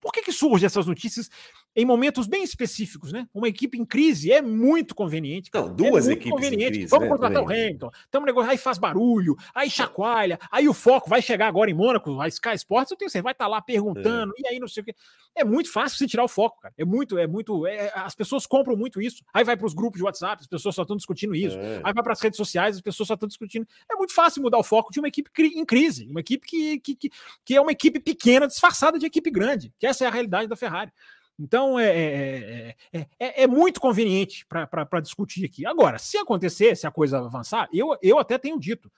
Por 0.00 0.12
que, 0.12 0.22
que 0.22 0.32
surgem 0.32 0.64
essas 0.64 0.86
notícias 0.86 1.28
em 1.74 1.84
momentos 1.84 2.26
bem 2.26 2.42
específicos, 2.42 3.12
né? 3.12 3.28
Uma 3.32 3.48
equipe 3.48 3.78
em 3.78 3.84
crise 3.84 4.32
é 4.32 4.42
muito 4.42 4.94
conveniente. 4.94 5.50
Não, 5.54 5.72
duas 5.72 6.08
é 6.08 6.12
equipes 6.12 6.50
em 6.50 6.56
crise, 6.56 6.86
Vamos 6.86 7.04
né, 7.04 7.10
contratar 7.10 7.42
também. 7.42 7.58
o 7.58 7.66
Hamilton, 7.66 7.90
estamos 8.04 8.26
negociando, 8.26 8.52
aí 8.52 8.58
faz 8.58 8.78
barulho, 8.78 9.36
aí 9.54 9.70
chacoalha, 9.70 10.38
aí 10.50 10.68
o 10.68 10.74
foco 10.74 11.08
vai 11.08 11.22
chegar 11.22 11.46
agora 11.46 11.70
em 11.70 11.74
Mônaco, 11.74 12.20
a 12.20 12.28
Sky 12.28 12.54
Sports, 12.54 12.90
eu 12.90 12.96
tenho 12.96 13.10
certeza, 13.10 13.22
vai 13.22 13.32
estar 13.32 13.46
lá 13.46 13.62
perguntando, 13.62 14.32
e 14.36 14.46
aí 14.48 14.58
não 14.58 14.68
sei 14.68 14.82
o 14.82 14.86
quê. 14.86 14.94
É 15.34 15.44
muito 15.44 15.72
fácil 15.72 15.96
você 15.96 16.06
tirar 16.06 16.24
o 16.24 16.28
foco, 16.28 16.60
cara. 16.60 16.74
É 16.76 16.84
muito, 16.84 17.16
é 17.16 17.26
muito. 17.26 17.66
é- 17.66 17.92
as 17.94 18.14
pessoas 18.14 18.46
compram 18.46 18.76
muito 18.76 19.00
isso. 19.00 19.22
Aí 19.32 19.44
vai 19.44 19.56
para 19.56 19.66
os 19.66 19.74
grupos 19.74 19.98
de 19.98 20.04
WhatsApp, 20.04 20.40
as 20.40 20.46
pessoas 20.48 20.74
só 20.74 20.82
estão 20.82 20.96
discutindo 20.96 21.34
isso. 21.34 21.56
É. 21.56 21.80
Aí 21.84 21.92
vai 21.92 22.02
para 22.02 22.12
as 22.12 22.20
redes 22.20 22.36
sociais, 22.36 22.76
as 22.76 22.82
pessoas 22.82 23.06
só 23.06 23.14
estão 23.14 23.28
discutindo. 23.28 23.66
É 23.90 23.94
muito 23.94 24.12
fácil 24.12 24.42
mudar 24.42 24.58
o 24.58 24.64
foco 24.64 24.92
de 24.92 24.98
uma 24.98 25.08
equipe 25.08 25.30
em 25.38 25.64
crise, 25.64 26.08
uma 26.10 26.20
equipe 26.20 26.46
que, 26.46 26.80
que, 26.80 26.96
que, 26.96 27.10
que 27.44 27.54
é 27.54 27.60
uma 27.60 27.72
equipe 27.72 28.00
pequena 28.00 28.46
disfarçada 28.46 28.98
de 28.98 29.06
equipe 29.06 29.30
grande, 29.30 29.72
que 29.78 29.86
essa 29.86 30.04
é 30.04 30.08
a 30.08 30.10
realidade 30.10 30.48
da 30.48 30.56
Ferrari. 30.56 30.92
Então 31.40 31.78
é, 31.78 31.86
é, 31.88 32.76
é, 32.92 33.06
é- 33.18 33.42
é 33.44 33.46
muito 33.46 33.80
conveniente 33.80 34.44
para 34.46 35.00
discutir 35.00 35.44
aqui. 35.46 35.64
Agora, 35.64 35.98
se 35.98 36.18
acontecer, 36.18 36.76
se 36.76 36.86
a 36.86 36.90
coisa 36.90 37.18
avançar, 37.18 37.68
eu, 37.72 37.96
eu 38.02 38.18
até 38.18 38.36
tenho 38.36 38.60
dito. 38.60 38.92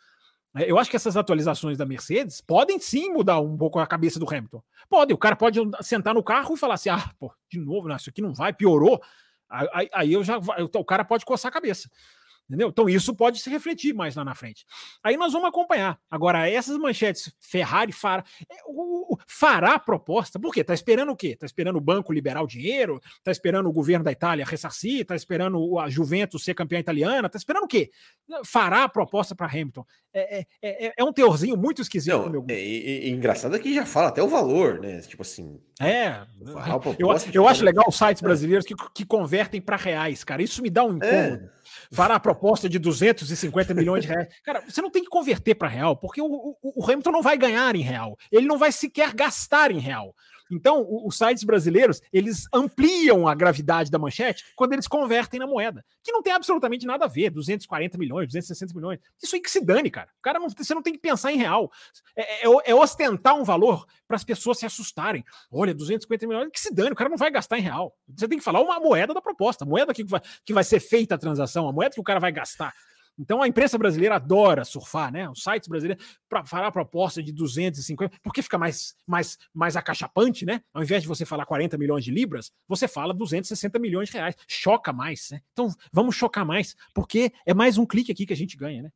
né, 0.54 0.64
Eu 0.66 0.78
acho 0.78 0.90
que 0.90 0.96
essas 0.96 1.16
atualizações 1.16 1.78
da 1.78 1.86
Mercedes 1.86 2.40
podem 2.40 2.80
sim 2.80 3.10
mudar 3.12 3.40
um 3.40 3.56
pouco 3.56 3.78
a 3.78 3.86
cabeça 3.86 4.18
do 4.18 4.28
Hamilton. 4.28 4.62
Pode, 4.88 5.14
o 5.14 5.18
cara 5.18 5.36
pode 5.36 5.60
sentar 5.82 6.14
no 6.14 6.22
carro 6.22 6.54
e 6.54 6.58
falar 6.58 6.74
assim: 6.74 6.90
ah, 6.90 7.10
pô, 7.18 7.32
de 7.50 7.60
novo, 7.60 7.88
não, 7.88 7.96
isso 7.96 8.10
aqui 8.10 8.20
não 8.20 8.34
vai, 8.34 8.52
piorou. 8.52 9.00
Aí, 9.48 9.88
aí- 9.92 10.12
eu 10.12 10.24
já 10.24 10.38
o 10.38 10.84
cara 10.84 11.04
pode 11.04 11.24
coçar 11.24 11.50
a 11.50 11.52
cabeça. 11.52 11.88
Entendeu? 12.48 12.68
Então 12.68 12.88
isso 12.88 13.14
pode 13.14 13.38
se 13.40 13.48
refletir 13.48 13.94
mais 13.94 14.14
lá 14.16 14.24
na 14.24 14.34
frente. 14.34 14.64
Aí 15.02 15.16
nós 15.16 15.32
vamos 15.32 15.48
acompanhar. 15.48 15.98
Agora, 16.10 16.48
essas 16.50 16.76
manchetes, 16.76 17.32
Ferrari 17.40 17.92
fará, 17.92 18.22
é, 18.50 18.56
o- 18.66 19.14
o- 19.14 19.18
fará 19.26 19.78
proposta, 19.78 20.38
por 20.38 20.52
quê? 20.52 20.62
Tá 20.62 20.74
esperando 20.74 21.12
o 21.12 21.16
quê? 21.16 21.34
Tá 21.34 21.46
esperando 21.46 21.76
o 21.76 21.80
banco 21.80 22.12
liberar 22.12 22.42
o 22.42 22.46
dinheiro? 22.46 23.00
Tá 23.24 23.30
esperando 23.32 23.68
o 23.68 23.72
governo 23.72 24.04
da 24.04 24.12
Itália 24.12 24.44
ressarcir? 24.44 25.06
Tá 25.06 25.16
esperando 25.16 25.78
a 25.78 25.88
Juventus 25.88 26.44
ser 26.44 26.52
campeã 26.54 26.78
italiana? 26.78 27.28
Tá 27.28 27.38
esperando 27.38 27.64
o 27.64 27.68
quê? 27.68 27.90
Fará 28.44 28.86
proposta 28.88 29.34
para 29.34 29.46
Hamilton. 29.46 29.84
É, 30.12 30.40
é, 30.40 30.46
é, 30.88 30.92
é 30.98 31.04
um 31.04 31.12
teorzinho 31.12 31.56
muito 31.56 31.80
esquisito 31.80 32.18
meu 32.18 32.24
Não, 32.30 32.40
gosto. 32.40 32.50
é, 32.50 32.60
e- 32.60 33.08
e- 33.08 33.10
engraçado 33.10 33.56
é 33.56 33.58
que 33.58 33.72
já 33.74 33.86
fala 33.86 34.08
até 34.08 34.22
o 34.22 34.28
valor, 34.28 34.78
né? 34.80 35.00
Tipo 35.00 35.22
assim, 35.22 35.58
É, 35.80 36.26
fará 36.52 36.74
a 36.74 36.80
eu, 36.98 37.18
de 37.30 37.36
eu 37.38 37.48
acho 37.48 37.64
legal 37.64 37.86
os 37.88 37.96
sites 37.96 38.20
brasileiros 38.22 38.66
que, 38.66 38.74
que 38.94 39.06
convertem 39.06 39.60
para 39.60 39.76
reais, 39.76 40.22
cara. 40.22 40.42
Isso 40.42 40.60
me 40.60 40.68
dá 40.68 40.84
um 40.84 40.98
É. 41.02 41.06
incômodo. 41.28 41.50
Fará 41.92 42.14
a 42.14 42.20
proposta 42.20 42.68
de 42.68 42.78
250 42.78 43.74
milhões 43.74 44.02
de 44.02 44.08
reais. 44.08 44.28
Cara, 44.44 44.62
você 44.66 44.80
não 44.80 44.90
tem 44.90 45.02
que 45.04 45.10
converter 45.10 45.54
para 45.54 45.68
real, 45.68 45.94
porque 45.96 46.20
o, 46.22 46.26
o- 46.26 46.56
o 46.62 46.84
Hamilton 46.84 47.10
não 47.12 47.22
vai 47.22 47.36
ganhar 47.36 47.76
em 47.76 47.82
real. 47.82 48.16
Ele 48.30 48.46
não 48.46 48.56
vai 48.58 48.72
sequer 48.72 49.12
gastar 49.14 49.70
em 49.70 49.78
real. 49.78 50.14
Então, 50.52 50.86
os 51.06 51.16
sites 51.16 51.44
brasileiros, 51.44 52.00
eles 52.12 52.46
ampliam 52.52 53.26
a 53.26 53.34
gravidade 53.34 53.90
da 53.90 53.98
manchete 53.98 54.44
quando 54.54 54.74
eles 54.74 54.86
convertem 54.86 55.40
na 55.40 55.46
moeda, 55.46 55.84
que 56.02 56.12
não 56.12 56.22
tem 56.22 56.32
absolutamente 56.32 56.86
nada 56.86 57.06
a 57.06 57.08
ver, 57.08 57.30
240 57.30 57.96
milhões, 57.96 58.26
260 58.26 58.74
milhões. 58.74 59.00
Isso 59.22 59.34
aí 59.34 59.40
que 59.40 59.50
se 59.50 59.64
dane, 59.64 59.90
cara. 59.90 60.08
O 60.18 60.22
cara 60.22 60.38
não, 60.38 60.48
você 60.48 60.74
não 60.74 60.82
tem 60.82 60.92
que 60.92 60.98
pensar 60.98 61.32
em 61.32 61.38
real. 61.38 61.70
É, 62.14 62.46
é- 62.46 62.70
é 62.70 62.74
ostentar 62.74 63.34
um 63.34 63.44
valor 63.44 63.86
para 64.06 64.16
as 64.16 64.24
pessoas 64.24 64.58
se 64.58 64.66
assustarem. 64.66 65.24
Olha, 65.50 65.74
250 65.74 66.26
milhões, 66.26 66.50
que 66.52 66.60
se 66.60 66.72
dane, 66.72 66.92
o 66.92 66.96
cara 66.96 67.08
não 67.08 67.16
vai 67.16 67.30
gastar 67.30 67.58
em 67.58 67.62
real. 67.62 67.96
Você 68.14 68.28
tem 68.28 68.38
que 68.38 68.44
falar 68.44 68.60
uma 68.60 68.78
moeda 68.78 69.14
da 69.14 69.22
proposta, 69.22 69.64
a 69.64 69.66
moeda 69.66 69.94
que 69.94 70.04
vai, 70.04 70.20
que 70.44 70.52
vai 70.52 70.64
ser 70.64 70.80
feita 70.80 71.14
a 71.14 71.18
transação, 71.18 71.66
a 71.68 71.72
moeda 71.72 71.94
que 71.94 72.00
o 72.00 72.04
cara 72.04 72.20
vai 72.20 72.30
gastar. 72.30 72.74
Então 73.18 73.42
a 73.42 73.48
imprensa 73.48 73.76
brasileira 73.76 74.16
adora 74.16 74.64
surfar, 74.64 75.12
né? 75.12 75.28
Os 75.28 75.42
sites 75.42 75.68
brasileiros 75.68 76.04
para 76.28 76.44
falar 76.44 76.68
a 76.68 76.72
proposta 76.72 77.22
de 77.22 77.32
250, 77.32 78.18
porque 78.22 78.42
fica 78.42 78.56
mais, 78.58 78.94
mais, 79.06 79.38
mais 79.54 79.76
acachapante, 79.76 80.44
né? 80.46 80.62
Ao 80.72 80.82
invés 80.82 81.02
de 81.02 81.08
você 81.08 81.24
falar 81.24 81.44
40 81.46 81.76
milhões 81.76 82.04
de 82.04 82.10
libras, 82.10 82.50
você 82.66 82.88
fala 82.88 83.12
260 83.12 83.78
milhões 83.78 84.08
de 84.08 84.14
reais. 84.16 84.34
Choca 84.48 84.92
mais, 84.92 85.28
né? 85.30 85.40
Então 85.52 85.68
vamos 85.92 86.16
chocar 86.16 86.44
mais, 86.44 86.74
porque 86.94 87.32
é 87.46 87.52
mais 87.54 87.78
um 87.78 87.86
clique 87.86 88.10
aqui 88.12 88.24
que 88.26 88.32
a 88.32 88.36
gente 88.36 88.56
ganha, 88.56 88.82
né? 88.82 88.90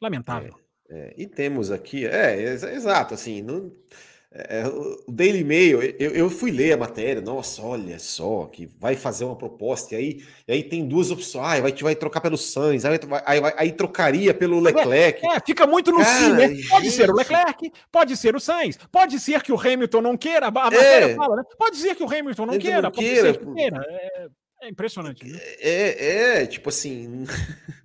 Lamentável. 0.00 0.58
É, 0.90 1.14
e 1.16 1.26
temos 1.26 1.70
aqui, 1.70 2.04
é, 2.06 2.38
ex- 2.40 2.62
exato, 2.62 3.14
assim, 3.14 3.40
não- 3.42 3.72
é, 4.36 4.66
o 4.66 5.12
Daily 5.12 5.44
Mail, 5.44 5.80
eu, 5.96 6.10
eu 6.10 6.28
fui 6.30 6.50
ler 6.50 6.72
a 6.72 6.76
matéria, 6.76 7.22
nossa, 7.22 7.62
olha 7.62 7.98
só, 8.00 8.46
que 8.46 8.68
vai 8.80 8.96
fazer 8.96 9.24
uma 9.24 9.36
proposta, 9.36 9.94
e 9.94 9.96
aí, 9.96 10.24
e 10.48 10.52
aí 10.52 10.62
tem 10.64 10.88
duas 10.88 11.12
opções, 11.12 11.44
ah, 11.44 11.60
vai, 11.60 11.72
vai 11.72 11.94
trocar 11.94 12.20
pelo 12.20 12.36
Sainz, 12.36 12.84
aí, 12.84 12.98
aí, 13.24 13.40
aí 13.56 13.72
trocaria 13.72 14.34
pelo 14.34 14.58
Leclerc. 14.58 15.24
É, 15.24 15.38
fica 15.46 15.66
muito 15.68 15.92
no 15.92 15.98
Cara, 15.98 16.18
sim, 16.18 16.32
né? 16.32 16.62
Pode 16.68 16.90
ser 16.90 17.04
o 17.04 17.06
gente. 17.06 17.16
Leclerc, 17.16 17.72
pode 17.92 18.16
ser 18.16 18.34
o 18.34 18.40
Sainz, 18.40 18.76
pode 18.90 19.20
ser 19.20 19.40
que 19.40 19.52
o 19.52 19.60
Hamilton 19.60 20.00
não 20.00 20.16
queira, 20.16 20.48
a 20.48 20.50
matéria 20.50 21.12
É. 21.12 21.14
fala, 21.14 21.36
né? 21.36 21.42
Pode 21.56 21.76
ser 21.76 21.94
que 21.94 22.02
o 22.02 22.06
Hamilton 22.12 22.46
não 22.46 22.58
queira, 22.58 22.82
não 22.82 22.90
pode 22.90 23.06
queira. 23.06 23.32
ser 23.34 23.38
que 23.38 23.54
queira. 23.54 23.86
É, 23.88 24.26
é 24.62 24.68
impressionante. 24.68 25.24
né? 25.24 25.38
É, 25.60 26.40
é, 26.42 26.46
tipo 26.46 26.70
assim. 26.70 27.24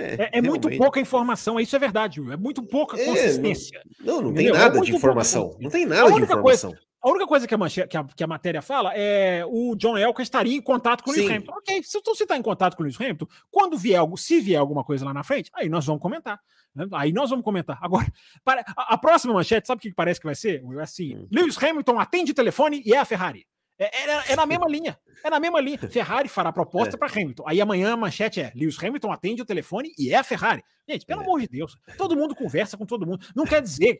É, 0.00 0.38
é 0.38 0.42
muito 0.42 0.68
pouca 0.78 1.00
informação, 1.00 1.58
isso 1.60 1.74
é 1.76 1.78
verdade, 1.78 2.20
Will, 2.20 2.32
é 2.32 2.36
muito 2.36 2.62
pouca 2.62 3.00
É, 3.00 3.04
consistência. 3.04 3.82
Não, 4.00 4.20
não 4.22 4.32
tem? 4.34 4.48
É 4.48 4.52
nada 4.52 4.80
de 4.80 4.94
informação. 4.94 5.56
Não 5.60 5.70
tem 5.70 5.86
nada 5.86 6.10
de 6.12 6.22
informação. 6.22 6.74
A 7.02 7.08
única 7.08 7.26
coisa 7.26 7.46
que 7.48 7.54
a, 7.54 7.58
manche- 7.58 7.86
que 7.86 7.96
a- 7.96 8.04
que 8.04 8.22
a 8.22 8.26
matéria 8.26 8.60
fala 8.60 8.92
é 8.94 9.42
o 9.46 9.74
John 9.74 9.96
Elka 9.96 10.22
estaria 10.22 10.54
em 10.54 10.60
contato 10.60 11.02
com 11.02 11.10
o 11.10 11.14
Lewis. 11.14 11.30
Hamilton. 11.30 11.52
Ok, 11.52 11.82
se 11.82 11.98
você 12.04 12.24
está 12.24 12.36
em 12.36 12.42
contato 12.42 12.76
com 12.76 12.82
o 12.82 12.84
Lewis 12.84 13.00
Hamilton, 13.00 13.26
quando 13.50 13.78
vier 13.78 13.98
algo, 13.98 14.18
se 14.18 14.38
vier 14.40 14.60
alguma 14.60 14.84
coisa 14.84 15.04
lá 15.06 15.14
na 15.14 15.22
frente, 15.22 15.50
aí 15.54 15.66
nós 15.70 15.86
vamos 15.86 16.02
comentar. 16.02 16.38
né? 16.74 16.86
Aí 16.92 17.10
nós 17.10 17.30
vamos 17.30 17.42
comentar. 17.42 17.78
Agora, 17.80 18.06
para, 18.44 18.62
a, 18.76 18.94
a 18.94 18.98
próxima 18.98 19.32
manchete, 19.32 19.66
sabe 19.66 19.78
o 19.78 19.80
que 19.82 19.94
parece 19.94 20.20
que 20.20 20.26
vai 20.26 20.34
ser? 20.34 20.62
É 20.78 20.82
assim: 20.82 21.16
Hum. 21.16 21.26
Lewis 21.32 21.56
Hamilton 21.62 21.98
atende 21.98 22.34
telefone 22.34 22.82
e 22.84 22.92
é 22.92 22.98
a 22.98 23.04
Ferrari. 23.06 23.46
É, 23.80 23.84
é, 23.84 24.32
é, 24.32 24.36
na 24.36 24.44
mesma 24.44 24.68
linha. 24.68 24.98
É 25.24 25.30
na 25.30 25.40
mesma 25.40 25.58
linha. 25.58 25.78
Ferrari 25.78 26.28
fará 26.28 26.52
proposta 26.52 26.96
é. 26.96 26.98
para 26.98 27.10
Hamilton. 27.10 27.44
Aí 27.46 27.62
amanhã 27.62 27.94
a 27.94 27.96
manchete 27.96 28.38
é: 28.38 28.52
Lewis 28.54 28.78
Hamilton 28.78 29.10
atende 29.10 29.40
o 29.40 29.44
telefone 29.46 29.90
e 29.98 30.12
é 30.12 30.16
a 30.16 30.22
Ferrari. 30.22 30.62
Gente, 30.86 31.06
pelo 31.06 31.22
é. 31.22 31.24
amor 31.24 31.40
de 31.40 31.48
Deus, 31.48 31.78
todo 31.96 32.14
mundo 32.14 32.34
conversa 32.34 32.76
com 32.76 32.84
todo 32.84 33.06
mundo. 33.06 33.26
Não 33.34 33.46
quer 33.46 33.62
dizer. 33.62 33.98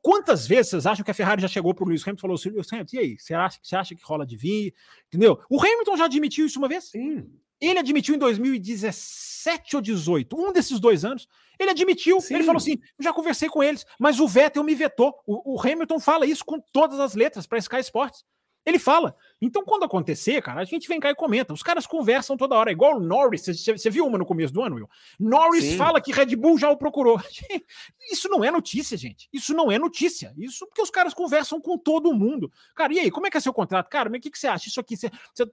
Quantas 0.00 0.46
vezes 0.46 0.70
vocês 0.70 0.86
acham 0.86 1.04
que 1.04 1.10
a 1.10 1.14
Ferrari 1.14 1.42
já 1.42 1.48
chegou 1.48 1.74
para 1.74 1.84
o 1.84 1.88
Lewis 1.88 2.02
Hamilton 2.02 2.18
e 2.18 2.22
falou 2.22 2.34
assim: 2.36 2.48
Lewis 2.48 2.72
Hamilton, 2.72 2.96
e 2.96 2.98
aí? 3.00 3.18
Você 3.18 3.34
acha, 3.34 3.58
você 3.62 3.76
acha 3.76 3.94
que 3.94 4.02
rola 4.02 4.24
de 4.24 4.34
vir? 4.34 4.72
Entendeu? 5.08 5.38
O 5.50 5.60
Hamilton 5.60 5.96
já 5.98 6.06
admitiu 6.06 6.46
isso 6.46 6.58
uma 6.58 6.68
vez? 6.68 6.84
Sim. 6.84 7.28
Ele 7.60 7.78
admitiu 7.78 8.14
em 8.14 8.18
2017 8.18 9.76
ou 9.76 9.82
18, 9.82 10.40
um 10.40 10.52
desses 10.52 10.80
dois 10.80 11.04
anos. 11.04 11.28
Ele 11.58 11.70
admitiu, 11.70 12.18
Sim. 12.22 12.36
ele 12.36 12.44
falou 12.44 12.58
assim: 12.58 12.78
já 12.98 13.12
conversei 13.12 13.50
com 13.50 13.62
eles, 13.62 13.84
mas 14.00 14.20
o 14.20 14.26
Vettel 14.26 14.64
me 14.64 14.74
vetou. 14.74 15.12
O, 15.26 15.54
o 15.54 15.60
Hamilton 15.60 16.00
fala 16.00 16.24
isso 16.24 16.46
com 16.46 16.58
todas 16.72 16.98
as 16.98 17.14
letras 17.14 17.46
para 17.46 17.58
Sky 17.58 17.80
Sports. 17.80 18.24
Ele 18.68 18.78
fala. 18.78 19.16
Então, 19.40 19.64
quando 19.64 19.84
acontecer, 19.84 20.42
cara, 20.42 20.60
a 20.60 20.64
gente 20.64 20.86
vem 20.86 21.00
cá 21.00 21.10
e 21.10 21.14
comenta. 21.14 21.54
Os 21.54 21.62
caras 21.62 21.86
conversam 21.86 22.36
toda 22.36 22.54
hora, 22.54 22.70
igual 22.70 22.98
o 22.98 23.00
Norris. 23.00 23.46
Você, 23.46 23.88
viu 23.88 24.06
uma 24.06 24.18
no 24.18 24.26
começo 24.26 24.52
do 24.52 24.62
ano, 24.62 24.76
Will? 24.76 24.90
Norris 25.18 25.64
Sim. 25.64 25.76
fala 25.78 26.02
que 26.02 26.12
Red 26.12 26.36
Bull 26.36 26.58
já 26.58 26.68
o 26.68 26.76
procurou. 26.76 27.18
Isso 28.12 28.28
não 28.28 28.44
é 28.44 28.50
notícia, 28.50 28.94
gente. 28.94 29.26
Isso 29.32 29.54
não 29.54 29.72
é 29.72 29.78
notícia. 29.78 30.34
Isso 30.36 30.66
porque 30.66 30.82
os 30.82 30.90
caras 30.90 31.14
conversam 31.14 31.58
com 31.62 31.78
todo 31.78 32.12
mundo. 32.12 32.52
Cara, 32.74 32.92
e 32.92 32.98
aí, 32.98 33.10
como 33.10 33.26
é 33.26 33.30
que 33.30 33.38
é 33.38 33.40
seu 33.40 33.54
contrato? 33.54 33.88
Cara, 33.88 34.10
mas 34.10 34.18
o 34.18 34.22
que, 34.22 34.30
que 34.30 34.38
você 34.38 34.48
acha? 34.48 34.68
Isso 34.68 34.80
aqui, 34.80 34.98
você, 34.98 35.10
você, 35.34 35.50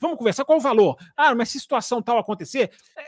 vamos 0.00 0.18
conversar, 0.18 0.44
qual 0.44 0.58
o 0.58 0.60
valor? 0.60 0.96
Ah, 1.16 1.32
mas 1.36 1.50
se 1.50 1.60
situação 1.60 2.02
tal 2.02 2.18
acontecer, 2.18 2.72
é, 2.98 3.02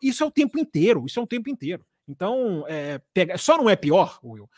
isso 0.00 0.22
é 0.22 0.26
o 0.28 0.30
tempo 0.30 0.60
inteiro. 0.60 1.04
Isso 1.06 1.18
é 1.18 1.22
o 1.22 1.26
tempo 1.26 1.50
inteiro. 1.50 1.84
Então, 2.06 2.64
é, 2.68 3.00
pega, 3.12 3.36
só 3.36 3.56
não 3.56 3.68
é 3.68 3.74
pior, 3.74 4.20
Will, 4.22 4.48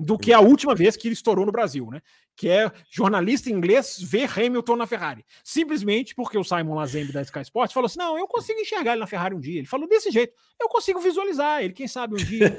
do 0.00 0.16
que 0.16 0.32
a 0.32 0.40
última 0.40 0.74
vez 0.74 0.96
que 0.96 1.08
ele 1.08 1.12
estourou 1.12 1.44
no 1.44 1.52
Brasil, 1.52 1.90
né? 1.90 2.00
Que 2.34 2.48
é 2.48 2.72
jornalista 2.90 3.50
inglês 3.50 3.98
ver 4.00 4.30
Hamilton 4.34 4.76
na 4.76 4.86
Ferrari. 4.86 5.24
Simplesmente 5.44 6.14
porque 6.14 6.38
o 6.38 6.44
Simon 6.44 6.74
Lazembe 6.74 7.12
da 7.12 7.20
Sky 7.20 7.42
Sports 7.42 7.74
falou 7.74 7.86
assim: 7.86 7.98
não, 7.98 8.18
eu 8.18 8.26
consigo 8.26 8.58
enxergar 8.58 8.92
ele 8.92 9.00
na 9.00 9.06
Ferrari 9.06 9.34
um 9.34 9.40
dia. 9.40 9.58
Ele 9.58 9.66
falou 9.66 9.86
desse 9.86 10.10
jeito, 10.10 10.32
eu 10.58 10.68
consigo 10.68 10.98
visualizar 11.00 11.62
ele, 11.62 11.74
quem 11.74 11.86
sabe 11.86 12.14
um 12.14 12.16
dia. 12.16 12.56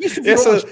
Isso 0.00 0.22
virou 0.22 0.54
Essa... 0.54 0.66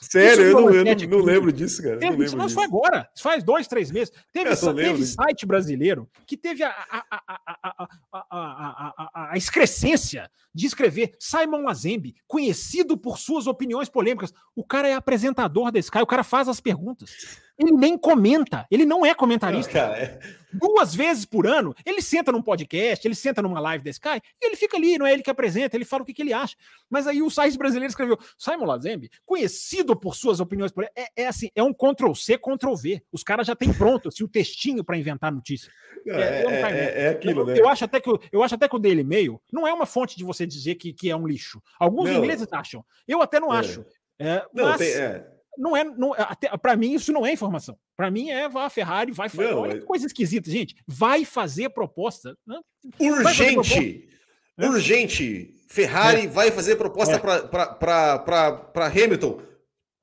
Sério, 0.00 0.44
eu 0.44 0.52
não, 0.52 0.70
eu 0.70 0.84
não, 0.84 1.18
não, 1.18 1.24
lembro 1.24 1.52
disso, 1.52 1.82
cara. 1.82 1.98
Teve, 1.98 2.16
não 2.16 2.24
isso 2.24 2.36
não 2.36 2.48
foi 2.48 2.64
agora, 2.64 3.08
isso 3.14 3.22
faz 3.22 3.42
dois, 3.42 3.66
três 3.66 3.90
meses. 3.90 4.12
Teve, 4.32 4.50
teve 4.54 5.04
site 5.06 5.46
brasileiro 5.46 6.08
que 6.26 6.36
teve 6.36 6.62
a, 6.62 6.70
a, 6.70 7.86
a, 8.12 9.30
a, 9.32 9.36
excrescência 9.36 10.30
de 10.54 10.66
escrever 10.66 11.14
Simon 11.18 11.62
Lazembe, 11.62 12.14
conhecido 12.26 12.98
por 12.98 13.18
suas 13.18 13.46
opiniões 13.46 13.88
polêmicas. 13.88 14.32
O 14.54 14.64
cara 14.64 14.88
é 14.88 14.94
apresentador 14.94 15.72
da 15.72 15.78
Sky, 15.78 15.98
o 15.98 16.06
cara 16.06 16.22
faz 16.22 16.48
as 16.48 16.60
perguntas. 16.60 17.10
Ele 17.58 17.72
nem 17.72 17.96
comenta, 17.96 18.66
ele 18.70 18.84
não 18.84 19.06
é 19.06 19.14
comentarista. 19.14 19.86
Não, 19.86 19.94
é... 19.94 20.18
Duas 20.52 20.94
vezes 20.94 21.24
por 21.24 21.46
ano, 21.46 21.74
ele 21.84 22.00
senta 22.00 22.30
num 22.30 22.42
podcast, 22.42 23.06
ele 23.06 23.14
senta 23.14 23.42
numa 23.42 23.58
live 23.60 23.82
da 23.82 23.90
Sky 23.90 24.20
e 24.40 24.46
ele 24.46 24.56
fica 24.56 24.76
ali, 24.76 24.96
não 24.96 25.06
é 25.06 25.12
ele 25.12 25.22
que 25.22 25.30
apresenta, 25.30 25.76
ele 25.76 25.84
fala 25.84 26.02
o 26.02 26.06
que, 26.06 26.14
que 26.14 26.22
ele 26.22 26.32
acha. 26.32 26.56
Mas 26.88 27.06
aí 27.06 27.22
o 27.22 27.30
site 27.30 27.58
brasileiro 27.58 27.90
escreveu: 27.90 28.18
Simon 28.38 28.66
Lazembe, 28.66 29.10
conhecido 29.26 29.96
por 29.96 30.14
suas 30.14 30.38
opiniões, 30.38 30.72
é, 30.96 31.08
é 31.16 31.26
assim, 31.26 31.50
é 31.54 31.62
um 31.62 31.72
Ctrl-C, 31.72 32.38
Ctrl-V. 32.38 33.02
Os 33.12 33.24
caras 33.24 33.46
já 33.46 33.56
têm 33.56 33.72
pronto 33.72 34.08
assim, 34.08 34.22
o 34.22 34.28
textinho 34.28 34.84
para 34.84 34.96
inventar 34.96 35.32
notícia. 35.32 35.72
Não, 36.06 36.14
é, 36.14 36.42
é, 36.42 36.44
é, 36.44 37.02
é, 37.04 37.08
aquilo, 37.08 37.40
eu, 37.40 37.46
né? 37.46 37.58
Eu 37.58 37.68
acho, 37.68 37.84
até 37.84 38.00
que, 38.00 38.10
eu 38.30 38.42
acho 38.42 38.54
até 38.54 38.68
que 38.68 38.76
o 38.76 38.78
Daily 38.78 39.02
Mail 39.02 39.40
não 39.52 39.66
é 39.66 39.72
uma 39.72 39.86
fonte 39.86 40.16
de 40.16 40.24
você 40.24 40.46
dizer 40.46 40.74
que, 40.74 40.92
que 40.92 41.10
é 41.10 41.16
um 41.16 41.26
lixo. 41.26 41.62
Alguns 41.80 42.10
não. 42.10 42.18
ingleses 42.18 42.46
acham. 42.52 42.84
Eu 43.08 43.22
até 43.22 43.40
não 43.40 43.52
é. 43.52 43.58
acho. 43.58 43.84
É, 44.18 44.44
não, 44.52 44.64
mas, 44.66 44.78
tem, 44.78 45.24
não 45.56 45.76
é, 45.76 45.84
não, 45.84 46.12
para 46.60 46.76
mim 46.76 46.92
isso 46.94 47.12
não 47.12 47.24
é 47.24 47.32
informação. 47.32 47.78
Para 47.96 48.10
mim 48.10 48.30
é 48.30 48.44
a 48.44 48.70
Ferrari 48.70 49.12
vai 49.12 49.28
fazer 49.28 49.50
não, 49.50 49.60
olha 49.60 49.78
que 49.78 49.84
coisa 49.84 50.06
esquisita, 50.06 50.50
gente. 50.50 50.76
Vai 50.86 51.24
fazer 51.24 51.70
proposta. 51.70 52.36
Né? 52.46 52.58
Urgente. 53.00 53.54
Proposta. 53.54 54.70
Urgente. 54.70 55.54
Ferrari 55.68 56.22
é. 56.22 56.28
vai 56.28 56.50
fazer 56.50 56.76
proposta 56.76 57.14
é. 57.14 57.18
para 57.18 58.86
Hamilton. 58.86 59.40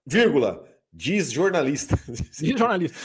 Vírgula. 0.05 0.70
Diz 0.93 1.31
jornalista. 1.31 1.97
Diz 2.07 2.59
jornalista. 2.59 2.97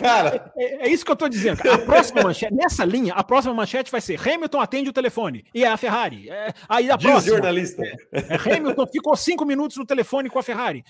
cara. 0.00 0.52
É, 0.56 0.64
é, 0.64 0.86
é, 0.86 0.88
isso 0.88 1.04
que 1.04 1.10
eu 1.10 1.14
estou 1.14 1.28
dizendo. 1.28 1.60
A 1.70 1.76
próxima 1.84 2.22
manchete, 2.22 2.54
nessa 2.54 2.84
linha, 2.84 3.12
a 3.12 3.22
próxima 3.22 3.52
manchete 3.52 3.90
vai 3.90 4.00
ser 4.00 4.18
Hamilton 4.26 4.60
atende 4.60 4.88
o 4.88 4.92
telefone. 4.92 5.44
E 5.54 5.64
é 5.64 5.68
a 5.68 5.76
Ferrari. 5.76 6.30
É, 6.30 6.52
aí 6.68 6.90
a 6.90 6.96
Diz 6.96 7.10
próxima, 7.10 7.36
jornalista. 7.36 7.82
É, 7.82 8.20
é, 8.20 8.56
Hamilton 8.56 8.86
ficou 8.86 9.14
cinco 9.16 9.44
minutos 9.44 9.76
no 9.76 9.84
telefone 9.84 10.30
com 10.30 10.38
a 10.38 10.42
Ferrari. 10.42 10.82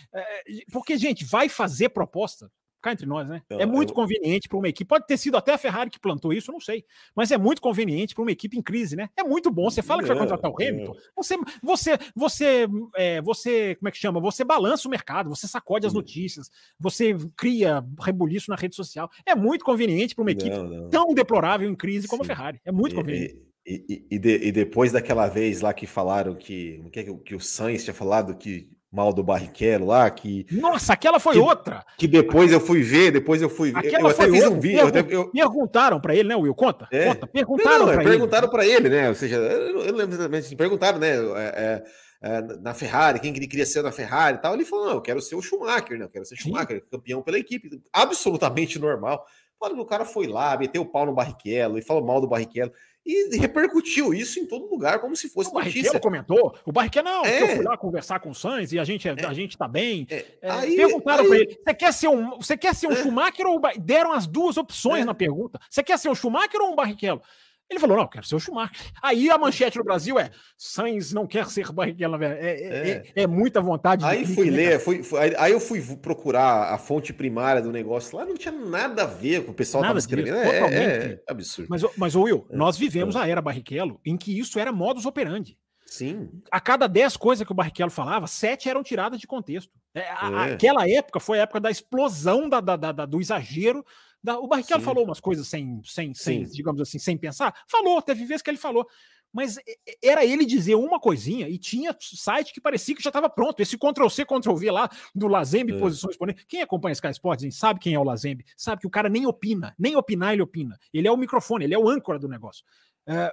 porque, 0.73 0.97
gente, 0.97 1.25
vai 1.25 1.49
fazer 1.49 1.89
proposta 1.89 2.51
cá 2.81 2.93
entre 2.93 3.07
nós, 3.07 3.29
né? 3.29 3.43
Não, 3.51 3.61
é 3.61 3.67
muito 3.67 3.91
eu... 3.91 3.95
conveniente 3.95 4.49
para 4.49 4.59
uma 4.59 4.69
equipe. 4.69 4.89
Pode 4.89 5.07
ter 5.07 5.17
sido 5.17 5.37
até 5.37 5.53
a 5.53 5.59
Ferrari 5.59 5.91
que 5.91 6.01
plantou 6.01 6.33
isso, 6.33 6.53
não 6.53 6.61
sei. 6.61 6.85
Mas 7.15 7.31
é 7.31 7.39
muito 7.39 7.61
conveniente 7.61 8.15
para 8.15 8.23
uma 8.23 8.33
equipe 8.33 8.57
em 8.57 8.63
crise, 8.63 8.97
né? 8.97 9.09
É 9.17 9.23
muito 9.23 9.51
bom. 9.51 9.71
Você 9.71 9.83
fala 9.83 10.03
que 10.03 10.09
vai 10.09 10.19
contratar 10.19 10.51
o 10.51 10.55
Hamilton, 10.55 10.97
você, 11.15 11.37
você, 11.63 11.99
você, 12.15 12.69
é, 12.97 13.21
você, 13.23 13.75
como 13.77 13.89
é 13.89 13.93
que 13.93 13.99
chama? 13.99 14.21
Você 14.21 14.45
balança 14.45 14.89
o 14.89 14.91
mercado, 14.91 15.31
você 15.31 15.47
sacode 15.47 15.87
as 15.87 15.93
notícias, 15.93 16.51
você 16.79 17.17
cria 17.37 17.85
rebuliço 18.01 18.51
na 18.51 18.57
rede 18.57 18.75
social. 18.75 19.11
É 19.27 19.35
muito 19.35 19.65
conveniente 19.65 20.15
para 20.15 20.23
uma 20.23 20.33
equipe 20.33 20.51
não, 20.51 20.65
não. 20.65 20.89
tão 20.89 21.15
deplorável 21.15 21.69
em 21.69 21.75
crise 21.75 22.09
como 22.09 22.25
Sim. 22.25 22.33
a 22.33 22.37
Ferrari. 22.37 22.61
É 22.65 22.73
muito 22.73 22.95
conveniente. 22.95 23.37
E, 23.67 23.85
e, 23.89 24.07
e, 24.17 24.19
de, 24.19 24.49
e, 24.49 24.53
depois 24.53 24.91
daquela 24.91 25.29
vez 25.29 25.61
lá 25.61 25.73
que 25.75 25.87
falaram 25.87 26.35
que, 26.35 26.83
que, 26.91 27.15
que 27.19 27.35
o 27.35 27.41
Sainz 27.41 27.85
tinha 27.85 27.95
falado 27.95 28.37
que 28.37 28.71
mal 28.91 29.13
do 29.13 29.23
Barrichello 29.23 29.87
lá, 29.87 30.11
que... 30.11 30.47
Nossa, 30.51 30.93
aquela 30.95 31.21
foi 31.21 31.35
que, 31.35 31.41
outra! 31.41 31.85
Que 31.97 32.09
depois 32.09 32.51
eu 32.51 32.61
fui 32.61 32.83
ver, 32.83 33.13
depois 33.13 33.41
eu 33.41 33.49
fui 33.49 33.71
ver. 33.71 33.79
Aquela 33.79 34.09
eu 34.09 34.09
até 34.09 34.25
fiz 34.25 34.43
outra. 34.43 34.51
um 34.51 34.61
vídeo. 34.61 34.93
Pergun 34.93 35.11
eu. 35.11 35.31
Perguntaram 35.31 36.01
para 36.01 36.15
ele, 36.15 36.29
né, 36.29 36.37
Will? 36.37 36.55
Conta, 36.55 36.89
é. 36.91 37.07
conta. 37.07 37.27
Perguntaram 37.27 37.85
para 37.87 37.95
ele. 37.95 38.05
Perguntaram 38.05 38.49
para 38.49 38.67
ele, 38.67 38.89
né? 38.89 39.09
Ou 39.09 39.15
seja, 39.15 39.37
eu 39.37 39.95
lembro 39.95 40.15
exatamente, 40.15 40.47
assim, 40.47 40.57
perguntaram, 40.57 40.99
né, 40.99 41.11
é, 41.11 41.23
é, 41.23 41.85
é, 42.23 42.43
na 42.61 42.75
Ferrari, 42.75 43.21
quem 43.21 43.35
ele 43.35 43.47
queria 43.47 43.65
ser 43.67 43.83
na 43.83 43.93
Ferrari 43.93 44.39
e 44.39 44.41
tal. 44.41 44.55
Ele 44.55 44.65
falou, 44.65 44.87
não, 44.87 44.95
eu 44.95 45.01
quero 45.01 45.21
ser 45.21 45.37
o 45.37 45.43
Schumacher, 45.43 45.97
né? 45.97 46.05
Eu 46.05 46.11
quero 46.11 46.25
ser 46.25 46.37
Schumacher, 46.37 46.81
Sim. 46.81 46.87
campeão 46.91 47.23
pela 47.23 47.39
equipe. 47.39 47.81
Absolutamente 47.93 48.79
normal. 48.79 49.25
Que 49.63 49.75
o 49.75 49.85
cara 49.85 50.07
foi 50.07 50.27
lá, 50.27 50.57
meteu 50.57 50.81
o 50.81 50.87
pau 50.87 51.05
no 51.05 51.13
Barrichello 51.13 51.79
e 51.79 51.83
falou 51.83 52.03
mal 52.03 52.19
do 52.19 52.27
Barrichello 52.27 52.73
e 53.05 53.37
repercutiu 53.39 54.13
isso 54.13 54.39
em 54.39 54.47
todo 54.47 54.71
lugar, 54.71 55.01
como 55.01 55.17
se 55.17 55.29
fosse 55.29 55.51
o 55.51 55.55
notícia. 55.55 55.97
O 55.97 56.01
comentou, 56.01 56.55
o 56.65 56.73
Barrichello, 56.73 57.09
não, 57.09 57.25
é. 57.25 57.43
eu 57.43 57.49
fui 57.49 57.65
lá 57.65 57.77
conversar 57.77 58.21
com 58.21 58.31
o 58.31 58.35
Sainz 58.35 58.73
e 58.73 58.79
a 58.79 58.85
gente, 58.85 59.09
é. 59.09 59.13
a 59.13 59.33
gente 59.33 59.57
tá 59.57 59.67
bem. 59.67 60.07
É. 60.11 60.25
é 60.43 60.51
aí, 60.51 60.77
perguntaram 60.77 61.27
para 61.27 61.37
ele, 61.37 61.59
você 61.65 61.75
quer 61.75 61.93
ser 61.93 62.09
um, 62.09 62.31
você 62.37 62.57
quer 62.57 62.75
ser 62.75 62.87
um 62.87 62.93
é. 62.93 62.97
Schumacher 62.97 63.47
ou 63.47 63.61
deram 63.79 64.13
as 64.13 64.27
duas 64.27 64.57
opções 64.57 65.03
é. 65.03 65.05
na 65.05 65.15
pergunta. 65.15 65.59
Você 65.69 65.83
quer 65.83 65.99
ser 65.99 66.09
um 66.09 66.15
Schumacher 66.15 66.61
ou 66.61 66.73
um 66.73 66.77
Barrichello? 66.77 67.23
Ele 67.71 67.79
falou: 67.79 67.97
não, 67.97 68.09
quero 68.09 68.27
ser 68.27 68.35
o 68.35 68.41
Schumacher. 68.41 68.77
Aí 69.01 69.31
a 69.31 69.39
manchete 69.39 69.79
no 69.79 69.85
Brasil 69.85 70.19
é: 70.19 70.31
Sainz 70.59 71.13
não 71.13 71.25
quer 71.25 71.47
ser 71.47 71.71
Barrichello. 71.71 72.21
É, 72.23 72.27
é, 72.27 72.51
é. 72.51 73.13
é, 73.15 73.23
é 73.23 73.27
muita 73.29 73.61
vontade. 73.61 74.05
Aí 74.05 74.27
fui 74.27 74.51
ler, 74.51 74.81
fui, 74.81 75.05
fui, 75.05 75.19
aí 75.39 75.53
eu 75.53 75.61
fui 75.61 75.81
procurar 75.97 76.75
a 76.75 76.79
fonte 76.79 77.13
primária 77.13 77.63
do 77.63 77.71
negócio 77.71 78.19
lá, 78.19 78.25
não 78.25 78.35
tinha 78.35 78.53
nada 78.53 79.05
a 79.05 79.07
ver 79.07 79.45
com 79.45 79.53
o 79.53 79.55
pessoal 79.55 79.83
que 79.83 79.87
estava 79.87 79.99
escrevendo. 80.01 80.37
É, 80.37 80.59
é, 80.59 80.85
é, 81.13 81.23
absurdo. 81.29 81.69
Mas, 81.71 81.83
mas 81.97 82.17
Will, 82.17 82.45
nós 82.51 82.77
vivemos 82.77 83.15
a 83.15 83.29
era 83.29 83.41
Barrichello 83.41 84.01
em 84.05 84.17
que 84.17 84.37
isso 84.37 84.59
era 84.59 84.73
modus 84.73 85.07
operandi. 85.07 85.57
Sim. 85.87 86.29
A 86.51 86.61
cada 86.61 86.87
dez 86.87 87.17
coisas 87.17 87.45
que 87.45 87.53
o 87.53 87.55
Barrichello 87.55 87.91
falava, 87.91 88.27
sete 88.27 88.69
eram 88.69 88.83
tiradas 88.83 89.19
de 89.19 89.27
contexto. 89.27 89.73
É, 89.93 90.09
aquela 90.11 90.89
época 90.89 91.19
foi 91.19 91.41
a 91.41 91.43
época 91.43 91.61
da 91.61 91.71
explosão 91.71 92.49
da, 92.49 92.61
da, 92.61 92.77
da, 92.77 93.07
do 93.07 93.21
exagero 93.21 93.85
o 94.27 94.47
Barrichello 94.47 94.81
Sim. 94.81 94.85
falou 94.85 95.05
umas 95.05 95.21
coisas 95.21 95.47
sem, 95.49 95.81
sem, 95.85 96.15
sem, 96.15 96.45
digamos 96.45 96.81
assim, 96.81 96.99
sem 96.99 97.17
pensar? 97.17 97.55
Falou, 97.67 98.03
teve 98.03 98.25
vezes 98.25 98.43
que 98.43 98.51
ele 98.51 98.59
falou. 98.59 98.87
Mas 99.33 99.59
era 100.03 100.25
ele 100.25 100.45
dizer 100.45 100.75
uma 100.75 100.99
coisinha 100.99 101.49
e 101.49 101.57
tinha 101.57 101.97
site 102.01 102.53
que 102.53 102.61
parecia 102.61 102.97
que 102.97 103.03
já 103.03 103.11
estava 103.11 103.31
pronto. 103.31 103.61
Esse 103.61 103.79
Ctrl-C, 103.79 104.25
Ctrl-V 104.25 104.71
lá 104.73 104.91
do 105.15 105.29
Lazembe, 105.29 105.73
é. 105.73 105.79
posições 105.79 106.17
Quem 106.49 106.63
acompanha 106.63 106.95
Sky 106.95 107.11
Sports 107.11 107.57
sabe 107.57 107.79
quem 107.79 107.95
é 107.95 107.99
o 107.99 108.03
Lazembe, 108.03 108.45
sabe 108.57 108.81
que 108.81 108.89
o 108.89 108.91
cara 108.91 109.09
nem 109.09 109.27
opina, 109.27 109.75
nem 109.79 109.95
opinar 109.95 110.33
ele 110.33 110.43
opina. 110.43 110.77
Ele 110.93 111.07
é 111.07 111.13
o 111.13 111.17
microfone, 111.17 111.65
ele 111.65 111.75
é 111.75 111.79
o 111.79 111.89
âncora 111.89 112.19
do 112.19 112.29
negócio. 112.29 112.65
Uh, 113.07 113.31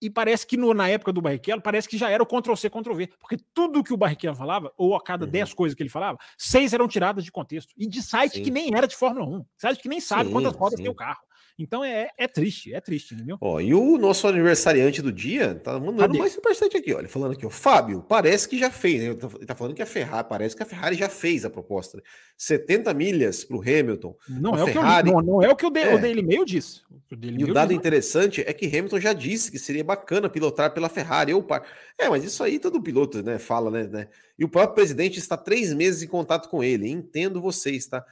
e 0.00 0.10
parece 0.10 0.46
que 0.46 0.56
no, 0.56 0.72
na 0.74 0.88
época 0.88 1.12
do 1.12 1.22
Barrichello, 1.22 1.62
parece 1.62 1.88
que 1.88 1.96
já 1.96 2.10
era 2.10 2.22
o 2.22 2.26
Ctrl-C, 2.26 2.68
Ctrl-V, 2.68 3.08
porque 3.18 3.38
tudo 3.54 3.82
que 3.82 3.92
o 3.92 3.96
Barrichello 3.96 4.36
falava, 4.36 4.72
ou 4.76 4.94
a 4.94 5.02
cada 5.02 5.26
10 5.26 5.50
uhum. 5.50 5.56
coisas 5.56 5.74
que 5.74 5.82
ele 5.82 5.90
falava, 5.90 6.18
seis 6.36 6.72
eram 6.72 6.86
tiradas 6.86 7.24
de 7.24 7.32
contexto. 7.32 7.72
E 7.76 7.88
de 7.88 8.02
site 8.02 8.34
sim. 8.34 8.42
que 8.42 8.50
nem 8.50 8.74
era 8.74 8.86
de 8.86 8.96
Fórmula 8.96 9.26
1, 9.26 9.44
site 9.56 9.82
que 9.82 9.88
nem 9.88 10.00
sabe 10.00 10.26
sim, 10.26 10.32
quantas 10.32 10.54
rodas 10.54 10.76
sim. 10.76 10.82
tem 10.82 10.90
o 10.90 10.94
carro. 10.94 11.20
Então 11.58 11.82
é, 11.82 12.10
é 12.18 12.28
triste, 12.28 12.74
é 12.74 12.80
triste, 12.80 13.14
entendeu? 13.14 13.38
Ó, 13.40 13.58
e 13.60 13.72
o 13.72 13.96
nosso 13.96 14.28
aniversariante 14.28 15.00
do 15.00 15.10
dia 15.10 15.54
tá 15.54 15.72
mandando 15.78 15.98
Cadê? 15.98 16.18
mais 16.18 16.32
superchat 16.32 16.76
aqui, 16.76 16.92
olha, 16.92 17.08
falando 17.08 17.32
aqui, 17.32 17.46
ó, 17.46 17.50
Fábio, 17.50 18.04
parece 18.06 18.46
que 18.46 18.58
já 18.58 18.70
fez, 18.70 19.00
né? 19.00 19.06
Ele 19.06 19.16
tá, 19.16 19.28
tá 19.46 19.54
falando 19.54 19.74
que 19.74 19.82
a 19.82 19.86
Ferrari, 19.86 20.28
parece 20.28 20.54
que 20.54 20.62
a 20.62 20.66
Ferrari 20.66 20.96
já 20.96 21.08
fez 21.08 21.46
a 21.46 21.50
proposta. 21.50 21.96
Né? 21.96 22.02
70 22.36 22.92
milhas 22.92 23.42
para 23.42 23.56
o 23.56 23.60
Hamilton. 23.60 24.14
Não 24.28 24.54
é, 24.54 24.64
Ferrari... 24.66 25.08
o 25.08 25.12
que 25.12 25.18
eu, 25.18 25.22
não, 25.22 25.32
não, 25.32 25.42
é 25.42 25.48
o 25.50 25.56
que 25.56 25.66
o, 25.66 25.72
é. 25.78 25.94
o 25.94 25.98
Daily 25.98 26.22
Mail 26.22 26.44
diz. 26.44 26.84
O 27.10 27.16
Daily 27.16 27.40
e 27.40 27.44
o 27.44 27.54
dado 27.54 27.68
diz, 27.68 27.78
interessante 27.78 28.44
é 28.46 28.52
que 28.52 28.66
Hamilton 28.66 29.00
já 29.00 29.12
disse 29.14 29.50
que 29.50 29.58
seria 29.58 29.82
bacana 29.82 30.28
pilotar 30.28 30.74
pela 30.74 30.90
Ferrari 30.90 31.32
ou 31.32 31.42
par. 31.42 31.62
É, 31.98 32.08
mas 32.08 32.22
isso 32.22 32.44
aí 32.44 32.58
todo 32.58 32.82
piloto, 32.82 33.22
né, 33.22 33.38
fala, 33.38 33.70
né, 33.70 33.84
né? 33.84 34.08
E 34.38 34.44
o 34.44 34.48
próprio 34.48 34.74
presidente 34.74 35.18
está 35.18 35.36
três 35.36 35.72
meses 35.72 36.02
em 36.02 36.06
contato 36.06 36.50
com 36.50 36.62
ele. 36.62 36.88
Entendo 36.88 37.40
vocês, 37.40 37.86
tá? 37.86 38.04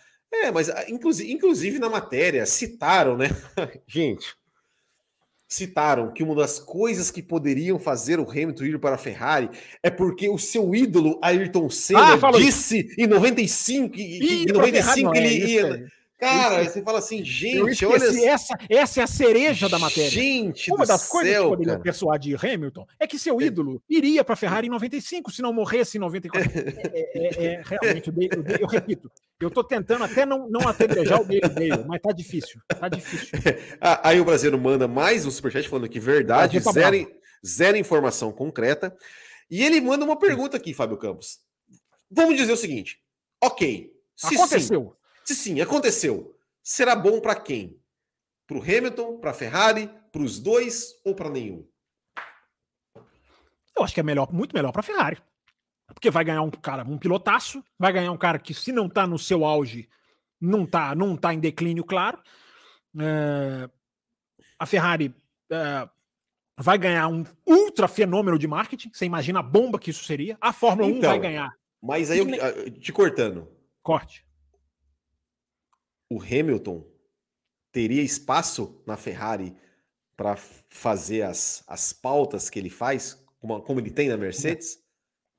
É, 0.42 0.50
mas 0.50 0.68
ah, 0.68 0.84
inclusive, 0.88 1.32
inclusive 1.32 1.78
na 1.78 1.88
matéria 1.88 2.44
citaram, 2.46 3.16
né? 3.16 3.28
Gente, 3.86 4.34
citaram 5.46 6.12
que 6.12 6.22
uma 6.22 6.34
das 6.34 6.58
coisas 6.58 7.10
que 7.10 7.22
poderiam 7.22 7.78
fazer 7.78 8.18
o 8.18 8.28
Hamilton 8.28 8.64
ir 8.64 8.78
para 8.78 8.96
a 8.96 8.98
Ferrari 8.98 9.48
é 9.82 9.90
porque 9.90 10.28
o 10.28 10.38
seu 10.38 10.74
ídolo 10.74 11.18
Ayrton 11.22 11.70
Senna 11.70 12.14
ah, 12.14 12.30
disse 12.32 12.94
em 12.98 13.06
95, 13.06 13.96
e, 13.96 14.44
em 14.44 14.52
95 14.52 15.14
ele 15.14 15.28
é 15.28 15.46
ia. 15.46 15.62
Cara, 15.62 15.92
você 16.64 16.82
fala 16.82 16.98
assim, 16.98 17.24
gente, 17.24 17.84
olha. 17.84 18.04
Essa, 18.26 18.54
essa 18.68 19.00
é 19.00 19.02
a 19.02 19.06
cereja 19.06 19.68
da 19.68 19.78
matéria. 19.78 20.10
Gente, 20.10 20.72
uma 20.72 20.86
das 20.86 21.08
coisas 21.08 21.36
que 21.36 21.42
poderiam 21.42 21.80
persuadir 21.80 22.38
Hamilton 22.44 22.86
é 22.98 23.06
que 23.06 23.18
seu 23.18 23.40
é. 23.40 23.44
ídolo 23.44 23.82
iria 23.88 24.24
para 24.24 24.34
a 24.34 24.36
Ferrari 24.36 24.66
em 24.66 24.70
95, 24.70 25.30
se 25.30 25.42
não 25.42 25.52
morresse 25.52 25.96
em 25.96 26.00
94. 26.00 26.50
é, 26.54 26.64
é, 26.94 27.44
é, 27.44 27.62
realmente, 27.64 28.08
eu, 28.08 28.44
eu, 28.44 28.56
eu, 28.60 28.66
repito, 28.66 29.10
eu 29.40 29.48
estou 29.48 29.64
tentando 29.64 30.04
até 30.04 30.24
não, 30.24 30.48
não 30.48 30.68
apedrejar 30.68 31.20
o 31.20 31.24
Daily 31.24 31.48
Dale, 31.48 31.84
mas 31.86 32.00
tá 32.00 32.12
difícil. 32.12 32.60
Tá 32.68 32.88
difícil. 32.88 33.38
Ah, 33.80 34.08
aí 34.08 34.20
o 34.20 34.24
brasileiro 34.24 34.58
manda 34.58 34.88
mais 34.88 35.26
um 35.26 35.30
superchat 35.30 35.68
falando 35.68 35.88
que 35.88 36.00
verdade, 36.00 36.60
tá 36.60 36.72
zero, 36.72 37.10
zero 37.46 37.76
informação 37.76 38.32
concreta. 38.32 38.94
E 39.50 39.62
ele 39.62 39.80
manda 39.80 40.04
uma 40.04 40.18
pergunta 40.18 40.56
aqui, 40.56 40.72
Fábio 40.72 40.96
Campos. 40.96 41.38
Vamos 42.10 42.36
dizer 42.36 42.52
o 42.52 42.56
seguinte: 42.56 42.98
ok. 43.42 43.92
Se 44.16 44.34
Aconteceu. 44.34 44.80
Sim, 44.82 45.03
se 45.24 45.34
sim, 45.34 45.60
aconteceu, 45.60 46.36
será 46.62 46.94
bom 46.94 47.18
para 47.18 47.34
quem? 47.34 47.80
Para 48.46 48.58
o 48.58 48.62
Hamilton, 48.62 49.18
para 49.18 49.30
a 49.30 49.34
Ferrari, 49.34 49.90
para 50.12 50.20
os 50.20 50.38
dois 50.38 51.00
ou 51.02 51.14
para 51.14 51.30
nenhum? 51.30 51.66
Eu 53.76 53.82
acho 53.82 53.94
que 53.94 54.00
é 54.00 54.02
melhor, 54.02 54.30
muito 54.30 54.54
melhor 54.54 54.70
para 54.70 54.80
a 54.80 54.84
Ferrari. 54.84 55.18
Porque 55.86 56.10
vai 56.10 56.24
ganhar 56.24 56.42
um 56.42 56.50
cara, 56.50 56.84
um 56.84 56.98
pilotaço, 56.98 57.64
vai 57.78 57.92
ganhar 57.92 58.12
um 58.12 58.18
cara 58.18 58.38
que, 58.38 58.52
se 58.52 58.70
não 58.70 58.86
está 58.86 59.06
no 59.06 59.18
seu 59.18 59.44
auge, 59.44 59.88
não 60.40 60.64
está 60.64 60.94
não 60.94 61.16
tá 61.16 61.32
em 61.32 61.40
declínio, 61.40 61.84
claro. 61.84 62.22
É, 62.98 63.68
a 64.58 64.66
Ferrari 64.66 65.14
é, 65.50 65.88
vai 66.58 66.76
ganhar 66.76 67.08
um 67.08 67.24
ultra 67.46 67.88
fenômeno 67.88 68.38
de 68.38 68.46
marketing. 68.46 68.90
Você 68.92 69.06
imagina 69.06 69.40
a 69.40 69.42
bomba 69.42 69.78
que 69.78 69.90
isso 69.90 70.04
seria? 70.04 70.36
A 70.40 70.52
Fórmula 70.52 70.88
então, 70.88 71.10
1 71.10 71.12
vai 71.12 71.18
ganhar. 71.18 71.50
Mas 71.82 72.10
aí, 72.10 72.18
eu, 72.18 72.70
te 72.70 72.92
cortando. 72.92 73.48
Corte 73.82 74.23
o 76.10 76.20
Hamilton 76.20 76.84
teria 77.72 78.02
espaço 78.02 78.82
na 78.86 78.96
Ferrari 78.96 79.54
para 80.16 80.36
fazer 80.36 81.22
as, 81.22 81.64
as 81.66 81.92
pautas 81.92 82.48
que 82.48 82.58
ele 82.58 82.70
faz, 82.70 83.24
como, 83.40 83.60
como 83.62 83.80
ele 83.80 83.90
tem 83.90 84.08
na 84.08 84.16
Mercedes? 84.16 84.78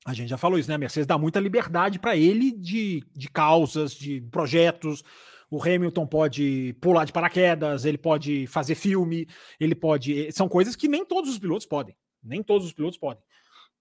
A 0.06 0.14
gente 0.14 0.30
já 0.30 0.38
falou 0.38 0.60
isso, 0.60 0.70
né? 0.70 0.76
A 0.76 0.78
Mercedes 0.78 1.08
dá 1.08 1.18
muita 1.18 1.40
liberdade 1.40 1.98
para 1.98 2.16
ele 2.16 2.52
de, 2.52 3.04
de 3.16 3.28
causas, 3.30 3.94
de 3.94 4.22
projetos. 4.30 5.04
O 5.50 5.62
Hamilton 5.62 6.06
pode 6.06 6.76
pular 6.80 7.06
de 7.06 7.14
paraquedas, 7.14 7.86
ele 7.86 7.98
pode 7.98 8.46
fazer 8.48 8.76
filme, 8.76 9.28
ele 9.60 9.74
pode. 9.74 10.32
São 10.32 10.48
coisas 10.48 10.76
que 10.76 10.88
nem 10.88 11.04
todos 11.06 11.32
os 11.32 11.40
pilotos 11.40 11.66
podem. 11.66 11.96
Nem 12.24 12.44
todos 12.44 12.68
os 12.68 12.74
pilotos 12.74 13.00
podem. 13.00 13.24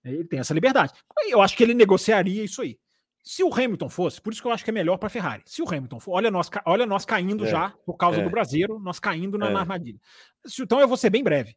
Ele 0.05 0.25
tem 0.25 0.39
essa 0.39 0.55
liberdade. 0.55 0.93
Eu 1.29 1.43
acho 1.43 1.57
que 1.57 1.63
ele 1.63 1.75
negociaria 1.75 2.45
isso 2.45 2.63
aí. 2.63 2.79
Se 3.25 3.43
o 3.43 3.53
Hamilton 3.53 3.89
fosse, 3.89 4.21
por 4.21 4.35
isso 4.35 4.43
que 4.43 4.47
eu 4.47 4.53
acho 4.53 4.63
que 4.63 4.69
é 4.69 4.73
melhor 4.73 4.99
para 4.99 5.07
a 5.07 5.11
Ferrari. 5.11 5.43
Se 5.47 5.63
o 5.63 5.67
Hamilton 5.67 5.99
for, 5.99 6.13
olha 6.13 6.31
nós, 6.31 6.51
olha 6.67 6.85
nós 6.85 7.07
caindo 7.07 7.47
é, 7.47 7.49
já 7.49 7.71
por 7.87 7.97
causa 7.97 8.21
é. 8.21 8.23
do 8.23 8.29
Brasileiro, 8.29 8.79
nós 8.79 9.01
caindo 9.01 9.39
na, 9.39 9.49
é. 9.49 9.51
na 9.51 9.61
armadilha. 9.61 9.99
Se, 10.45 10.63
então 10.63 10.79
eu 10.79 10.87
vou 10.87 10.99
ser 10.99 11.09
bem 11.09 11.25
breve. 11.25 11.57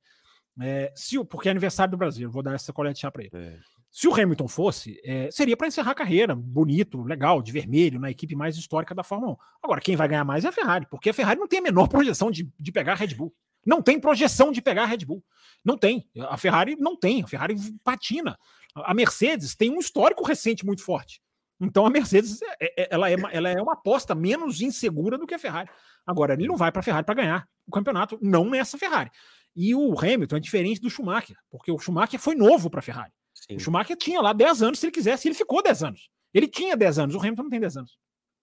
É, 0.61 0.93
se, 0.95 1.21
porque 1.25 1.49
é 1.49 1.51
aniversário 1.51 1.91
do 1.91 1.97
Brasil, 1.97 2.31
vou 2.31 2.41
dar 2.41 2.55
essa 2.55 2.71
colete 2.71 3.05
para 3.11 3.21
ele. 3.21 3.31
É. 3.33 3.59
Se 3.91 4.07
o 4.07 4.13
Hamilton 4.13 4.47
fosse, 4.47 4.99
é, 5.03 5.29
seria 5.29 5.57
para 5.57 5.67
encerrar 5.67 5.91
a 5.91 5.95
carreira, 5.95 6.33
bonito, 6.33 7.03
legal, 7.03 7.41
de 7.41 7.51
vermelho, 7.51 7.99
na 7.99 8.09
equipe 8.09 8.33
mais 8.33 8.55
histórica 8.55 8.95
da 8.95 9.03
Fórmula 9.03 9.33
1. 9.33 9.37
Agora, 9.63 9.81
quem 9.81 9.97
vai 9.97 10.07
ganhar 10.07 10.23
mais 10.23 10.45
é 10.45 10.47
a 10.47 10.51
Ferrari, 10.53 10.87
porque 10.89 11.09
a 11.09 11.13
Ferrari 11.13 11.39
não 11.39 11.47
tem 11.47 11.59
a 11.59 11.63
menor 11.63 11.87
projeção 11.89 12.31
de, 12.31 12.49
de 12.57 12.71
pegar 12.71 12.93
a 12.93 12.95
Red 12.95 13.13
Bull. 13.13 13.33
Não 13.65 13.81
tem 13.81 13.99
projeção 13.99 14.53
de 14.53 14.61
pegar 14.61 14.83
a 14.83 14.85
Red 14.85 14.99
Bull. 14.99 15.21
Não 15.65 15.77
tem. 15.77 16.09
A 16.29 16.37
Ferrari 16.37 16.77
não 16.77 16.95
tem. 16.95 17.23
A 17.23 17.27
Ferrari 17.27 17.55
patina. 17.83 18.39
A 18.73 18.93
Mercedes 18.93 19.55
tem 19.55 19.69
um 19.69 19.79
histórico 19.79 20.23
recente 20.23 20.65
muito 20.65 20.81
forte. 20.81 21.21
Então 21.59 21.85
a 21.85 21.89
Mercedes 21.89 22.39
é, 22.59 22.83
é, 22.83 22.87
ela 22.91 23.09
é, 23.09 23.15
uma, 23.15 23.31
ela 23.31 23.49
é 23.49 23.61
uma 23.61 23.73
aposta 23.73 24.13
menos 24.13 24.61
insegura 24.61 25.17
do 25.17 25.25
que 25.25 25.33
a 25.33 25.39
Ferrari. 25.39 25.69
Agora, 26.05 26.33
ele 26.33 26.47
não 26.47 26.55
vai 26.55 26.71
para 26.71 26.79
a 26.79 26.83
Ferrari 26.83 27.05
para 27.05 27.15
ganhar 27.15 27.47
o 27.65 27.71
campeonato, 27.71 28.17
não 28.21 28.49
nessa 28.49 28.77
Ferrari. 28.77 29.09
E 29.55 29.73
o 29.73 29.99
Hamilton 29.99 30.37
é 30.37 30.39
diferente 30.39 30.79
do 30.79 30.89
Schumacher, 30.89 31.35
porque 31.49 31.71
o 31.71 31.79
Schumacher 31.79 32.19
foi 32.19 32.35
novo 32.35 32.69
para 32.69 32.79
a 32.79 32.83
Ferrari. 32.83 33.11
Sim. 33.33 33.55
O 33.55 33.59
Schumacher 33.59 33.97
tinha 33.97 34.21
lá 34.21 34.33
10 34.33 34.61
anos 34.61 34.79
se 34.79 34.85
ele 34.85 34.91
quisesse, 34.91 35.27
ele 35.27 35.35
ficou 35.35 35.61
10 35.61 35.83
anos. 35.83 36.09
Ele 36.33 36.47
tinha 36.47 36.77
10 36.77 36.99
anos, 36.99 37.15
o 37.15 37.19
Hamilton 37.19 37.43
não 37.43 37.49
tem 37.49 37.59
10 37.59 37.77
anos. 37.77 37.97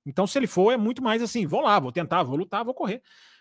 Então, 0.05 0.27
se 0.27 0.39
ele 0.39 0.47
for, 0.47 0.73
é 0.73 0.77
muito 0.77 1.03
mais 1.03 1.23
assim: 1.23 1.47
vou 1.47 1.61
lá, 1.61 1.79
vou 1.79 1.93
tentar, 1.93 2.23
vou 2.23 2.37
lutar, 2.37 2.65
vou 2.65 2.75
correr. 2.75 3.01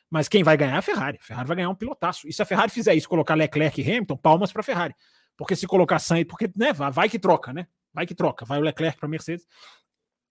Mas 0.10 0.30
quem 0.30 0.44
vai 0.44 0.56
ganhar 0.56 0.76
é 0.76 0.78
a 0.78 0.82
Ferrari. 0.82 1.18
A 1.20 1.26
Ferrari 1.26 1.48
vai 1.48 1.58
ganhar 1.58 1.70
um 1.70 1.76
pilotaço. 1.76 2.28
E 2.28 2.34
se 2.34 2.42
a 2.42 2.46
Ferrari 2.46 2.72
fizer 2.72 2.94
isso, 2.94 3.10
colocar 3.10 3.34
Leclerc 3.34 3.82
e 3.82 3.84
Hamilton, 3.84 4.18
palmas 4.18 4.52
para 4.52 4.62
a 4.62 4.64
Ferrari. 4.64 4.96
Porque 5.36 5.56
se 5.56 5.66
colocar 5.66 5.98
Sainz, 6.00 6.28
porque 6.28 6.50
né, 6.56 6.72
vai 6.72 7.10
que 7.10 7.18
troca, 7.18 7.52
né? 7.52 7.68
Vai 7.94 8.06
que 8.06 8.16
troca. 8.16 8.46
Vai 8.46 8.60
o 8.60 8.62
Leclerc 8.62 8.98
para 8.98 9.08
a 9.08 9.10
Mercedes 9.10 9.46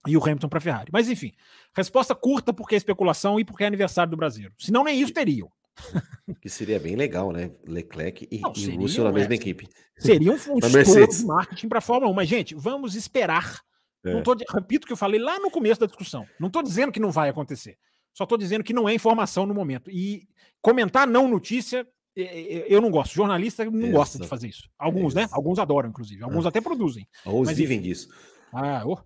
e 0.06 0.16
o 0.16 0.22
Hamilton 0.22 0.48
para 0.48 0.58
a 0.58 0.62
Ferrari. 0.62 0.90
Mas 0.92 1.08
enfim, 1.08 1.32
resposta 1.74 2.14
curta 2.14 2.52
porque 2.52 2.74
é 2.74 2.78
especulação 2.78 3.38
e 3.38 3.44
porque 3.44 3.64
é 3.64 3.66
aniversário 3.66 4.10
do 4.10 4.16
Brasil. 4.16 4.50
Senão 4.58 4.84
nem 4.84 5.00
isso 5.00 5.12
teriam. 5.12 5.50
Que 6.40 6.48
seria 6.48 6.78
bem 6.78 6.96
legal, 6.96 7.30
né? 7.30 7.50
Leclerc 7.66 8.26
e, 8.30 8.40
Não, 8.40 8.54
seria, 8.54 8.74
e 8.74 8.76
Russell 8.78 9.04
na 9.04 9.12
mesma 9.12 9.34
é, 9.34 9.36
equipe. 9.36 9.68
Seria 9.96 10.32
um, 10.32 10.34
um 10.34 10.58
de 10.58 11.24
marketing 11.24 11.68
para 11.68 11.78
a 11.78 11.82
Fórmula 11.82 12.10
1. 12.10 12.14
Mas, 12.14 12.28
gente, 12.28 12.54
vamos 12.54 12.94
esperar. 12.94 13.60
É. 14.04 14.12
Não 14.12 14.22
tô, 14.22 14.36
repito 14.50 14.84
o 14.84 14.86
que 14.86 14.92
eu 14.92 14.96
falei 14.96 15.20
lá 15.20 15.38
no 15.38 15.50
começo 15.50 15.80
da 15.80 15.86
discussão. 15.86 16.26
Não 16.38 16.48
estou 16.48 16.62
dizendo 16.62 16.90
que 16.90 17.00
não 17.00 17.10
vai 17.10 17.28
acontecer. 17.28 17.78
Só 18.12 18.24
estou 18.24 18.36
dizendo 18.36 18.64
que 18.64 18.72
não 18.72 18.88
é 18.88 18.94
informação 18.94 19.46
no 19.46 19.54
momento. 19.54 19.90
E 19.90 20.28
comentar 20.60 21.06
não 21.06 21.28
notícia, 21.28 21.86
eu 22.14 22.80
não 22.80 22.90
gosto. 22.90 23.14
Jornalista 23.14 23.64
não 23.64 23.78
Exato. 23.78 23.92
gosta 23.92 24.18
de 24.18 24.26
fazer 24.28 24.48
isso. 24.48 24.68
Alguns, 24.78 25.14
né? 25.14 25.28
Alguns 25.32 25.58
adoram, 25.58 25.88
inclusive. 25.88 26.22
Alguns 26.22 26.46
ah. 26.46 26.48
até 26.48 26.60
produzem. 26.60 27.06
Alguns 27.24 27.50
vivem 27.52 27.80
disso. 27.80 28.08
Ah, 28.52 28.82
oh. 28.86 28.98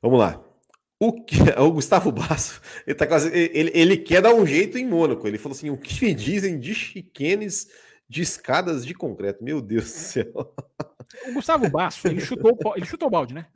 Vamos 0.00 0.18
lá. 0.18 0.40
O, 0.98 1.12
que, 1.12 1.36
o 1.58 1.72
Gustavo 1.72 2.12
Basso, 2.12 2.60
ele, 2.86 2.94
tá 2.94 3.06
quase, 3.06 3.30
ele, 3.34 3.70
ele 3.74 3.96
quer 3.96 4.20
dar 4.20 4.34
um 4.34 4.46
jeito 4.46 4.78
em 4.78 4.86
Mônaco. 4.86 5.26
Ele 5.26 5.38
falou 5.38 5.56
assim: 5.56 5.70
o 5.70 5.78
que 5.78 6.04
me 6.04 6.14
dizem 6.14 6.58
de 6.58 6.74
chiquenes 6.74 7.68
de 8.08 8.22
escadas 8.22 8.84
de 8.84 8.94
concreto? 8.94 9.42
Meu 9.42 9.60
Deus 9.60 9.84
do 9.84 9.90
céu. 9.90 10.54
O 11.26 11.32
Gustavo 11.32 11.68
Basso, 11.68 12.06
ele 12.06 12.20
chutou, 12.20 12.56
ele 12.76 12.86
chutou 12.86 13.08
o 13.08 13.10
balde, 13.10 13.34
né? 13.34 13.46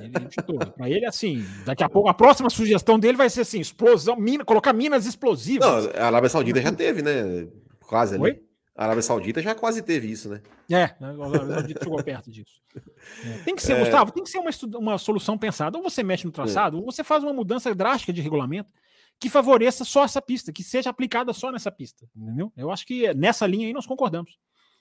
Ele, 0.00 0.30
chutou. 0.30 0.58
Pra 0.58 0.88
ele, 0.88 1.04
assim, 1.04 1.44
daqui 1.64 1.82
a 1.82 1.88
pouco, 1.88 2.08
a 2.08 2.14
próxima 2.14 2.48
sugestão 2.48 3.00
dele 3.00 3.16
vai 3.16 3.28
ser 3.28 3.40
assim: 3.40 3.58
explosão, 3.58 4.14
mina, 4.14 4.44
colocar 4.44 4.72
minas 4.72 5.06
explosivas. 5.06 5.86
Não, 5.86 5.92
a 6.00 6.06
Arábia 6.06 6.30
Saudita 6.30 6.62
já 6.62 6.70
teve, 6.70 7.02
né? 7.02 7.48
Quase 7.90 8.14
ali. 8.14 8.22
Oi? 8.22 8.42
A 8.76 8.84
Arábia 8.84 9.02
Saudita 9.02 9.42
já 9.42 9.52
quase 9.52 9.82
teve 9.82 10.08
isso, 10.08 10.28
né? 10.28 10.40
É, 10.70 10.84
a 10.84 11.08
Arábia 11.08 11.54
Saudita 11.54 11.82
chegou 11.82 12.02
perto 12.04 12.30
disso. 12.30 12.60
É. 13.24 13.38
Tem 13.42 13.56
que 13.56 13.62
ser, 13.62 13.72
é... 13.72 13.80
Gustavo, 13.80 14.12
tem 14.12 14.22
que 14.22 14.30
ser 14.30 14.38
uma, 14.38 14.50
uma 14.78 14.98
solução 14.98 15.36
pensada. 15.36 15.76
Ou 15.76 15.82
você 15.82 16.02
mexe 16.02 16.24
no 16.24 16.30
traçado, 16.30 16.76
é. 16.76 16.80
ou 16.80 16.86
você 16.86 17.02
faz 17.02 17.24
uma 17.24 17.32
mudança 17.32 17.74
drástica 17.74 18.12
de 18.12 18.20
regulamento 18.20 18.72
que 19.18 19.28
favoreça 19.28 19.84
só 19.84 20.04
essa 20.04 20.22
pista, 20.22 20.52
que 20.52 20.62
seja 20.62 20.90
aplicada 20.90 21.32
só 21.32 21.50
nessa 21.50 21.72
pista. 21.72 22.06
Entendeu? 22.14 22.52
Eu 22.56 22.70
acho 22.70 22.86
que 22.86 23.12
nessa 23.14 23.46
linha 23.46 23.66
aí 23.66 23.72
nós 23.72 23.86
concordamos. 23.86 24.38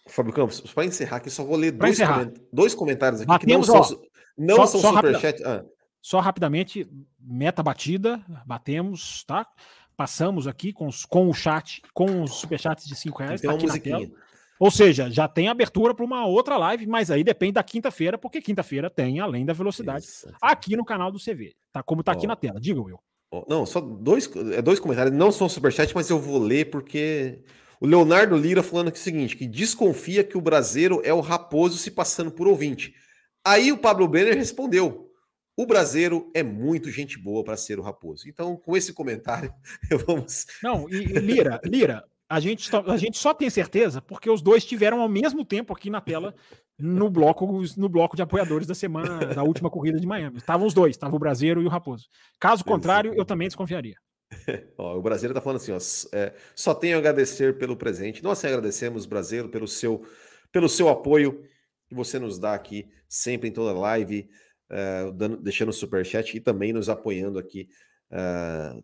Fábio 0.07 0.31
Campos, 0.34 0.61
para 0.61 0.86
encerrar 0.86 1.18
aqui, 1.18 1.31
só 1.31 1.44
vou 1.44 1.56
ler 1.56 1.72
dois, 1.72 1.98
coment... 1.98 2.34
dois, 2.53 2.76
comentários 2.76 3.22
aqui 3.22 3.27
Batemos, 3.27 3.68
que 3.68 3.73
não 3.73 3.84
são, 3.84 4.02
não 4.38 4.56
só, 4.57 4.65
são 4.68 4.81
só 4.81 4.95
superchat. 4.95 5.41
Rapida... 5.41 5.65
Ah. 5.68 5.80
Só 6.02 6.19
rapidamente, 6.19 6.88
meta 7.19 7.64
batida, 7.64 8.23
batemos, 8.45 9.23
tá? 9.26 9.45
Passamos 9.99 10.47
aqui 10.47 10.71
com, 10.71 10.88
os, 10.88 11.03
com 11.03 11.27
o 11.27 11.34
chat, 11.34 11.81
com 11.93 12.23
os 12.23 12.35
superchats 12.35 12.88
de 12.88 12.95
5 12.95 13.21
reais. 13.21 13.41
Tá 13.41 13.51
Ou 14.57 14.71
seja, 14.71 15.11
já 15.11 15.27
tem 15.27 15.49
abertura 15.49 15.93
para 15.93 16.05
uma 16.05 16.26
outra 16.26 16.55
live, 16.55 16.88
mas 16.88 17.11
aí 17.11 17.21
depende 17.21 17.51
da 17.51 17.63
quinta-feira, 17.63 18.17
porque 18.17 18.41
quinta-feira 18.41 18.89
tem 18.89 19.19
além 19.19 19.45
da 19.45 19.51
velocidade 19.51 20.05
Isso. 20.05 20.31
aqui 20.41 20.77
no 20.77 20.85
canal 20.85 21.11
do 21.11 21.19
CV. 21.19 21.53
Tá 21.73 21.84
como 21.84 22.01
tá 22.01 22.13
aqui 22.13 22.26
na 22.26 22.38
tela. 22.38 22.61
Diga, 22.61 22.81
Will. 22.81 22.97
Não, 23.49 23.65
só 23.65 23.81
dois, 23.81 24.31
é 24.53 24.61
dois 24.61 24.80
comentários. 24.80 25.13
Não 25.13 25.34
são 25.34 25.49
superchat, 25.49 25.93
mas 25.93 26.09
eu 26.09 26.17
vou 26.17 26.39
ler 26.39 26.69
porque 26.69 27.43
o 27.81 27.85
Leonardo 27.85 28.38
Lira 28.38 28.63
falando 28.63 28.88
aqui 28.88 28.99
o 28.99 29.03
seguinte: 29.03 29.35
que 29.35 29.45
desconfia 29.45 30.23
que 30.23 30.38
o 30.38 30.41
brasileiro 30.41 31.01
é 31.03 31.13
o 31.13 31.19
raposo 31.19 31.77
se 31.77 31.91
passando 31.91 32.31
por 32.31 32.47
ouvinte. 32.47 32.95
Aí 33.45 33.69
o 33.69 33.77
Pablo 33.77 34.07
Brenner 34.07 34.38
respondeu: 34.38 35.09
o 35.60 35.65
brasileiro 35.65 36.31
é 36.34 36.41
muito 36.41 36.90
gente 36.90 37.19
boa 37.19 37.44
para 37.44 37.57
ser 37.57 37.77
o 37.80 37.81
Raposo. 37.81 38.30
Então, 38.30 38.56
com 38.56 38.77
esse 38.77 38.94
comentário, 38.94 39.53
vamos. 40.07 40.45
Não, 40.64 40.90
e 40.90 41.03
Lira, 41.03 41.60
Lira, 41.65 42.06
a 42.30 42.40
gente, 42.40 42.69
a 42.73 42.95
gente 42.95 43.18
só 43.18 43.34
tem 43.34 43.49
certeza 43.49 44.02
porque 44.02 44.30
os 44.30 44.41
dois 44.41 44.64
tiveram 44.64 45.02
ao 45.02 45.10
mesmo 45.10 45.44
tempo 45.44 45.73
aqui 45.73 45.90
na 45.90 45.99
tela 45.99 46.34
no 46.80 47.10
bloco, 47.10 47.61
no 47.76 47.90
bloco 47.90 48.15
de 48.15 48.22
apoiadores 48.22 48.65
da 48.65 48.73
semana 48.73 49.34
da 49.36 49.44
última 49.44 49.69
corrida 49.69 49.99
de 49.99 50.07
Miami. 50.07 50.38
Estavam 50.38 50.65
os 50.65 50.73
dois, 50.73 50.95
estava 50.95 51.14
o 51.14 51.19
brasileiro 51.19 51.61
e 51.61 51.65
o 51.65 51.69
Raposo. 51.69 52.07
Caso 52.40 52.64
contrário, 52.64 53.14
eu 53.14 53.26
também 53.26 53.49
desconfiaria. 53.49 53.98
ó, 54.80 54.98
o 54.98 55.02
brasileiro 55.02 55.34
está 55.34 55.41
falando 55.41 55.57
assim: 55.57 55.73
ó, 55.73 56.18
é, 56.18 56.34
só 56.56 56.73
tenho 56.73 56.95
a 56.95 56.99
agradecer 56.99 57.57
pelo 57.57 57.76
presente. 57.76 58.23
Nós 58.23 58.45
agradecemos, 58.45 59.06
brasileiro, 59.06 59.49
pelo 59.49 59.68
seu, 59.68 60.06
pelo 60.53 60.69
seu 60.69 60.88
apoio 60.88 61.44
que 61.90 61.94
você 61.94 62.18
nos 62.18 62.40
dá 62.40 62.53
aqui 62.53 62.88
sempre 63.10 63.49
em 63.49 63.52
toda 63.52 63.77
live 63.77 64.30
uh, 64.72 65.12
dando, 65.12 65.38
deixando 65.38 65.70
o 65.70 65.74
superchat 65.74 66.36
e 66.36 66.40
também 66.40 66.74
nos 66.74 66.90
apoiando 66.90 67.40
aqui 67.40 67.70
uh, 68.12 68.84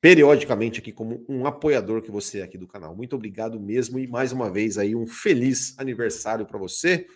periodicamente 0.00 0.80
aqui 0.80 0.92
como 0.92 1.24
um 1.28 1.46
apoiador 1.46 2.02
que 2.02 2.10
você 2.10 2.40
é 2.40 2.42
aqui 2.42 2.58
do 2.58 2.66
canal. 2.66 2.94
Muito 2.94 3.14
obrigado 3.14 3.60
mesmo 3.60 3.98
e 3.98 4.06
mais 4.06 4.32
uma 4.32 4.50
vez 4.50 4.76
aí 4.76 4.96
um 4.96 5.06
feliz 5.06 5.78
aniversário 5.78 6.44
para 6.44 6.58
você. 6.58 7.06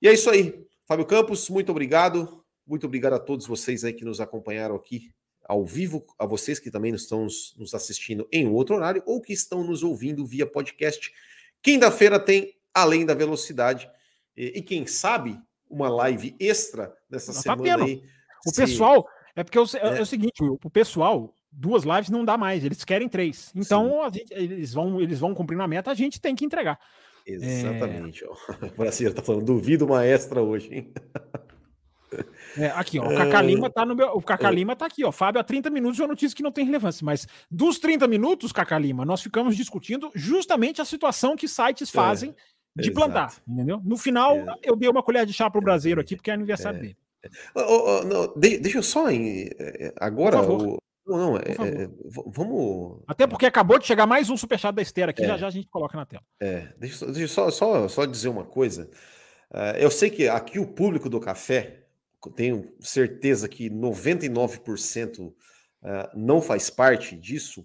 E 0.00 0.08
é 0.08 0.12
isso 0.12 0.28
aí. 0.28 0.66
Fábio 0.86 1.06
Campos, 1.06 1.48
muito 1.48 1.70
obrigado. 1.70 2.44
Muito 2.66 2.86
obrigado 2.86 3.14
a 3.14 3.18
todos 3.18 3.46
vocês 3.46 3.82
aí 3.82 3.92
que 3.92 4.04
nos 4.04 4.20
acompanharam 4.20 4.74
aqui 4.74 5.10
ao 5.48 5.64
vivo, 5.64 6.04
a 6.18 6.26
vocês 6.26 6.58
que 6.58 6.70
também 6.70 6.92
estão 6.92 7.22
nos 7.22 7.72
assistindo 7.72 8.28
em 8.30 8.46
outro 8.46 8.74
horário 8.74 9.02
ou 9.06 9.20
que 9.20 9.32
estão 9.32 9.64
nos 9.64 9.82
ouvindo 9.82 10.26
via 10.26 10.44
podcast. 10.44 11.12
Quinta-feira 11.62 12.18
tem 12.18 12.54
Além 12.74 13.06
da 13.06 13.14
Velocidade. 13.14 13.88
E, 14.36 14.58
e, 14.58 14.62
quem 14.62 14.86
sabe 14.86 15.40
uma 15.68 15.88
live 15.88 16.34
extra 16.38 16.94
dessa 17.08 17.32
Não, 17.32 17.42
tá 17.42 17.56
semana 17.56 17.78
tá 17.78 17.84
aí. 17.84 18.02
O 18.46 18.50
se... 18.50 18.56
pessoal, 18.56 19.08
é 19.34 19.44
porque 19.44 19.58
é, 19.58 19.62
é, 19.62 19.98
é 19.98 20.00
o 20.00 20.06
seguinte, 20.06 20.42
o 20.42 20.70
pessoal, 20.70 21.34
duas 21.50 21.84
lives 21.84 22.10
não 22.10 22.24
dá 22.24 22.36
mais, 22.36 22.64
eles 22.64 22.84
querem 22.84 23.08
três. 23.08 23.52
Então 23.54 24.10
gente, 24.12 24.32
eles 24.32 24.72
vão 24.72 25.00
eles 25.00 25.18
vão 25.18 25.34
cumprindo 25.34 25.62
a 25.62 25.68
meta, 25.68 25.90
a 25.90 25.94
gente 25.94 26.20
tem 26.20 26.34
que 26.34 26.44
entregar. 26.44 26.78
Exatamente. 27.26 28.24
É... 28.24 28.28
O 28.66 28.76
brasileiro 28.76 29.14
tá 29.14 29.22
falando, 29.22 29.44
duvido 29.44 29.84
uma 29.84 30.04
extra 30.04 30.40
hoje, 30.42 30.74
hein? 30.74 30.92
É, 32.56 32.68
aqui, 32.68 32.98
ó, 32.98 33.04
o 33.04 33.14
Cacá 33.14 33.42
Lima 33.42 33.68
tá 33.68 33.84
no 33.84 33.94
meu. 33.94 34.08
O 34.08 34.22
Cacá 34.22 34.50
Lima 34.50 34.74
tá 34.74 34.86
aqui, 34.86 35.04
ó. 35.04 35.12
Fábio, 35.12 35.40
há 35.40 35.44
30 35.44 35.68
minutos 35.70 35.98
uma 35.98 36.08
notícia 36.08 36.34
que 36.34 36.42
não 36.42 36.52
tem 36.52 36.64
relevância. 36.64 37.04
Mas 37.04 37.26
dos 37.50 37.78
30 37.78 38.06
minutos, 38.06 38.52
Cacá 38.52 38.78
Lima, 38.78 39.04
nós 39.04 39.20
ficamos 39.20 39.56
discutindo 39.56 40.10
justamente 40.14 40.80
a 40.80 40.84
situação 40.84 41.36
que 41.36 41.48
sites 41.48 41.90
fazem 41.90 42.30
é, 42.30 42.34
de 42.76 42.90
plantar. 42.90 43.34
Entendeu? 43.46 43.80
No 43.84 43.96
final, 43.96 44.36
é. 44.36 44.56
eu 44.62 44.76
dei 44.76 44.88
uma 44.88 45.02
colher 45.02 45.26
de 45.26 45.32
chá 45.32 45.50
pro 45.50 45.60
brasileiro 45.60 46.00
aqui, 46.00 46.16
porque 46.16 46.30
é 46.30 46.34
aniversário 46.34 46.78
é. 46.78 46.82
dele. 46.82 46.96
Oh, 47.54 47.60
oh, 47.60 48.04
não, 48.04 48.32
de, 48.36 48.58
deixa 48.58 48.78
eu 48.78 48.82
só 48.82 49.10
em, 49.10 49.50
agora. 49.98 50.40
O, 50.42 50.78
não, 51.06 51.36
é, 51.36 51.40
é, 51.40 51.88
vamos. 52.26 53.02
Até 53.06 53.26
porque 53.26 53.46
acabou 53.46 53.78
de 53.78 53.86
chegar 53.86 54.06
mais 54.06 54.28
um 54.30 54.36
superchat 54.36 54.74
da 54.74 54.82
Esther 54.82 55.08
aqui, 55.08 55.24
é, 55.24 55.26
já 55.26 55.36
já 55.36 55.46
a 55.46 55.50
gente 55.50 55.68
coloca 55.68 55.96
na 55.96 56.06
tela. 56.06 56.22
É, 56.40 56.68
deixa, 56.78 57.06
deixa 57.06 57.22
eu 57.22 57.28
só, 57.28 57.50
só, 57.50 57.88
só 57.88 58.04
dizer 58.04 58.28
uma 58.28 58.44
coisa. 58.44 58.90
Uh, 59.50 59.76
eu 59.78 59.90
sei 59.90 60.10
que 60.10 60.28
aqui 60.28 60.58
o 60.58 60.66
público 60.66 61.08
do 61.08 61.20
café 61.20 61.86
tenho 62.34 62.74
certeza 62.80 63.48
que 63.48 63.70
99% 63.70 65.32
eh, 65.84 66.10
não 66.14 66.42
faz 66.42 66.68
parte 66.68 67.16
disso, 67.16 67.64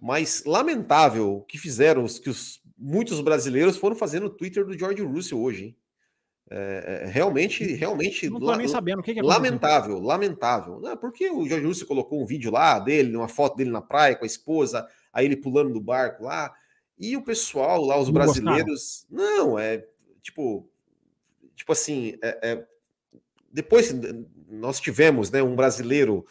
mas 0.00 0.42
lamentável 0.44 1.36
o 1.36 1.42
que 1.42 1.56
fizeram, 1.56 2.04
que 2.06 2.28
os, 2.28 2.60
muitos 2.84 3.18
brasileiros 3.22 3.78
foram 3.78 3.96
fazer 3.96 4.20
no 4.20 4.28
Twitter 4.28 4.66
do 4.66 4.78
George 4.78 5.02
Russell 5.02 5.40
hoje, 5.40 5.64
hein? 5.64 5.76
É, 6.50 7.06
realmente, 7.06 7.64
realmente. 7.64 8.28
Não 8.28 8.38
tô 8.38 8.54
nem 8.54 8.68
sabendo 8.68 8.98
o 8.98 9.02
que, 9.02 9.14
que 9.14 9.20
é 9.20 9.22
Lamentável, 9.22 9.98
lamentável. 9.98 10.78
Não, 10.78 10.94
porque 10.94 11.30
o 11.30 11.48
George 11.48 11.66
Russell 11.66 11.86
colocou 11.86 12.22
um 12.22 12.26
vídeo 12.26 12.52
lá 12.52 12.78
dele, 12.78 13.16
uma 13.16 13.28
foto 13.28 13.56
dele 13.56 13.70
na 13.70 13.80
praia 13.80 14.14
com 14.14 14.24
a 14.24 14.26
esposa, 14.26 14.86
aí 15.10 15.24
ele 15.24 15.36
pulando 15.36 15.72
do 15.72 15.80
barco 15.80 16.24
lá, 16.24 16.52
e 16.98 17.16
o 17.16 17.24
pessoal 17.24 17.82
lá, 17.82 17.98
os 17.98 18.10
brasileiros. 18.10 19.06
Não, 19.10 19.58
é 19.58 19.86
tipo. 20.20 20.68
Tipo 21.56 21.72
assim, 21.72 22.18
é, 22.20 22.38
é 22.42 22.66
depois 23.50 23.94
nós 24.48 24.80
tivemos 24.80 25.30
né, 25.30 25.42
um 25.42 25.56
brasileiro 25.56 26.26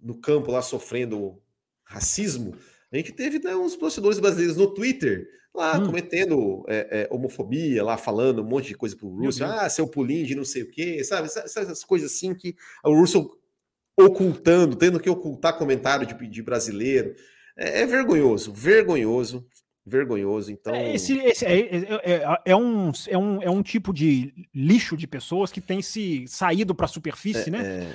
no 0.00 0.20
campo 0.20 0.50
lá 0.50 0.60
sofrendo 0.60 1.40
racismo. 1.84 2.54
A 2.92 2.96
gente 2.96 3.12
teve 3.12 3.38
né, 3.38 3.56
uns 3.56 3.74
torcedores 3.74 4.18
brasileiros 4.18 4.56
no 4.56 4.66
Twitter 4.66 5.26
lá 5.54 5.78
hum. 5.78 5.86
cometendo 5.86 6.64
é, 6.68 7.02
é, 7.02 7.14
homofobia, 7.14 7.82
lá 7.82 7.96
falando 7.96 8.42
um 8.42 8.46
monte 8.46 8.68
de 8.68 8.74
coisa 8.74 8.96
pro 8.96 9.08
Russell, 9.08 9.46
ah, 9.46 9.68
seu 9.68 9.86
pulinho 9.86 10.26
de 10.26 10.34
não 10.34 10.44
sei 10.44 10.62
o 10.62 10.70
quê, 10.70 11.02
sabe? 11.04 11.28
Essas 11.28 11.84
coisas 11.84 12.12
assim 12.12 12.34
que 12.34 12.54
o 12.84 12.94
Russell 12.94 13.30
ocultando, 13.98 14.76
tendo 14.76 14.98
que 14.98 15.10
ocultar 15.10 15.56
comentário 15.56 16.06
de, 16.06 16.28
de 16.28 16.42
brasileiro. 16.42 17.14
É, 17.56 17.82
é 17.82 17.86
vergonhoso, 17.86 18.52
vergonhoso 18.52 19.46
vergonhoso. 19.84 20.52
Então, 20.52 20.74
é, 20.74 20.94
esse, 20.94 21.18
esse 21.18 21.44
é, 21.44 21.58
é, 21.58 22.40
é, 22.44 22.56
um, 22.56 22.92
é, 23.08 23.18
um, 23.18 23.42
é 23.42 23.50
um 23.50 23.62
tipo 23.62 23.92
de 23.92 24.48
lixo 24.54 24.96
de 24.96 25.06
pessoas 25.06 25.50
que 25.50 25.60
tem 25.60 25.82
se 25.82 26.24
saído 26.28 26.74
para 26.74 26.86
a 26.86 26.88
superfície, 26.88 27.50
né? 27.50 27.92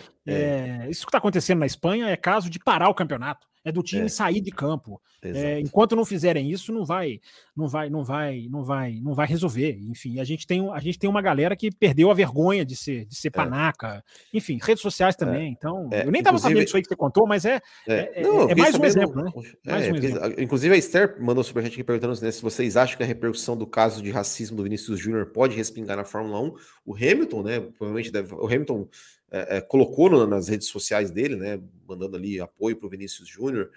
Isso 0.89 1.05
que 1.05 1.09
está 1.09 1.17
acontecendo 1.17 1.59
na 1.59 1.65
Espanha 1.65 2.09
é 2.09 2.17
caso 2.17 2.49
de 2.49 2.59
parar 2.59 2.89
o 2.89 2.93
campeonato 2.93 3.47
é 3.68 3.72
do 3.72 3.84
time 3.84 4.06
é. 4.06 4.07
sair 4.07 4.39
de 4.39 4.49
campo. 4.49 5.02
É, 5.22 5.60
enquanto 5.60 5.95
não 5.95 6.06
fizerem 6.06 6.49
isso, 6.49 6.72
não 6.72 6.85
vai, 6.85 7.19
não 7.56 7.68
vai, 7.68 7.89
não 7.89 8.03
vai, 8.03 8.48
não 8.49 8.64
vai, 8.64 8.99
não 9.02 9.14
vai 9.14 9.27
resolver. 9.27 9.77
Enfim, 9.81 10.19
a 10.22 10.23
gente 10.23 10.48
tem, 10.48 10.69
a 10.72 10.80
gente 10.80 10.98
tem 10.98 11.10
uma 11.10 11.22
galera 11.22 11.56
que 11.56 11.69
perdeu 11.69 12.10
a 12.10 12.14
vergonha 12.14 12.64
de 12.64 12.77
ser, 12.77 13.06
de 13.06 13.15
ser 13.15 13.27
é. 13.27 13.31
panaca. 13.31 14.03
Enfim, 14.34 14.57
redes 14.61 14.81
sociais 14.81 15.15
é. 15.15 15.18
também. 15.18 15.52
Então, 15.52 15.89
é, 15.91 16.06
eu 16.06 16.11
nem 16.11 16.19
estava 16.19 16.38
sabendo 16.38 16.64
disso 16.64 16.77
aí 16.77 16.84
que 16.84 16.88
você 16.88 16.95
contou, 16.95 17.27
mas 17.27 17.44
é, 17.44 17.60
é, 17.88 18.22
não, 18.22 18.48
mais 18.56 18.76
um 18.76 18.85
exemplo, 18.85 19.22
né? 19.22 19.31
Mais 19.65 19.91
um 19.91 19.95
exemplo. 19.95 20.41
Inclusive 20.41 20.76
a 20.76 20.77
Esther 20.77 21.18
mandou 21.19 21.44
sobre 21.44 21.61
a 21.61 21.65
gente 21.65 21.73
aqui 21.73 21.84
perguntando 21.84 22.22
né, 22.22 22.31
se 22.31 22.41
vocês 22.41 22.77
acham 22.77 22.95
que 22.95 23.03
a 23.03 23.07
repercussão 23.07 23.57
do 23.57 23.68
caso 23.68 24.02
de 24.02 24.11
racismo 24.11 24.56
do 24.56 24.64
Vinícius 24.64 24.98
Júnior 24.98 25.26
pode 25.26 25.57
respingar 25.57 25.98
na 25.98 26.06
Fórmula 26.06 26.39
1. 26.39 26.56
O 26.85 26.95
Hamilton, 26.95 27.44
né? 27.44 27.60
Provavelmente 27.60 28.11
deve, 28.11 28.34
o 28.34 28.45
Hamilton 28.45 28.88
é, 29.31 29.57
é, 29.57 29.61
colocou 29.61 30.09
no, 30.09 30.25
nas 30.25 30.47
redes 30.47 30.67
sociais 30.67 31.11
dele, 31.11 31.35
né, 31.35 31.59
mandando 31.87 32.15
ali 32.15 32.39
apoio 32.39 32.75
para 32.75 32.87
o 32.87 32.89
Vinícius 32.89 33.27
Júnior. 33.27 33.69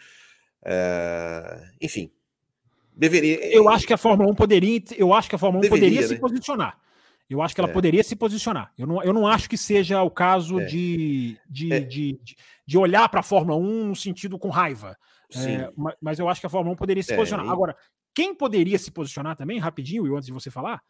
É, 0.65 1.71
enfim, 1.81 2.11
deveria. 2.95 3.53
Eu 3.53 3.69
acho 3.69 3.87
que 3.87 3.93
a 3.93 3.99
Fórmula 3.99 4.31
1 4.31 4.35
poderia, 4.35 4.83
eu 4.97 5.13
acho 5.13 5.29
que 5.29 5.35
a 5.35 5.39
Fórmula 5.39 5.61
1 5.67 5.71
deveria, 5.71 5.89
poderia 5.89 6.09
se 6.09 6.15
né? 6.15 6.21
posicionar. 6.21 6.79
Eu 7.29 7.41
acho 7.41 7.55
que 7.55 7.61
ela 7.61 7.71
é. 7.71 7.73
poderia 7.73 8.03
se 8.03 8.17
posicionar. 8.17 8.73
Eu 8.77 8.89
não, 8.89 9.03
eu 9.05 9.13
não 9.13 9.27
acho 9.27 9.49
que 9.49 9.57
seja 9.57 10.03
o 10.03 10.11
caso 10.11 10.61
é. 10.61 10.65
de, 10.65 11.39
de, 11.49 11.73
é. 11.73 11.79
de, 11.79 12.21
de, 12.67 12.79
olhar 12.79 13.09
para 13.09 13.21
a 13.21 13.23
Fórmula 13.23 13.57
1 13.57 13.87
no 13.87 13.95
sentido 13.97 14.37
com 14.37 14.49
raiva. 14.49 14.97
É, 15.37 15.71
mas 16.03 16.19
eu 16.19 16.29
acho 16.29 16.41
que 16.41 16.47
a 16.49 16.51
Fórmula 16.51 16.75
1 16.75 16.77
poderia 16.77 17.03
se 17.05 17.15
posicionar. 17.15 17.49
Agora, 17.49 17.77
quem 18.13 18.35
poderia 18.35 18.77
se 18.81 18.91
posicionar 18.91 19.37
também, 19.37 19.61
rapidinho, 19.61 20.09
e 20.09 20.11
antes 20.11 20.27
de 20.27 20.33
você 20.33 20.51
falar, 20.51 20.83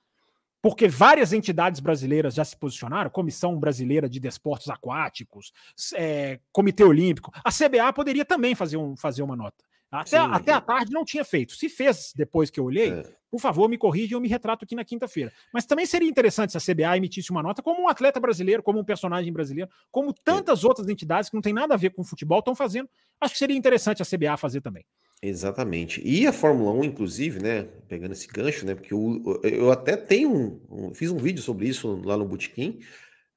porque 0.63 0.89
várias 0.89 1.33
entidades 1.33 1.81
brasileiras 1.81 2.35
já 2.35 2.45
se 2.45 2.57
posicionaram, 2.57 3.11
Comissão 3.11 3.59
Brasileira 3.59 4.09
de 4.09 4.21
Desportos 4.21 4.69
Aquáticos, 4.69 5.53
é, 5.95 6.39
Comitê 6.53 6.85
Olímpico. 6.85 7.33
A 7.45 7.51
CBA 7.51 7.93
poderia 7.93 8.25
também 8.25 8.55
fazer, 8.55 8.77
um, 8.77 8.97
fazer 8.97 9.23
uma 9.23 9.37
nota. 9.37 9.65
Até, 9.91 10.11
Sim, 10.11 10.29
até 10.31 10.53
a 10.53 10.61
tarde 10.61 10.93
não 10.93 11.05
tinha 11.05 11.25
feito. 11.25 11.53
Se 11.53 11.69
fez 11.69 12.13
depois 12.15 12.49
que 12.49 12.61
eu 12.61 12.65
olhei, 12.65 12.93
é. 12.93 13.03
por 13.29 13.41
favor, 13.41 13.69
me 13.69 13.77
corrija 13.77 14.13
e 14.13 14.15
eu 14.15 14.21
me 14.21 14.29
retrato 14.29 14.65
aqui 14.65 14.77
na 14.77 14.85
quinta-feira. 14.85 15.33
Mas 15.53 15.67
também 15.67 15.85
seria 15.85 16.09
interessante 16.09 16.53
se 16.53 16.57
a 16.57 16.75
CBA 16.75 16.97
emitisse 16.97 17.33
uma 17.33 17.43
nota 17.43 17.61
como 17.61 17.83
um 17.83 17.89
atleta 17.89 18.21
brasileiro, 18.21 18.63
como 18.63 18.79
um 18.79 18.85
personagem 18.85 19.33
brasileiro, 19.33 19.69
como 19.91 20.13
tantas 20.13 20.63
outras 20.63 20.89
entidades 20.89 21.29
que 21.29 21.35
não 21.35 21.43
tem 21.43 21.53
nada 21.53 21.75
a 21.75 21.77
ver 21.77 21.91
com 21.91 22.05
futebol 22.05 22.39
estão 22.39 22.55
fazendo. 22.55 22.89
Acho 23.21 23.33
que 23.33 23.39
seria 23.39 23.57
interessante 23.57 24.01
a 24.01 24.07
CBA 24.07 24.37
fazer 24.37 24.61
também. 24.61 24.85
Exatamente. 25.23 26.01
E 26.03 26.27
a 26.27 26.33
Fórmula 26.33 26.73
1, 26.73 26.85
inclusive, 26.85 27.43
né? 27.43 27.69
Pegando 27.87 28.13
esse 28.13 28.27
gancho, 28.27 28.65
né? 28.65 28.75
Porque 28.75 28.95
eu, 28.95 29.41
eu 29.43 29.71
até 29.71 29.97
tenho 29.97 30.31
um, 30.31 30.61
um 30.71 30.95
fiz 30.95 31.11
um 31.11 31.19
vídeo 31.19 31.43
sobre 31.43 31.69
isso 31.69 32.01
lá 32.05 32.17
no 32.17 32.25
Botequim. 32.27 32.81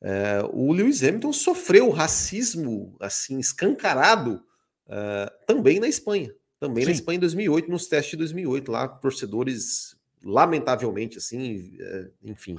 É, 0.02 0.42
o 0.52 0.72
Lewis 0.72 1.04
Hamilton 1.04 1.34
sofreu 1.34 1.90
racismo 1.90 2.96
assim 3.00 3.40
escancarado 3.40 4.44
uh, 4.88 5.46
também 5.46 5.80
na 5.80 5.88
Espanha. 5.88 6.34
Também 6.60 6.84
Sim. 6.84 6.90
na 6.90 6.96
Espanha 6.96 7.18
em 7.18 7.20
2008, 7.20 7.70
nos 7.70 7.88
testes 7.88 8.12
de 8.12 8.18
2008, 8.18 8.72
lá, 8.72 8.88
torcedores, 8.88 9.98
lamentavelmente, 10.24 11.18
assim, 11.18 11.78
uh, 11.82 12.12
enfim. 12.24 12.58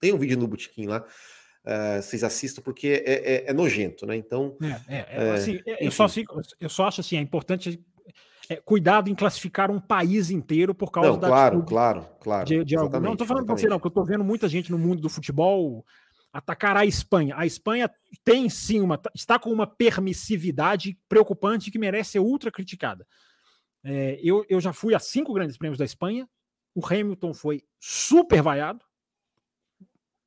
Tem 0.00 0.14
um 0.14 0.18
vídeo 0.18 0.38
no 0.38 0.48
Botequim 0.48 0.86
lá. 0.86 1.04
Uh, 1.62 2.00
vocês 2.00 2.24
assistam, 2.24 2.62
porque 2.62 3.02
é, 3.04 3.12
é, 3.12 3.50
é, 3.50 3.52
nojento, 3.52 4.06
né? 4.06 4.16
Então. 4.16 4.56
É, 4.88 4.96
é, 4.96 5.06
é 5.10 5.30
assim, 5.32 5.60
eu, 5.66 5.90
só, 5.90 6.06
eu 6.58 6.68
só 6.70 6.86
acho 6.86 7.02
assim, 7.02 7.18
é 7.18 7.20
importante 7.20 7.84
é, 8.48 8.56
cuidado 8.56 9.10
em 9.10 9.14
classificar 9.14 9.70
um 9.70 9.80
país 9.80 10.30
inteiro 10.30 10.74
por 10.74 10.90
causa 10.90 11.10
não, 11.10 11.18
da. 11.18 11.28
Claro, 11.28 11.62
claro, 11.64 12.08
claro. 12.20 12.46
De, 12.46 12.64
de 12.64 12.76
algo. 12.76 13.00
Não 13.00 13.12
estou 13.12 13.26
falando 13.26 13.46
para 13.46 13.56
você, 13.56 13.68
não, 13.68 13.78
porque 13.78 13.86
eu 13.86 14.02
estou 14.02 14.04
vendo 14.04 14.24
muita 14.24 14.48
gente 14.48 14.70
no 14.70 14.78
mundo 14.78 15.00
do 15.00 15.08
futebol 15.08 15.84
atacar 16.32 16.76
a 16.76 16.84
Espanha. 16.84 17.34
A 17.36 17.46
Espanha 17.46 17.90
tem 18.24 18.48
sim 18.48 18.80
uma. 18.80 19.00
está 19.14 19.38
com 19.38 19.50
uma 19.50 19.66
permissividade 19.66 20.98
preocupante 21.08 21.70
que 21.70 21.78
merece 21.78 22.12
ser 22.12 22.18
ultra 22.20 22.50
criticada. 22.52 23.06
É, 23.82 24.20
eu, 24.22 24.44
eu 24.48 24.60
já 24.60 24.72
fui 24.72 24.94
a 24.94 24.98
cinco 24.98 25.32
grandes 25.32 25.56
prêmios 25.56 25.78
da 25.78 25.84
Espanha. 25.84 26.28
O 26.74 26.84
Hamilton 26.84 27.32
foi 27.32 27.62
super 27.80 28.42
vaiado, 28.42 28.84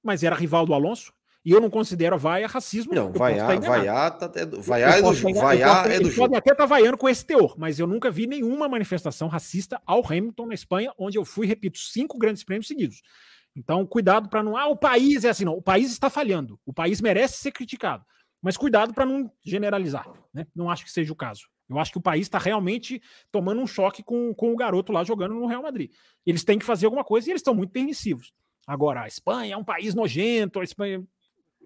mas 0.03 0.23
era 0.23 0.35
rival 0.35 0.65
do 0.65 0.73
Alonso. 0.73 1.13
E 1.43 1.51
eu 1.51 1.61
não 1.61 1.69
considero 1.69 2.15
a 2.15 2.17
vaia 2.17 2.47
racismo. 2.47 2.93
Não, 2.93 3.11
vaiar, 3.11 3.59
vaiar, 3.61 4.17
tá, 4.17 4.25
é, 4.35 4.45
vaiar, 4.45 4.97
é 4.97 5.01
do, 5.01 5.41
vaiar 5.41 5.91
é 5.91 5.99
do 5.99 6.11
jogo. 6.11 6.35
até 6.35 6.51
estar 6.51 6.63
tá 6.63 6.67
vaiando 6.67 6.97
com 6.97 7.07
esse 7.07 7.25
teor, 7.25 7.55
mas 7.57 7.79
eu 7.79 7.87
nunca 7.87 8.11
vi 8.11 8.27
nenhuma 8.27 8.67
manifestação 8.67 9.27
racista 9.27 9.81
ao 9.85 10.05
Hamilton 10.05 10.47
na 10.47 10.53
Espanha, 10.53 10.93
onde 10.97 11.17
eu 11.17 11.23
fui, 11.23 11.47
repito, 11.47 11.79
cinco 11.79 12.17
grandes 12.17 12.43
prêmios 12.43 12.67
seguidos. 12.67 13.01
Então, 13.55 13.85
cuidado 13.85 14.29
para 14.29 14.43
não. 14.43 14.55
Ah, 14.55 14.67
o 14.67 14.75
país 14.75 15.23
é 15.23 15.29
assim, 15.29 15.45
não. 15.45 15.53
O 15.53 15.61
país 15.61 15.91
está 15.91 16.09
falhando. 16.09 16.59
O 16.65 16.73
país 16.73 17.01
merece 17.01 17.37
ser 17.37 17.51
criticado. 17.51 18.05
Mas 18.41 18.55
cuidado 18.55 18.93
para 18.93 19.05
não 19.05 19.31
generalizar. 19.43 20.07
Né? 20.33 20.45
Não 20.55 20.69
acho 20.69 20.85
que 20.85 20.91
seja 20.91 21.11
o 21.11 21.15
caso. 21.15 21.43
Eu 21.69 21.77
acho 21.77 21.91
que 21.91 21.97
o 21.97 22.01
país 22.01 22.21
está 22.21 22.39
realmente 22.39 23.01
tomando 23.31 23.61
um 23.61 23.67
choque 23.67 24.01
com, 24.01 24.33
com 24.33 24.51
o 24.51 24.55
garoto 24.55 24.91
lá 24.91 25.03
jogando 25.03 25.35
no 25.35 25.45
Real 25.45 25.61
Madrid. 25.61 25.91
Eles 26.25 26.43
têm 26.43 26.57
que 26.57 26.65
fazer 26.65 26.85
alguma 26.85 27.03
coisa 27.03 27.27
e 27.27 27.31
eles 27.31 27.41
estão 27.41 27.53
muito 27.53 27.71
permissivos. 27.71 28.33
Agora, 28.65 29.03
a 29.03 29.07
Espanha 29.07 29.53
é 29.53 29.57
um 29.57 29.63
país 29.63 29.93
nojento, 29.93 30.59
a 30.59 30.63
Espanha 30.63 31.03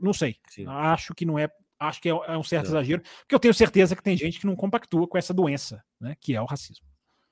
não 0.02 0.14
sei. 0.14 0.38
Sim. 0.50 0.66
Acho 0.68 1.14
que 1.14 1.26
não 1.26 1.38
é 1.38 1.50
acho 1.80 2.02
que 2.02 2.10
é, 2.10 2.12
é 2.12 2.38
um 2.38 2.44
certo 2.44 2.68
exagero, 2.68 3.02
porque 3.20 3.36
eu 3.36 3.40
tenho 3.40 3.54
certeza 3.54 3.96
que 3.96 4.04
tem 4.04 4.16
gente 4.16 4.40
que 4.40 4.46
não 4.46 4.56
compactua 4.56 5.08
com 5.08 5.18
essa 5.18 5.34
doença, 5.34 5.84
né, 6.00 6.16
que 6.20 6.34
é 6.36 6.42
o 6.42 6.46
racismo. 6.46 6.86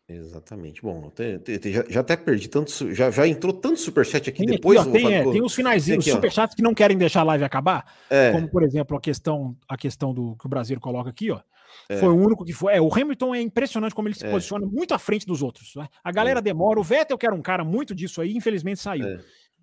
Exatamente. 0.10 0.82
Bom, 0.82 1.10
te, 1.10 1.40
te, 1.40 1.72
já, 1.72 1.86
já, 1.88 2.00
até 2.02 2.18
perdi 2.18 2.50
tanto. 2.50 2.94
Já, 2.94 3.10
já 3.10 3.26
entrou 3.26 3.54
tanto 3.54 3.80
superchat 3.80 4.30
aqui 4.30 4.40
tem 4.40 4.56
depois. 4.56 4.78
Aqui, 4.78 4.90
ó, 4.90 4.92
tem, 4.92 5.14
é, 5.14 5.24
tem 5.24 5.42
os 5.42 5.56
finaizinhos, 5.56 6.06
os 6.06 6.12
superchats 6.12 6.54
que 6.54 6.62
não 6.62 6.74
querem 6.74 6.98
deixar 6.98 7.22
a 7.22 7.24
live 7.24 7.46
acabar. 7.46 7.86
É. 8.10 8.32
Como, 8.34 8.50
por 8.50 8.64
exemplo, 8.64 8.98
a 8.98 9.00
questão, 9.00 9.56
a 9.70 9.78
questão 9.78 10.14
do 10.14 10.36
que 10.36 10.46
o 10.46 10.50
Brasil 10.50 10.78
coloca 10.82 11.10
aqui, 11.10 11.32
ó. 11.32 11.40
É. 11.88 11.98
Foi 11.98 12.10
o 12.10 12.16
único 12.16 12.44
que 12.44 12.52
foi. 12.52 12.74
É, 12.74 12.82
o 12.82 12.94
Hamilton 12.94 13.34
é 13.34 13.42
impressionante 13.42 13.96
como 13.96 14.10
ele 14.10 14.16
se 14.16 14.26
é. 14.26 14.30
posiciona 14.30 14.66
muito 14.66 14.94
à 14.94 15.00
frente 15.00 15.26
dos 15.26 15.42
outros. 15.42 15.74
Né? 15.76 15.88
A 16.04 16.12
galera 16.12 16.40
é. 16.40 16.42
demora. 16.42 16.78
O 16.78 16.84
Vettel, 16.84 17.18
que 17.18 17.26
era 17.26 17.34
um 17.34 17.42
cara 17.42 17.64
muito 17.64 17.96
disso 17.96 18.20
aí, 18.20 18.36
infelizmente 18.36 18.82
saiu. 18.82 19.20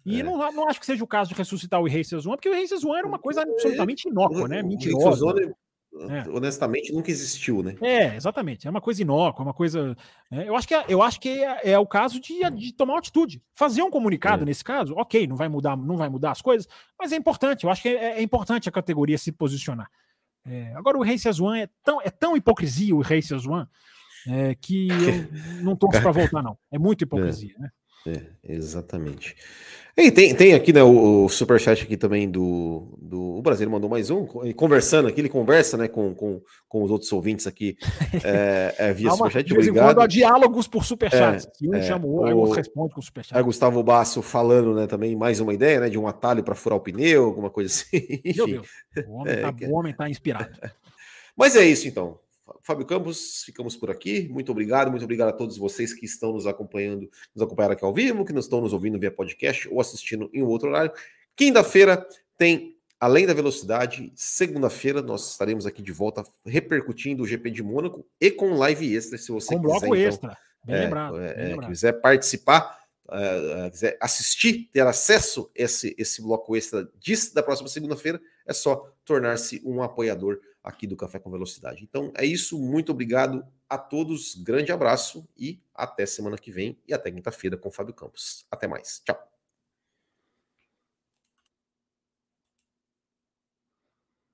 É. 0.07 0.11
E 0.11 0.23
não, 0.23 0.37
não 0.53 0.69
acho 0.69 0.81
que 0.81 0.87
seja 0.87 1.03
o 1.05 1.07
caso 1.07 1.31
de 1.31 1.37
ressuscitar 1.37 1.81
o 1.81 1.89
Races 1.89 2.27
One, 2.27 2.37
porque 2.37 2.49
o 2.49 2.55
Races 2.55 2.85
One 2.85 2.99
era 2.99 3.07
uma 3.07 3.19
coisa 3.19 3.43
absolutamente 3.43 4.09
inócua, 4.09 4.49
né? 4.49 4.63
Mentirosa. 4.63 5.55
É. 6.11 6.29
Honestamente, 6.29 6.93
nunca 6.93 7.11
existiu, 7.11 7.63
né? 7.63 7.75
É, 7.81 8.15
exatamente. 8.15 8.67
É 8.67 8.71
uma 8.71 8.81
coisa 8.81 9.03
inócua, 9.03 9.45
uma 9.45 9.55
coisa. 9.55 9.97
É, 10.31 10.49
eu 10.49 10.55
acho 10.55 10.69
que, 10.69 10.75
é, 10.75 10.85
eu 10.89 11.03
acho 11.03 11.19
que 11.19 11.29
é, 11.29 11.71
é, 11.73 11.79
o 11.79 11.87
caso 11.87 12.21
de, 12.21 12.39
de 12.51 12.73
tomar 12.73 12.99
atitude. 12.99 13.43
Fazer 13.53 13.83
um 13.83 13.91
comunicado 13.91 14.43
é. 14.43 14.47
nesse 14.47 14.63
caso, 14.63 14.95
ok, 14.97 15.27
não 15.27 15.35
vai 15.35 15.49
mudar, 15.49 15.77
não 15.77 15.97
vai 15.97 16.09
mudar 16.09 16.31
as 16.31 16.43
coisas, 16.43 16.69
mas 16.99 17.13
é 17.13 17.17
importante. 17.17 17.65
Eu 17.65 17.71
acho 17.71 17.83
que 17.83 17.89
é, 17.89 18.19
é 18.19 18.23
importante 18.23 18.69
a 18.69 18.73
categoria 18.73 19.19
se 19.19 19.33
posicionar. 19.33 19.91
agora, 20.77 20.99
o 20.99 21.03
Races 21.03 21.41
One 21.41 21.63
é 21.63 21.69
tão, 21.83 22.01
é 22.03 22.11
tão 22.11 22.37
hipocrisia, 22.37 22.95
o 22.95 23.01
Races 23.01 23.47
One, 23.47 23.67
que 24.61 24.89
eu 24.89 24.95
não 25.65 25.75
torço 25.75 26.01
para 26.01 26.13
voltar, 26.13 26.43
não. 26.43 26.57
É 26.71 26.79
muito 26.79 27.03
hipocrisia, 27.03 27.55
né? 27.59 27.71
É, 28.07 28.55
exatamente. 28.55 29.35
E 29.99 30.13
tem, 30.13 30.33
tem 30.33 30.55
aqui 30.55 30.73
né, 30.73 30.81
o, 30.81 31.25
o 31.25 31.29
superchat 31.29 31.83
aqui 31.83 31.97
também 31.97 32.31
do, 32.31 32.97
do. 33.03 33.39
O 33.39 33.43
Brasil 33.43 33.69
mandou 33.69 33.91
mais 33.91 34.11
um, 34.11 34.25
conversando 34.55 35.09
aqui, 35.09 35.21
ele 35.21 35.29
conversa 35.29 35.77
né, 35.77 35.89
com, 35.89 36.15
com, 36.15 36.41
com 36.69 36.85
os 36.85 36.91
outros 36.93 37.11
ouvintes 37.11 37.49
aqui 37.49 37.77
é, 38.23 38.75
é, 38.79 38.93
via 38.93 39.09
Calma, 39.09 39.25
superchat. 39.25 39.49
De 39.49 39.55
vez 39.55 39.67
em 39.67 39.73
quando 39.73 40.01
há 40.01 40.07
diálogos 40.07 40.69
por 40.69 40.85
superchat. 40.85 41.45
É, 41.45 41.67
um 41.67 41.75
é, 41.75 41.83
chama 41.83 42.07
o 42.07 42.11
outro, 42.11 42.55
responde 42.55 42.95
com 42.95 43.03
superchat. 43.03 43.37
É 43.37 43.43
Gustavo 43.43 43.83
Basso 43.83 44.23
falando 44.23 44.73
né, 44.73 44.87
também 44.87 45.17
mais 45.17 45.41
uma 45.41 45.53
ideia 45.53 45.81
né, 45.81 45.89
de 45.89 45.99
um 45.99 46.07
atalho 46.07 46.45
para 46.45 46.55
furar 46.55 46.79
o 46.79 46.81
pneu, 46.81 47.25
alguma 47.25 47.51
coisa 47.51 47.69
assim. 47.69 48.21
Meu 48.37 48.47
Deus, 48.47 48.69
o 49.05 49.15
homem, 49.15 49.35
está 49.35 49.49
é, 49.49 49.93
tá, 49.93 50.05
tá 50.05 50.11
inspirado. 50.11 50.51
Mas 51.37 51.57
é 51.57 51.65
isso 51.65 51.89
então. 51.89 52.21
Fábio 52.63 52.87
Campos, 52.87 53.43
ficamos 53.45 53.77
por 53.77 53.91
aqui. 53.91 54.29
Muito 54.29 54.53
obrigado, 54.53 54.91
muito 54.91 55.05
obrigado 55.05 55.29
a 55.29 55.33
todos 55.33 55.57
vocês 55.59 55.93
que 55.93 56.05
estão 56.05 56.33
nos 56.33 56.47
acompanhando, 56.47 57.11
nos 57.35 57.43
acompanhando 57.43 57.73
aqui 57.73 57.85
ao 57.85 57.93
vivo, 57.93 58.25
que 58.25 58.33
nos 58.33 58.45
estão 58.45 58.61
nos 58.61 58.73
ouvindo 58.73 58.99
via 58.99 59.11
podcast 59.11 59.69
ou 59.69 59.81
assistindo 59.81 60.31
em 60.33 60.43
outro 60.43 60.69
horário. 60.69 60.93
Quinta-feira 61.37 62.07
tem 62.37 62.79
Além 63.01 63.27
da 63.27 63.33
Velocidade. 63.33 64.13
Segunda-feira 64.17 65.01
nós 65.01 65.31
estaremos 65.31 65.67
aqui 65.67 65.81
de 65.81 65.93
volta 65.93 66.25
repercutindo 66.45 67.23
o 67.23 67.27
GP 67.27 67.51
de 67.51 67.63
Mônaco 67.63 68.05
e 68.21 68.31
com 68.31 68.55
live 68.55 68.97
extra, 68.97 69.17
se 69.17 69.31
você 69.31 69.55
com 69.55 69.61
quiser. 69.61 69.69
bloco 69.69 69.87
então, 69.87 69.95
extra. 69.95 70.39
Bem 70.65 70.77
é, 70.77 70.81
lembrado. 70.81 71.21
É, 71.21 71.35
bem 71.35 71.47
lembrado. 71.51 71.71
quiser 71.71 71.93
participar, 72.01 72.79
uh, 73.07 73.71
quiser 73.71 73.97
assistir, 74.01 74.69
ter 74.73 74.85
acesso 74.85 75.49
a 75.57 75.63
esse, 75.63 75.95
esse 75.97 76.21
bloco 76.21 76.57
extra 76.57 76.89
disso 76.99 77.33
da 77.33 77.43
próxima 77.43 77.69
segunda-feira, 77.69 78.21
é 78.45 78.53
só 78.53 78.93
tornar-se 79.05 79.63
um 79.65 79.81
apoiador 79.81 80.41
aqui 80.69 80.87
do 80.87 80.97
Café 80.97 81.19
com 81.19 81.31
Velocidade. 81.31 81.83
Então 81.83 82.13
é 82.15 82.25
isso, 82.27 82.59
muito 82.59 82.93
obrigado 82.93 83.45
a 83.69 83.79
todos, 83.79 84.35
grande 84.35 84.71
abraço 84.71 85.27
e 85.37 85.61
até 85.75 86.05
semana 86.05 86.37
que 86.37 86.51
vem 86.51 86.79
e 86.87 86.93
até 86.93 87.11
quinta-feira 87.11 87.57
com 87.57 87.69
o 87.69 87.73
Fábio 87.73 87.95
Campos. 87.95 88.47
Até 88.51 88.69
mais, 88.69 89.01
tchau. 89.05 89.38